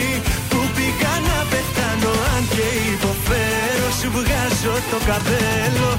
που 0.50 0.58
πήγα 0.74 1.14
να 1.28 1.38
πεθάνω. 1.50 2.12
Αν 2.34 2.42
και 2.54 2.66
υποφέρω 2.94 3.88
σου 3.98 4.08
βγάζω 4.16 4.74
το 4.90 4.98
καπέλο 5.08 5.90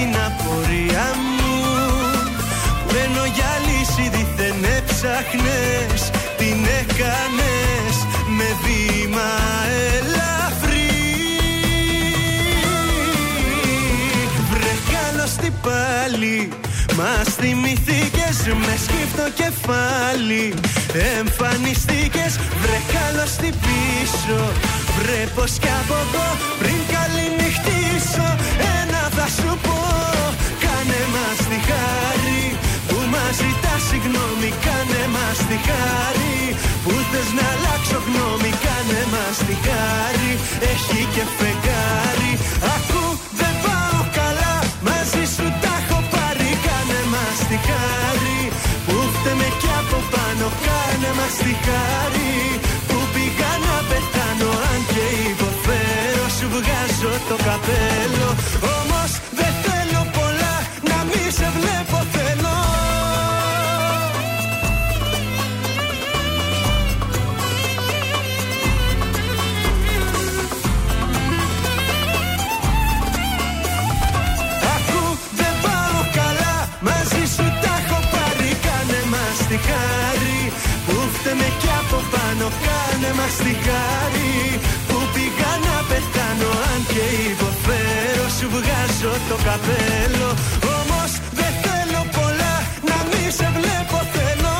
την 0.00 0.16
απορία 0.28 1.06
μου. 1.36 1.60
Μένω 2.92 3.24
για 3.36 3.52
λύση 3.66 4.08
δίθεν 4.14 4.64
έψαχνες 4.76 6.00
Την 6.38 6.58
έκανες 6.80 7.94
με 8.36 8.48
βήμα 8.62 9.30
ελαφρύ. 9.96 10.96
Βρε 14.50 14.74
καλώς 14.94 15.32
τι 15.40 15.50
πάλι 15.62 16.48
Μας 16.96 17.34
θυμηθήκες 17.34 18.36
με 18.64 18.74
σκύφτο 18.84 19.26
κεφάλι. 19.40 20.54
Εμφανιστήκες 21.18 22.32
βρε 22.62 22.80
καλώς 22.96 23.30
τι 23.30 23.50
πίσω. 23.64 24.40
Βρε 24.96 25.26
πως 25.34 25.50
κι 25.62 25.72
από 25.80 25.94
εδώ 26.04 26.28
πριν 26.58 26.80
καληνυχτήσω 26.92 28.28
Ένα 28.80 29.02
θα 29.16 29.26
σου 29.36 29.48
πω 29.59 29.59
Κάνε 30.80 31.04
μας 31.14 31.40
τη 31.50 31.58
χάρη 31.68 32.42
που 32.88 32.98
μας 33.12 33.34
ζητά 33.40 33.74
συγγνώμη 33.88 34.50
Κάνε 34.64 35.02
μας 35.14 35.38
τη 35.48 35.58
χάρη. 35.68 36.38
Που 36.84 36.92
θες 37.10 37.28
να 37.38 37.46
αλλάξω 37.54 37.98
γνώμη 38.06 38.52
Κάνε 38.64 39.02
μας 39.12 39.36
τη 39.46 39.56
χάρη. 39.66 40.32
Έχει 40.72 41.00
και 41.14 41.24
φεγγάρι. 41.38 42.32
Ακού 42.76 43.04
δεν 43.40 43.54
πάω 43.64 44.00
καλά 44.18 44.54
μαζί 44.86 45.24
σου 45.34 45.46
τα 45.62 45.72
έχω 45.80 45.98
πάρει. 46.14 46.50
Κάνε 46.66 47.00
μας 47.12 47.38
τη 47.48 47.58
χάρη. 47.68 48.40
Που 48.86 48.96
φταίμε 49.14 49.48
κι 49.60 49.70
από 49.80 49.98
πάνω 50.12 50.46
Κάνε 50.66 51.10
μας 51.18 51.34
τη 51.44 51.54
χάρη. 51.66 52.34
Που 52.88 52.98
πήγα 53.12 53.52
να 53.66 53.76
πεθάνω 53.88 54.50
Αν 54.70 54.80
και 54.92 55.04
υποφέρω 55.30 56.24
σου 56.36 56.46
βγάζω 56.54 57.12
το 57.28 57.36
καπέλο 57.46 58.28
που 81.30 81.36
φταίμε 81.36 81.48
κι 81.60 81.68
από 81.80 81.98
πάνω 82.10 82.46
Κάνε 82.66 83.12
μας 83.18 83.34
τη 83.36 83.52
χάρη. 83.66 84.32
Που 84.88 84.98
πήγα 85.14 85.52
να 85.66 85.76
πεθάνω 85.88 86.50
Αν 86.72 86.80
και 86.92 87.04
υποφέρω 87.30 88.26
σου 88.38 88.46
βγάζω 88.54 89.12
το 89.28 89.36
καπέλο. 89.46 90.28
Όμως 90.78 91.10
δεν 91.38 91.52
θέλω 91.62 92.02
πολλά 92.16 92.54
να 92.88 92.96
μη 93.08 93.30
σε 93.30 93.48
βλέπω 93.56 93.98
θέλω. 94.14 94.56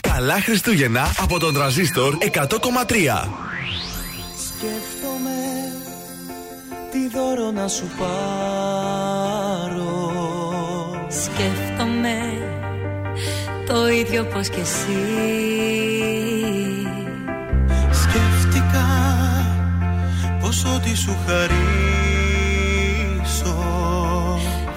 Καλά 0.00 0.40
Χριστούγεννα 0.40 1.14
από 1.20 1.38
τον 1.38 1.54
τραζίστορ 1.54 2.16
100,3. 2.20 2.26
Σκέφτομαι 4.46 5.38
τι 6.90 7.08
δώρο 7.08 7.50
να 7.50 7.68
σου 7.68 7.86
πάρω 7.98 8.55
το 13.76 13.88
ίδιο 13.88 14.24
πως 14.24 14.48
κι 14.48 14.60
εσύ. 14.60 15.02
Σκέφτηκα 18.02 18.86
πως 20.40 20.64
ό,τι 20.64 20.96
σου 20.96 21.16
χαρίσω. 21.26 21.56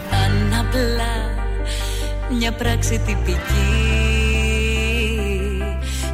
Θα 0.10 0.18
είναι 0.26 0.58
απλά 0.60 1.14
μια 2.38 2.52
πράξη 2.52 3.02
τυπική. 3.06 3.38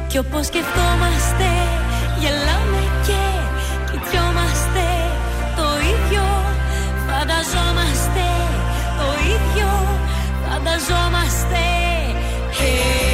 Κι 0.06 0.18
όπως 0.18 0.46
σκεφτόμαστε 0.46 1.48
γελάμε 2.18 2.82
και 3.06 3.20
κοιτιόμαστε. 3.90 4.84
Το 5.56 5.68
ίδιο 5.92 6.24
Φανταζόμαστε 7.08 8.26
το 8.98 9.08
ίδιο 9.34 9.68
Φανταζόμαστε 10.48 11.75
Ε, 12.58 13.05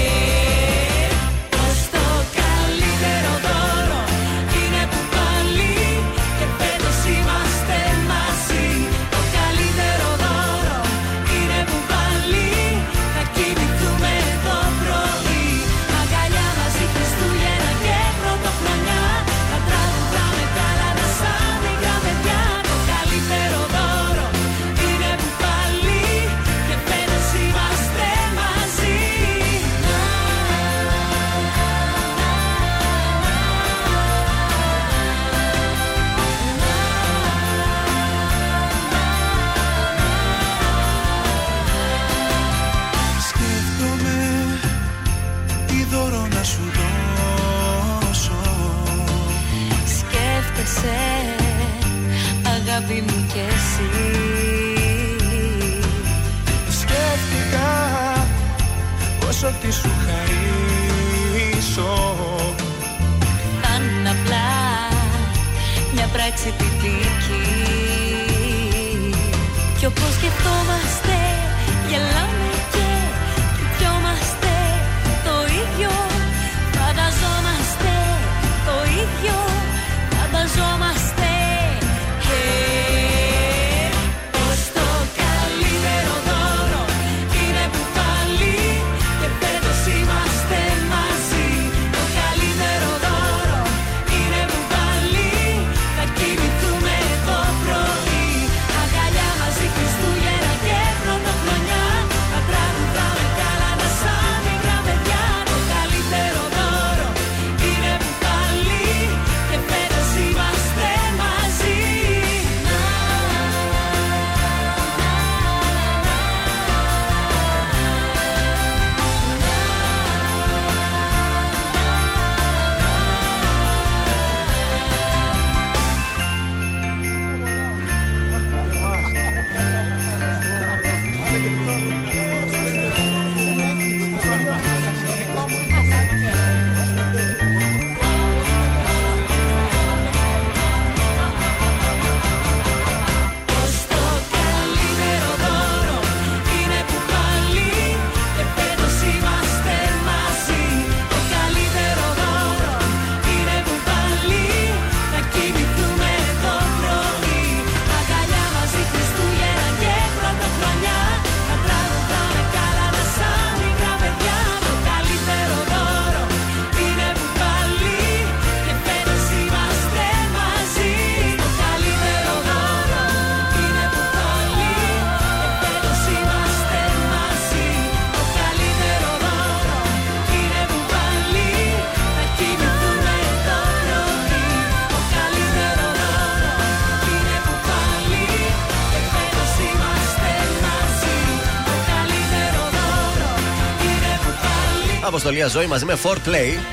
πάλι 195.23 195.42
Αποστολία 195.42 195.62
ζωή 195.62 195.70
μαζί 195.70 195.84
με 195.84 195.99
4Play. 196.02 196.72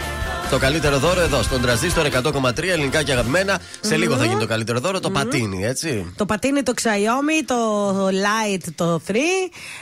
Το 0.50 0.58
καλύτερο 0.58 0.98
δώρο 1.00 1.22
εδώ 1.22 1.42
στον 1.44 1.61
τραζίστορ 1.61 2.06
100,3 2.24 2.64
ελληνικά 2.64 3.03
και 3.03 3.11
αγαπημένα. 3.11 3.60
Σε 3.82 3.95
λίγο 3.98 4.16
θα 4.18 4.26
γίνει 4.26 4.40
το 4.40 4.48
καλύτερο 4.48 4.80
δώρο, 4.80 5.00
το 5.00 5.10
πατίνι, 5.10 5.66
έτσι. 5.66 6.14
Το 6.16 6.26
πατίνι 6.26 6.64
το 6.64 6.74
Xiaomi, 6.82 7.44
το 7.45 7.56
Light 8.08 8.61
το 8.76 9.02
3. 9.08 9.14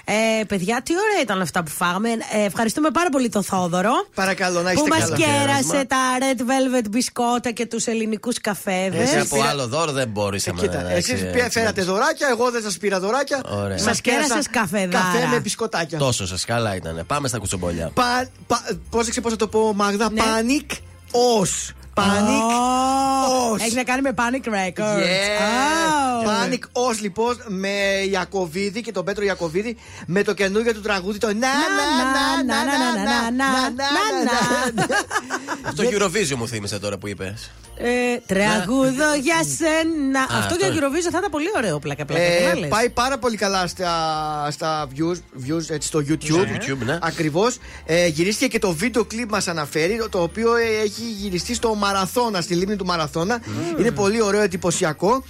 Ε, 0.05 0.43
παιδιά, 0.43 0.81
τι 0.83 0.93
ωραία 0.93 1.21
ήταν 1.21 1.41
αυτά 1.41 1.63
που 1.63 1.69
φάγαμε. 1.71 2.09
Ε, 2.09 2.43
ευχαριστούμε 2.45 2.89
πάρα 2.91 3.09
πολύ 3.09 3.29
τον 3.29 3.43
Θόδωρο. 3.43 3.91
Παρακαλώ, 4.15 4.61
να 4.61 4.71
Που 4.71 4.77
είστε 4.85 4.89
μας 4.89 4.99
καλά. 4.99 5.15
κέρασε 5.15 5.85
τα 5.85 5.97
Red 6.19 6.39
Velvet 6.41 6.85
μπισκότα 6.89 7.51
και 7.51 7.65
τους 7.65 7.85
ελληνικούς 7.85 8.41
καφέδες. 8.41 9.01
Εσύ 9.09 9.19
από 9.19 9.41
άλλο 9.49 9.67
δώρο 9.67 9.91
δεν 9.91 10.07
μπορούσαμε 10.07 10.61
Κοίτα, 10.61 10.81
να 10.81 10.91
εσείς 10.91 11.21
έτσι, 11.21 11.49
φέρατε 11.49 11.83
δωράκια, 11.83 12.27
εγώ 12.31 12.51
δεν 12.51 12.61
σας 12.61 12.77
πήρα 12.77 12.99
δωράκια. 12.99 13.41
Ωραία. 13.49 13.83
Μας 13.83 14.01
κέρασες 14.01 14.47
καφεδάρα. 14.51 15.03
Καφέ 15.13 15.27
με 15.27 15.39
μπισκοτάκια. 15.39 15.97
Τόσο 15.97 16.27
σας 16.27 16.45
καλά 16.45 16.75
ήταν. 16.75 17.03
Πάμε 17.07 17.27
στα 17.27 17.37
κουτσομπολιά. 17.37 17.91
Πα, 17.93 18.27
πα, 18.47 18.61
πρόσεξε 18.89 19.21
πώς 19.21 19.31
θα 19.31 19.37
το 19.37 19.47
πω, 19.47 19.73
Μάγδα. 19.75 20.11
Ναι. 20.11 20.21
Nick 20.57 20.81
Oz. 21.13 21.76
Panic. 21.97 22.47
Oh. 22.49 23.59
Έχει 23.59 23.75
να 23.75 23.83
κάνει 23.83 24.01
με 24.01 24.13
Panic 24.17 24.47
Records. 24.47 24.99
Yeah. 24.99 26.23
Oh. 26.23 26.27
Panic 26.27 26.59
Os 26.59 26.99
λοιπόν 27.01 27.37
με 27.47 27.69
Ιακοβίδη 28.09 28.81
και 28.81 28.91
τον 28.91 29.05
Πέτρο 29.05 29.23
Ιακοβίδη 29.23 29.77
με 30.05 30.23
το 30.23 30.33
καινούργιο 30.33 30.73
του 30.73 30.81
τραγούδι 30.81 31.17
το 31.17 31.27
Να 31.27 31.33
να 31.33 31.43
να 31.43 32.43
να 32.43 32.63
να 32.63 33.31
να 33.31 33.51
να 34.23 34.37
Αυτό 35.67 35.83
Eurovision 35.83 36.35
μου 36.37 36.47
θύμισε 36.47 36.79
τώρα 36.79 36.97
που 36.97 37.07
είπες. 37.07 37.51
Ε, 37.79 38.17
τραγούδο 38.25 39.13
για 39.21 39.43
σένα. 39.57 40.37
Αυτό 40.37 40.55
για 40.59 40.67
Eurovision 40.67 41.11
θα 41.11 41.17
ήταν 41.17 41.31
πολύ 41.31 41.47
ωραίο 41.55 41.79
πλάκα 41.79 42.05
πλάκα. 42.05 42.23
Ε, 42.23 42.67
πάει 42.69 42.89
πάρα 42.89 43.17
πολύ 43.17 43.37
καλά 43.37 43.67
στα 44.49 44.87
views 44.97 45.77
στο 45.79 46.03
YouTube. 46.07 46.77
Ναι. 46.85 46.97
Ακριβώς. 47.01 47.57
Ε, 47.85 48.07
γυρίστηκε 48.07 48.47
και 48.47 48.59
το 48.59 48.71
βίντεο 48.71 49.05
κλιπ 49.05 49.29
μας 49.31 49.47
αναφέρει 49.47 50.07
το 50.09 50.21
οποίο 50.21 50.55
έχει 50.55 51.01
γυριστεί 51.01 51.53
στο 51.53 51.69
Μαραθώνα, 51.87 52.41
στη 52.41 52.55
λίμνη 52.55 52.75
του 52.75 52.85
Μαραθώνα. 52.85 53.41
Είναι 53.79 53.91
πολύ 53.91 54.21
ωραίο, 54.21 54.41
εντυπωσιακό. 54.41 55.23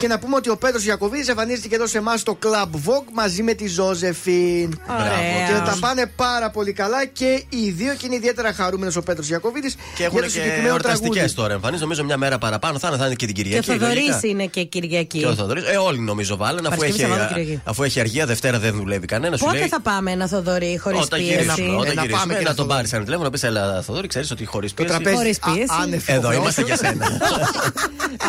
Και 0.00 0.06
να 0.08 0.18
πούμε 0.18 0.36
ότι 0.36 0.50
ο 0.50 0.56
Πέτρος 0.56 0.84
Ιακοβίδη 0.84 1.30
εμφανίζεται 1.30 1.68
και 1.68 1.74
εδώ 1.74 1.86
σε 1.86 1.98
εμάς 1.98 2.20
στο 2.20 2.38
Club 2.42 2.68
Vogue 2.86 3.08
μαζί 3.14 3.42
με 3.42 3.52
τη 3.54 3.66
Ζώζεφιν. 3.68 4.78
Ωραία. 4.90 5.46
Και 5.48 5.52
τα 5.70 5.76
πάνε 5.80 6.06
πάρα 6.16 6.50
πολύ 6.50 6.72
καλά 6.72 7.06
και 7.06 7.44
οι 7.48 7.70
δύο 7.70 7.94
και 7.94 8.06
είναι 8.06 8.14
ιδιαίτερα 8.14 8.52
χαρούμενος 8.52 8.96
ο 8.96 9.02
Πέτρος 9.02 9.28
Ιακοβίδη 9.28 9.70
Και 9.70 9.76
για 9.96 10.06
έχουν 10.06 10.18
το 10.18 10.24
και 10.24 10.30
συγκεκριμένο 10.30 10.68
εορταστικές 10.68 11.10
τραγούδι. 11.12 11.34
τώρα 11.34 11.52
εμφανίσει. 11.52 11.82
Νομίζω 11.82 12.04
μια 12.04 12.16
μέρα 12.16 12.38
παραπάνω 12.38 12.78
θα 12.78 12.88
είναι, 12.88 12.96
θα 12.96 13.06
είναι 13.06 13.14
και 13.14 13.26
την 13.26 13.34
Και 13.34 13.40
ο 13.40 13.44
Κυριακή. 13.44 13.70
Θοδωρής 13.70 13.96
λογικά. 14.08 14.20
είναι 14.28 14.46
και 14.46 14.62
Κυριακή. 14.64 15.18
Και 15.18 15.26
ο 15.26 15.34
Θοδωρής. 15.34 15.64
Ε, 15.64 15.76
όλοι 15.76 15.98
νομίζω 16.00 16.36
βάλουν. 16.36 16.66
Αφού 16.66 16.76
Παρασκευή, 16.76 17.02
έχει, 17.02 17.10
Σαββάτο, 17.12 17.34
Κυριακή. 17.34 17.60
αφού 17.64 17.82
έχει 17.82 18.00
αργία 18.00 18.26
Δευτέρα 18.26 18.58
δεν 18.58 18.74
δουλεύει 18.74 19.06
κανένας. 19.06 19.38
Σου 19.38 19.44
Πότε 19.44 19.58
λέει. 19.58 19.68
θα 19.68 19.80
πάμε 19.80 20.10
ένα 20.10 20.26
Θοδωρή 20.28 20.78
χωρίς 20.82 21.00
Όταν 21.00 21.18
πίεση; 21.18 21.32
γυρίσουμε, 21.32 21.76
όταν 21.76 21.94
να 21.94 22.02
γυρίσουμε, 22.02 22.18
πάμε 22.18 22.32
και 22.34 22.40
να 22.42 22.46
ένα 22.46 22.54
τον 22.54 22.66
πάρεις 22.66 22.90
Θοδωρή. 22.90 22.94
ένα 22.96 23.04
τηλέφωνο 23.04 23.28
να 23.28 23.30
πει: 23.30 23.46
Ελά, 23.46 23.82
Θοδωρή, 23.82 24.06
ξέρεις 24.08 24.30
ότι 24.30 24.44
χωρίς 24.44 24.74
Το 24.74 24.82
πίεση. 24.82 24.90
τραπέζι 25.00 25.16
Χωρίς 25.16 25.38
α- 25.40 25.50
πίεση. 25.52 25.66
άνευ 25.82 26.08
Εδώ 26.08 26.32
υποχρεώσεων. 26.32 26.42
είμαστε 26.42 26.62
για 26.62 26.76
σένα. 26.76 27.06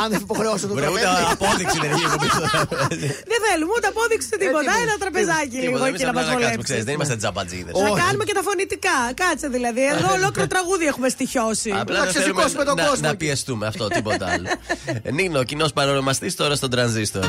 Άνευ 0.04 0.22
υποχρεώσεων 0.22 0.70
το 0.72 0.76
Βρε, 0.78 0.88
ούτε 0.90 1.00
τραπέζι. 1.00 1.61
Απόδειξη 1.62 1.78
δεν 1.84 1.92
έχει 1.96 2.06
εδώ 2.10 2.18
πίσω. 2.26 2.42
Δεν 3.32 3.40
θέλουμε 3.46 3.72
ούτε 3.78 3.88
απόδειξη 3.94 4.26
ούτε 4.34 4.38
τίποτα. 4.46 4.72
Έτοιμοι. 4.72 4.84
Ένα 4.88 4.96
τραπεζάκι 5.04 5.56
λίγο 5.64 5.66
Τίποτα, 5.66 5.86
εκεί 5.88 5.94
εμείς 5.94 6.02
να 6.10 6.14
μας 6.18 6.24
απλά 6.24 6.34
να 6.34 6.42
κάτσουμε, 6.44 6.64
ξέρεις, 6.68 6.84
βολέψει. 6.84 6.88
Δεν 6.90 6.94
είμαστε 6.98 7.16
τζαμπατζίδες. 7.22 7.74
Να 7.88 7.92
κάνουμε 8.04 8.24
και 8.30 8.36
τα 8.40 8.44
φωνητικά. 8.50 8.98
Κάτσε 9.22 9.48
δηλαδή. 9.56 9.82
Εδώ 9.94 10.08
ολόκληρο 10.20 10.48
τραγούδι 10.54 10.86
έχουμε 10.92 11.08
στοιχειώσει. 11.16 11.70
Απλά 11.84 11.98
Να 11.98 12.04
δεν 12.04 12.14
θέλουμε 12.14 12.42
ξεσηκώσουμε 12.42 12.64
τον 12.70 12.76
να- 12.80 12.86
κόσμο. 12.88 13.08
Να 13.08 13.14
πιεστούμε 13.22 13.64
αυτό, 13.72 13.84
τίποτα 13.98 14.26
άλλο. 14.34 14.48
Νίνο, 15.18 15.40
κοινός 15.50 15.72
παρονομαστής 15.78 16.34
τώρα 16.42 16.54
στον 16.60 16.70
τρανζίστορ. 16.74 17.26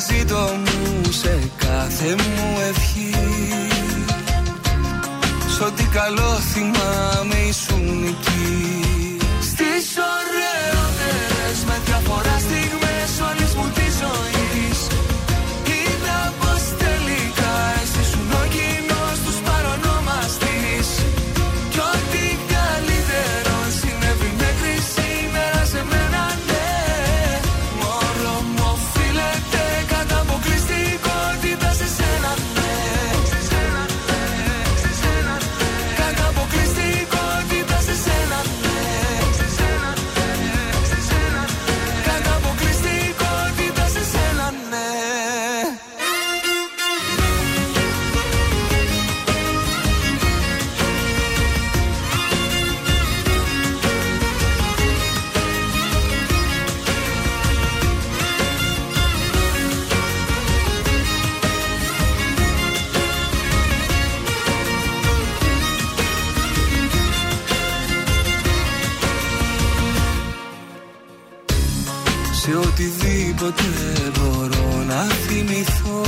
Σε 0.00 0.06
κάθε 0.06 0.18
ζήτο 0.18 0.52
μου, 0.56 1.12
σε 1.12 1.50
κάθε 1.56 2.08
μου 2.08 2.58
ευχή. 2.68 3.14
Σ' 5.48 5.60
ό,τι 5.60 5.84
καλό 5.84 6.34
θυμάμαι 6.52 7.34
ήσουν 7.48 8.04
εκεί. 8.04 9.18
Στις 9.40 9.96
ωραιότερες 9.96 10.79
οτιδήποτε 72.80 73.64
μπορώ 74.18 74.84
να 74.86 75.06
θυμηθώ. 75.26 76.02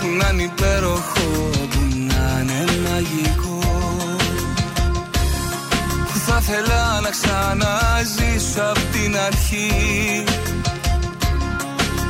Που 0.00 0.06
να 0.18 0.28
είναι 0.32 0.42
υπέροχο, 0.42 1.50
που 1.70 1.80
να 1.92 2.40
είναι 2.40 2.64
μαγικό. 2.88 3.58
Που 6.12 6.18
θα 6.26 6.40
θέλα 6.40 7.00
να 7.00 7.10
ξαναζήσω 7.10 8.62
απ' 8.70 8.92
την 8.92 9.16
αρχή. 9.26 10.24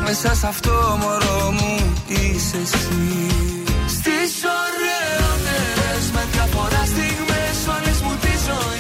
Μέσα 0.05 0.35
σε 0.35 0.47
αυτό 0.47 0.99
μωρό 1.01 1.51
μου 1.51 1.95
είσαι 2.09 2.57
εσύ. 2.63 3.27
Στις 3.87 4.33
ωραίότερες 4.63 6.05
με 6.15 6.27
διαφορά 6.33 6.83
στιγμές 6.85 7.57
όλες 7.77 8.01
μου 8.01 8.17
τη 8.21 8.33
ζωή 8.47 8.80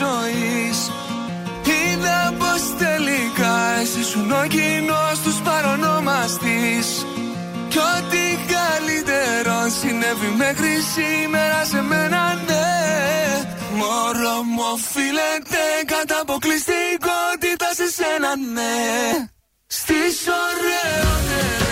ζωής. 0.00 0.78
Είδα 1.66 2.32
τελικά 2.78 3.56
εσύ 3.80 4.02
σου 4.02 4.20
κοινός 4.48 5.20
τους 5.24 5.40
παρονομαστής 5.40 7.06
Κι 7.68 7.78
ό,τι 7.78 8.24
καλύτερο 8.54 9.56
συνέβη 9.80 10.30
μέχρι 10.36 10.74
σήμερα 10.94 11.64
σε 11.64 11.82
μένα 11.82 12.34
ναι. 12.46 12.66
Μωρό 13.78 14.42
μου 14.42 14.62
οφείλεται 14.72 15.62
κατά 15.86 16.20
αποκλειστικότητα 16.20 17.68
σε 17.78 17.86
σένα 17.96 18.36
ναι. 18.54 18.74
Στη 19.66 20.00
ωραίωνες 20.44 21.65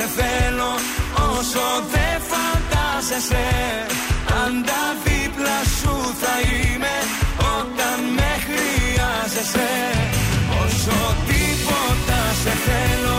σε 0.00 0.06
θέλω 0.06 0.72
όσο 1.30 1.66
δεν 1.92 2.16
φαντάζεσαι. 2.30 3.46
Πάντα 4.28 4.80
δίπλα 5.04 5.58
σου 5.78 5.94
θα 6.20 6.34
είμαι 6.50 6.96
όταν 7.58 7.98
με 8.16 8.30
χρειάζεσαι. 8.46 9.70
Όσο 10.62 10.98
τίποτα 11.28 12.20
σε 12.42 12.52
θέλω 12.66 13.18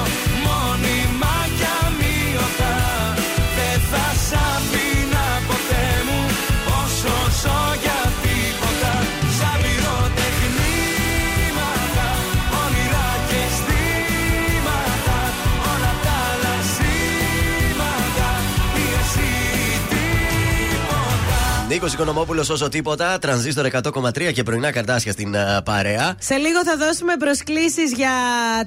Νίκος 21.72 21.94
Οικονομόπουλος 21.94 22.50
όσο 22.50 22.70
τίποτα, 22.70 23.20
τρανζίστορ 23.20 23.66
100,3 23.84 24.32
και 24.34 24.44
πρωινά 24.44 24.72
καρτάσια 24.72 25.12
στην 25.12 25.38
α, 25.38 25.62
παρέα. 25.64 26.16
Σε 26.20 26.36
λίγο 26.36 26.64
θα 26.64 26.78
δώσουμε 26.78 27.18
προσκλήσεις 27.18 27.92
για 27.94 28.12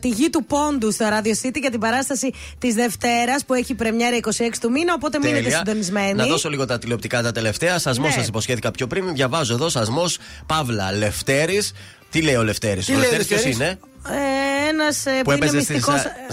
τη 0.01 0.09
γη 0.09 0.31
του 0.31 0.45
Πόντου 0.45 0.93
στο 0.93 1.07
Radio 1.09 1.47
City 1.47 1.57
για 1.61 1.71
την 1.71 1.81
παράσταση 1.81 2.33
της 2.59 2.75
Δευτέρας 2.75 3.45
που 3.45 3.55
έχει 3.55 3.75
πρεμιέρα 3.75 4.17
26 4.17 4.31
του 4.61 4.71
μήνα. 4.71 4.95
Οπότε 4.95 5.19
μείνετε 5.19 5.43
Τέλεια. 5.43 5.57
συντονισμένοι. 5.59 6.13
Να 6.15 6.27
δώσω 6.27 6.49
λίγο 6.49 6.67
τα 6.67 6.79
τηλεοπτικά 6.79 7.23
τα 7.23 7.33
τελευταία. 7.33 7.79
Σασμός 7.79 8.09
Ναι. 8.09 8.15
σας 8.15 8.27
υποσχέθηκα 8.27 8.71
πιο 8.71 8.87
πριν. 8.87 9.15
Διαβάζω 9.15 9.55
εδώ 9.55 9.69
Σασμός 9.69 10.19
Παύλα 10.47 10.93
Λευτέρης. 10.93 11.73
Τι 12.15 12.23
λέει 12.23 12.35
ο 12.35 12.43
Λευτέρης, 12.43 12.87
Τι 12.87 12.93
Ο 12.93 12.99
λέει 12.99 13.07
ο 13.07 13.11
Λευτέρης 13.11 13.27
ποιος 13.27 13.45
Λευτέρης; 13.45 13.69
είναι, 13.69 13.79
Ε, 14.09 14.69
Ένας 14.69 15.03
που 15.03 15.11
που, 15.25 15.31
είναι 15.33 15.47
έπαιζε 15.47 15.61
στις 15.61 15.85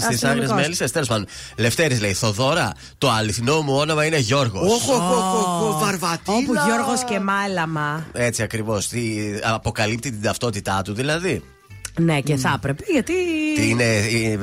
μυστικό 0.08 0.26
Άγριες 0.28 0.52
Μέλισσες. 0.52 0.90
Τέλος 0.90 1.08
πάντων. 1.08 1.26
Λευτέρης 1.56 2.00
λέει 2.00 2.12
Θοδώρα, 2.12 2.72
το 2.98 3.10
αληθινό 3.10 3.60
μου 3.60 3.74
όνομα 3.74 4.04
είναι 4.04 4.18
Γιώργος. 4.18 4.72
Όχο, 4.72 4.94
όχο, 4.94 5.38
όχο, 5.38 5.78
βαρβατήλα. 5.78 6.36
Όπου 6.36 6.52
Γιώργος 6.66 7.04
και 7.04 7.20
Μάλαμα. 7.20 8.06
Έτσι 8.12 8.42
ακριβώς. 8.42 8.90
Αποκαλύπτει 9.42 10.10
την 10.10 10.22
ταυτότητά 10.22 10.82
του 10.82 10.92
δηλαδή. 10.92 11.42
Ναι, 12.00 12.20
και 12.20 12.36
θα 12.36 12.52
έπρεπε 12.56 12.82
γιατί. 12.92 13.12
Τι 13.56 13.68
είναι 13.68 13.84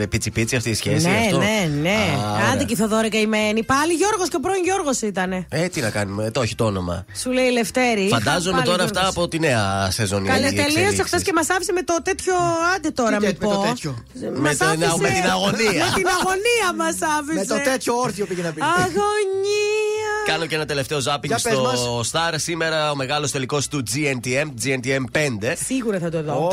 ε, 0.02 0.06
πίτσι 0.06 0.32
πίτσι 0.32 0.56
αυτή 0.56 0.70
η 0.70 0.74
σχέση 0.74 1.08
ναι, 1.08 1.18
αυτό; 1.26 1.38
ναι, 1.38 1.70
ναι. 1.82 1.90
Α, 1.90 2.32
ωραία. 2.34 2.52
Άντε 2.54 2.64
και 2.64 2.74
η 2.74 2.76
Θοδόρα 2.76 3.10
καημένη. 3.10 3.64
Πάλι 3.64 3.94
Γιώργος 3.94 4.30
και 4.30 4.36
ο 4.36 4.40
πρώην 4.40 4.64
Γιώργος 4.64 5.02
ήταν. 5.02 5.32
Ε, 5.50 5.68
τι 5.68 5.82
να 5.82 5.90
κάνουμε, 5.90 6.32
το 6.32 6.42
έχει 6.42 6.56
το 6.56 6.66
όνομα. 6.66 7.06
Σου 7.16 7.32
λέει 7.32 7.50
Λευτέρη. 7.52 8.08
Φαντάζομαι 8.12 8.52
Πάλι 8.58 8.66
τώρα 8.66 8.84
Γιώργος. 8.84 8.98
αυτά 8.98 9.08
από 9.08 9.28
τη 9.28 9.40
νέα 9.40 9.88
σεζόν. 9.92 10.26
Καλές, 10.26 10.52
οι 10.52 10.54
τελείωσες 10.56 10.76
εξελίξεις. 10.78 11.06
χθε 11.06 11.22
και 11.24 11.32
μας 11.36 11.50
άφησε 11.50 11.72
με 11.72 11.82
το 11.84 11.96
τέτοιο. 12.04 12.34
Άντε 12.76 12.90
τώρα, 12.90 13.18
Τι 13.18 13.26
μην 13.26 13.34
τέτοιο, 13.36 13.50
με 13.50 13.56
πω. 13.56 13.62
το 13.62 13.68
τέτοιο; 13.68 13.92
Μας 14.14 14.22
Με 14.42 14.56
το- 14.56 14.66
άφησε- 14.66 15.02
με 15.02 15.10
την 15.10 15.30
αγωνία. 15.30 15.72
με 15.86 15.92
την 16.00 16.08
αγωνία 16.18 16.70
μας 16.78 16.96
άφησε. 17.18 17.34
Με 17.40 17.46
το 17.46 17.56
τέτοιο 17.72 17.94
όρθιο 18.06 18.26
πήγε 18.26 18.42
να 18.42 18.52
πει. 18.52 18.62
Αγωνία. 18.62 20.12
Κάνω 20.26 20.46
και 20.46 20.56
ένα 20.56 20.66
τελευταίο 20.66 21.00
ζάπινγκ 21.00 21.34
Για 21.38 21.52
πες 21.52 21.78
στο 21.80 22.00
Star. 22.12 22.34
Σήμερα 22.36 22.92
ο 22.92 22.96
μεγάλος 22.96 23.32
τελικός 23.32 23.68
του 23.68 23.84
GNTM, 23.94 24.48
GNTM 24.64 25.04
5. 25.12 25.56
Σίγουρα 25.66 26.00
θα 26.00 26.10
το 26.10 26.24
δω. 26.24 26.48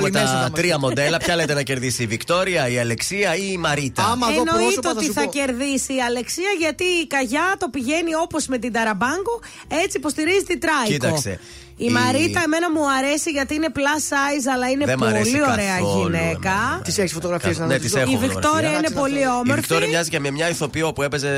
Τα, 0.00 0.06
έχουμε 0.06 0.18
Όλοι 0.18 0.26
μέσα 0.26 0.26
θα 0.26 0.32
τα 0.32 0.40
μας 0.40 0.60
τρία 0.60 0.78
μοντέλα. 0.78 1.18
Ποια 1.18 1.36
λέτε 1.36 1.54
να 1.54 1.62
κερδίσει, 1.62 2.02
η 2.02 2.06
Βικτόρια, 2.06 2.68
η 2.68 2.78
Αλεξία 2.78 3.36
ή 3.36 3.48
η 3.52 3.56
Μαρίτα; 3.56 4.02
Άμα 4.04 4.26
δω 4.26 4.32
Εννοείται 4.32 4.62
πρόσωπα 4.62 4.88
θα 4.88 4.94
ότι 4.96 5.04
σου 5.04 5.12
θα 5.12 5.24
πω. 5.24 5.30
κερδίσει 5.30 5.94
η 5.94 6.00
Αλεξία 6.00 6.50
γιατί 6.58 6.84
η 6.84 7.06
Καγιά 7.06 7.56
το 7.58 7.68
πηγαίνει 7.68 8.14
όπως 8.14 8.46
με 8.46 8.58
την 8.58 8.72
Ταραμπάγκο, 8.72 9.40
έτσι 9.68 9.96
υποστηρίζει 9.96 10.44
την 10.44 10.60
Τράικο. 10.60 10.92
Κοίταξε, 10.92 11.40
Η, 11.78 11.84
η- 11.84 11.90
Μαρίτα 11.90 12.40
εμένα 12.44 12.70
μου 12.70 12.80
αρέσει 12.98 13.30
γιατί 13.30 13.54
είναι 13.54 13.68
plus 13.76 14.00
size 14.12 14.46
αλλά 14.54 14.68
είναι 14.70 14.84
Δεν 14.84 14.98
μ' 14.98 15.04
αρέσει 15.04 15.30
πολύ 15.30 15.42
ωραία 15.52 15.76
καθόλου 15.78 16.02
γυναίκα. 16.02 16.50
εμένα. 16.50 16.80
Τις 16.84 16.98
έχεις 16.98 17.12
φωτογραφίες 17.12 17.58
να 17.58 17.66
Ναι, 17.66 17.74
δεις 17.78 17.82
τις 17.82 17.94
εδώ; 17.94 18.00
έχω. 18.00 18.10
Η 18.10 18.14
φωτογραφία. 18.14 18.40
Βικτόρια 18.40 18.68
είναι 18.68 18.78
Εντάξει, 18.78 18.94
πολύ 18.94 19.14
να 19.14 19.20
Η 19.20 19.26
όμορφη. 19.26 19.52
Βικτόρια 19.60 19.88
μοιάζει 19.88 20.10
και 20.10 20.20
με 20.20 20.30
μια 20.30 20.48
ηθοποιό 20.48 20.92
που 20.92 21.02
έπαιζε 21.02 21.30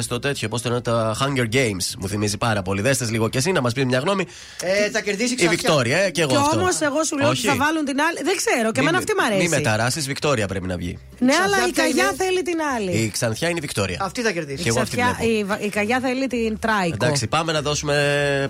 στο 0.00 0.18
τέτοιο, 0.18 0.48
πώς 0.48 0.62
το 0.62 0.68
λένε, 0.68 0.80
τα 0.80 1.16
Hunger 1.20 1.54
Games. 1.54 1.86
Μου 1.98 2.08
θυμίζει 2.08 2.36
πάρα 2.38 2.62
πολύ. 2.62 2.80
Δέστε 2.82 3.04
λίγο 3.10 3.28
και 3.28 3.38
εσύ 3.38 3.52
να 3.52 3.60
μας 3.60 3.72
πει 3.72 3.84
μια 3.84 3.98
γνώμη. 3.98 4.26
Ε, 4.62 4.90
θα 4.90 5.00
κερδίσει 5.00 5.32
Η 5.32 5.36
ξανά. 5.36 5.50
Βικτόρια, 5.50 5.98
ε, 5.98 6.10
και 6.10 6.20
εγώ 6.20 6.30
Και 6.30 6.36
αυτό. 6.36 6.58
όμως 6.58 6.80
εγώ 6.80 7.04
σου 7.04 7.16
λέω 7.18 7.28
ότι 7.28 7.36
Όχι. 7.38 7.46
θα 7.46 7.54
βάλουν 7.56 7.84
την 7.84 8.00
άλλη. 8.00 8.18
Δεν 8.24 8.36
ξέρω, 8.36 8.72
και 8.72 8.80
εμένα 8.80 8.98
αυτή 8.98 9.12
μου 9.18 9.24
αρέσει. 9.26 9.42
Μη 9.42 9.48
μεταράσει, 9.48 10.00
Βικτόρια 10.00 10.46
πρέπει 10.46 10.66
να 10.66 10.76
βγει. 10.76 10.98
Ναι, 11.18 11.32
Ξανθιά 11.32 11.56
αλλά 11.56 11.66
η 11.68 11.70
ποια 11.70 11.82
Καγιά 11.82 12.04
είναι; 12.04 12.14
θέλει 12.24 12.42
την 12.42 12.58
άλλη. 12.76 12.90
Η 12.90 13.08
Ξανθιά 13.10 13.48
είναι 13.48 13.58
η 13.58 13.60
Βικτόρια. 13.60 13.98
Αυτή 14.00 14.22
θα 14.22 14.30
κερδίσει. 14.30 14.62
Και 14.62 14.68
εγώ 14.68 14.80
αυτή 14.80 14.96
Ξαφιά- 14.96 15.16
βλέπω. 15.20 15.38
η, 15.38 15.44
Βα- 15.44 15.60
η 15.60 15.68
Καγιά 15.68 16.00
θέλει 16.00 16.26
την 16.26 16.58
Τράικο. 16.58 16.96
Εντάξει, 17.04 17.26
πάμε 17.26 17.52
να 17.52 17.60
δώσουμε 17.62 17.94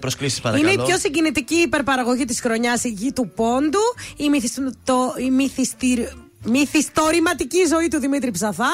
προσκλήσεις 0.01 0.41
παρακαλώ. 0.41 0.71
Είναι 0.71 0.83
η 0.83 0.87
πιο 0.87 0.99
συγκινητική 0.99 1.31
υπερπαραγωγή 1.41 2.25
της 2.25 2.41
χρονιάς, 2.41 2.85
η 2.85 2.89
γη 2.89 3.12
του 3.12 3.33
Πόντου. 3.36 3.81
Η, 4.17 4.28
μυθιστο- 4.28 5.15
η 5.19 5.31
μυθιστηρ- 5.31 6.09
μυθιστορηματική 6.44 7.65
ζωή 7.69 7.89
του 7.89 7.99
Δημήτρη 7.99 8.31
Ψαθά. 8.31 8.70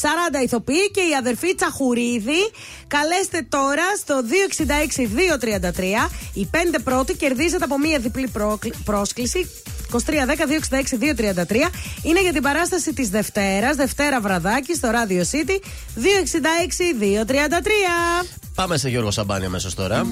40 0.00 0.42
ηθοποιοί 0.42 0.90
και 0.90 1.00
η 1.00 1.14
αδερφή 1.18 1.54
Τσαχουρίδη. 1.54 2.50
Καλέστε 2.86 3.46
τώρα 3.48 3.82
στο 3.98 4.22
266-233. 4.22 6.10
Οι 6.34 6.46
πέντε 6.50 6.78
πρώτοι 6.78 7.14
κερδίζετε 7.16 7.64
από 7.64 7.78
μία 7.78 7.98
διπλή 7.98 8.28
πρόκλη- 8.28 8.74
πρόσκληση. 8.84 9.50
2310-266-233. 9.90 11.70
Είναι 12.02 12.20
για 12.22 12.32
την 12.32 12.42
παράσταση 12.42 12.92
της 12.92 13.08
Δευτέρας, 13.08 13.76
Δευτέρα 13.76 14.20
βραδάκι 14.20 14.74
στο 14.74 14.90
Radio 14.92 15.22
City. 15.32 15.58
266-233. 15.94 18.24
Πάμε 18.54 18.76
σε 18.76 18.88
Γιώργο 18.88 19.10
Σαμπάνια 19.10 19.46
αμέσως 19.46 19.74
τώρα. 19.74 20.06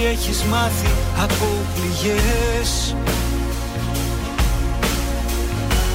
Πειράζει, 0.00 0.04
έχεις 0.04 0.42
μάθει 0.42 0.90
από 1.22 1.46
πληγές. 1.74 2.94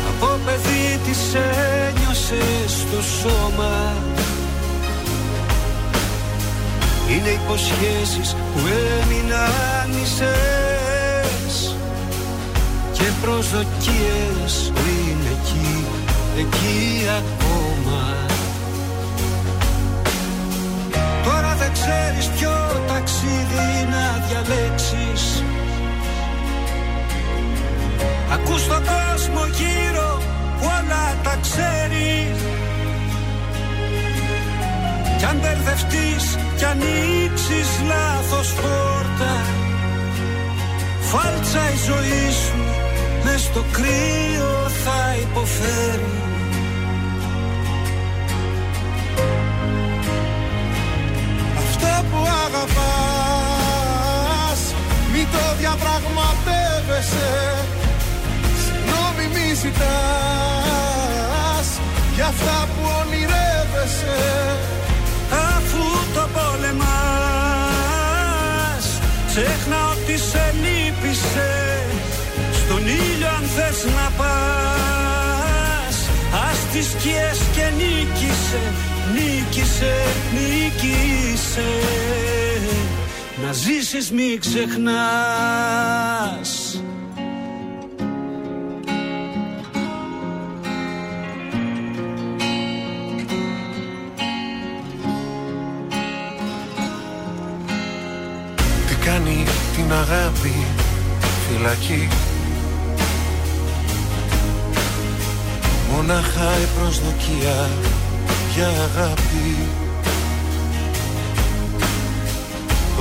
Από 0.10 0.40
παιδί 0.46 1.00
τις 1.06 1.34
ένιωσες 1.34 2.72
στο 2.72 3.02
σώμα. 3.02 3.94
Είναι 7.10 7.30
υποσχέσεις 7.30 8.34
που 8.34 8.60
έμειναν 9.02 9.90
μισές 10.00 11.76
Και 12.92 13.04
προσδοκίες 13.22 14.72
που 14.74 14.82
είναι 15.08 15.30
εκεί, 15.42 15.86
εκεί 16.38 17.08
ακόμα 17.08 17.45
ξέρεις 21.86 22.28
ποιο 22.28 22.56
ταξίδι 22.88 23.70
να 23.94 24.06
διαλέξεις. 24.26 25.44
Ακούς 28.34 28.68
τον 28.68 28.84
κόσμο 28.94 29.42
γύρω 29.60 30.22
που 30.60 30.66
όλα 30.78 31.06
τα 31.24 31.38
ξέρει. 31.42 32.36
Κι 35.18 35.26
αν 35.26 35.38
μπερδευτείς 35.42 36.38
κι 36.58 36.66
ανοίξεις 36.66 37.70
λάθος 37.88 38.54
πόρτα 38.54 39.34
Φάλτσα 41.02 41.64
η 41.74 41.78
ζωή 41.86 42.32
σου 42.32 42.60
μες 43.24 43.42
στο 43.42 43.64
κρύο 43.72 44.70
θα 44.84 45.16
υποφέρει 45.22 46.35
αγαπάς. 52.46 54.60
Μη 55.12 55.24
το 55.34 55.44
διαπραγματεύεσαι. 55.60 57.32
Συγγνώμη 58.64 59.26
μη 59.34 59.48
ζητάς. 59.64 61.68
Για 62.16 62.28
αυτά 62.34 62.58
που 62.74 62.82
ονειρεύεσαι. 63.00 64.18
Αφού 65.32 65.84
το 66.14 66.30
πολεμάς 66.34 66.86
Ξέχνα 69.28 69.90
ότι 69.92 70.18
σε 70.18 70.54
λύπησε. 70.64 71.52
Στον 72.54 72.88
ήλιο 72.88 73.28
αν 73.28 73.44
θες 73.56 73.84
να 73.84 74.12
πας 74.18 75.96
Ας 76.50 76.58
τις 76.72 76.86
σκιές 76.90 77.40
και 77.56 77.66
νίκησε 77.78 78.62
νίκησε, 79.14 79.94
νίκησε, 80.34 80.34
νίκησε 80.34 81.70
Να 83.46 83.52
ζήσεις 83.52 84.12
μη 84.12 84.38
ξεχνάς. 84.40 84.80
Τι 98.88 98.96
κάνει 99.06 99.46
την 99.76 99.92
αγάπη 99.92 100.66
φυλακή. 101.48 102.08
Μονάχα 105.92 106.58
η 106.62 106.68
προσδοκία 106.80 107.70
για 108.56 108.68
αγάπη. 108.68 109.68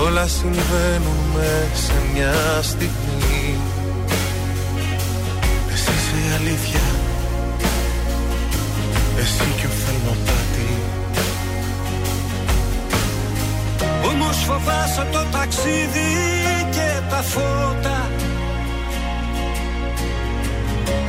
Όλα 0.07 0.27
συμβαίνουν 0.27 1.19
με 1.35 1.67
σε 1.75 1.93
μια 2.13 2.63
στιγμή. 2.63 3.59
Εσύ 5.73 5.91
είσαι 5.91 6.17
η 6.29 6.35
αλήθεια. 6.39 6.81
Εσύ 9.19 9.61
και 9.61 9.67
ο 9.67 9.71
θαλμαπάτη 9.71 10.73
Όμως 14.11 14.37
φοβάσαι 14.37 15.07
το 15.13 15.25
ταξίδι 15.31 16.11
και 16.71 17.01
τα 17.11 17.23
φώτα. 17.23 18.11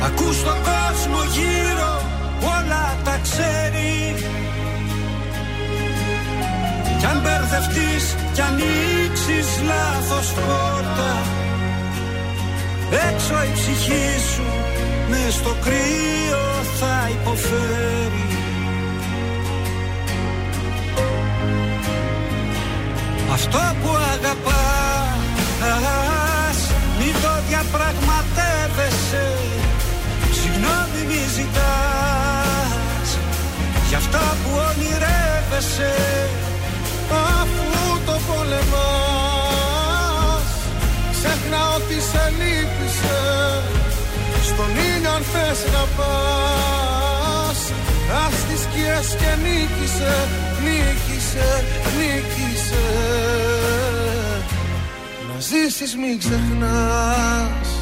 Ακούς 0.04 0.42
τον 0.42 0.54
κόσμο 0.54 1.22
γύρω 1.32 2.05
όλα 2.42 2.96
τα 3.04 3.18
ξέρει. 3.22 4.14
Κι 6.98 7.06
αν 7.06 7.20
μπερδευτείς 7.22 8.16
κι 8.32 8.40
ανοίξεις 8.40 9.48
λάθος 9.70 10.32
πόρτα 10.32 11.12
Έξω 12.90 13.34
η 13.42 13.52
ψυχή 13.52 14.08
σου 14.34 14.46
μες 15.10 15.34
στο 15.34 15.54
κρύο 15.64 16.44
θα 16.80 17.10
υποφέρει. 17.10 18.26
Αυτό 23.32 23.58
που 23.82 23.90
αγαπάς 24.12 24.56
Μην 26.98 27.14
το 27.22 27.32
διαπραγματεύεσαι. 27.48 29.26
Συγγνώμη 30.32 31.00
μη 31.08 31.22
ζητάς 31.34 32.25
Για 33.88 33.98
αυτά 33.98 34.36
που 34.42 34.50
ονειρεύεσαι 34.68 35.94
Αφού 37.10 37.98
το 38.06 38.16
πολεμάς 38.28 39.66
Ξέχνα 41.12 41.60
ότι 41.76 41.96
σε 42.10 42.24
λύπησε. 42.38 43.20
Στον 44.44 44.70
ήλιο 44.70 45.10
αν 45.10 45.22
θες 45.22 45.60
να 45.72 45.84
πας 45.96 47.58
Ας 48.26 48.36
τις 48.48 48.60
σκιές 48.60 49.08
και 49.20 49.30
νίκησε 49.42 50.14
Νίκησε, 50.64 51.64
νίκησε. 51.96 52.86
Να 55.28 55.40
ζήσεις 55.40 55.96
μην 55.96 56.18
ξεχνάς 56.18 57.75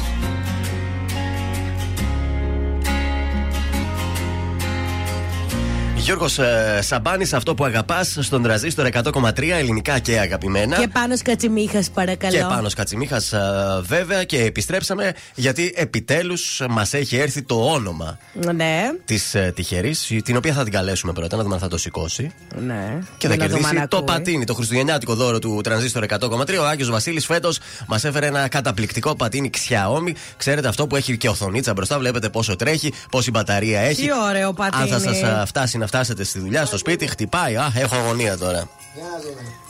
Γιώργος 6.05 6.39
ε, 6.39 6.79
Σαμπάνης, 6.81 7.33
αυτό 7.33 7.55
που 7.55 7.65
αγαπάς 7.65 8.17
στον 8.21 8.43
τραζίστορ 8.43 8.87
100,3 8.91 9.49
ελληνικά 9.49 9.99
και 9.99 10.19
αγαπημένα. 10.19 10.77
Και 10.77 10.87
πάνω 10.87 11.15
Κατσιμίχας, 11.23 11.89
παρακαλώ. 11.89 12.33
Και 12.37 12.43
πάνω 12.43 12.69
Κατσιμίχας, 12.75 13.33
βέβαια, 13.81 14.23
και 14.23 14.43
επιστρέψαμε 14.43 15.13
γιατί 15.35 15.73
επιτέλους 15.75 16.61
μας 16.69 16.93
έχει 16.93 17.15
έρθει 17.17 17.41
το 17.41 17.55
όνομα 17.71 18.17
Ναι, 18.55 18.81
της 19.05 19.35
ε, 19.35 19.51
τυχερής, 19.55 20.11
την 20.23 20.35
οποία 20.37 20.53
θα 20.53 20.63
την 20.63 20.71
καλέσουμε 20.73 21.13
πρώτα, 21.13 21.35
να 21.37 21.43
δούμε 21.43 21.53
αν 21.55 21.61
θα 21.61 21.67
το 21.67 21.77
σηκώσει. 21.77 22.31
ναι. 22.65 22.97
Και 23.17 23.27
θα 23.27 23.35
Να 23.35 23.39
το 23.39 23.45
κερδίσει 23.47 23.69
το, 23.69 23.73
μανακούει. 23.75 24.03
πατίνι, 24.03 24.45
το 24.45 24.53
χριστουγεννιάτικο 24.53 25.15
δώρο 25.15 25.39
του 25.39 25.59
τρανζίστορ 25.63 26.03
100,3. 26.09 26.57
Ο 26.59 26.65
Άγιος 26.65 26.89
Βασίλης 26.89 27.25
φέτος 27.25 27.59
μας 27.87 28.03
έφερε 28.03 28.25
ένα 28.25 28.47
καταπληκτικό 28.47 29.15
πατίνι 29.15 29.49
Xiaomi. 29.53 30.11
Ξέρετε 30.37 30.67
αυτό 30.67 30.87
που 30.87 30.95
έχει 30.95 31.17
και 31.17 31.29
οθονίτσα 31.29 31.73
μπροστά, 31.73 31.99
βλέπετε 31.99 32.29
πόσο 32.29 32.55
τρέχει, 32.55 32.93
πόση 33.11 33.31
μπαταρία 33.31 33.79
έχει. 33.79 34.01
Τι 34.01 34.07
ωραίο 34.29 34.53
πατίνι. 34.53 34.81
Αν 34.83 34.87
θα 34.87 34.99
σας 34.99 35.47
φτάσει 35.47 35.77
να 35.77 35.85
φτάσετε 35.95 36.23
στη 36.23 36.39
δουλειά, 36.39 36.65
στο 36.65 36.77
σπίτι, 36.77 37.07
χτυπάει. 37.07 37.55
Α, 37.55 37.71
έχω 37.75 37.95
αγωνία 37.95 38.37
τώρα. 38.37 38.69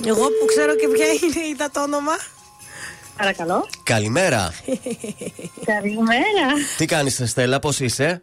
Εγώ 0.05 0.23
που 0.23 0.45
ξέρω 0.47 0.75
και 0.75 0.87
ποια 0.87 1.05
είναι, 1.05 1.47
είδα 1.47 1.69
το 1.71 1.81
όνομα. 1.81 2.15
Παρακαλώ. 3.17 3.69
Καλημέρα. 3.83 4.53
Καλημέρα. 5.65 6.47
Τι 6.77 6.85
κάνεις, 6.85 7.21
Στέλλα, 7.25 7.59
πώς 7.59 7.79
είσαι; 7.79 8.21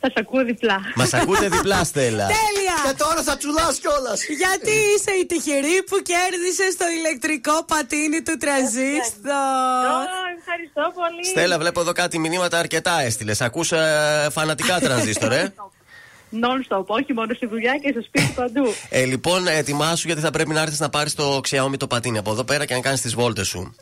Θα 0.00 0.08
σε 0.08 0.14
ακούω 0.16 0.44
διπλά. 0.44 0.78
Μας 0.94 1.14
ακούτε 1.14 1.48
διπλά, 1.48 1.84
Στέλλα. 1.84 2.26
Τέλεια! 2.26 2.74
Και 2.84 2.94
τώρα 2.96 3.22
θα 3.22 3.36
τσουλάς 3.36 3.78
κιόλας. 3.78 4.20
Γιατί 4.24 4.70
είσαι 4.70 5.10
η 5.22 5.26
τυχερή 5.26 5.82
που 5.88 5.96
κέρδισες 6.02 6.76
το 6.76 6.84
ηλεκτρικό 6.98 7.64
πατίνι 7.64 8.22
του 8.22 8.36
τραζίστορ. 8.36 10.02
Ευχαριστώ 10.38 10.92
πολύ. 10.94 11.24
Στέλλα, 11.24 11.58
βλέπω 11.58 11.80
εδώ 11.80 11.92
κάτι 11.92 12.18
μηνύματα 12.18 12.58
αρκετά 12.58 13.00
έστειλες. 13.00 13.40
Ακούς 13.40 13.72
ε, 13.72 14.28
φανατικά 14.30 14.80
τρανζίστορ, 14.80 15.32
ε. 15.32 15.54
Non-stop, 16.32 16.84
όχι 16.86 17.12
μόνο 17.12 17.34
στη 17.34 17.46
δουλειά 17.46 17.78
και 17.82 17.90
στο 17.90 18.02
σπίτι 18.02 18.32
παντού. 18.34 18.74
Ε, 18.88 19.04
λοιπόν, 19.04 19.46
ετοιμάσου 19.46 20.06
γιατί 20.06 20.20
θα 20.20 20.30
πρέπει 20.30 20.50
να 20.50 20.60
έρθεις 20.60 20.80
να 20.80 20.88
πάρεις 20.88 21.14
το 21.14 21.40
Xiaomi 21.48 21.76
το 21.78 21.86
πατίνι 21.86 22.18
από 22.18 22.30
εδώ 22.30 22.44
πέρα 22.44 22.64
και 22.64 22.74
να 22.74 22.80
κάνεις 22.80 23.00
τις 23.00 23.14
βόλτες 23.14 23.48
σου. 23.48 23.74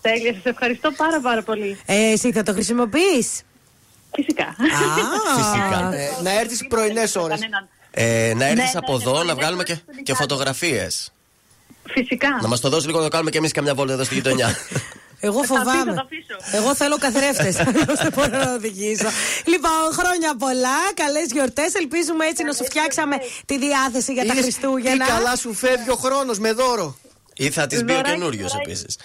Τέλεια, 0.00 0.32
σας 0.32 0.44
ευχαριστώ 0.44 0.90
πάρα 0.96 1.20
πάρα 1.20 1.42
πολύ. 1.42 1.78
Ε, 1.86 2.10
εσύ 2.10 2.32
θα 2.32 2.42
το 2.42 2.52
χρησιμοποιείς; 2.52 3.42
Φυσικά. 4.14 4.56
Φυσικά. 5.36 5.94
Ε, 5.94 6.22
να 6.22 6.40
έρθεις 6.40 6.66
πρωινές 6.66 7.16
ώρες. 7.16 7.40
Ε, 7.90 8.32
να 8.36 8.44
έρθεις 8.44 8.72
ναι, 8.72 8.78
από 8.78 8.96
ναι, 8.96 9.02
εδώ 9.02 9.12
ναι, 9.12 9.18
να 9.18 9.24
ναι, 9.24 9.32
βγάλουμε 9.32 9.62
ναι, 9.68 9.74
και, 9.74 9.80
ναι, 9.94 10.02
και 10.02 10.12
ναι. 10.12 10.18
φωτογραφίες. 10.18 11.12
Φυσικά. 11.88 12.38
Να 12.42 12.48
μας 12.48 12.60
το 12.60 12.68
δώσεις 12.68 12.86
λίγο 12.86 12.98
να 12.98 13.04
το 13.04 13.10
κάνουμε 13.10 13.30
και 13.30 13.38
εμείς 13.38 13.52
καμιά 13.52 13.74
βόλτα 13.74 13.92
εδώ 13.92 14.04
στη 14.04 14.14
γειτονιά. 14.14 14.48
Εγώ 15.24 15.44
Θα 15.44 15.54
τα 15.54 15.60
αφήσω, 15.60 15.70
φοβάμαι. 15.70 15.90
θα 15.90 15.94
τα 15.96 16.06
αφήσω. 16.08 16.56
Εγώ 16.58 16.74
θέλω 16.74 16.96
καθρέφτες. 16.98 17.54
δεν 18.02 18.12
μπορώ 18.14 18.44
να 18.44 18.52
οδηγήσω. 18.54 19.08
Λοιπόν, 19.52 19.80
χρόνια 19.98 20.30
πολλά, 20.38 20.78
καλές 20.94 21.26
γιορτές. 21.32 21.74
Ελπίζουμε 21.74 22.24
έτσι 22.26 22.42
να 22.44 22.52
σου 22.52 22.64
φτιάξαμε 22.64 23.16
τη 23.46 23.58
διάθεση 23.58 24.12
για 24.12 24.24
τα 24.26 24.34
Χριστούγεννα. 24.34 25.04
Τι 25.04 25.10
καλά 25.12 25.36
σου 25.36 25.54
φεύγει 25.54 25.90
ο 25.90 25.94
χρόνος 25.96 26.38
με 26.38 26.52
δώρο. 26.52 26.96
Ή 27.36 27.50
θα 27.50 27.66
τη 27.66 27.76
μπει 27.84 27.92
ο 27.92 27.94
Δωράκι, 27.94 28.10
καινούριος 28.10 28.50
δωράκι. 28.52 28.70
επίσης. 28.70 28.96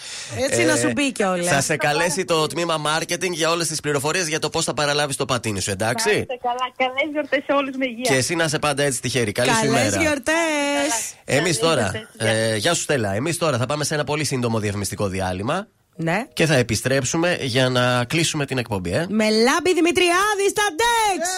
Έτσι 0.49 0.63
να 0.63 0.75
σου 0.75 0.91
μπει 0.91 1.11
κιόλας. 1.11 1.47
Θα 1.47 1.61
σε 1.61 1.75
καλέσει 1.75 2.25
το 2.25 2.47
τμήμα 2.47 2.81
marketing 2.87 3.29
για 3.31 3.49
όλες 3.49 3.67
τις 3.67 3.79
πληροφορίες 3.79 4.27
για 4.27 4.39
το 4.39 4.49
πώς 4.49 4.65
θα 4.65 4.73
παραλάβεις 4.73 5.15
το 5.15 5.25
πατίνι 5.25 5.59
σου, 5.61 5.67
Να 5.69 5.73
εντάξει. 5.85 6.09
είστε 6.09 6.37
καλά. 6.41 6.71
Καλές 6.77 7.11
γιορτές 7.11 7.43
σε 7.45 7.51
όλους 7.51 7.75
με 7.77 7.85
υγεία. 7.85 8.03
Και 8.11 8.15
εσύ 8.15 8.35
να 8.35 8.43
είσαι 8.43 8.59
πάντα 8.59 8.83
έτσι 8.83 9.01
τυχερή. 9.01 9.31
Καλή 9.31 9.49
σου 9.49 9.55
Καλές 9.55 9.69
ημέρα. 9.87 10.01
γιορτές. 10.01 11.13
Εμείς 11.25 11.57
Καλές 11.57 11.59
τώρα. 11.59 11.81
γιορτές, 11.81 12.07
γεια. 12.19 12.29
Ε, 12.31 12.55
γεια 12.55 12.73
σου, 12.73 12.81
Στέλλα. 12.81 13.13
Εμείς 13.13 13.37
τώρα 13.37 13.57
θα 13.57 13.65
πάμε 13.65 13.83
σε 13.83 13.93
ένα 13.93 14.03
πολύ 14.03 14.23
σύντομο 14.23 14.59
διαφημιστικό 14.59 15.07
διάλειμμα 15.07 15.67
Ναι. 15.99 16.25
και 16.33 16.45
θα 16.45 16.55
επιστρέψουμε 16.55 17.37
για 17.41 17.69
να 17.69 18.05
κλείσουμε 18.05 18.45
την 18.45 18.57
εκπομπή, 18.57 18.91
ε. 18.91 19.05
Με 19.09 19.23
λάμπη 19.29 19.73
Δημητριάδη 19.73 20.49
στα 20.49 20.63
Ντεξ. 20.75 21.29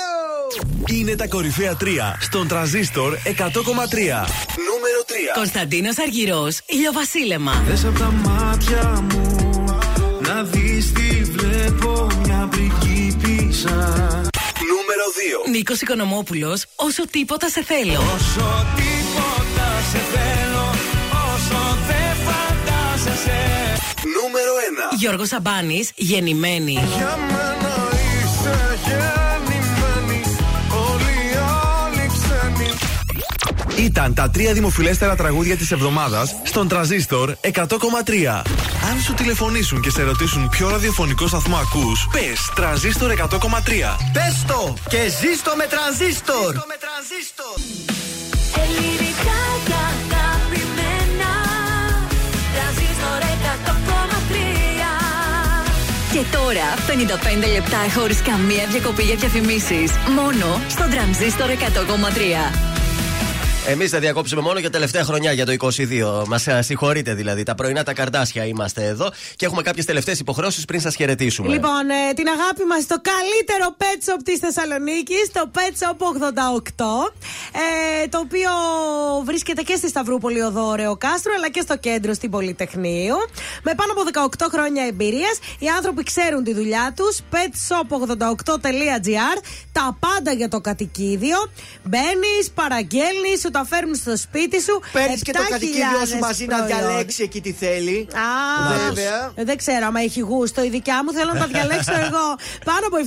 Είναι 0.99 1.15
τα 1.15 1.27
κορυφαία 1.27 1.77
3 1.81 1.85
στον 2.19 2.47
τραζίστορ 2.47 3.13
100,3. 3.13 3.29
Νούμερο 4.67 5.01
3 5.07 5.35
Κωνσταντίνος 5.35 5.97
Αργυρός, 5.99 6.61
ηλιοβασίλεμα. 6.65 7.63
Θες 7.67 7.85
από 7.85 7.99
τα 7.99 8.11
μάτια 8.11 9.05
μου 9.11 9.63
να 10.21 10.43
δεις 10.43 10.91
τι 10.91 11.23
βλέπω 11.23 12.07
μια 12.23 12.49
πριγκίπισσα 12.51 13.75
Νούμερο 14.69 15.05
2 15.45 15.49
Νίκος 15.49 15.81
Οικονομόπουλος, 15.81 16.65
όσο 16.75 17.07
τίποτα 17.07 17.49
σε 17.49 17.63
θέλω. 17.63 17.99
Όσο 17.99 18.65
τίποτα 18.75 19.67
σε 19.91 19.97
θέλω 19.97 20.48
Γιώργος 24.99 25.27
Σαμπάνης, 25.27 25.91
γεννημένη. 25.95 26.71
Για 26.71 27.17
μένα 27.17 27.75
είσαι 27.91 28.79
γεννημένη 28.85 30.21
Όλοι 30.69 31.13
οι 31.13 31.37
άλλοι 31.83 32.09
ξένοι 32.13 33.85
Ήταν 33.85 34.13
τα 34.13 34.29
τρία 34.29 34.53
δημοφιλέστερα 34.53 35.15
τραγούδια 35.15 35.57
της 35.57 35.71
εβδομάδας 35.71 36.35
στον 36.43 36.67
τραζίστορ 36.67 37.35
100,3. 37.41 38.41
Αν 38.91 38.99
σου 39.05 39.13
τηλεφωνήσουν 39.13 39.81
και 39.81 39.89
σε 39.89 40.03
ρωτήσουν 40.03 40.49
ποιο 40.49 40.69
ραδιοφωνικό 40.69 41.27
σταθμό 41.27 41.57
ακούς, 41.57 42.07
πες 42.11 42.51
τραζίστορ 42.55 43.11
100,3. 43.11 43.97
Πες 44.13 44.45
το 44.47 44.73
και 44.89 45.01
ζήστο 45.21 45.51
με 45.55 45.65
τρανζίστορ. 45.67 46.55
Ελληνικά 48.55 49.78
Και 56.19 56.25
τώρα 56.31 56.67
55 57.45 57.51
λεπτά 57.53 57.99
χωρίς 57.99 58.21
καμία 58.21 58.67
διακοπή 58.67 59.03
για 59.03 59.15
διαφημίσεις. 59.15 59.91
Μόνο 60.15 60.61
στον 60.67 60.89
τρανζίστορ 60.89 61.49
100,3. 61.49 62.78
Εμείς 63.71 63.89
θα 63.89 63.99
διακόψουμε 63.99 64.41
μόνο 64.41 64.59
για 64.59 64.69
τελευταία 64.69 65.03
χρονιά 65.03 65.31
για 65.31 65.45
το 65.45 65.51
22. 65.51 66.23
Μας 66.27 66.47
συγχωρείτε 66.59 67.13
δηλαδή. 67.13 67.43
Τα 67.43 67.55
πρωινά 67.55 67.83
τα 67.83 67.93
καρτάσια 67.93 68.45
είμαστε 68.45 68.85
εδώ 68.85 69.11
και 69.35 69.45
έχουμε 69.45 69.61
κάποιες 69.61 69.85
τελευταίες 69.85 70.19
υποχρεώσεις 70.19 70.65
πριν 70.65 70.79
σας 70.79 70.95
χαιρετήσουμε. 70.95 71.47
Λοιπόν, 71.47 71.89
ε, 71.89 72.13
την 72.13 72.27
αγάπη 72.27 72.63
μας 72.63 72.83
στο 72.83 73.01
καλύτερο 73.01 73.75
pet 73.77 74.09
shop 74.09 74.17
της 74.23 74.39
Θεσσαλονίκης, 74.39 75.31
το 75.33 75.51
Pet 75.55 75.73
Shop 75.81 75.97
88. 75.97 77.13
Ε, 78.03 78.07
το 78.07 78.19
οποίο 78.19 78.49
βρίσκεται 79.25 79.61
και 79.61 79.75
στη 79.75 79.89
Σταυρούπολη 79.89 80.41
Οδόρεο 80.41 80.97
Κάστρο, 80.97 81.33
αλλά 81.37 81.49
και 81.49 81.61
στο 81.61 81.77
κέντρο 81.77 82.13
στην 82.13 82.29
Πολυτεχνείου. 82.29 83.15
Με 83.63 83.73
πάνω 83.75 83.91
από 83.91 84.03
18 84.03 84.49
χρόνια 84.51 84.85
εμπειρίας, 84.85 85.39
οι 85.59 85.67
άνθρωποι 85.67 86.03
ξέρουν 86.03 86.43
τη 86.43 86.53
δουλειά 86.53 86.93
τους. 86.95 87.19
petshop88.gr. 87.31 89.37
Τα 89.71 89.97
πάντα 89.99 90.31
για 90.31 90.49
το 90.49 90.61
κατοικίδιο. 90.61 91.37
Μπαίνεις, 91.83 92.49
παραγγέλνεις, 92.53 93.39
σου 93.39 93.51
τα 93.59 93.65
φέρνουν 93.65 93.95
στο 93.95 94.17
σπίτι 94.17 94.61
σου. 94.61 94.75
Παίρνεις 94.91 95.21
και 95.21 95.31
το 95.31 95.39
7.000 95.43 95.49
κατοικίδιό 95.49 96.01
σου 96.11 96.17
μαζί 96.27 96.45
να 96.45 96.57
προϊόντα. 96.57 96.87
διαλέξει 96.87 97.23
εκεί 97.23 97.41
τι 97.41 97.51
θέλει. 97.51 98.07
Α, 98.13 98.27
Βέβαια. 98.87 99.31
ε, 99.35 99.43
δεν 99.43 99.57
ξέρω 99.57 99.85
άμα 99.85 99.99
έχει 100.01 100.19
γούστο. 100.19 100.63
Η 100.63 100.69
δικιά 100.69 101.03
μου 101.03 101.11
θέλω 101.13 101.31
να 101.33 101.39
τα 101.39 101.47
διαλέξω 101.47 101.93
εγώ. 102.07 102.25
Πάνω 102.69 102.83
από 102.89 102.97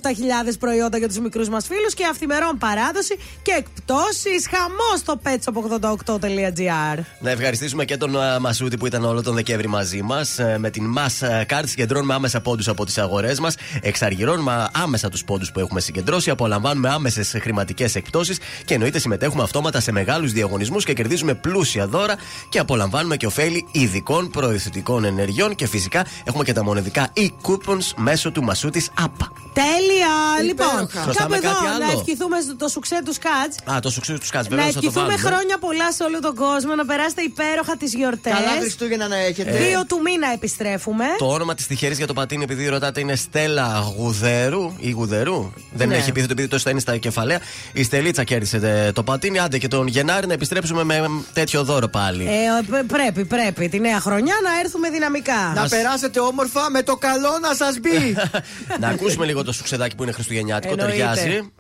7.000 0.49 0.55
προϊόντα 0.59 0.97
για 0.99 1.09
τους 1.09 1.19
μικρούς 1.19 1.49
μας 1.49 1.67
φίλους 1.67 1.95
και 1.95 2.05
αυθημερών 2.11 2.59
παράδοση 2.59 3.15
και 3.43 3.53
εκπτώσεις. 3.59 4.41
Χαμός 4.53 4.99
στο 5.05 5.21
petshop88.gr. 5.25 6.99
Να 7.21 7.31
ευχαριστήσουμε 7.31 7.85
και 7.85 7.97
τον 7.97 8.21
α, 8.23 8.41
Μασούτη 8.41 8.77
που 8.77 8.87
ήταν 8.87 9.05
όλο 9.05 9.23
τον 9.23 9.35
Δεκέμβρη 9.35 9.67
μαζί 9.69 10.03
μας. 10.03 10.39
Με 10.59 10.71
την 10.71 10.95
Mass 10.97 11.27
Card 11.49 11.63
συγκεντρώνουμε 11.65 12.15
άμεσα 12.15 12.41
πόντους 12.41 12.69
από 12.69 12.85
τις 12.85 12.99
αγορές 12.99 13.41
μας. 13.41 13.55
Εξαργυρώνουμε 13.81 14.69
άμεσα 14.73 15.09
τους 15.09 15.25
πόντους 15.25 15.53
που 15.53 15.61
έχουμε 15.61 15.81
συγκεντρώσει. 15.81 16.31
Απολαμβάνουμε 16.31 16.89
άμεσες 16.91 17.35
χρηματικές 17.41 17.95
εκπτώσεις 17.95 18.39
και 18.65 18.75
εννοείται 18.75 18.99
συμμετέχουμε 18.99 19.43
αυτόματα 19.43 19.81
σε 19.81 19.93
μεγάλους 19.93 20.32
διαγωνισμούς 20.33 20.85
και 20.85 20.93
κερδίζουμε 20.93 21.35
πλούσια 21.35 21.87
δώρα 21.87 22.15
και 22.49 22.59
απολαμβάνουμε 22.59 23.17
και 23.17 23.27
ωφέλη 23.27 23.67
ειδικών 23.71 24.31
προηθητικών 24.31 25.05
ενεργειών. 25.05 25.55
Και 25.55 25.67
φυσικά 25.67 26.07
έχουμε 26.25 26.45
και 26.45 26.53
τα 26.53 26.65
μονεδικά 26.65 27.13
e-coupons 27.17 27.93
μέσω 27.97 28.31
του 28.31 28.43
Μασούτης 28.43 28.91
App. 29.01 29.27
Τέλεια! 29.53 30.15
Λοιπόν, 30.45 30.89
Χρωστάμε 30.91 31.15
κάπου 31.15 31.35
εδώ 31.35 31.49
κάτι 31.53 31.65
να 31.65 31.87
άλλο; 31.87 31.99
ευχηθούμε 32.01 32.41
στο- 32.41 32.57
το 32.57 32.69
σουξέ 32.69 32.99
του 33.05 33.13
Σκάτς. 33.13 33.57
Α, 33.77 33.81
το 33.81 33.91
σουξέ 33.91 34.19
του 34.19 34.27
Σκάτς, 34.27 34.49
Να 34.49 34.57
βέβαια 34.57 34.73
θα 34.73 34.81
το 34.81 34.87
ευχηθούμε 34.87 35.07
βάλουμε. 35.09 35.29
χρόνια 35.29 35.59
πολλά 35.59 35.93
σε 35.93 36.03
όλο 36.03 36.21
τον 36.21 36.35
κόσμο, 36.35 36.75
να 36.75 36.85
περάσετε 36.85 37.23
υπέροχα 37.23 37.77
τις 37.77 37.95
γιορτές. 37.95 38.33
Καλά 38.33 38.61
Χριστούγεννα 38.61 39.09
να 39.09 39.17
έχετε. 39.17 39.51
Δύο 39.51 39.87
του 39.87 40.01
μήνα 40.05 40.33
επιστρέφουμε. 40.33 41.05
Το 41.19 41.27
όνομα 41.27 41.55
της 41.55 41.67
τυχερής 41.67 41.97
για 41.99 42.07
το 42.07 42.13
πατίνι, 42.13 42.43
επειδή 42.43 42.69
ρωτάτε, 42.69 43.01
είναι 43.01 43.17
Στέλλα 43.17 43.93
Γουδέρου 43.97 44.73
ή 44.79 44.91
Γουδερού. 44.91 45.53
Δεν 45.73 45.89
Ναι. 45.89 45.97
έχει 45.97 46.09
επίθετο 46.09 46.33
επειδή 46.33 46.49
το 46.49 46.71
είναι 46.71 46.81
στα 46.81 46.97
κεφαλαία. 46.97 47.39
Η 47.73 47.83
Στελίτσα 47.83 48.25
κέρδισε 48.25 48.57
ε, 48.87 48.93
το 48.93 49.03
πατίνι. 49.03 49.39
Άντε 49.39 49.59
και 49.59 49.69
τον 49.69 49.87
Γενάρη 49.87 50.22
να 50.27 50.33
επιστρέψουμε 50.33 50.85
με 50.85 51.11
τέτοιο 51.33 51.65
δώρο 51.65 51.89
πάλι. 51.89 52.25
Ε, 52.25 52.31
π- 52.71 52.87
πρέπει, 52.87 53.25
πρέπει 53.25 53.69
τη 53.69 53.81
νέα 53.81 54.01
χρονιά 54.01 54.35
να 54.43 54.61
έρθουμε 54.65 54.91
δυναμικά. 54.91 55.53
Να 55.55 55.69
περάσετε 55.69 56.21
όμορφα 56.21 56.71
με 56.71 56.83
το 56.83 56.97
καλό 56.97 57.39
να 57.41 57.55
σας 57.55 57.79
μπει. 57.81 58.17
να 58.81 58.89
ακούσουμε 58.89 59.27
λίγο 59.27 59.45
το 59.45 59.53
σουξεδάκι 59.53 59.95
που 59.97 60.03
είναι 60.03 60.13
χριστουγεννιάτικο. 60.13 60.73
Εννοείται. 60.79 60.97
Ταιριάζει. 61.15 61.53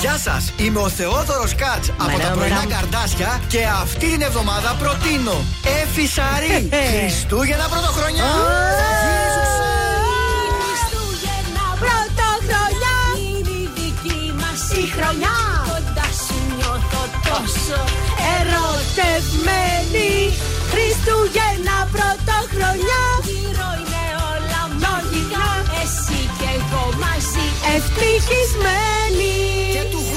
Γεια 0.00 0.16
σας, 0.18 0.52
είμαι 0.56 0.78
ο 0.80 0.88
Θεόδωρος 0.88 1.54
Κάτς 1.54 1.88
από 2.00 2.18
τα 2.18 2.28
πρωινά 2.28 2.64
καρτάσια 2.68 3.40
και 3.48 3.64
αυτή 3.82 4.06
την 4.10 4.22
εβδομάδα 4.22 4.76
προτείνω 4.78 5.44
Εφη 5.82 6.06
Σαρή. 6.06 6.68
Χριστούγεννα 7.00 7.68
πρωτοχρονιά. 7.68 8.24
Χριστούγεννα 10.58 11.66
πρωτοχρονιά 11.82 12.96
Είναι 13.28 13.50
η 13.50 13.70
δική 13.74 14.32
μας 14.36 14.70
η 14.84 14.86
χρονιά 14.90 15.28
Κοντά 15.28 15.38
σου 15.38 15.45
νιώθω 17.26 17.42
τόσο 17.42 17.80
ερωτευμένη. 18.36 20.12
Χριστούγεννα 20.72 21.76
πρωτοχρονιά. 21.94 23.04
Γύρω 23.30 23.68
είναι 23.80 24.04
όλα 24.32 24.62
μαγικά. 24.82 25.48
Εσύ 25.82 26.20
και 26.38 26.48
εγώ 26.58 26.84
μαζί. 27.02 27.46
Ευτυχισμένοι. 27.74 29.34
Και 29.76 29.84
του 29.92 30.00
χρόνου 30.08 30.15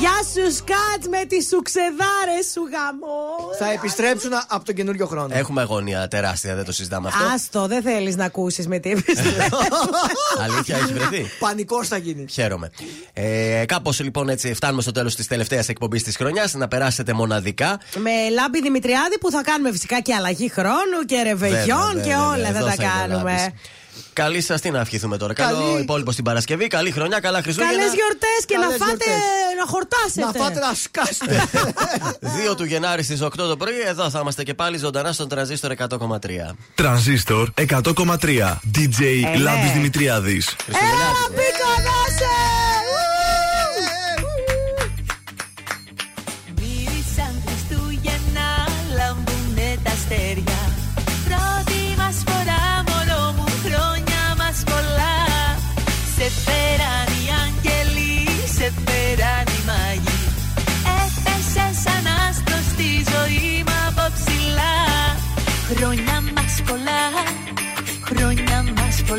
Γεια 0.00 0.10
σου 0.10 0.54
Σκάτ 0.54 1.06
με 1.10 1.24
τις 1.24 1.48
σουξεδάρες 1.48 2.46
σου 2.52 2.60
γαμό 2.72 3.54
Θα 3.58 3.72
επιστρέψουν 3.72 4.30
από 4.48 4.64
τον 4.64 4.74
καινούριο 4.74 5.06
χρόνο. 5.06 5.28
Έχουμε 5.36 5.60
αγωνία 5.60 6.08
τεράστια, 6.08 6.54
δεν 6.54 6.64
το 6.64 6.72
συζητάμε 6.72 7.08
αυτό. 7.08 7.24
Άστο, 7.34 7.66
δεν 7.66 7.82
θέλεις 7.82 8.16
να 8.16 8.24
ακούσεις 8.24 8.66
με 8.68 8.78
τι 8.78 8.90
Αλήθεια, 10.44 10.76
έχει 10.76 10.92
βρεθεί. 10.92 11.26
Πανικός 11.38 11.88
θα 11.88 11.96
γίνει. 11.96 12.24
Χαίρομαι. 12.30 12.70
Ε, 13.12 13.64
Κάπως 13.66 14.00
λοιπόν 14.00 14.28
έτσι 14.28 14.54
φτάνουμε 14.54 14.82
στο 14.82 14.92
τέλος 14.92 15.14
της 15.14 15.26
τελευταίας 15.26 15.68
εκπομπής 15.68 16.02
της 16.02 16.16
χρονιάς. 16.16 16.54
Να 16.54 16.68
περάσετε 16.68 17.12
μοναδικά. 17.12 17.80
Με 17.96 18.10
λάμπη 18.32 18.60
Δημητριάδη 18.60 19.18
που 19.18 19.30
θα 19.30 19.42
κάνουμε 19.42 19.72
φυσικά 19.72 20.00
και 20.00 20.14
αλλαγή 20.14 20.48
χρόνου 20.50 21.04
και 21.06 21.22
ρεβεγιόν 21.22 21.78
Βέβαια, 21.86 22.02
και 22.04 22.10
βέβαια, 22.10 22.26
όλα 22.26 22.48
εδώ 22.48 22.58
θα 22.58 22.64
τα 22.64 22.70
θα 22.70 22.82
είναι 22.82 22.92
κάνουμε. 22.92 23.30
λάμπης. 23.36 23.48
Καλή 24.12 24.40
σας 24.40 24.60
τι 24.60 24.70
να 24.70 24.80
ευχηθούμε 24.80 25.16
τώρα. 25.16 25.32
Καλή- 25.32 25.52
Καλό 25.58 25.78
υπόλοιπο 25.78 26.12
στην 26.12 26.24
Παρασκευή. 26.24 26.66
Καλή 26.66 26.90
χρονιά, 26.90 27.20
καλά 27.20 27.42
Χριστούγεννα. 27.42 27.76
Καλές 27.76 27.94
γιορτές 27.94 28.44
και 28.46 28.56
να 28.56 28.62
Καλές 28.62 28.76
φάτε 28.78 29.04
γιορτές. 29.04 29.58
να 29.60 29.66
χορτάσετε. 29.66 30.20
Να 30.20 30.44
φάτε 30.44 30.60
να 30.60 30.74
σκάσετε. 30.74 31.48
2 32.50 32.56
του 32.56 32.64
Γενάρη 32.64 33.02
στις 33.02 33.22
8 33.22 33.30
το 33.36 33.56
πρωί. 33.56 33.80
Εδώ 33.86 34.10
θα 34.10 34.18
είμαστε 34.20 34.42
και 34.42 34.54
πάλι 34.54 34.76
ζωντανά 34.78 35.12
στον 35.12 35.28
τραζίστορ 35.28 35.72
100,3. 35.78 36.56
Τρανζίστορ 36.74 37.48
100,3. 37.54 38.60
DJ 38.74 39.00
Ε, 39.24 39.28
ναι. 39.28 39.36
Λάμπης 39.36 39.70
Δημητριάδης. 39.72 40.56
Έλα, 40.68 41.10
πικονάσε! 41.28 42.69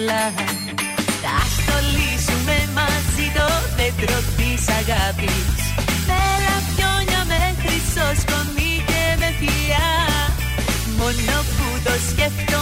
Πολλά. 0.02 0.26
Θα 1.24 1.38
στολίσουμε 1.56 2.58
μαζί 2.78 3.26
το 3.38 3.48
δέντρο 3.78 4.18
της 4.38 4.62
αγάπης. 4.80 5.58
Με 6.08 6.22
λαμπιόνια 6.46 7.22
με 7.32 7.42
χρυσό 7.62 8.08
σκονή 8.22 8.74
και 8.90 9.04
με 9.22 9.30
φιλιά 9.40 9.90
Μόνο 10.98 11.36
που 11.56 11.68
το 11.86 11.94
σκέφτομαι 12.10 12.61